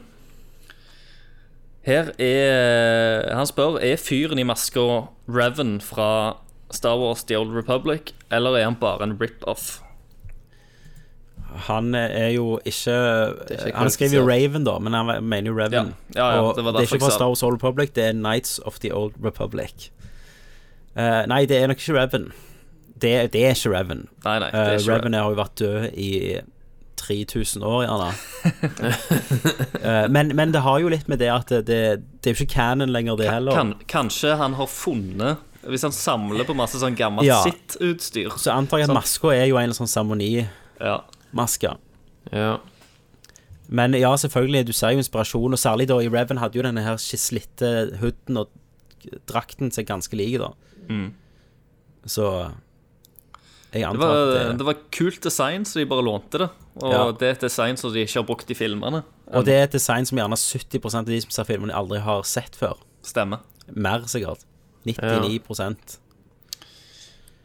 her 1.82 2.10
er 2.18 3.34
Han 3.36 3.46
spør 3.46 3.78
Er 3.82 3.96
fyren 3.96 4.38
i 4.38 4.42
maska 4.46 4.80
Revan 5.28 5.80
fra 5.80 6.36
Star 6.72 6.96
Wars 6.96 7.24
The 7.24 7.38
Old 7.38 7.56
Republic, 7.56 8.14
eller 8.32 8.56
er 8.56 8.64
han 8.64 8.76
bare 8.80 9.02
en 9.04 9.18
rip-off? 9.20 9.80
Han 11.68 11.94
er 11.94 12.28
jo 12.28 12.58
ikke, 12.64 12.94
ikke 13.50 13.76
Han 13.76 13.90
skrev 13.90 14.10
jo. 14.10 14.22
Raven, 14.28 14.64
da, 14.64 14.78
men 14.78 14.92
han 14.92 15.24
mener 15.24 15.50
jo 15.50 15.58
Revan. 15.58 15.92
Ja. 16.14 16.30
Ja, 16.30 16.46
ja, 16.46 16.52
det 16.56 16.64
var 16.64 16.72
det 16.72 16.78
er 16.78 16.94
ikke 16.94 17.04
fra 17.04 17.10
Star. 17.10 17.28
Wars 17.28 17.42
Old 17.42 17.54
Republic, 17.54 17.92
det 17.94 18.04
er 18.04 18.12
Knights 18.12 18.58
of 18.64 18.78
the 18.78 18.94
Old 18.94 19.12
Republic. 19.24 19.90
Eh, 20.96 21.22
nei, 21.30 21.44
det 21.48 21.58
er 21.58 21.70
nok 21.70 21.80
ikke 21.80 21.96
Revan. 21.96 22.32
Det, 23.02 23.12
det 23.32 23.44
er 23.46 23.54
ikke 23.56 23.72
Revan. 23.72 24.08
Nei, 24.24 24.38
nei, 24.38 24.48
det 24.50 24.58
Uh, 24.58 24.72
er 24.72 24.80
ikke 24.80 24.96
Revan 24.96 25.14
har 25.18 25.30
jo 25.30 25.38
vært 25.38 25.54
død 25.62 25.86
i 25.98 26.10
3000 27.02 27.64
år, 27.66 27.84
gjerne. 27.86 28.10
uh, 29.82 30.10
men, 30.14 30.34
men 30.38 30.52
det 30.54 30.62
har 30.62 30.82
jo 30.82 30.90
litt 30.92 31.08
med 31.10 31.18
det 31.22 31.30
at 31.32 31.48
det, 31.50 31.64
det, 31.66 31.80
er 32.30 32.36
jo 32.36 32.44
ikke 32.44 32.54
canon 32.54 32.92
lenger, 32.94 33.16
det 33.18 33.30
heller. 33.30 33.56
kan, 33.56 33.74
Kanskje 33.90 34.36
han 34.38 34.54
har 34.58 34.70
funnet 34.70 35.42
Hvis 35.66 35.82
han 35.86 35.94
samler 35.94 36.46
på 36.46 36.54
masse 36.58 36.78
sånn 36.82 36.96
gammelt 36.98 37.26
Ja. 37.26 37.40
sitt-utstyr. 37.46 38.36
Så 38.38 38.54
antar 38.54 38.82
jeg 38.82 38.90
at 38.90 38.96
maska 38.96 39.32
er 39.34 39.46
jo 39.50 39.58
en 39.60 39.74
sånn 39.76 39.90
seremonimaske. 39.90 41.72
Ja. 41.72 41.74
ja. 42.34 42.54
Men 43.72 43.94
ja, 43.96 44.10
selvfølgelig, 44.18 44.66
du 44.68 44.72
ser 44.76 44.92
jo 44.92 45.00
inspirasjon, 45.00 45.54
og 45.54 45.60
særlig 45.60 45.86
da 45.88 45.96
i 46.02 46.10
Revan 46.10 46.42
hadde 46.42 46.58
jo 46.58 46.64
denne 46.66 46.82
her 46.84 46.98
slitte 47.00 47.70
hooden 48.02 48.42
og 48.42 48.50
drakten 49.30 49.72
seg 49.74 49.86
ganske 49.88 50.18
like, 50.18 50.42
da. 50.42 50.50
Mm. 50.92 51.08
Så 52.06 52.26
jeg 53.72 53.80
Det 53.80 53.88
antar 53.88 54.02
var, 54.02 54.20
at 54.20 54.34
det, 54.36 54.58
det 54.60 54.66
var 54.68 54.78
kult 54.92 55.22
design, 55.24 55.64
så 55.64 55.80
de 55.80 55.86
bare 55.88 56.04
lånte 56.04 56.42
det. 56.44 56.48
Og 56.82 56.92
Ja. 56.92 57.02
det 57.12 57.28
er 57.28 57.36
et 57.38 57.44
design 57.46 57.76
som 57.80 57.92
de 57.92 58.04
ikke 58.04 58.20
har 58.20 58.26
brukt 58.28 58.50
i 58.50 58.56
filmene. 58.58 59.02
Og 59.32 59.44
det 59.46 59.54
er 59.54 59.62
et 59.64 59.72
design 59.72 60.04
som 60.04 60.18
gjerne 60.18 60.36
70% 60.36 60.98
av 60.98 61.06
de 61.06 61.20
som 61.24 61.30
ser 61.30 61.48
filmene, 61.48 61.72
aldri 61.74 62.00
har 62.04 62.22
sett 62.28 62.56
før. 62.56 62.76
Stemmer. 63.02 63.40
Mer, 63.72 64.04
sikkert. 64.06 64.44
99 64.84 65.40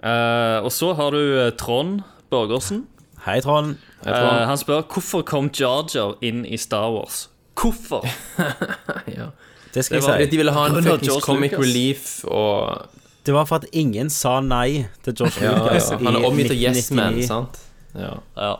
Eh, 0.04 0.60
og 0.62 0.70
så 0.72 0.94
har 0.94 1.10
du 1.12 1.40
eh, 1.40 1.52
Trond 1.58 2.04
Børgersen. 2.30 2.84
Hei, 3.26 3.40
Trond. 3.42 3.78
Hei, 4.04 4.12
Trond. 4.14 4.42
Uh, 4.44 4.46
han, 4.46 4.58
spør 4.62 4.84
hvorfor 4.86 5.24
kom 5.26 5.50
Jar 5.50 5.88
Jar 5.90 6.14
inn 6.22 6.46
i 6.46 6.58
Star 6.58 6.92
Wars. 6.94 7.30
Hvorfor? 7.58 8.06
ja. 9.18 9.32
Det 9.74 9.86
skal 9.86 9.98
Det 9.98 10.06
jeg 10.08 10.28
si. 10.28 10.30
De 10.32 10.38
ville 10.38 10.54
ha 10.54 10.68
en 10.70 10.84
fuckings 10.84 11.26
comic 11.26 11.52
Lucas. 11.52 11.66
relief 11.66 12.06
og 12.30 12.86
Det 13.28 13.34
var 13.36 13.48
for 13.50 13.60
at 13.60 13.68
ingen 13.76 14.08
sa 14.14 14.38
nei 14.40 14.88
til 15.04 15.16
George 15.20 15.44
ja, 15.44 15.56
Lucas 15.58 15.90
ja. 15.92 15.98
Han 16.00 16.16
er 16.16 16.28
omgitt 16.30 16.54
av 16.54 16.62
yes 16.62 16.92
men, 16.96 17.20
sant? 17.28 17.60
Ja. 17.92 18.14
Ja. 18.38 18.54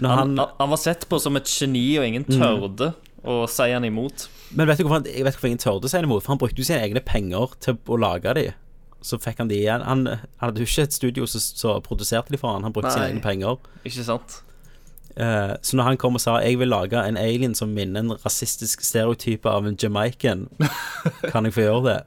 Når 0.00 0.08
Han, 0.08 0.38
han, 0.38 0.54
han 0.58 0.70
var 0.72 0.80
sett 0.80 1.04
på 1.10 1.18
som 1.20 1.36
et 1.36 1.50
geni, 1.50 1.84
og 2.00 2.06
ingen 2.06 2.24
tørde 2.24 2.94
å 3.26 3.42
si 3.50 3.66
han 3.72 3.84
imot. 3.84 4.28
men 4.54 4.68
vet 4.70 4.78
du 4.78 4.86
hvorfor 4.86 5.00
han, 5.00 5.10
jeg 5.10 5.26
vet 5.26 5.36
hvorfor 5.36 5.50
ingen 5.50 5.62
tørde 5.62 5.88
å 5.88 5.90
si 5.92 5.98
han 5.98 6.08
imot? 6.08 6.24
For 6.24 6.34
han 6.34 6.40
brukte 6.40 6.62
jo 6.62 6.68
sine 6.68 6.80
egne 6.84 7.02
penger 7.04 7.58
til 7.60 7.76
å 7.92 8.00
lage 8.00 8.34
de. 8.38 8.46
Så 9.04 9.20
fikk 9.22 9.42
han 9.42 9.52
de 9.52 9.60
igjen. 9.60 9.84
Han, 9.84 10.06
han 10.08 10.26
hadde 10.40 10.64
jo 10.64 10.68
ikke 10.68 10.88
et 10.88 10.96
studio 10.96 11.28
som 11.28 11.84
produserte 11.84 12.32
de 12.32 12.40
for 12.40 12.56
han, 12.56 12.64
han 12.66 12.74
brukte 12.74 12.94
sine 12.96 13.10
egne 13.10 13.24
penger. 13.24 13.60
Ikke 13.84 14.06
sant? 14.06 14.40
Uh, 15.16 15.56
så 15.64 15.78
når 15.78 15.90
han 15.90 16.00
kom 16.00 16.18
og 16.18 16.20
sa 16.20 16.34
jeg 16.44 16.58
vil 16.60 16.68
lage 16.68 17.00
en 17.00 17.16
alien 17.16 17.54
som 17.56 17.70
minner 17.72 18.04
en 18.04 18.18
rasistisk 18.20 18.82
stereotype 18.84 19.48
av 19.48 19.68
en 19.68 19.78
jamaican, 19.80 20.48
kan 21.32 21.48
jeg 21.48 21.56
få 21.56 21.68
gjøre 21.68 21.84
det? 21.90 22.00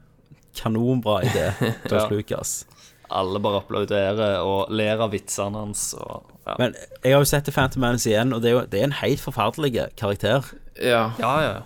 Kanonbra 0.56 1.20
idé, 1.22 1.52
George 1.88 2.00
Ja. 2.00 2.08
Lucas. 2.10 2.64
Alle 3.10 3.40
bare 3.42 3.58
applauderer 3.58 4.36
og 4.46 4.70
ler 4.70 5.00
av 5.02 5.10
vitsene 5.10 5.58
hans. 5.58 5.94
Og, 5.98 6.22
ja. 6.46 6.54
Men 6.58 6.74
jeg 7.02 7.12
har 7.16 7.20
jo 7.24 7.26
sett 7.26 7.44
The 7.48 7.52
Phantom 7.52 7.80
Manus 7.82 8.06
igjen, 8.06 8.32
og 8.32 8.42
det 8.42 8.50
er 8.52 8.54
jo 8.54 8.62
det 8.70 8.80
er 8.80 8.84
en 8.86 8.98
helt 9.00 9.20
forferdelig 9.20 9.72
karakter. 9.98 10.46
ja. 10.80 11.10
ja, 11.18 11.34
ja. 11.42 11.58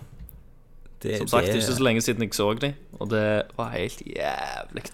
Det, 1.05 1.19
Som 1.19 1.29
sagt, 1.29 1.47
det, 1.51 1.59
ikke 1.59 1.73
så 1.77 1.83
lenge 1.85 2.01
siden 2.01 2.23
jeg 2.25 2.33
så 2.33 2.47
dem, 2.57 2.73
og 2.97 3.11
det 3.11 3.43
var 3.59 3.75
helt 3.75 3.99
jævlig. 4.09 4.85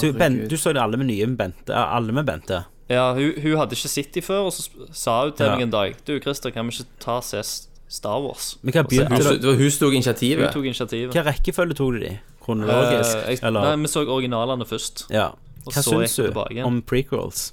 du, 0.00 0.06
ben, 0.16 0.38
du 0.48 0.56
så 0.56 0.72
det 0.72 0.80
alle 0.80 0.96
med 0.96 1.10
nye 1.10 1.26
Bente. 1.36 1.74
Alle 1.76 2.12
med 2.16 2.24
Bente. 2.24 2.62
Ja, 2.88 3.10
hun, 3.12 3.34
hun 3.42 3.58
hadde 3.60 3.76
ikke 3.76 3.90
sett 3.92 4.14
dem 4.14 4.24
før, 4.24 4.46
og 4.48 4.52
så 4.56 4.64
sa 4.96 5.18
hun 5.26 5.34
til 5.36 5.44
Ja. 5.44 5.56
meg 5.58 5.66
en 5.66 5.70
dag 5.74 5.94
Du, 6.06 6.14
Christer, 6.24 6.50
kan 6.50 6.64
vi 6.64 6.72
ikke 6.72 6.88
ta 7.04 7.18
og 7.20 7.24
se 7.28 7.42
Star 7.88 8.16
Wars? 8.24 8.56
Men 8.62 8.72
hva 8.72 8.82
begynte 8.88 9.12
Hun, 9.12 9.40
det 9.42 9.44
var 9.50 9.60
hun 9.60 9.70
tok 9.76 9.92
initiativet? 9.92 10.44
Hun 10.46 10.52
tok 10.56 10.64
initiativet. 10.70 11.12
Hva 11.12 11.26
rekkefølge 11.28 11.76
tok 11.76 11.92
du 11.92 12.00
de? 12.06 12.14
Kronologisk? 12.48 13.16
Eh, 13.20 13.28
jeg, 13.34 13.42
eller? 13.44 13.68
Nei, 13.68 13.76
vi 13.84 13.90
så 13.92 14.02
originalene 14.08 14.64
først. 14.68 15.06
ja. 15.12 15.30
Hva 15.68 15.82
syns 15.84 16.14
du 16.16 16.62
om 16.64 16.78
prequels? 16.82 17.50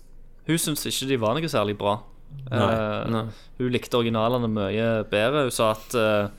Hun 0.48 0.56
syns 0.62 0.86
ikke 0.88 1.08
de 1.10 1.18
var 1.20 1.34
noe 1.36 1.50
særlig 1.52 1.76
bra. 1.78 1.98
Nei, 2.50 2.60
Eh, 2.62 3.10
nei. 3.12 3.24
Hun 3.60 3.72
likte 3.74 3.98
originalene 4.00 4.48
mye 4.48 4.86
bedre. 5.10 5.42
Hun 5.50 5.52
sa 5.52 5.72
at 5.74 5.96
uh, 6.00 6.30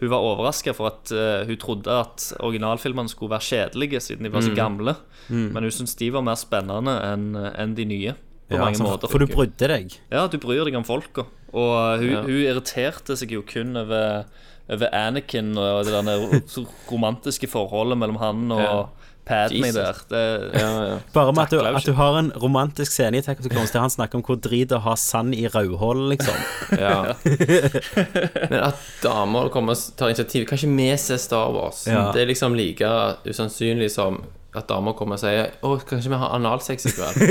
hun 0.00 0.10
var 0.12 0.22
overraska 0.22 0.74
for 0.76 0.92
at 0.92 1.10
uh, 1.10 1.42
hun 1.48 1.56
trodde 1.58 1.88
at 1.90 2.28
originalfilmene 2.40 3.08
skulle 3.10 3.30
være 3.34 3.48
kjedelige 3.48 4.00
siden 4.04 4.22
de 4.28 4.30
var 4.30 4.42
Mm. 4.42 4.48
så 4.48 4.54
gamle. 4.54 4.94
Men 5.28 5.62
hun 5.66 5.70
syns 5.72 5.96
de 5.96 6.10
var 6.12 6.22
mer 6.22 6.36
spennende 6.38 6.94
enn 7.02 7.34
en 7.36 7.74
de 7.74 7.84
nye. 7.84 8.14
På 8.48 8.54
Ja, 8.54 8.58
mange 8.60 8.76
altså, 8.76 8.84
måter. 8.84 9.08
For 9.10 9.18
du 9.18 9.26
brydde 9.26 9.68
deg? 9.68 9.98
Ja, 10.12 10.26
du 10.28 10.36
bryr 10.38 10.64
deg 10.68 10.74
om 10.76 10.84
folka. 10.84 11.24
Og 11.54 11.98
hun, 11.98 12.10
Ja. 12.10 12.22
hun 12.22 12.30
irriterte 12.44 13.16
seg 13.16 13.30
jo 13.32 13.42
kun 13.42 13.74
over, 13.76 14.26
over 14.72 14.88
Anakin 14.96 15.56
og 15.60 15.84
det 15.84 15.92
der 15.92 16.44
romantiske 16.92 17.48
forholdet 17.52 17.98
mellom 18.00 18.16
han 18.22 18.52
og 18.52 18.62
Ja. 18.64 18.76
Padme 19.24 19.70
der. 19.72 19.96
Det, 20.10 20.20
Ja, 20.52 20.70
ja. 20.84 20.96
Bare 21.14 21.32
med 21.32 21.42
at 21.46 21.50
du, 21.54 21.60
at 21.64 21.86
du 21.86 21.92
har 21.96 22.18
en 22.18 22.26
romantisk 22.42 22.92
scene 22.92 23.16
i 23.16 23.22
Attack 23.22 23.38
of 23.40 23.46
the 23.46 23.50
Clones 23.54 23.70
der 23.72 23.80
han 23.80 23.88
snakker 23.90 24.18
om 24.18 24.24
hvor 24.26 24.36
drit 24.36 24.68
det 24.68 24.76
er 24.76 24.82
å 24.82 24.84
ha 24.90 24.96
sand 25.00 25.32
i 25.32 25.46
rødhålet, 25.48 26.10
liksom. 26.12 26.36
Ja. 26.84 27.14
Men 28.52 28.58
at 28.66 28.82
damer 29.00 29.48
kommer 29.54 29.72
og 29.78 29.96
tar 29.96 30.12
initiativ 30.12 30.44
Kan 30.48 30.58
ikke 30.60 30.76
vi 30.76 30.88
se 31.00 31.16
Star 31.22 31.52
Wars? 31.56 31.86
Ja. 31.88 32.10
Det 32.12 32.20
er 32.20 32.28
liksom 32.34 32.52
like 32.58 32.84
usannsynlig 33.24 33.88
som 33.96 34.20
at 34.54 34.68
damer 34.68 34.92
kommer 34.94 35.16
og 35.16 35.24
sier 35.24 35.56
Å, 35.64 35.72
kanskje 35.88 36.12
vi 36.12 36.20
har 36.20 36.36
analsex 36.36 36.84
i 36.86 36.92
kveld? 36.94 37.24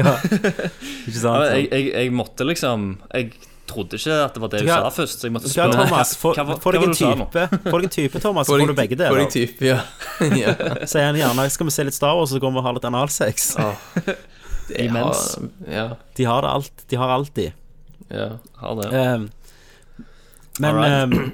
ja. 0.00 0.14
Ikke 1.04 1.20
sant? 1.20 1.44
Ja, 1.44 1.52
jeg, 1.58 1.68
jeg, 1.70 1.90
jeg 1.92 2.14
måtte 2.16 2.48
liksom 2.48 2.94
Jeg 3.12 3.34
trodde 3.66 3.96
ikke 3.98 4.14
at 4.24 4.34
det 4.36 4.40
var 4.42 4.48
det 4.52 4.60
hun 4.60 4.68
Ja. 4.68 4.76
sa 4.82 4.90
først, 4.94 5.20
så 5.20 5.26
jeg 5.28 5.32
måtte 5.34 5.48
Ja, 5.48 5.66
spørre 5.68 5.86
Thomas, 5.86 6.16
få 6.16 6.32
deg 6.74 6.82
en 6.82 6.90
du 6.90 6.94
type, 6.98 7.44
få 7.70 7.78
deg 7.80 7.84
en 7.88 7.94
type, 7.96 8.20
Thomas, 8.20 8.46
så 8.50 8.58
får 8.58 8.66
du 8.66 8.74
begge 8.74 8.96
Får 8.96 9.18
deg 9.18 9.28
deler. 9.28 9.30
type, 9.30 9.64
ja. 9.64 9.80
ja. 10.42 10.54
Sier 10.90 11.06
han 11.10 11.16
gjerne 11.20 11.46
skal 11.50 11.66
vi 11.66 11.74
se 11.76 11.84
litt 11.88 11.94
Star 11.96 12.14
Wars, 12.18 12.30
så 12.34 12.40
går 12.42 12.52
vi 12.52 12.58
og 12.62 12.64
har 12.68 12.76
litt 12.78 12.84
analsex. 12.90 13.54
Det 14.68 14.80
Imens. 14.86 15.36
har- 15.36 15.72
Ja. 15.72 15.86
De 16.16 16.24
har 16.24 16.42
det 16.42 16.50
alt. 16.50 16.84
De 16.88 16.96
har 16.96 17.08
alltid. 17.16 17.52
ja. 18.10 18.28
Har 18.60 18.74
det. 18.82 18.92
Um, 18.92 19.30
men 20.60 20.76
um, 21.12 21.32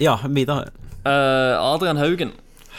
Ja, 0.00 0.16
videre. 0.26 0.70
Uh, 1.06 1.56
Adrian 1.60 1.96
Haugen 1.96 2.32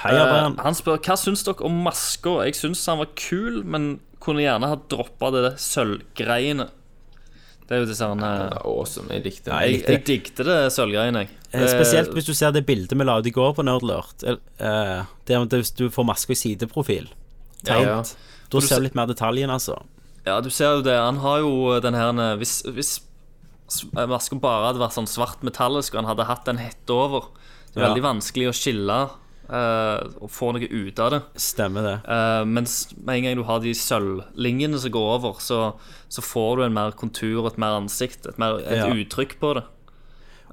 Hei, 0.03 0.11
Adrian. 0.17 0.53
Uh, 0.57 0.63
han 0.65 0.73
spør 0.77 0.97
hva 0.97 1.15
syns 1.17 1.43
dere 1.45 1.61
om 1.65 1.81
maska. 1.85 2.39
Jeg 2.45 2.55
syns 2.57 2.85
han 2.89 2.97
var 3.01 3.09
kul, 3.15 3.61
men 3.63 3.99
kunne 4.21 4.41
gjerne 4.43 4.67
ha 4.69 4.75
droppa 4.89 5.29
det 5.33 5.51
sølvgreiene. 5.61 6.67
Det 7.71 7.77
er 7.77 7.83
jo 7.85 7.87
disse 7.87 8.03
Det 8.03 8.27
her 8.27 8.41
er 8.51 8.55
awesome. 8.67 9.07
Jeg 9.15 9.23
likte 9.23 9.45
det. 9.47 9.53
Nei, 9.53 9.67
Jeg, 9.71 9.83
jeg 9.87 10.03
digget 10.09 10.41
det 10.43 10.55
sølvgreiene, 10.75 11.21
jeg. 11.23 11.29
Eh, 11.55 11.67
Spesielt 11.71 12.11
hvis 12.17 12.25
du 12.27 12.33
ser 12.35 12.51
det 12.51 12.65
bildet 12.67 12.97
vi 12.99 13.05
la 13.07 13.15
ut 13.21 13.29
i 13.29 13.31
går 13.31 13.53
på 13.55 13.63
Nerdlurt. 13.63 14.17
Det 14.19 14.59
er 14.59 15.45
hvis 15.55 15.71
du 15.79 15.85
får 15.93 16.07
maska 16.09 16.35
i 16.35 16.39
sideprofil. 16.41 17.07
Tegnt. 17.63 17.87
Ja. 17.87 18.01
Da 18.51 18.59
ser 18.65 18.81
du 18.81 18.89
litt 18.89 18.97
mer 18.99 19.07
detaljen, 19.07 19.49
altså. 19.53 19.77
Ja, 20.27 20.41
du 20.43 20.49
ser 20.51 20.75
jo 20.75 20.83
det. 20.83 20.97
Han 20.99 21.21
har 21.23 21.39
jo 21.45 21.79
den 21.81 21.95
her 21.95 22.11
Hvis, 22.41 22.57
hvis 22.67 22.91
maska 23.95 24.35
bare 24.43 24.67
hadde 24.73 24.83
vært 24.83 24.97
sånn 24.99 25.07
svart 25.07 25.39
metallisk, 25.47 25.95
og 25.95 26.03
han 26.03 26.09
hadde 26.11 26.27
hatt 26.27 26.51
en 26.51 26.59
hette 26.59 26.91
over 26.91 27.29
Det 27.71 27.79
er 27.79 27.85
Ja. 27.85 27.87
veldig 27.93 28.03
vanskelig 28.03 28.49
å 28.51 28.53
skille 28.57 28.97
eh, 29.07 29.17
og 30.21 30.29
få 30.31 30.51
noe 30.55 30.67
ut 30.71 30.99
av 31.03 31.11
det. 31.11 31.21
Stemmer 31.43 31.83
det. 31.87 31.95
Eh, 32.07 32.45
mens 32.47 32.77
med 32.97 33.17
en 33.17 33.23
gang 33.27 33.35
du 33.41 33.43
har 33.49 33.59
de 33.63 33.73
sølvlinjene 33.75 34.79
som 34.79 34.93
går 34.95 35.09
over, 35.17 35.39
så, 35.43 35.59
så 36.11 36.23
får 36.23 36.57
du 36.57 36.63
en 36.67 36.73
mer 36.77 36.91
kontur, 36.97 37.45
et 37.49 37.59
mer 37.61 37.79
ansikt, 37.81 38.25
et, 38.31 38.39
mer, 38.41 38.59
et 38.63 38.81
Ja. 38.83 38.89
uttrykk 38.93 39.37
på 39.43 39.53
det. 39.59 39.63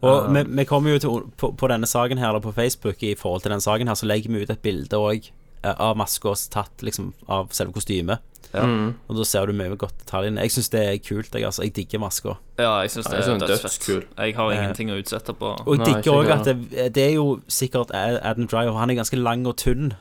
Og 0.02 0.28
vi, 0.34 0.44
vi 0.60 0.64
kommer 0.64 0.94
jo 0.94 0.98
til 1.02 1.24
på, 1.36 1.52
på 1.58 1.68
denne 1.70 1.86
saken 1.90 2.18
her, 2.18 2.28
eller 2.30 2.44
på 2.44 2.52
Facebook, 2.54 3.02
i 3.02 3.16
forhold 3.18 3.42
til 3.42 3.50
denne 3.50 3.64
saken 3.64 3.88
her, 3.90 3.98
så 3.98 4.06
legger 4.06 4.30
vi 4.30 4.42
ut 4.44 4.50
et 4.54 4.62
bilde 4.62 4.94
òg 4.98 5.30
av 5.66 5.96
maska 5.98 6.34
tatt 6.54 6.84
liksom 6.86 7.12
av 7.26 7.48
selve 7.50 7.74
kostymet. 7.74 8.22
Og 8.54 9.16
da 9.18 9.24
ser 9.28 9.46
du 9.46 9.52
mye 9.52 9.76
godt 9.76 9.96
detaljene. 10.00 10.40
Jeg 10.46 10.54
syns 10.54 10.70
det 10.72 10.80
er 10.80 10.98
kult, 11.04 11.34
jeg, 11.34 11.44
altså. 11.44 11.62
Jeg 11.66 11.74
digger 11.76 12.00
maska. 12.00 12.36
Ja, 12.58 12.78
jeg 12.80 12.90
syns 12.94 13.06
Ja, 13.10 13.18
det 13.18 13.26
jeg 13.26 13.34
er 13.34 13.46
dødsfett. 13.46 13.88
Jeg 14.16 14.36
har 14.36 14.52
ingenting 14.52 14.92
å 14.94 14.96
utsette 15.00 15.34
på. 15.36 15.52
Og 15.66 15.76
jeg 15.76 15.86
digger 15.86 16.12
òg 16.22 16.32
at 16.32 16.44
det, 16.48 16.94
det 16.96 17.04
er 17.04 17.14
jo 17.18 17.40
sikkert 17.48 17.92
Adam 17.92 18.46
Driver. 18.48 18.78
Han 18.80 18.90
er 18.90 19.00
ganske 19.00 19.20
lang 19.20 19.46
og 19.46 19.58
tynn. 19.60 19.92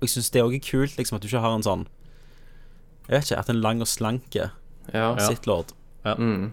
Og 0.00 0.08
jeg 0.08 0.16
syns 0.16 0.32
det 0.34 0.42
òg 0.42 0.56
er 0.56 0.64
kult, 0.64 0.96
liksom, 0.98 1.16
at 1.16 1.22
du 1.22 1.28
ikke 1.28 1.44
har 1.44 1.54
en 1.54 1.62
sånn 1.62 1.84
Jeg 3.08 3.14
vet 3.14 3.30
ikke, 3.30 3.38
at 3.38 3.50
en 3.52 3.60
lang 3.62 3.80
og 3.84 3.86
slanke 3.90 4.50
Ja. 4.92 5.12
Sith 5.18 5.46
Lord. 5.46 5.70
Mm. 6.04 6.52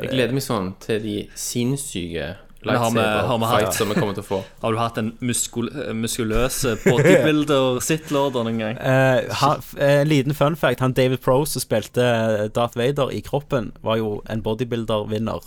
Jeg 0.00 0.10
gleder 0.10 0.32
meg 0.34 0.42
sånn 0.42 0.72
til 0.82 1.02
de 1.04 1.16
sinnssyke 1.38 2.36
Men 2.72 2.76
har 2.80 2.90
vi- 2.90 3.00
har 3.00 3.38
vi 3.38 3.44
hatt- 3.44 3.62
lightsaber-fights 3.64 3.76
som 3.78 3.88
vi 3.88 3.94
kommer 3.94 4.14
til 4.14 4.22
å 4.22 4.26
få. 4.26 4.38
Har 4.62 4.72
du 4.72 4.78
hatt 4.78 4.98
en 4.98 5.12
muskul 5.20 5.68
muskuløs 5.94 6.60
bodybuilder 6.84 7.80
sitlorder 7.88 8.44
noen 8.46 8.58
gang? 8.58 8.78
Uh, 8.78 9.32
ha, 9.42 9.50
eh, 9.78 10.00
en 10.02 10.08
liten 10.08 10.34
fun 10.34 10.56
fact. 10.56 10.80
Han 10.80 10.92
David 10.92 11.20
Prose 11.20 11.52
som 11.52 11.60
spilte 11.64 12.48
Darth 12.54 12.76
Vader 12.78 13.10
i 13.12 13.20
kroppen, 13.20 13.72
var 13.82 13.96
jo 14.00 14.22
en 14.30 14.42
bodybuilder-vinner. 14.42 15.40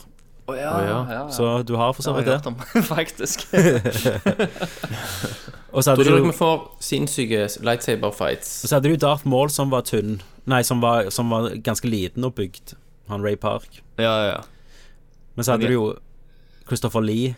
Oh, 0.47 0.55
ja, 0.55 0.69
oh, 0.79 1.09
ja. 1.11 1.23
Så 1.29 1.63
du 1.67 1.73
har 1.75 1.91
for 1.91 2.01
så 2.05 2.13
Det 2.15 2.23
vidt 2.23 2.29
har 2.29 2.37
jeg 2.37 2.43
det. 2.43 2.45
hørt 2.45 2.77
om, 2.77 2.83
faktisk. 2.95 3.41
Og 5.75 5.83
så 5.83 5.91
Tror 5.91 5.97
hadde 5.97 6.03
du 6.03 6.09
du 6.09 6.15
dere 6.15 6.29
vi 6.31 6.37
får 6.37 6.61
sinnssyke 6.79 7.41
lightsaber-fights? 7.67 8.51
Og 8.63 8.69
så 8.71 8.75
hadde 8.77 8.93
du 8.93 8.95
Darth 9.01 9.27
Maul 9.27 9.49
som 9.51 9.69
var 9.73 9.83
tynn 9.87 10.21
Nei, 10.47 10.61
som 10.63 10.79
var, 10.81 11.09
som 11.11 11.29
var 11.33 11.49
ganske 11.65 11.89
liten 11.91 12.23
og 12.23 12.35
bygd 12.37 12.77
Han 13.11 13.21
Ray 13.25 13.35
Park 13.35 13.81
Ja, 13.99 14.03
ja, 14.07 14.29
ja. 14.29 14.39
Men 15.35 15.43
så 15.45 15.51
hadde 15.57 15.67
Men 15.67 15.73
du 15.73 15.77
jo 15.77 15.85
Christopher 16.67 17.01
Lee 17.01 17.35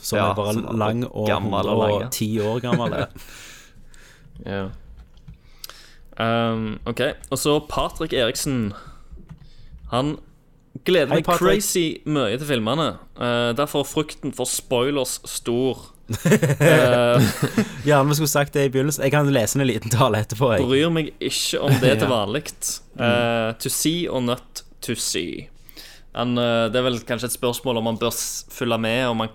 Som 0.00 0.18
Ja, 0.18 0.30
er 0.30 0.34
bare 0.38 0.52
som 0.54 0.66
lang 0.78 1.04
og 1.10 1.26
gammel 1.28 1.68
og 1.72 1.78
lang, 1.82 1.92
ja. 1.92 2.08
110 2.08 2.40
år 2.40 2.60
gammel 2.64 2.96
Ja. 4.46 4.64
Um, 6.14 6.78
ok, 6.86 7.00
og 7.34 7.38
så 7.42 7.56
Patrick 7.68 8.12
Eriksen 8.14 8.68
Han 9.90 10.12
gleder 10.86 11.08
Hei, 11.10 11.16
meg 11.18 11.24
Patrick. 11.26 11.58
crazy 11.58 11.96
mye 12.06 12.36
til 12.38 12.46
filmene 12.52 12.92
Uh, 13.14 13.50
Derfor 13.54 13.82
er 13.84 13.86
frukten 13.86 14.32
for 14.34 14.44
spoilers 14.50 15.20
stor 15.30 15.78
uh, 16.10 17.22
Gjerne 17.86 18.08
vi 18.10 18.14
skulle 18.18 18.30
sagt 18.30 18.54
det 18.54 18.64
i 18.68 18.70
begynnelsen 18.74 19.04
Jeg 19.06 19.12
kan 19.14 19.30
lese 19.34 19.58
en 19.58 19.66
liten 19.66 19.90
tale 19.90 20.18
etterpå 20.22 20.48
jeg. 20.54 20.64
Bryr 20.66 20.90
meg 20.94 21.12
ikke 21.22 21.60
om 21.62 21.70
det 21.82 21.92
til 22.00 22.08
Ja. 22.08 22.10
vanlig 22.10 22.44
Uh, 22.98 23.52
To 23.62 23.70
see 23.70 24.06
or 24.08 24.20
not 24.22 24.62
to 24.82 24.94
see 24.94 25.48
Han, 26.14 26.36
eh, 26.38 26.68
Det 26.72 26.78
er 26.80 26.86
vel 26.86 27.00
kanskje 27.06 27.30
et 27.30 27.36
spørsmål 27.38 27.80
om 27.80 27.88
man 27.90 27.98
bør 28.00 28.14
følge 28.54 28.78
med 28.78 29.08
Om 29.08 29.16
man 29.24 29.32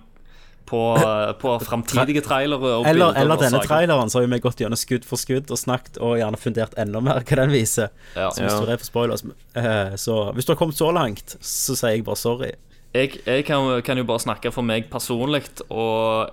på, 0.70 0.80
eh, 0.98 1.32
på 1.42 1.56
fremtidige 1.70 2.22
trailere 2.22 2.76
og 2.78 2.88
eller, 2.88 3.16
eller 3.18 3.42
denne 3.42 3.62
traileren 3.66 4.12
Så 4.12 4.22
har 4.22 4.28
vi 4.30 4.40
gått 4.44 4.62
gjennom 4.62 4.80
skudd 4.80 5.08
for 5.08 5.18
skudd 5.22 5.50
Og 5.52 5.58
snakket 5.60 5.98
og 5.98 6.18
gjerne 6.22 6.40
fundert 6.40 6.78
enda 6.78 7.02
mer 7.04 7.24
hva 7.24 7.40
den 7.42 7.54
viser 7.56 7.90
ja. 8.16 8.30
Så 8.30 8.46
hvis 8.46 8.60
du 8.60 8.74
er 8.76 8.84
spoilers 8.86 9.26
eh, 9.58 9.96
Så 9.98 10.20
hvis 10.38 10.46
du 10.48 10.54
har 10.54 10.60
kommet 10.62 10.78
så 10.78 10.92
langt 10.96 11.36
Så 11.42 11.76
sier 11.80 11.98
jeg 11.98 12.06
bare 12.08 12.22
sorry 12.22 12.54
Jeg, 12.94 13.20
jeg 13.26 13.46
kan, 13.50 13.66
kan 13.86 13.98
jo 13.98 14.06
bare 14.10 14.22
snakke 14.24 14.52
for 14.54 14.66
meg 14.66 14.88
personlig, 14.90 15.44
og 15.70 16.32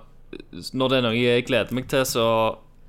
når 0.73 0.89
det 0.89 0.97
er 0.97 1.03
noe 1.05 1.17
jeg 1.19 1.43
gleder 1.45 1.75
meg 1.77 1.85
til, 1.91 2.01
så 2.09 2.23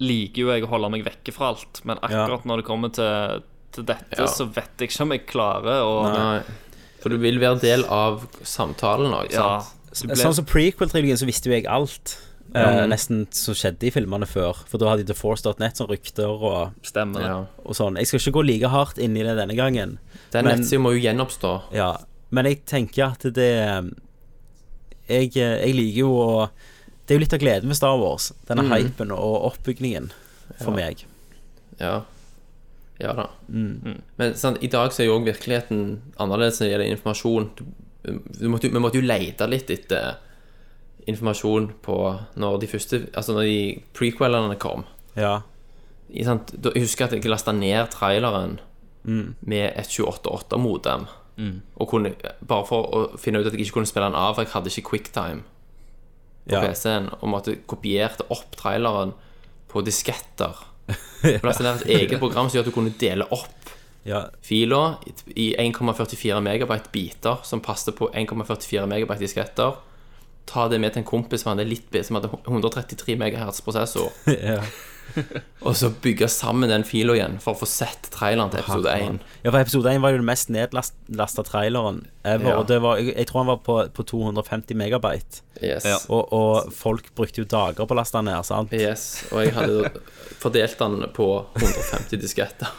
liker 0.00 0.40
jo 0.40 0.48
jeg 0.54 0.64
å 0.64 0.70
holde 0.72 0.88
meg 0.94 1.04
vekke 1.06 1.34
fra 1.36 1.50
alt. 1.52 1.82
Men 1.84 2.00
akkurat 2.00 2.46
når 2.48 2.62
det 2.62 2.66
kommer 2.66 2.92
til, 2.96 3.42
til 3.76 3.84
dette, 3.90 4.16
Ja. 4.16 4.24
så 4.30 4.46
vet 4.48 4.72
jeg 4.80 4.88
ikke 4.88 5.04
om 5.04 5.12
jeg 5.14 5.26
klarer 5.28 5.82
å 5.84 5.92
Nei. 6.08 6.40
For 7.02 7.08
du 7.14 7.16
vil 7.22 7.38
være 7.42 7.60
del 7.62 7.84
av 7.84 8.24
samtalen 8.42 9.12
òg, 9.14 9.28
Ja, 9.32 9.60
sant? 9.92 10.08
ble, 10.10 10.16
Sånn 10.20 10.34
som 10.34 10.44
prequel-trilogien 10.48 11.18
så 11.20 11.26
visste 11.28 11.48
jo 11.48 11.54
jeg 11.54 11.66
alt 11.70 12.16
eh, 12.54 12.82
Nesten 12.90 13.26
som 13.34 13.54
skjedde 13.54 13.86
i 13.88 13.92
filmene 13.94 14.26
før 14.28 14.58
For 14.68 14.78
da 14.82 14.90
hadde 14.90 15.04
de 15.06 15.12
TheForce.net 15.12 15.76
som 15.80 15.88
rykter 15.90 16.28
og, 16.28 16.74
stemmer. 16.86 17.22
Ja. 17.24 17.38
og 17.64 17.76
sånn 17.78 17.96
Jeg 18.00 18.06
skal 18.10 18.20
ikke 18.20 18.34
gå 18.40 18.44
like 18.50 18.68
hardt 18.72 18.98
inn 18.98 19.16
i 19.16 19.22
det 19.26 19.36
denne 19.38 19.56
gangen 19.58 19.98
Den 20.34 20.44
nettsida 20.50 20.80
må 20.82 20.92
jo 20.96 21.00
gjenoppstå. 21.06 21.54
Ja, 21.76 21.92
men 22.30 22.44
jeg 22.50 22.64
tenker 22.68 23.12
at 23.14 23.24
det 23.34 23.48
Jeg, 25.08 25.32
jeg 25.34 25.74
liker 25.76 26.00
jo 26.02 26.10
å 26.20 26.32
Det 27.06 27.14
er 27.14 27.18
jo 27.18 27.24
litt 27.24 27.36
av 27.38 27.40
gleden 27.40 27.70
med 27.72 27.78
Star 27.78 27.96
Wars 28.00 28.30
Denne 28.48 28.66
hypen 28.74 29.12
og 29.16 29.52
oppbyggingen 29.54 30.10
For 30.58 30.72
Ja. 30.72 30.76
meg 30.76 31.04
Ja. 31.78 31.96
Ja 32.98 33.12
da. 33.14 33.28
Men 33.48 34.32
sant, 34.38 34.58
i 34.64 34.70
dag 34.70 34.90
så 34.94 35.04
er 35.04 35.10
jo 35.10 35.18
òg 35.18 35.28
virkeligheten 35.28 36.00
annerledes 36.18 36.58
når 36.58 36.66
det 36.66 36.72
gjelder 36.72 36.94
informasjon. 36.94 37.50
Du, 37.58 37.66
du 38.40 38.48
måtte, 38.50 38.70
vi 38.72 38.82
måtte 38.82 38.98
jo 38.98 39.06
lete 39.06 39.46
litt 39.50 39.70
etter 39.70 40.18
informasjon 41.08 41.70
på 41.84 41.98
når 42.36 42.58
de 42.62 42.68
første 42.68 43.00
Altså 43.16 43.36
når 43.36 43.46
de 43.48 43.60
prequelene 43.96 44.58
kom. 44.60 44.84
Ja, 45.18 45.40
I, 46.08 46.24
sant, 46.26 46.52
da, 46.56 46.72
jeg 46.74 46.86
husker 46.86 47.08
at 47.08 47.14
jeg 47.16 47.30
lasta 47.30 47.54
ned 47.54 47.90
traileren 47.94 48.58
med 49.08 49.72
et 49.78 49.88
28.8-modem. 49.88 51.06
Og 51.78 51.88
kunne, 51.90 52.12
bare 52.44 52.66
for 52.66 52.88
å 52.90 53.02
finne 53.20 53.40
ut 53.40 53.46
at 53.48 53.54
jeg 53.54 53.66
ikke 53.66 53.78
kunne 53.78 53.88
spille 53.88 54.08
den 54.08 54.18
av, 54.18 54.34
for 54.34 54.44
jeg 54.44 54.52
hadde 54.52 54.72
ikke 54.72 54.90
quicktime 54.90 55.44
på 56.48 56.56
ja. 56.56 56.64
PC-en. 56.64 57.10
Og 57.20 57.30
måtte 57.30 57.54
kopierte 57.70 58.26
opp 58.34 58.56
traileren 58.58 59.14
på 59.70 59.84
disketter. 59.86 60.64
Plass 61.42 61.60
er 61.60 61.70
et 61.72 61.90
eget 61.96 62.18
program 62.20 62.48
som 62.48 62.58
gjør 62.58 62.66
at 62.66 62.70
du 62.70 62.74
kunne 62.74 62.94
dele 63.00 63.26
opp 63.34 63.74
Ja, 64.08 64.22
fila 64.40 64.96
i 65.36 65.50
1,44 65.58 66.38
megabyte 66.40 66.92
biter 66.94 67.42
som 67.44 67.60
passet 67.60 67.96
på 67.98 68.08
1,44 68.14 68.86
megabyte 68.88 69.26
disketter. 69.26 69.74
Ta 70.48 70.68
det 70.72 70.78
med 70.80 70.94
til 70.94 71.02
en 71.02 71.08
kompis 71.10 71.42
som 71.44 71.52
hadde, 71.52 71.66
litt, 71.68 71.92
som 72.06 72.16
hadde 72.16 72.30
133 72.46 73.18
megahertz 73.20 73.60
prosessor. 73.66 74.14
ja. 74.32 74.62
Og 75.66 75.74
så 75.76 75.88
bygge 76.02 76.28
sammen 76.30 76.70
den 76.70 76.84
fila 76.86 77.14
igjen 77.16 77.38
for 77.42 77.54
å 77.56 77.60
få 77.62 77.66
sett 77.68 78.08
traileren 78.14 78.50
til 78.52 78.60
episode 78.62 78.92
1. 78.94 79.18
ja, 79.44 79.50
for 79.50 79.58
episode 79.60 79.90
1 79.94 80.02
var 80.04 80.12
jo 80.14 80.20
den 80.20 80.28
mest 80.28 80.50
nedlasta 80.54 81.44
traileren 81.48 82.02
ever. 82.22 82.50
Ja. 82.52 82.56
Og 82.60 82.68
det 82.70 82.78
var, 82.84 83.00
jeg, 83.02 83.14
jeg 83.16 83.26
tror 83.30 83.42
han 83.42 83.50
var 83.52 83.62
på, 83.66 83.78
på 83.96 84.06
250 84.12 84.78
megabyte. 84.78 85.42
Yes. 85.62 85.86
Ja. 85.88 85.96
Og, 86.14 86.32
og 86.32 86.72
folk 86.76 87.10
brukte 87.18 87.42
jo 87.42 87.48
dager 87.50 87.88
på 87.88 87.96
å 87.96 87.98
laste 87.98 88.20
den 88.20 88.30
ned, 88.30 88.44
sant? 88.46 88.72
yes. 88.76 89.08
Og 89.32 89.42
jeg 89.46 89.56
hadde 89.58 89.90
fordelt 90.38 90.78
den 90.78 91.00
på 91.16 91.30
150 91.58 92.22
disketter. 92.22 92.70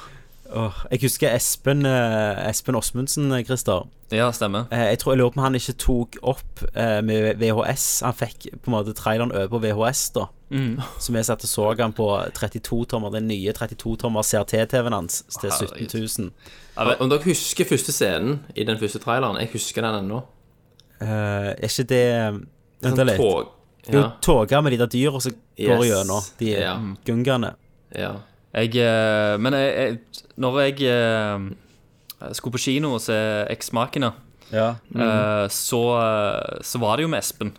Oh, 0.49 0.73
jeg 0.89 1.03
husker 1.03 1.29
Espen 1.35 1.83
eh, 1.85 2.39
Espen 2.49 2.73
Osmundsen, 2.79 3.27
eh, 3.35 3.43
Christer. 3.45 3.83
Ja, 4.09 4.31
stemmer. 4.33 4.63
Eh, 4.73 4.87
Jeg 4.95 4.97
tror 5.03 5.13
jeg 5.13 5.19
lurer 5.21 5.35
på 5.35 5.37
om 5.37 5.43
han 5.45 5.57
ikke 5.59 5.75
tok 5.77 6.15
opp 6.25 6.63
med 7.05 7.35
VHS. 7.37 7.83
Han 8.07 8.15
fikk 8.17 8.47
på 8.55 8.71
en 8.71 8.73
måte 8.79 8.95
traileren 8.97 9.29
over 9.35 9.51
på 9.51 9.59
VHS, 9.67 10.07
da. 10.17 10.23
Så 10.99 11.13
vi 11.13 11.21
satt 11.23 11.43
og 11.45 11.49
så 11.49 11.65
han 11.77 11.93
på 11.93 12.07
32-tommer, 12.33 13.11
den 13.13 13.27
nye 13.29 13.51
32-tommer 13.53 14.23
CRT-TV-en 14.25 14.93
hans 14.93 15.21
til 15.39 15.51
17 15.51 15.87
000. 15.93 16.31
Om 16.99 17.09
dere 17.11 17.21
husker 17.27 17.65
første 17.69 17.93
scenen 17.93 18.39
i 18.55 18.63
den 18.65 18.79
første 18.81 18.99
traileren? 19.03 19.37
Jeg 19.43 19.51
husker 19.53 19.81
den 19.85 19.99
ennå. 20.03 20.23
Uh, 21.01 21.53
er 21.53 21.69
ikke 21.69 21.85
det 21.87 22.03
Vent 22.81 22.95
Sånn 22.97 23.07
litt. 23.07 23.17
tog. 23.21 23.51
Jo, 23.89 23.99
Ja. 23.99 24.11
toga 24.21 24.61
med 24.61 24.71
de 24.73 24.77
der 24.77 24.87
dyra 24.87 25.19
som 25.21 25.31
går 25.31 25.83
Yes. 25.85 25.91
gjennom. 25.91 26.23
De 26.39 26.45
Ja. 26.51 26.73
gungene. 27.05 27.53
ja. 27.95 28.11
Jeg, 28.53 28.75
eh, 28.75 29.37
men 29.37 29.53
jeg, 29.53 29.75
jeg, 29.77 29.99
når 30.37 30.59
jeg 30.61 30.81
eh, 30.81 32.33
skulle 32.33 32.51
på 32.53 32.57
kino 32.63 32.95
og 32.95 33.01
se 33.01 33.45
Eksmakene, 33.49 34.11
Ja. 34.51 34.75
Mm. 34.91 35.47
så, 35.49 35.81
så 36.63 36.79
var 36.79 36.95
det 36.97 37.03
jo 37.03 37.07
med 37.09 37.19
Espen. 37.19 37.51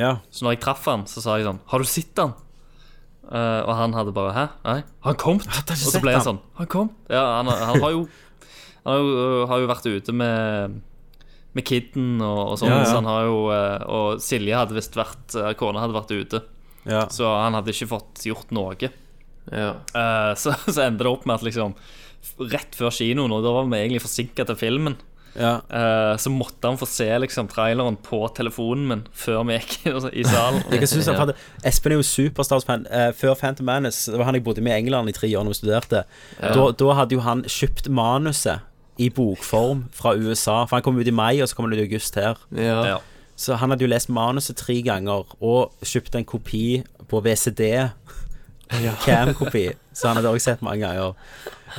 Ja. 0.00 0.14
Så 0.32 0.46
når 0.46 0.56
jeg 0.56 0.62
traff 0.64 0.86
han, 0.90 1.04
så 1.10 1.22
sa 1.22 1.36
jeg 1.38 1.46
sånn 1.48 1.60
Har 1.70 1.82
du 1.82 1.88
sett 1.88 2.18
han? 2.20 2.32
Eh, 3.30 3.60
og 3.62 3.72
han 3.78 3.94
hadde 3.94 4.14
bare 4.16 4.34
Hæ? 4.34 4.44
Nei? 4.64 4.78
Har 5.04 5.12
han 5.12 5.18
kommet? 5.20 5.46
Og 5.70 5.78
så 5.78 6.00
ble 6.02 6.16
jeg 6.16 6.24
sånn 6.26 6.40
Har 6.56 6.64
han 6.64 6.70
kommet? 6.72 6.96
Ja, 7.12 7.24
han, 7.38 7.50
han 7.52 7.82
har 7.84 7.92
jo 7.94 8.00
Han 8.82 8.88
har 8.90 9.02
jo, 9.02 9.26
har 9.52 9.62
jo 9.62 9.68
vært 9.70 9.86
ute 9.92 10.14
med 10.16 10.80
Med 11.54 11.66
kiden 11.68 12.16
og, 12.18 12.40
og 12.54 12.56
sånn, 12.58 12.72
Ja, 12.72 12.80
ja. 12.82 12.88
så 12.88 12.96
han 12.98 13.10
har 13.10 13.28
jo 13.28 13.38
eh, 13.54 13.84
Og 13.86 14.24
Silje 14.24 14.58
hadde 14.58 14.74
visst 14.78 14.98
vært 14.98 15.36
eh, 15.38 15.52
Kona 15.60 15.84
hadde 15.84 15.98
vært 15.98 16.14
ute, 16.16 16.42
ja. 16.88 17.04
så 17.12 17.30
han 17.42 17.58
hadde 17.58 17.74
ikke 17.74 17.90
fått 17.92 18.24
gjort 18.26 18.50
noe. 18.56 18.74
ja. 18.80 19.72
Eh, 19.76 20.32
så, 20.42 20.56
så 20.66 20.86
endte 20.88 21.04
det 21.06 21.12
opp 21.12 21.26
med 21.28 21.38
at 21.38 21.46
liksom 21.46 21.76
Rett 22.50 22.74
før 22.76 22.92
kinoen, 22.92 23.32
og 23.32 23.46
da 23.46 23.52
var 23.54 23.64
vi 23.70 23.78
egentlig 23.78 24.02
forsinka 24.04 24.44
til 24.48 24.58
filmen, 24.60 24.98
ja. 25.38 25.52
Uh, 25.70 26.16
så 26.18 26.30
måtte 26.32 26.66
han 26.66 26.78
få 26.80 26.88
se 26.90 27.06
liksom 27.22 27.48
traileren 27.50 27.98
på 28.02 28.22
telefonen 28.36 28.86
min 28.90 29.04
før 29.14 29.44
vi 29.48 29.58
gikk 29.58 29.76
i 30.12 30.24
salen. 30.26 30.64
Jeg 30.74 30.88
synes 30.90 31.10
han 31.10 31.20
hadde, 31.20 31.36
Espen 31.66 31.94
er 31.94 32.00
jo 32.00 32.06
superstas-fan. 32.06 32.86
Eh, 32.90 33.10
før 33.16 33.36
Phantom 33.38 33.68
Menace, 33.68 34.10
det 34.10 34.18
var 34.18 34.30
han 34.30 34.38
jeg 34.38 34.44
bodde 34.44 34.64
med 34.64 34.74
i 34.74 34.82
England 34.82 35.12
i 35.12 35.14
tre 35.14 35.30
år 35.38 35.46
når 35.46 35.54
vi 35.54 35.60
studerte. 35.60 36.02
Da, 36.40 36.66
da 36.74 36.96
hadde 36.98 37.16
jo 37.16 37.22
han 37.24 37.44
kjøpt 37.46 37.90
manuset 37.92 38.66
i 39.00 39.08
bokform 39.14 39.86
fra 39.96 40.16
USA. 40.18 40.64
For 40.66 40.78
han 40.78 40.84
kom 40.84 40.98
ut 40.98 41.08
i 41.08 41.14
mai, 41.14 41.40
og 41.40 41.48
så 41.48 41.56
kom 41.56 41.68
han 41.68 41.76
ut 41.76 41.82
i 41.82 41.86
august 41.88 42.18
her. 42.20 42.40
ja. 42.56 42.82
Ja. 42.94 42.98
Så 43.40 43.56
han 43.56 43.72
hadde 43.72 43.86
jo 43.86 43.88
lest 43.88 44.10
manuset 44.12 44.58
tre 44.60 44.74
ganger 44.84 45.24
og 45.40 45.86
kjøpt 45.86 46.18
en 46.18 46.26
kopi 46.28 46.82
på 47.08 47.22
VCD. 47.24 47.62
Cam-kopi. 49.04 49.70
Så 49.92 50.08
han 50.08 50.20
hadde 50.20 50.32
også 50.32 50.52
sett 50.52 50.62
mange 50.64 50.84
ganger. 50.86 51.16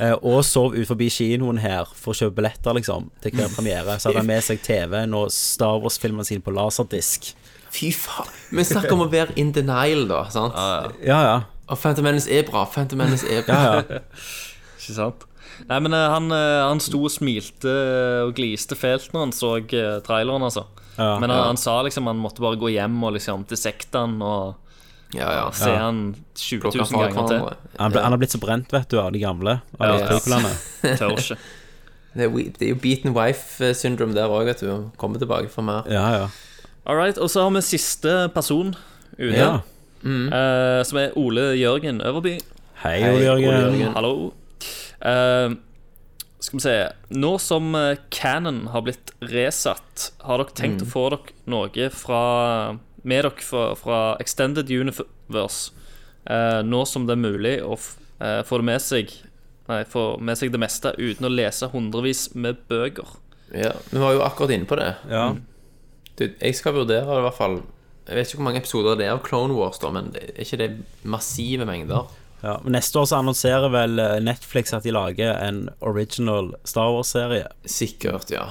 Eh, 0.00 0.14
og 0.18 0.42
sov 0.46 0.76
ut 0.76 0.88
forbi 0.88 1.08
kinoen 1.12 1.60
her 1.62 1.88
for 1.96 2.14
å 2.14 2.18
kjøpe 2.18 2.40
billetter, 2.40 2.76
liksom, 2.78 3.10
til 3.24 3.36
hver 3.38 3.52
premiere. 3.56 3.98
Så 3.98 4.10
hadde 4.10 4.22
han 4.22 4.30
med 4.30 4.44
seg 4.46 4.62
TV-en 4.64 5.16
og 5.18 5.32
Star 5.34 5.80
Wars-filmene 5.82 6.26
sine 6.28 6.44
på 6.44 6.54
laserdisk. 6.54 7.32
Fy 7.72 7.90
faen. 7.96 8.28
Men 8.52 8.68
snakk 8.68 8.90
om 8.92 9.06
å 9.06 9.10
være 9.12 9.36
in 9.40 9.52
denial, 9.56 10.06
da. 10.10 10.24
sant? 10.32 10.56
Ja, 11.00 11.20
ja. 11.24 11.36
Og 11.72 11.78
Phantom 11.80 12.04
Menace 12.04 12.28
er 12.28 12.44
bra. 12.48 12.66
Phantom 12.68 13.00
Menace 13.00 13.28
er 13.28 13.44
bra. 13.46 13.60
ja, 13.60 13.84
ja. 13.88 14.00
Ikke 14.82 14.96
sant? 14.96 15.28
Nei, 15.68 15.78
men 15.84 15.94
eh, 15.94 16.08
han, 16.10 16.30
eh, 16.34 16.60
han 16.64 16.80
sto 16.82 17.04
og 17.06 17.12
smilte 17.12 17.72
og 18.26 18.34
gliste 18.36 18.74
fælt 18.78 19.12
når 19.14 19.28
han 19.28 19.34
så 19.36 19.52
eh, 19.60 19.98
traileren, 20.04 20.42
altså. 20.48 20.66
Ja, 20.96 21.14
men 21.22 21.30
han, 21.30 21.52
han 21.52 21.60
sa 21.60 21.78
liksom 21.86 22.08
han 22.10 22.20
måtte 22.20 22.42
bare 22.44 22.58
gå 22.60 22.72
hjem 22.74 22.98
og 23.06 23.14
liksom 23.16 23.46
dissekte 23.48 24.02
han 24.02 24.18
og, 24.20 24.58
Ja, 25.12 25.32
ja. 25.36 25.48
se 25.52 25.70
han 25.76 26.14
20 26.34 26.70
000 26.72 26.86
fra 26.88 27.02
ganger 27.08 27.26
til. 27.28 27.42
Han, 27.78 27.92
ble, 27.92 28.00
han 28.04 28.14
har 28.14 28.20
blitt 28.20 28.32
så 28.32 28.40
brent, 28.40 28.72
vet 28.72 28.88
du, 28.88 28.96
av 29.00 29.10
de 29.12 29.20
gamle. 29.20 29.58
Av 29.78 29.84
Ja, 29.86 29.90
de 29.92 29.98
ja. 30.00 30.06
prequelene. 30.08 30.52
Tør 31.00 31.16
ikke. 31.18 31.36
Det 32.12 32.24
er, 32.26 32.32
det 32.58 32.66
er 32.66 32.70
jo 32.74 32.78
beaten 32.80 33.14
wife 33.16 33.72
syndrome 33.76 34.16
der 34.16 34.32
òg, 34.32 34.50
at 34.52 34.60
du. 34.64 34.90
Kommer 35.00 35.20
tilbake 35.20 35.48
for 35.52 35.64
mer. 35.64 35.88
Ja, 35.88 36.06
ja. 36.16 36.26
All 36.84 36.98
right, 36.98 37.18
og 37.18 37.30
så 37.30 37.44
har 37.46 37.52
vi 37.54 37.62
siste 37.64 38.28
person 38.34 38.74
ute, 39.18 39.36
ja. 39.36 39.52
eh, 40.02 40.80
som 40.88 40.98
er 40.98 41.12
Ole 41.20 41.52
Jørgen 41.60 42.00
Øverby. 42.02 42.38
Hei, 42.82 42.96
Hei, 43.00 43.12
Ole 43.12 43.26
Jørgen. 43.28 43.48
Ole 43.48 43.60
Jørgen. 43.60 43.92
Hallo. 43.94 44.14
Uh, 45.02 45.54
skal 46.42 46.58
vi 46.58 46.62
se 46.62 46.74
Nå 47.18 47.32
som 47.42 47.72
Cannon 47.74 47.96
Canon 48.10 48.60
har 48.74 48.84
blitt 48.86 49.12
resatt, 49.30 50.08
har 50.26 50.42
dere 50.42 50.56
tenkt 50.58 50.82
å 50.84 50.88
få 50.90 51.04
dere 51.14 51.36
noe 51.50 51.88
fra 51.94 52.22
med 53.02 53.24
dere 53.24 53.44
fra, 53.44 53.64
fra 53.78 53.98
Extended 54.22 54.70
Universe? 54.70 55.72
Eh, 56.24 56.60
nå 56.62 56.84
som 56.86 57.06
det 57.08 57.16
er 57.16 57.22
mulig 57.22 57.54
å 57.66 57.74
eh, 57.74 58.40
få 58.46 58.60
det 58.62 58.68
med 58.68 58.82
seg 58.84 59.10
Nei, 59.70 59.84
få 59.86 60.16
med 60.18 60.34
seg 60.38 60.50
det 60.50 60.58
meste 60.58 60.90
uten 60.98 61.28
å 61.28 61.30
lese 61.30 61.68
hundrevis 61.70 62.24
med 62.34 62.58
bøker. 62.68 63.12
Ja, 63.54 63.70
Vi 63.92 64.00
var 64.02 64.16
jo 64.16 64.24
akkurat 64.26 64.50
inne 64.50 64.66
på 64.66 64.74
det. 64.76 64.88
Ja. 65.08 65.28
Du, 66.18 66.24
jeg 66.26 66.56
skal 66.58 66.74
vurdere 66.74 67.06
det 67.06 67.20
i 67.22 67.24
hvert 67.24 67.36
fall 67.38 67.54
Jeg 68.08 68.16
vet 68.18 68.26
ikke 68.26 68.40
hvor 68.40 68.46
mange 68.48 68.60
episoder 68.60 68.98
det 68.98 69.06
er 69.06 69.14
av 69.14 69.22
Clone 69.24 69.54
Wars, 69.56 69.78
da, 69.80 69.92
men 69.94 70.10
er 70.18 70.34
ikke 70.42 70.58
det 70.60 70.68
massive 71.08 71.64
mengder? 71.68 72.10
ja. 72.42 72.56
Men 72.64 72.74
neste 72.74 72.98
år 72.98 73.06
så 73.06 73.20
annonserer 73.22 73.70
vel 73.72 74.02
eh, 74.02 74.18
Netflix 74.26 74.74
at 74.74 74.82
de 74.82 74.92
lager 74.98 75.38
en 75.38 75.68
original 75.80 76.50
Star 76.66 76.90
Wars-serie. 76.92 77.46
Sikkert, 77.64 78.34
ja. 78.34 78.48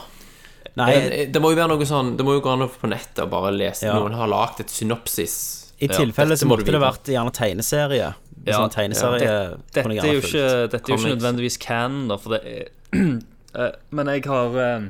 Nei, 0.80 0.92
det, 0.96 1.26
Det 1.36 1.42
må 1.44 1.52
jo 1.52 1.58
være 1.60 1.74
noe 1.74 1.86
sånn 1.88 2.14
Det 2.16 2.24
må 2.24 2.38
jo 2.38 2.42
gå 2.46 2.52
an 2.54 2.64
å 2.64 2.70
på 2.72 2.88
nettet 2.88 3.26
og 3.26 3.32
bare 3.34 3.50
lese 3.52 3.90
Ja. 3.90 3.98
Noen 4.00 4.16
har 4.16 4.30
lagd 4.32 4.62
et 4.64 4.72
synopsis. 4.72 5.34
i 5.82 5.90
ja, 5.90 5.98
tilfelle 5.98 6.38
så 6.38 6.48
måtte 6.48 6.72
det 6.72 6.80
vært 6.80 7.10
gjerne 7.12 7.34
tegneserie. 7.36 8.14
Ja, 8.46 8.56
sånn 8.56 8.72
tegneserie 8.74 9.28
Dette 9.28 9.84
kunne 9.84 9.98
dette, 9.98 10.08
er 10.08 10.16
jo 10.16 10.22
ikke, 10.24 10.46
dette 10.72 10.82
er 10.86 10.96
jo 10.96 11.00
ikke 11.02 11.16
nødvendigvis 11.16 11.58
canon, 11.62 12.08
da, 12.10 12.18
for 12.22 12.38
det 12.38 12.42
er 12.46 12.72
Eh, 13.52 13.74
Men 13.92 14.08
jeg 14.08 14.24
har 14.32 14.54
uh, 14.56 14.86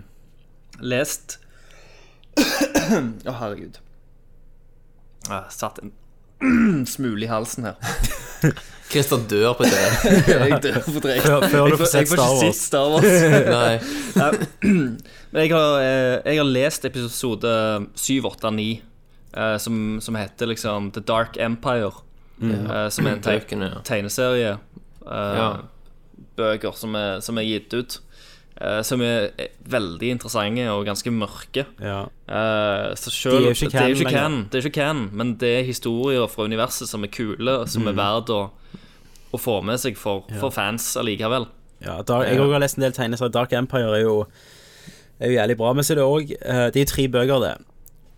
lest 0.86 1.40
Å, 2.38 3.34
herregud. 3.40 3.80
Jeg 5.28 5.56
satt 5.56 5.82
en 5.82 5.92
smule 6.94 7.26
i 7.26 7.30
halsen 7.30 7.68
her. 7.72 7.98
Christer 8.92 9.22
dør 9.32 9.54
på 9.56 9.64
det. 9.64 9.82
Jeg 10.28 10.58
dør 10.66 10.80
for 10.84 11.00
drøyt. 11.04 11.22
Før, 11.24 11.46
før 11.48 11.70
du 11.72 11.78
får 11.80 11.86
får, 11.86 11.98
jeg 12.02 12.08
får 12.10 12.18
Star 12.18 12.28
ikke 12.28 12.34
Wars. 12.36 12.42
sett 12.42 12.62
Star 12.68 12.88
Wars. 12.92 13.06
Nei. 13.56 14.34
Men 15.32 15.46
jeg 15.46 15.52
har, 15.56 15.76
eh, 15.80 16.16
jeg 16.28 16.42
har 16.42 16.50
lest 16.50 16.86
episode 16.90 17.54
7, 17.96 18.18
8, 18.28 18.52
9, 18.58 18.66
eh, 19.32 19.54
som, 19.64 19.78
som 20.04 20.18
heter 20.20 20.50
liksom 20.52 20.90
The 20.92 21.04
Dark 21.08 21.38
Empire. 21.40 21.94
eh, 22.44 22.90
som 22.92 23.08
er 23.08 23.16
en 23.16 23.24
teg 23.24 23.46
Bøkene, 23.46 23.70
ja. 23.78 23.80
tegneserie. 23.88 24.58
eh, 25.06 25.38
Ja. 25.40 25.50
Bøker 26.42 26.76
som 26.76 26.96
er, 27.00 27.20
som 27.24 27.38
er 27.40 27.48
gitt 27.48 27.74
ut. 27.76 28.00
Eh, 28.60 28.82
som 28.84 29.02
er 29.06 29.30
eh, 29.40 29.52
veldig 29.72 30.10
interessante 30.18 30.66
og 30.74 30.86
ganske 30.90 31.12
mørke. 31.14 31.66
Ja. 31.82 32.02
Eh, 32.28 32.92
så 33.00 33.14
selv, 33.14 33.38
er 33.40 33.48
jo 33.52 33.56
ikke 33.56 33.70
det 33.72 33.82
er 33.82 33.88
jo 33.94 33.96
ikke 34.02 34.26
er 34.26 34.66
ikke 34.66 34.74
canon, 34.80 35.10
men 35.14 35.36
det 35.42 35.54
er 35.60 35.64
historier 35.68 36.28
fra 36.28 36.44
universet 36.50 36.90
som 36.90 37.04
er 37.04 37.14
kule, 37.14 37.52
og 37.62 37.68
Mm. 37.68 37.74
som 37.76 37.88
er 37.88 37.98
verdt 37.98 38.30
å, 38.36 38.42
å 39.32 39.38
få 39.40 39.62
med 39.64 39.80
seg 39.80 39.98
for, 39.98 40.26
for 40.40 40.50
fans 40.52 40.96
allikevel. 40.98 41.48
Ja, 41.82 42.02
Dark, 42.06 42.28
jeg 42.28 42.38
har 42.38 42.60
lest 42.62 42.78
en 42.78 42.84
del 42.84 42.94
tegneserier. 42.94 43.32
Dark 43.34 43.54
Empire 43.58 43.96
er 43.98 44.04
jo, 44.04 44.26
er 45.20 45.32
jo 45.32 45.40
jævlig 45.40 45.58
bra. 45.58 45.74
Men 45.74 45.84
så 45.84 45.94
er 45.94 46.02
det 46.02 46.06
òg 46.06 46.28
Det 46.30 46.76
er 46.76 46.84
jo 46.86 46.92
tre 46.92 47.08
bøker, 47.08 47.40
det. 47.42 47.56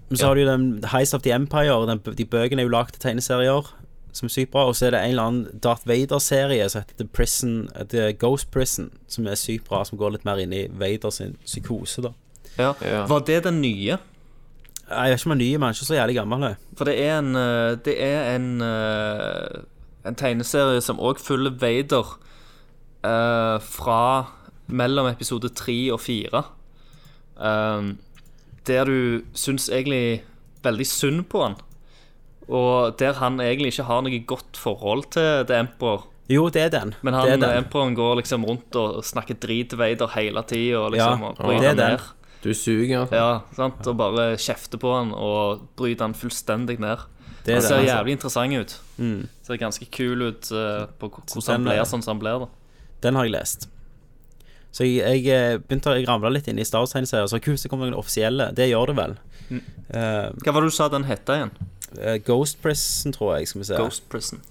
Men 0.10 0.18
så 0.20 0.28
har 0.28 0.36
du 0.36 0.42
jo 0.44 0.50
den 0.50 0.84
Heist 0.92 1.14
of 1.16 1.22
the 1.24 1.32
Empire. 1.32 1.78
Den, 1.88 2.02
de 2.18 2.26
bøkene 2.26 2.60
er 2.62 2.68
jo 2.68 2.74
lagd 2.74 2.92
til 2.92 3.02
tegneserier, 3.06 3.70
som 4.14 4.30
er 4.30 4.34
sykt 4.34 4.54
bra. 4.54 4.68
Og 4.70 4.78
så 4.78 4.88
er 4.88 4.96
det 4.96 5.02
en 5.02 5.16
eller 5.16 5.30
annen 5.30 5.62
Darth 5.64 5.88
Vader-serie 5.90 6.70
som 6.70 6.84
heter 6.84 7.02
The 7.02 7.10
Prison 7.10 7.68
The 7.92 8.12
Ghost 8.14 8.52
Prison, 8.54 8.92
som 9.12 9.28
er 9.28 9.40
sykt 9.40 9.68
bra, 9.70 9.84
som 9.88 10.00
går 10.00 10.16
litt 10.16 10.28
mer 10.28 10.42
inn 10.42 10.54
i 10.56 10.68
Vader 10.70 11.14
sin 11.14 11.38
psykose, 11.44 12.06
da. 12.06 12.14
Ja. 12.58 12.74
Ja. 12.86 13.06
Var 13.10 13.26
det 13.28 13.44
den 13.48 13.62
nye? 13.64 13.98
Jeg 14.84 15.12
vet 15.12 15.20
ikke 15.20 15.30
om 15.30 15.34
den 15.34 15.42
er 15.42 15.46
ny, 15.46 15.52
men 15.58 15.74
ikke 15.74 15.88
så 15.88 15.98
jævlig 15.98 16.18
gammel. 16.20 16.48
For 16.78 16.90
det 16.90 16.98
er 17.02 17.18
en 17.18 17.36
eh, 17.40 17.78
Det 17.86 17.96
er 18.04 18.36
en 18.36 18.50
eh, 18.62 19.62
En 20.04 20.18
tegneserie 20.20 20.82
som 20.84 21.00
òg 21.00 21.22
følger 21.24 21.56
Vader 21.62 22.18
uh, 23.08 23.56
fra 23.64 24.34
mellom 24.68 25.08
episode 25.08 25.48
tre 25.56 25.94
og 25.94 26.02
fire. 26.04 26.42
Um, 27.40 27.94
der 28.68 28.84
du 28.84 29.22
syns 29.34 29.70
egentlig 29.70 30.26
veldig 30.64 30.88
synd 30.88 31.24
på 31.32 31.46
han. 31.46 31.56
Og 32.50 32.98
der 33.00 33.14
han 33.20 33.40
egentlig 33.40 33.74
ikke 33.74 33.86
har 33.88 34.02
noe 34.04 34.20
godt 34.28 34.58
forhold 34.60 35.06
til 35.16 35.46
The 35.48 35.60
Emperor. 35.64 36.08
Jo, 36.32 36.48
det 36.50 36.62
er 36.66 36.70
den. 36.74 36.94
Men 37.04 37.14
han, 37.14 37.28
den. 37.40 37.44
Emperoren 37.64 37.96
går 37.96 38.16
liksom 38.22 38.46
rundt 38.48 38.76
og 38.80 39.02
snakker 39.04 39.36
drit 39.44 39.70
til 39.74 39.78
Vader 39.80 40.08
hele 40.16 40.44
tida. 40.48 40.86
Liksom, 40.92 41.22
Ja, 41.24 41.32
og 41.40 41.50
det 41.62 41.70
er 41.72 41.76
den. 41.76 41.98
ned. 41.98 42.00
Du 42.44 42.52
suger. 42.54 43.08
Ja, 43.12 43.42
sant? 43.56 43.86
Og 43.88 43.96
bare 43.98 44.34
kjefter 44.36 44.78
på 44.82 44.92
han 44.96 45.14
og 45.16 45.62
bryter 45.80 46.04
han 46.10 46.14
fullstendig 46.18 46.80
ned. 46.80 46.98
Det 47.46 47.54
Han 47.58 47.62
ser 47.62 47.76
den, 47.78 47.84
altså. 47.84 47.96
jævlig 47.98 48.12
interessant 48.18 48.54
ut. 48.56 48.80
Ser 49.44 49.58
ganske 49.60 49.86
kul 49.92 50.22
ut 50.30 50.52
uh, 50.56 50.86
på 51.00 51.10
hvordan 51.12 51.54
han 51.58 51.64
blir 51.68 51.80
er- 51.80 51.88
sånn 51.88 52.04
som 52.04 52.16
han 52.18 52.20
blir. 52.24 52.40
da 52.40 52.48
Den 53.04 53.16
har 53.16 53.26
jeg 53.28 53.34
lest. 53.36 53.68
Så 54.74 54.88
jeg, 54.88 55.24
jeg 55.24 55.28
eh, 55.54 55.58
begynte 55.62 55.92
å 55.92 56.00
ramle 56.08 56.32
litt 56.34 56.48
inn 56.50 56.58
i 56.58 56.64
Star 56.66 56.80
Wars-tegneserier. 56.82 57.28
Så 57.30 57.38
kult, 57.44 57.60
så 57.62 57.70
kommer 57.70 57.86
den 57.86 57.94
offisielle. 58.00 58.48
Det 58.58 58.70
gjør 58.72 58.88
det 58.90 58.96
vel. 58.98 59.12
Eh, 59.52 60.32
Hva 60.42 60.54
var 60.56 60.62
det 60.64 60.72
du 60.72 60.74
sa 60.74 60.88
den 60.90 61.04
het 61.06 61.30
igjen? 61.30 61.52
Eh, 62.02 62.18
Ghost 62.26 62.62
Prison, 62.62 63.14
tror 63.14 63.36
jeg. 63.38 63.48
Skal 63.48 63.62
vi 63.62 63.66
se. 63.66 63.76
Ghost 63.80 64.10
Prison. 64.10 64.42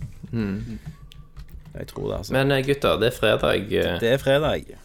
Jeg 1.72 1.86
tror 1.88 2.08
det, 2.10 2.16
altså. 2.18 2.32
Men 2.36 2.52
eh, 2.52 2.64
gutter, 2.66 2.98
det 3.00 3.12
er 3.12 3.16
fredag. 3.16 3.72
eh, 3.72 4.00
det 4.00 4.12
er 4.12 4.18
fredag. 4.20 4.76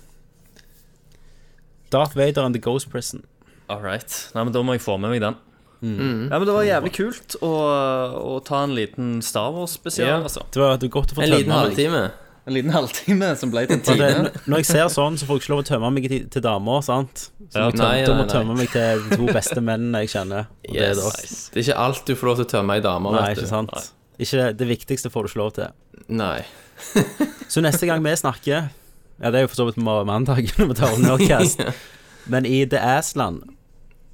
Darth 1.92 2.18
Vader 2.18 2.46
and 2.46 2.56
the 2.56 2.62
Ghost 2.62 2.90
Prison. 2.92 3.24
All 3.70 3.82
right. 3.84 4.30
Nei, 4.36 4.44
men 4.44 4.54
Da 4.54 4.62
må 4.64 4.76
jeg 4.78 4.82
få 4.84 4.98
med 5.00 5.12
meg 5.12 5.22
den. 5.24 5.36
Mm. 5.82 6.30
Ja, 6.32 6.40
men 6.40 6.48
Det 6.48 6.54
var 6.56 6.64
jævlig 6.66 6.92
kult 6.96 7.36
å, 7.46 7.52
å 8.18 8.38
ta 8.46 8.64
en 8.66 8.74
liten 8.76 9.20
Star 9.22 9.52
Wars-spesial. 9.54 10.08
Ja. 10.08 10.22
altså 10.24 10.42
Det 10.52 10.62
var 10.64 10.78
godt 10.82 11.14
å 11.14 11.20
få 11.20 11.22
En 11.22 11.30
liten 11.36 11.54
halvtime. 11.54 12.08
En 12.48 12.56
liten 12.56 12.72
halvtime 12.72 13.34
som 13.36 13.52
ble 13.52 13.66
til 13.68 13.76
en 13.76 13.82
time. 13.84 14.30
når 14.48 14.62
jeg 14.62 14.68
ser 14.70 14.86
sånn, 14.94 15.18
så 15.20 15.28
får 15.28 15.36
jeg 15.36 15.44
ikke 15.44 15.52
lov 15.52 15.62
å 15.66 15.68
tømme 15.68 15.90
meg 15.92 16.06
til, 16.08 16.22
til 16.32 16.44
damer, 16.46 16.80
sant? 16.86 17.26
Så 17.52 17.66
jeg 17.66 17.76
tøm, 17.76 17.82
nei, 17.82 17.98
må 18.08 18.22
nei, 18.22 18.28
tømme 18.32 18.56
meg 18.56 18.70
til 18.72 19.04
de 19.04 19.18
to 19.20 19.28
beste 19.36 19.60
mennene 19.60 20.06
jeg 20.06 20.14
kjenner. 20.16 20.48
Og 20.70 20.72
det 20.78 20.86
er 20.86 21.02
Yes. 21.02 21.36
Det 21.52 21.60
er 21.60 21.66
ikke 21.66 21.78
alt 21.84 22.08
du 22.08 22.14
får 22.16 22.30
lov 22.30 22.40
til 22.40 22.48
å 22.48 22.52
tømme 22.54 22.78
i 22.80 22.84
damer. 22.86 23.18
Nei, 23.20 23.26
ikke 23.36 23.50
sant? 23.52 23.76
Ikke 24.18 24.48
det 24.62 24.68
viktigste 24.70 25.12
får 25.12 25.28
du 25.28 25.32
ikke 25.32 25.42
lov 25.42 25.52
til. 25.60 25.76
Nei. 26.08 26.40
Så 27.52 27.64
neste 27.66 27.90
gang 27.90 28.04
vi 28.06 28.14
snakker 28.16 28.70
Ja, 29.18 29.32
det 29.34 29.40
er 29.40 29.46
jo 29.48 29.50
for 29.50 29.58
så 29.58 29.66
vidt 29.66 29.80
på 29.82 29.94
mandag 30.08 30.46
når 30.60 30.72
vi 30.72 30.76
tar 30.78 30.94
om 30.94 31.04
Nerdcast. 31.04 31.64
Men 32.30 32.46
i 32.46 32.62
The 32.70 32.78
Assland 32.96 33.44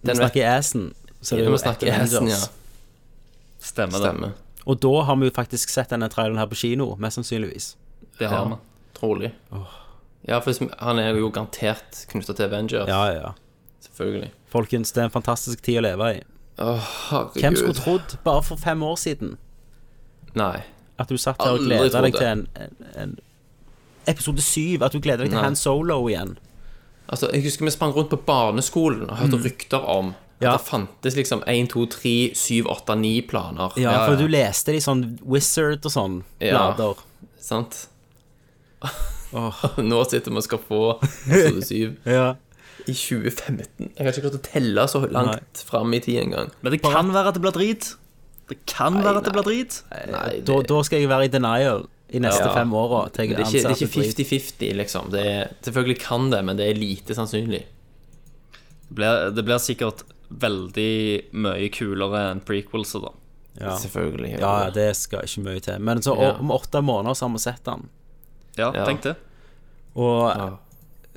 Vi 0.01 0.15
snakker 0.15 0.41
i 0.41 0.47
Assen, 0.47 0.93
så 1.21 1.35
det 1.35 1.43
er 1.43 1.51
Vi 1.51 1.53
jo 1.53 1.59
snakker 1.59 1.91
hesten, 1.91 2.31
ja. 2.31 2.39
Stemmer 3.63 3.99
det. 3.99 4.09
Stemmer. 4.09 4.33
Og 4.65 4.79
da 4.79 4.93
har 5.07 5.19
vi 5.19 5.27
jo 5.27 5.35
faktisk 5.35 5.71
sett 5.71 5.91
denne 5.91 6.07
traileren 6.11 6.39
her 6.39 6.47
på 6.51 6.57
kino, 6.59 6.93
mest 6.99 7.19
sannsynligvis. 7.19 7.73
Det 8.19 8.27
har 8.29 8.37
Ja. 8.37 8.43
vi. 8.45 8.55
Trolig. 8.99 9.31
Ja, 10.27 10.39
for 10.39 10.53
han 10.79 10.99
er 10.99 11.13
jo 11.17 11.29
garantert 11.29 12.05
knytta 12.09 12.33
til 12.35 12.45
Avengers. 12.45 12.87
Ja, 12.87 13.05
ja, 13.11 13.13
ja. 13.21 13.31
Selvfølgelig. 13.81 14.31
Folkens, 14.47 14.91
det 14.91 15.01
er 15.01 15.05
en 15.05 15.11
fantastisk 15.11 15.61
tid 15.61 15.77
å 15.77 15.81
leve 15.81 16.13
i. 16.15 16.21
Herregud. 16.57 17.41
Hvem 17.41 17.55
skulle 17.57 17.73
trodd, 17.73 18.17
bare 18.23 18.43
for 18.43 18.55
fem 18.55 18.83
år 18.83 18.95
siden, 18.95 19.37
Nei. 20.35 20.63
at 20.99 21.09
du 21.09 21.17
satt 21.17 21.41
her 21.41 21.51
og 21.57 21.59
gleda 21.65 22.01
deg 22.05 22.13
til 22.15 22.27
en, 22.27 22.47
en, 22.55 22.75
en 22.95 23.15
episode 24.07 24.41
syv? 24.41 24.83
At 24.83 24.93
du 24.93 24.99
gleder 24.99 25.25
deg 25.25 25.31
til 25.33 25.39
Nei. 25.39 25.43
Han 25.49 25.55
Solo 25.59 25.97
igjen? 26.07 26.37
Altså, 27.09 27.29
Jeg 27.33 27.43
husker 27.43 27.65
vi 27.65 27.71
sprang 27.71 27.93
rundt 27.95 28.09
på 28.13 28.17
barneskolen 28.25 29.09
og 29.09 29.17
hørte 29.17 29.41
rykter 29.43 29.83
om 29.89 30.13
at 30.13 30.19
Mm. 30.43 30.45
Ja. 30.49 30.51
det 30.57 30.65
fantes 30.65 31.15
liksom 31.15 31.43
1, 31.47 31.69
2, 31.69 31.85
3, 31.85 32.33
7, 32.35 32.65
8, 32.67 32.95
9 32.99 33.21
planer. 33.29 33.71
Ja, 33.77 33.91
Ja, 33.91 34.05
for 34.05 34.13
ja. 34.13 34.19
du 34.19 34.27
leste 34.27 34.71
de 34.73 34.79
sånn 34.81 35.19
Wizard 35.23 35.85
og 35.85 35.91
sånn 35.91 36.23
Ja. 36.41 36.73
blader. 36.73 36.95
Sant? 37.39 37.87
Nå 39.33 40.03
sitter 40.05 40.29
vi 40.31 40.37
og 40.37 40.45
skal 40.45 40.59
få 40.61 40.81
episode 41.01 41.63
7 41.65 41.95
Ja. 42.17 42.25
i 42.85 42.93
2015. 42.93 43.91
Jeg 43.95 44.05
har 44.05 44.11
ikke 44.11 44.25
klart 44.27 44.37
å 44.37 44.43
telle 44.45 44.83
så 44.91 45.01
langt 45.09 45.63
fram 45.67 45.93
i 45.95 45.99
tid 46.03 46.19
engang. 46.27 46.51
Men 46.61 46.75
det 46.75 46.81
kan 46.83 47.09
være 47.15 47.31
at 47.31 47.37
det 47.39 47.43
blir 47.45 47.55
drit. 47.55 47.93
Det 48.51 48.57
kan 48.69 48.97
være 49.01 49.21
at 49.21 49.27
det 49.29 49.33
blir 49.33 49.45
drit. 49.47 49.79
Nei, 49.89 50.29
det, 50.37 50.45
Da, 50.49 50.59
da 50.67 50.81
skal 50.85 50.99
jeg 51.01 51.09
være 51.09 51.29
i 51.29 51.33
denial 51.33 51.85
i 52.13 52.19
neste 52.21 52.45
Ja. 52.45 52.53
fem 52.53 52.73
åra. 52.77 53.05
det, 53.09 53.23
er 53.23 53.29
ikke, 53.31 53.39
det 53.39 53.71
er 53.71 53.77
ikke 53.77 54.03
50-50, 54.27 54.73
liksom. 54.77 55.07
Det 55.15 55.23
er, 55.25 55.53
selvfølgelig 55.65 55.97
kan 56.03 56.27
det, 56.29 56.43
men 56.45 56.59
det 56.59 56.67
er 56.69 56.77
lite 56.77 57.15
sannsynlig. 57.17 57.63
Det 58.89 58.97
blir, 58.99 59.31
det 59.33 59.45
blir 59.47 59.57
sikkert 59.63 60.03
veldig 60.29 60.91
mye 61.33 61.69
kulere 61.73 62.27
enn 62.33 62.43
prequelser, 62.45 63.07
Da. 63.07 63.13
Ja. 63.61 63.75
Selvfølgelig. 63.77 64.39
ja, 64.41 64.69
det 64.73 64.91
skal 64.97 65.25
ikke 65.27 65.41
mye 65.45 65.59
til. 65.61 65.79
Men 65.85 66.01
så 66.01 66.13
om 66.17 66.49
åtte 66.53 66.81
måneder 66.81 67.13
så 67.17 67.27
har 67.27 67.33
vi 67.35 67.41
sett 67.43 67.63
den. 67.67 67.87
Ja, 68.57 68.71
Ja. 68.73 68.85
tenk 68.85 69.01
det. 69.03 69.15
Og 69.95 70.35
Ja. 70.37 70.49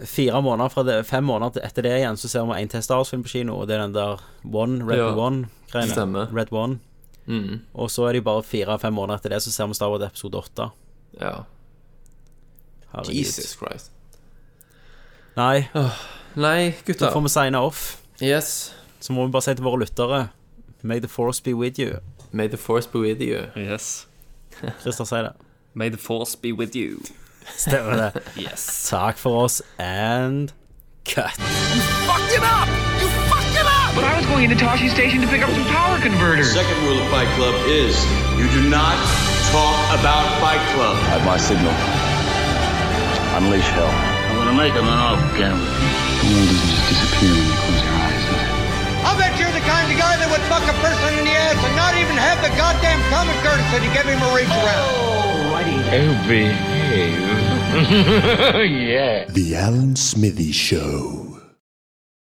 fire 0.05 0.43
måneder 0.43 0.69
fra 0.71 0.83
det, 0.83 1.07
fem 1.07 1.25
måneder 1.25 1.65
etter 1.65 1.83
det 1.83 1.93
igjen 2.01 2.17
så 2.17 2.29
ser 2.29 2.45
vi 2.47 2.61
en 2.63 2.69
til 2.69 2.83
Star 2.83 2.97
Wars-film 2.97 3.23
på 3.25 3.29
kino, 3.29 3.57
og 3.61 3.67
det 3.69 3.77
er 3.77 3.83
den 3.83 3.93
der 3.95 4.17
One, 4.53 4.85
Red 4.85 4.99
Ja. 4.99 5.15
One-greiene. 5.17 6.29
Red 6.37 6.53
One. 6.53 6.79
Mm, 7.27 7.61
Og 7.75 7.91
så 7.91 8.09
er 8.09 8.13
det 8.13 8.25
bare 8.25 8.43
fire-fem 8.43 8.93
måneder 8.95 9.17
etter 9.19 9.29
det, 9.31 9.43
så 9.43 9.51
ser 9.51 9.67
vi 9.67 9.75
Star 9.75 9.89
Wars 9.91 10.03
episode 10.03 10.35
åtte. 10.39 10.71
ja. 11.21 11.43
Herregud. 12.93 13.15
Jesus 13.15 13.57
Christ. 13.57 13.91
Nei, 15.37 15.69
Nei, 16.37 16.75
da 16.87 17.11
får 17.13 17.23
vi 17.23 17.29
signe 17.29 17.59
off. 17.59 18.01
Yes. 18.23 18.73
Så 19.01 19.13
må 19.13 19.27
vi 19.27 19.33
bare 19.33 19.43
si 19.43 19.55
til 19.55 19.65
våre 19.65 19.81
lyttere 19.85 20.29
May 20.83 21.01
the 21.01 21.09
force 21.09 21.43
be 21.43 21.55
with 21.55 21.79
you. 21.81 21.99
May 22.33 22.49
the 22.49 22.57
force 22.57 22.89
be 22.89 22.99
with 22.99 23.21
you. 23.21 23.47
Yes. 23.57 24.07
Christer, 24.83 25.05
si 25.05 25.17
det. 25.17 25.33
May 25.75 25.89
the 25.91 25.99
force 25.99 26.37
be 26.37 26.53
with 26.53 26.77
you. 26.77 27.01
Stemmer 27.55 27.97
det. 27.97 28.12
Yes. 28.36 28.90
Takk 28.90 29.16
for 29.18 29.44
oss, 29.44 29.62
and 29.78 30.52
cut. 31.05 31.36
You 31.39 31.81
fucked 32.09 32.32
it 32.35 32.43
up! 32.43 32.68
You 33.01 33.09
fucked 33.31 33.55
it 33.55 33.66
up! 33.66 33.94
But 33.94 34.05
I 34.05 34.16
was 34.18 34.27
going 34.27 34.44
into 34.51 34.56
Toshi 34.56 34.90
Station 34.90 35.20
to 35.23 35.28
pick 35.28 35.43
up 35.43 35.51
some 35.51 35.64
power 35.70 35.98
converters. 36.01 36.52
Second 36.52 36.77
rule 36.85 36.98
of 36.98 37.09
Fight 37.09 37.28
Club 37.36 37.55
is 37.66 37.94
you 38.36 38.47
do 38.51 38.68
not 38.68 38.97
talk 39.55 39.77
about 39.97 40.27
Fight 40.43 40.60
Club. 40.74 40.97
At 41.14 41.23
my 41.24 41.39
signal, 41.39 41.73
unleash 43.39 43.68
hell. 43.73 43.89
I'm 44.31 44.36
gonna 44.36 44.56
make 44.59 44.74
him 44.74 44.85
an 44.85 44.98
off 45.01 45.20
camera. 45.39 45.56
The 45.56 46.28
world 46.35 46.48
doesn't 46.51 46.68
just 46.68 46.85
disappear 46.90 47.32
when 47.32 47.44
you 47.47 47.56
close 47.56 47.81
your 47.86 47.94
eyes, 48.02 48.23
does 48.27 48.43
it? 48.43 48.52
I'll 49.06 49.16
bet 49.16 49.32
you're 49.39 49.55
the 49.55 49.62
kind 49.64 49.86
of 49.89 49.97
guy 49.97 50.18
that 50.18 50.28
would 50.28 50.44
fuck 50.51 50.66
a 50.66 50.77
person 50.82 51.14
in 51.16 51.24
the 51.24 51.32
ass 51.32 51.56
and 51.62 51.74
not 51.78 51.94
even 51.94 52.18
have 52.18 52.43
the 52.43 52.51
goddamn 52.59 52.98
common 53.09 53.36
courtesy 53.40 53.78
to 53.86 53.90
give 53.94 54.05
him 54.05 54.18
a 54.18 54.31
reach 54.35 54.51
around. 54.51 54.82
Oh, 54.93 55.16
yeah. 58.65 59.27
The 59.29 59.57
Alan 59.57 59.97
Smithy 59.97 60.53
Show. 60.53 61.26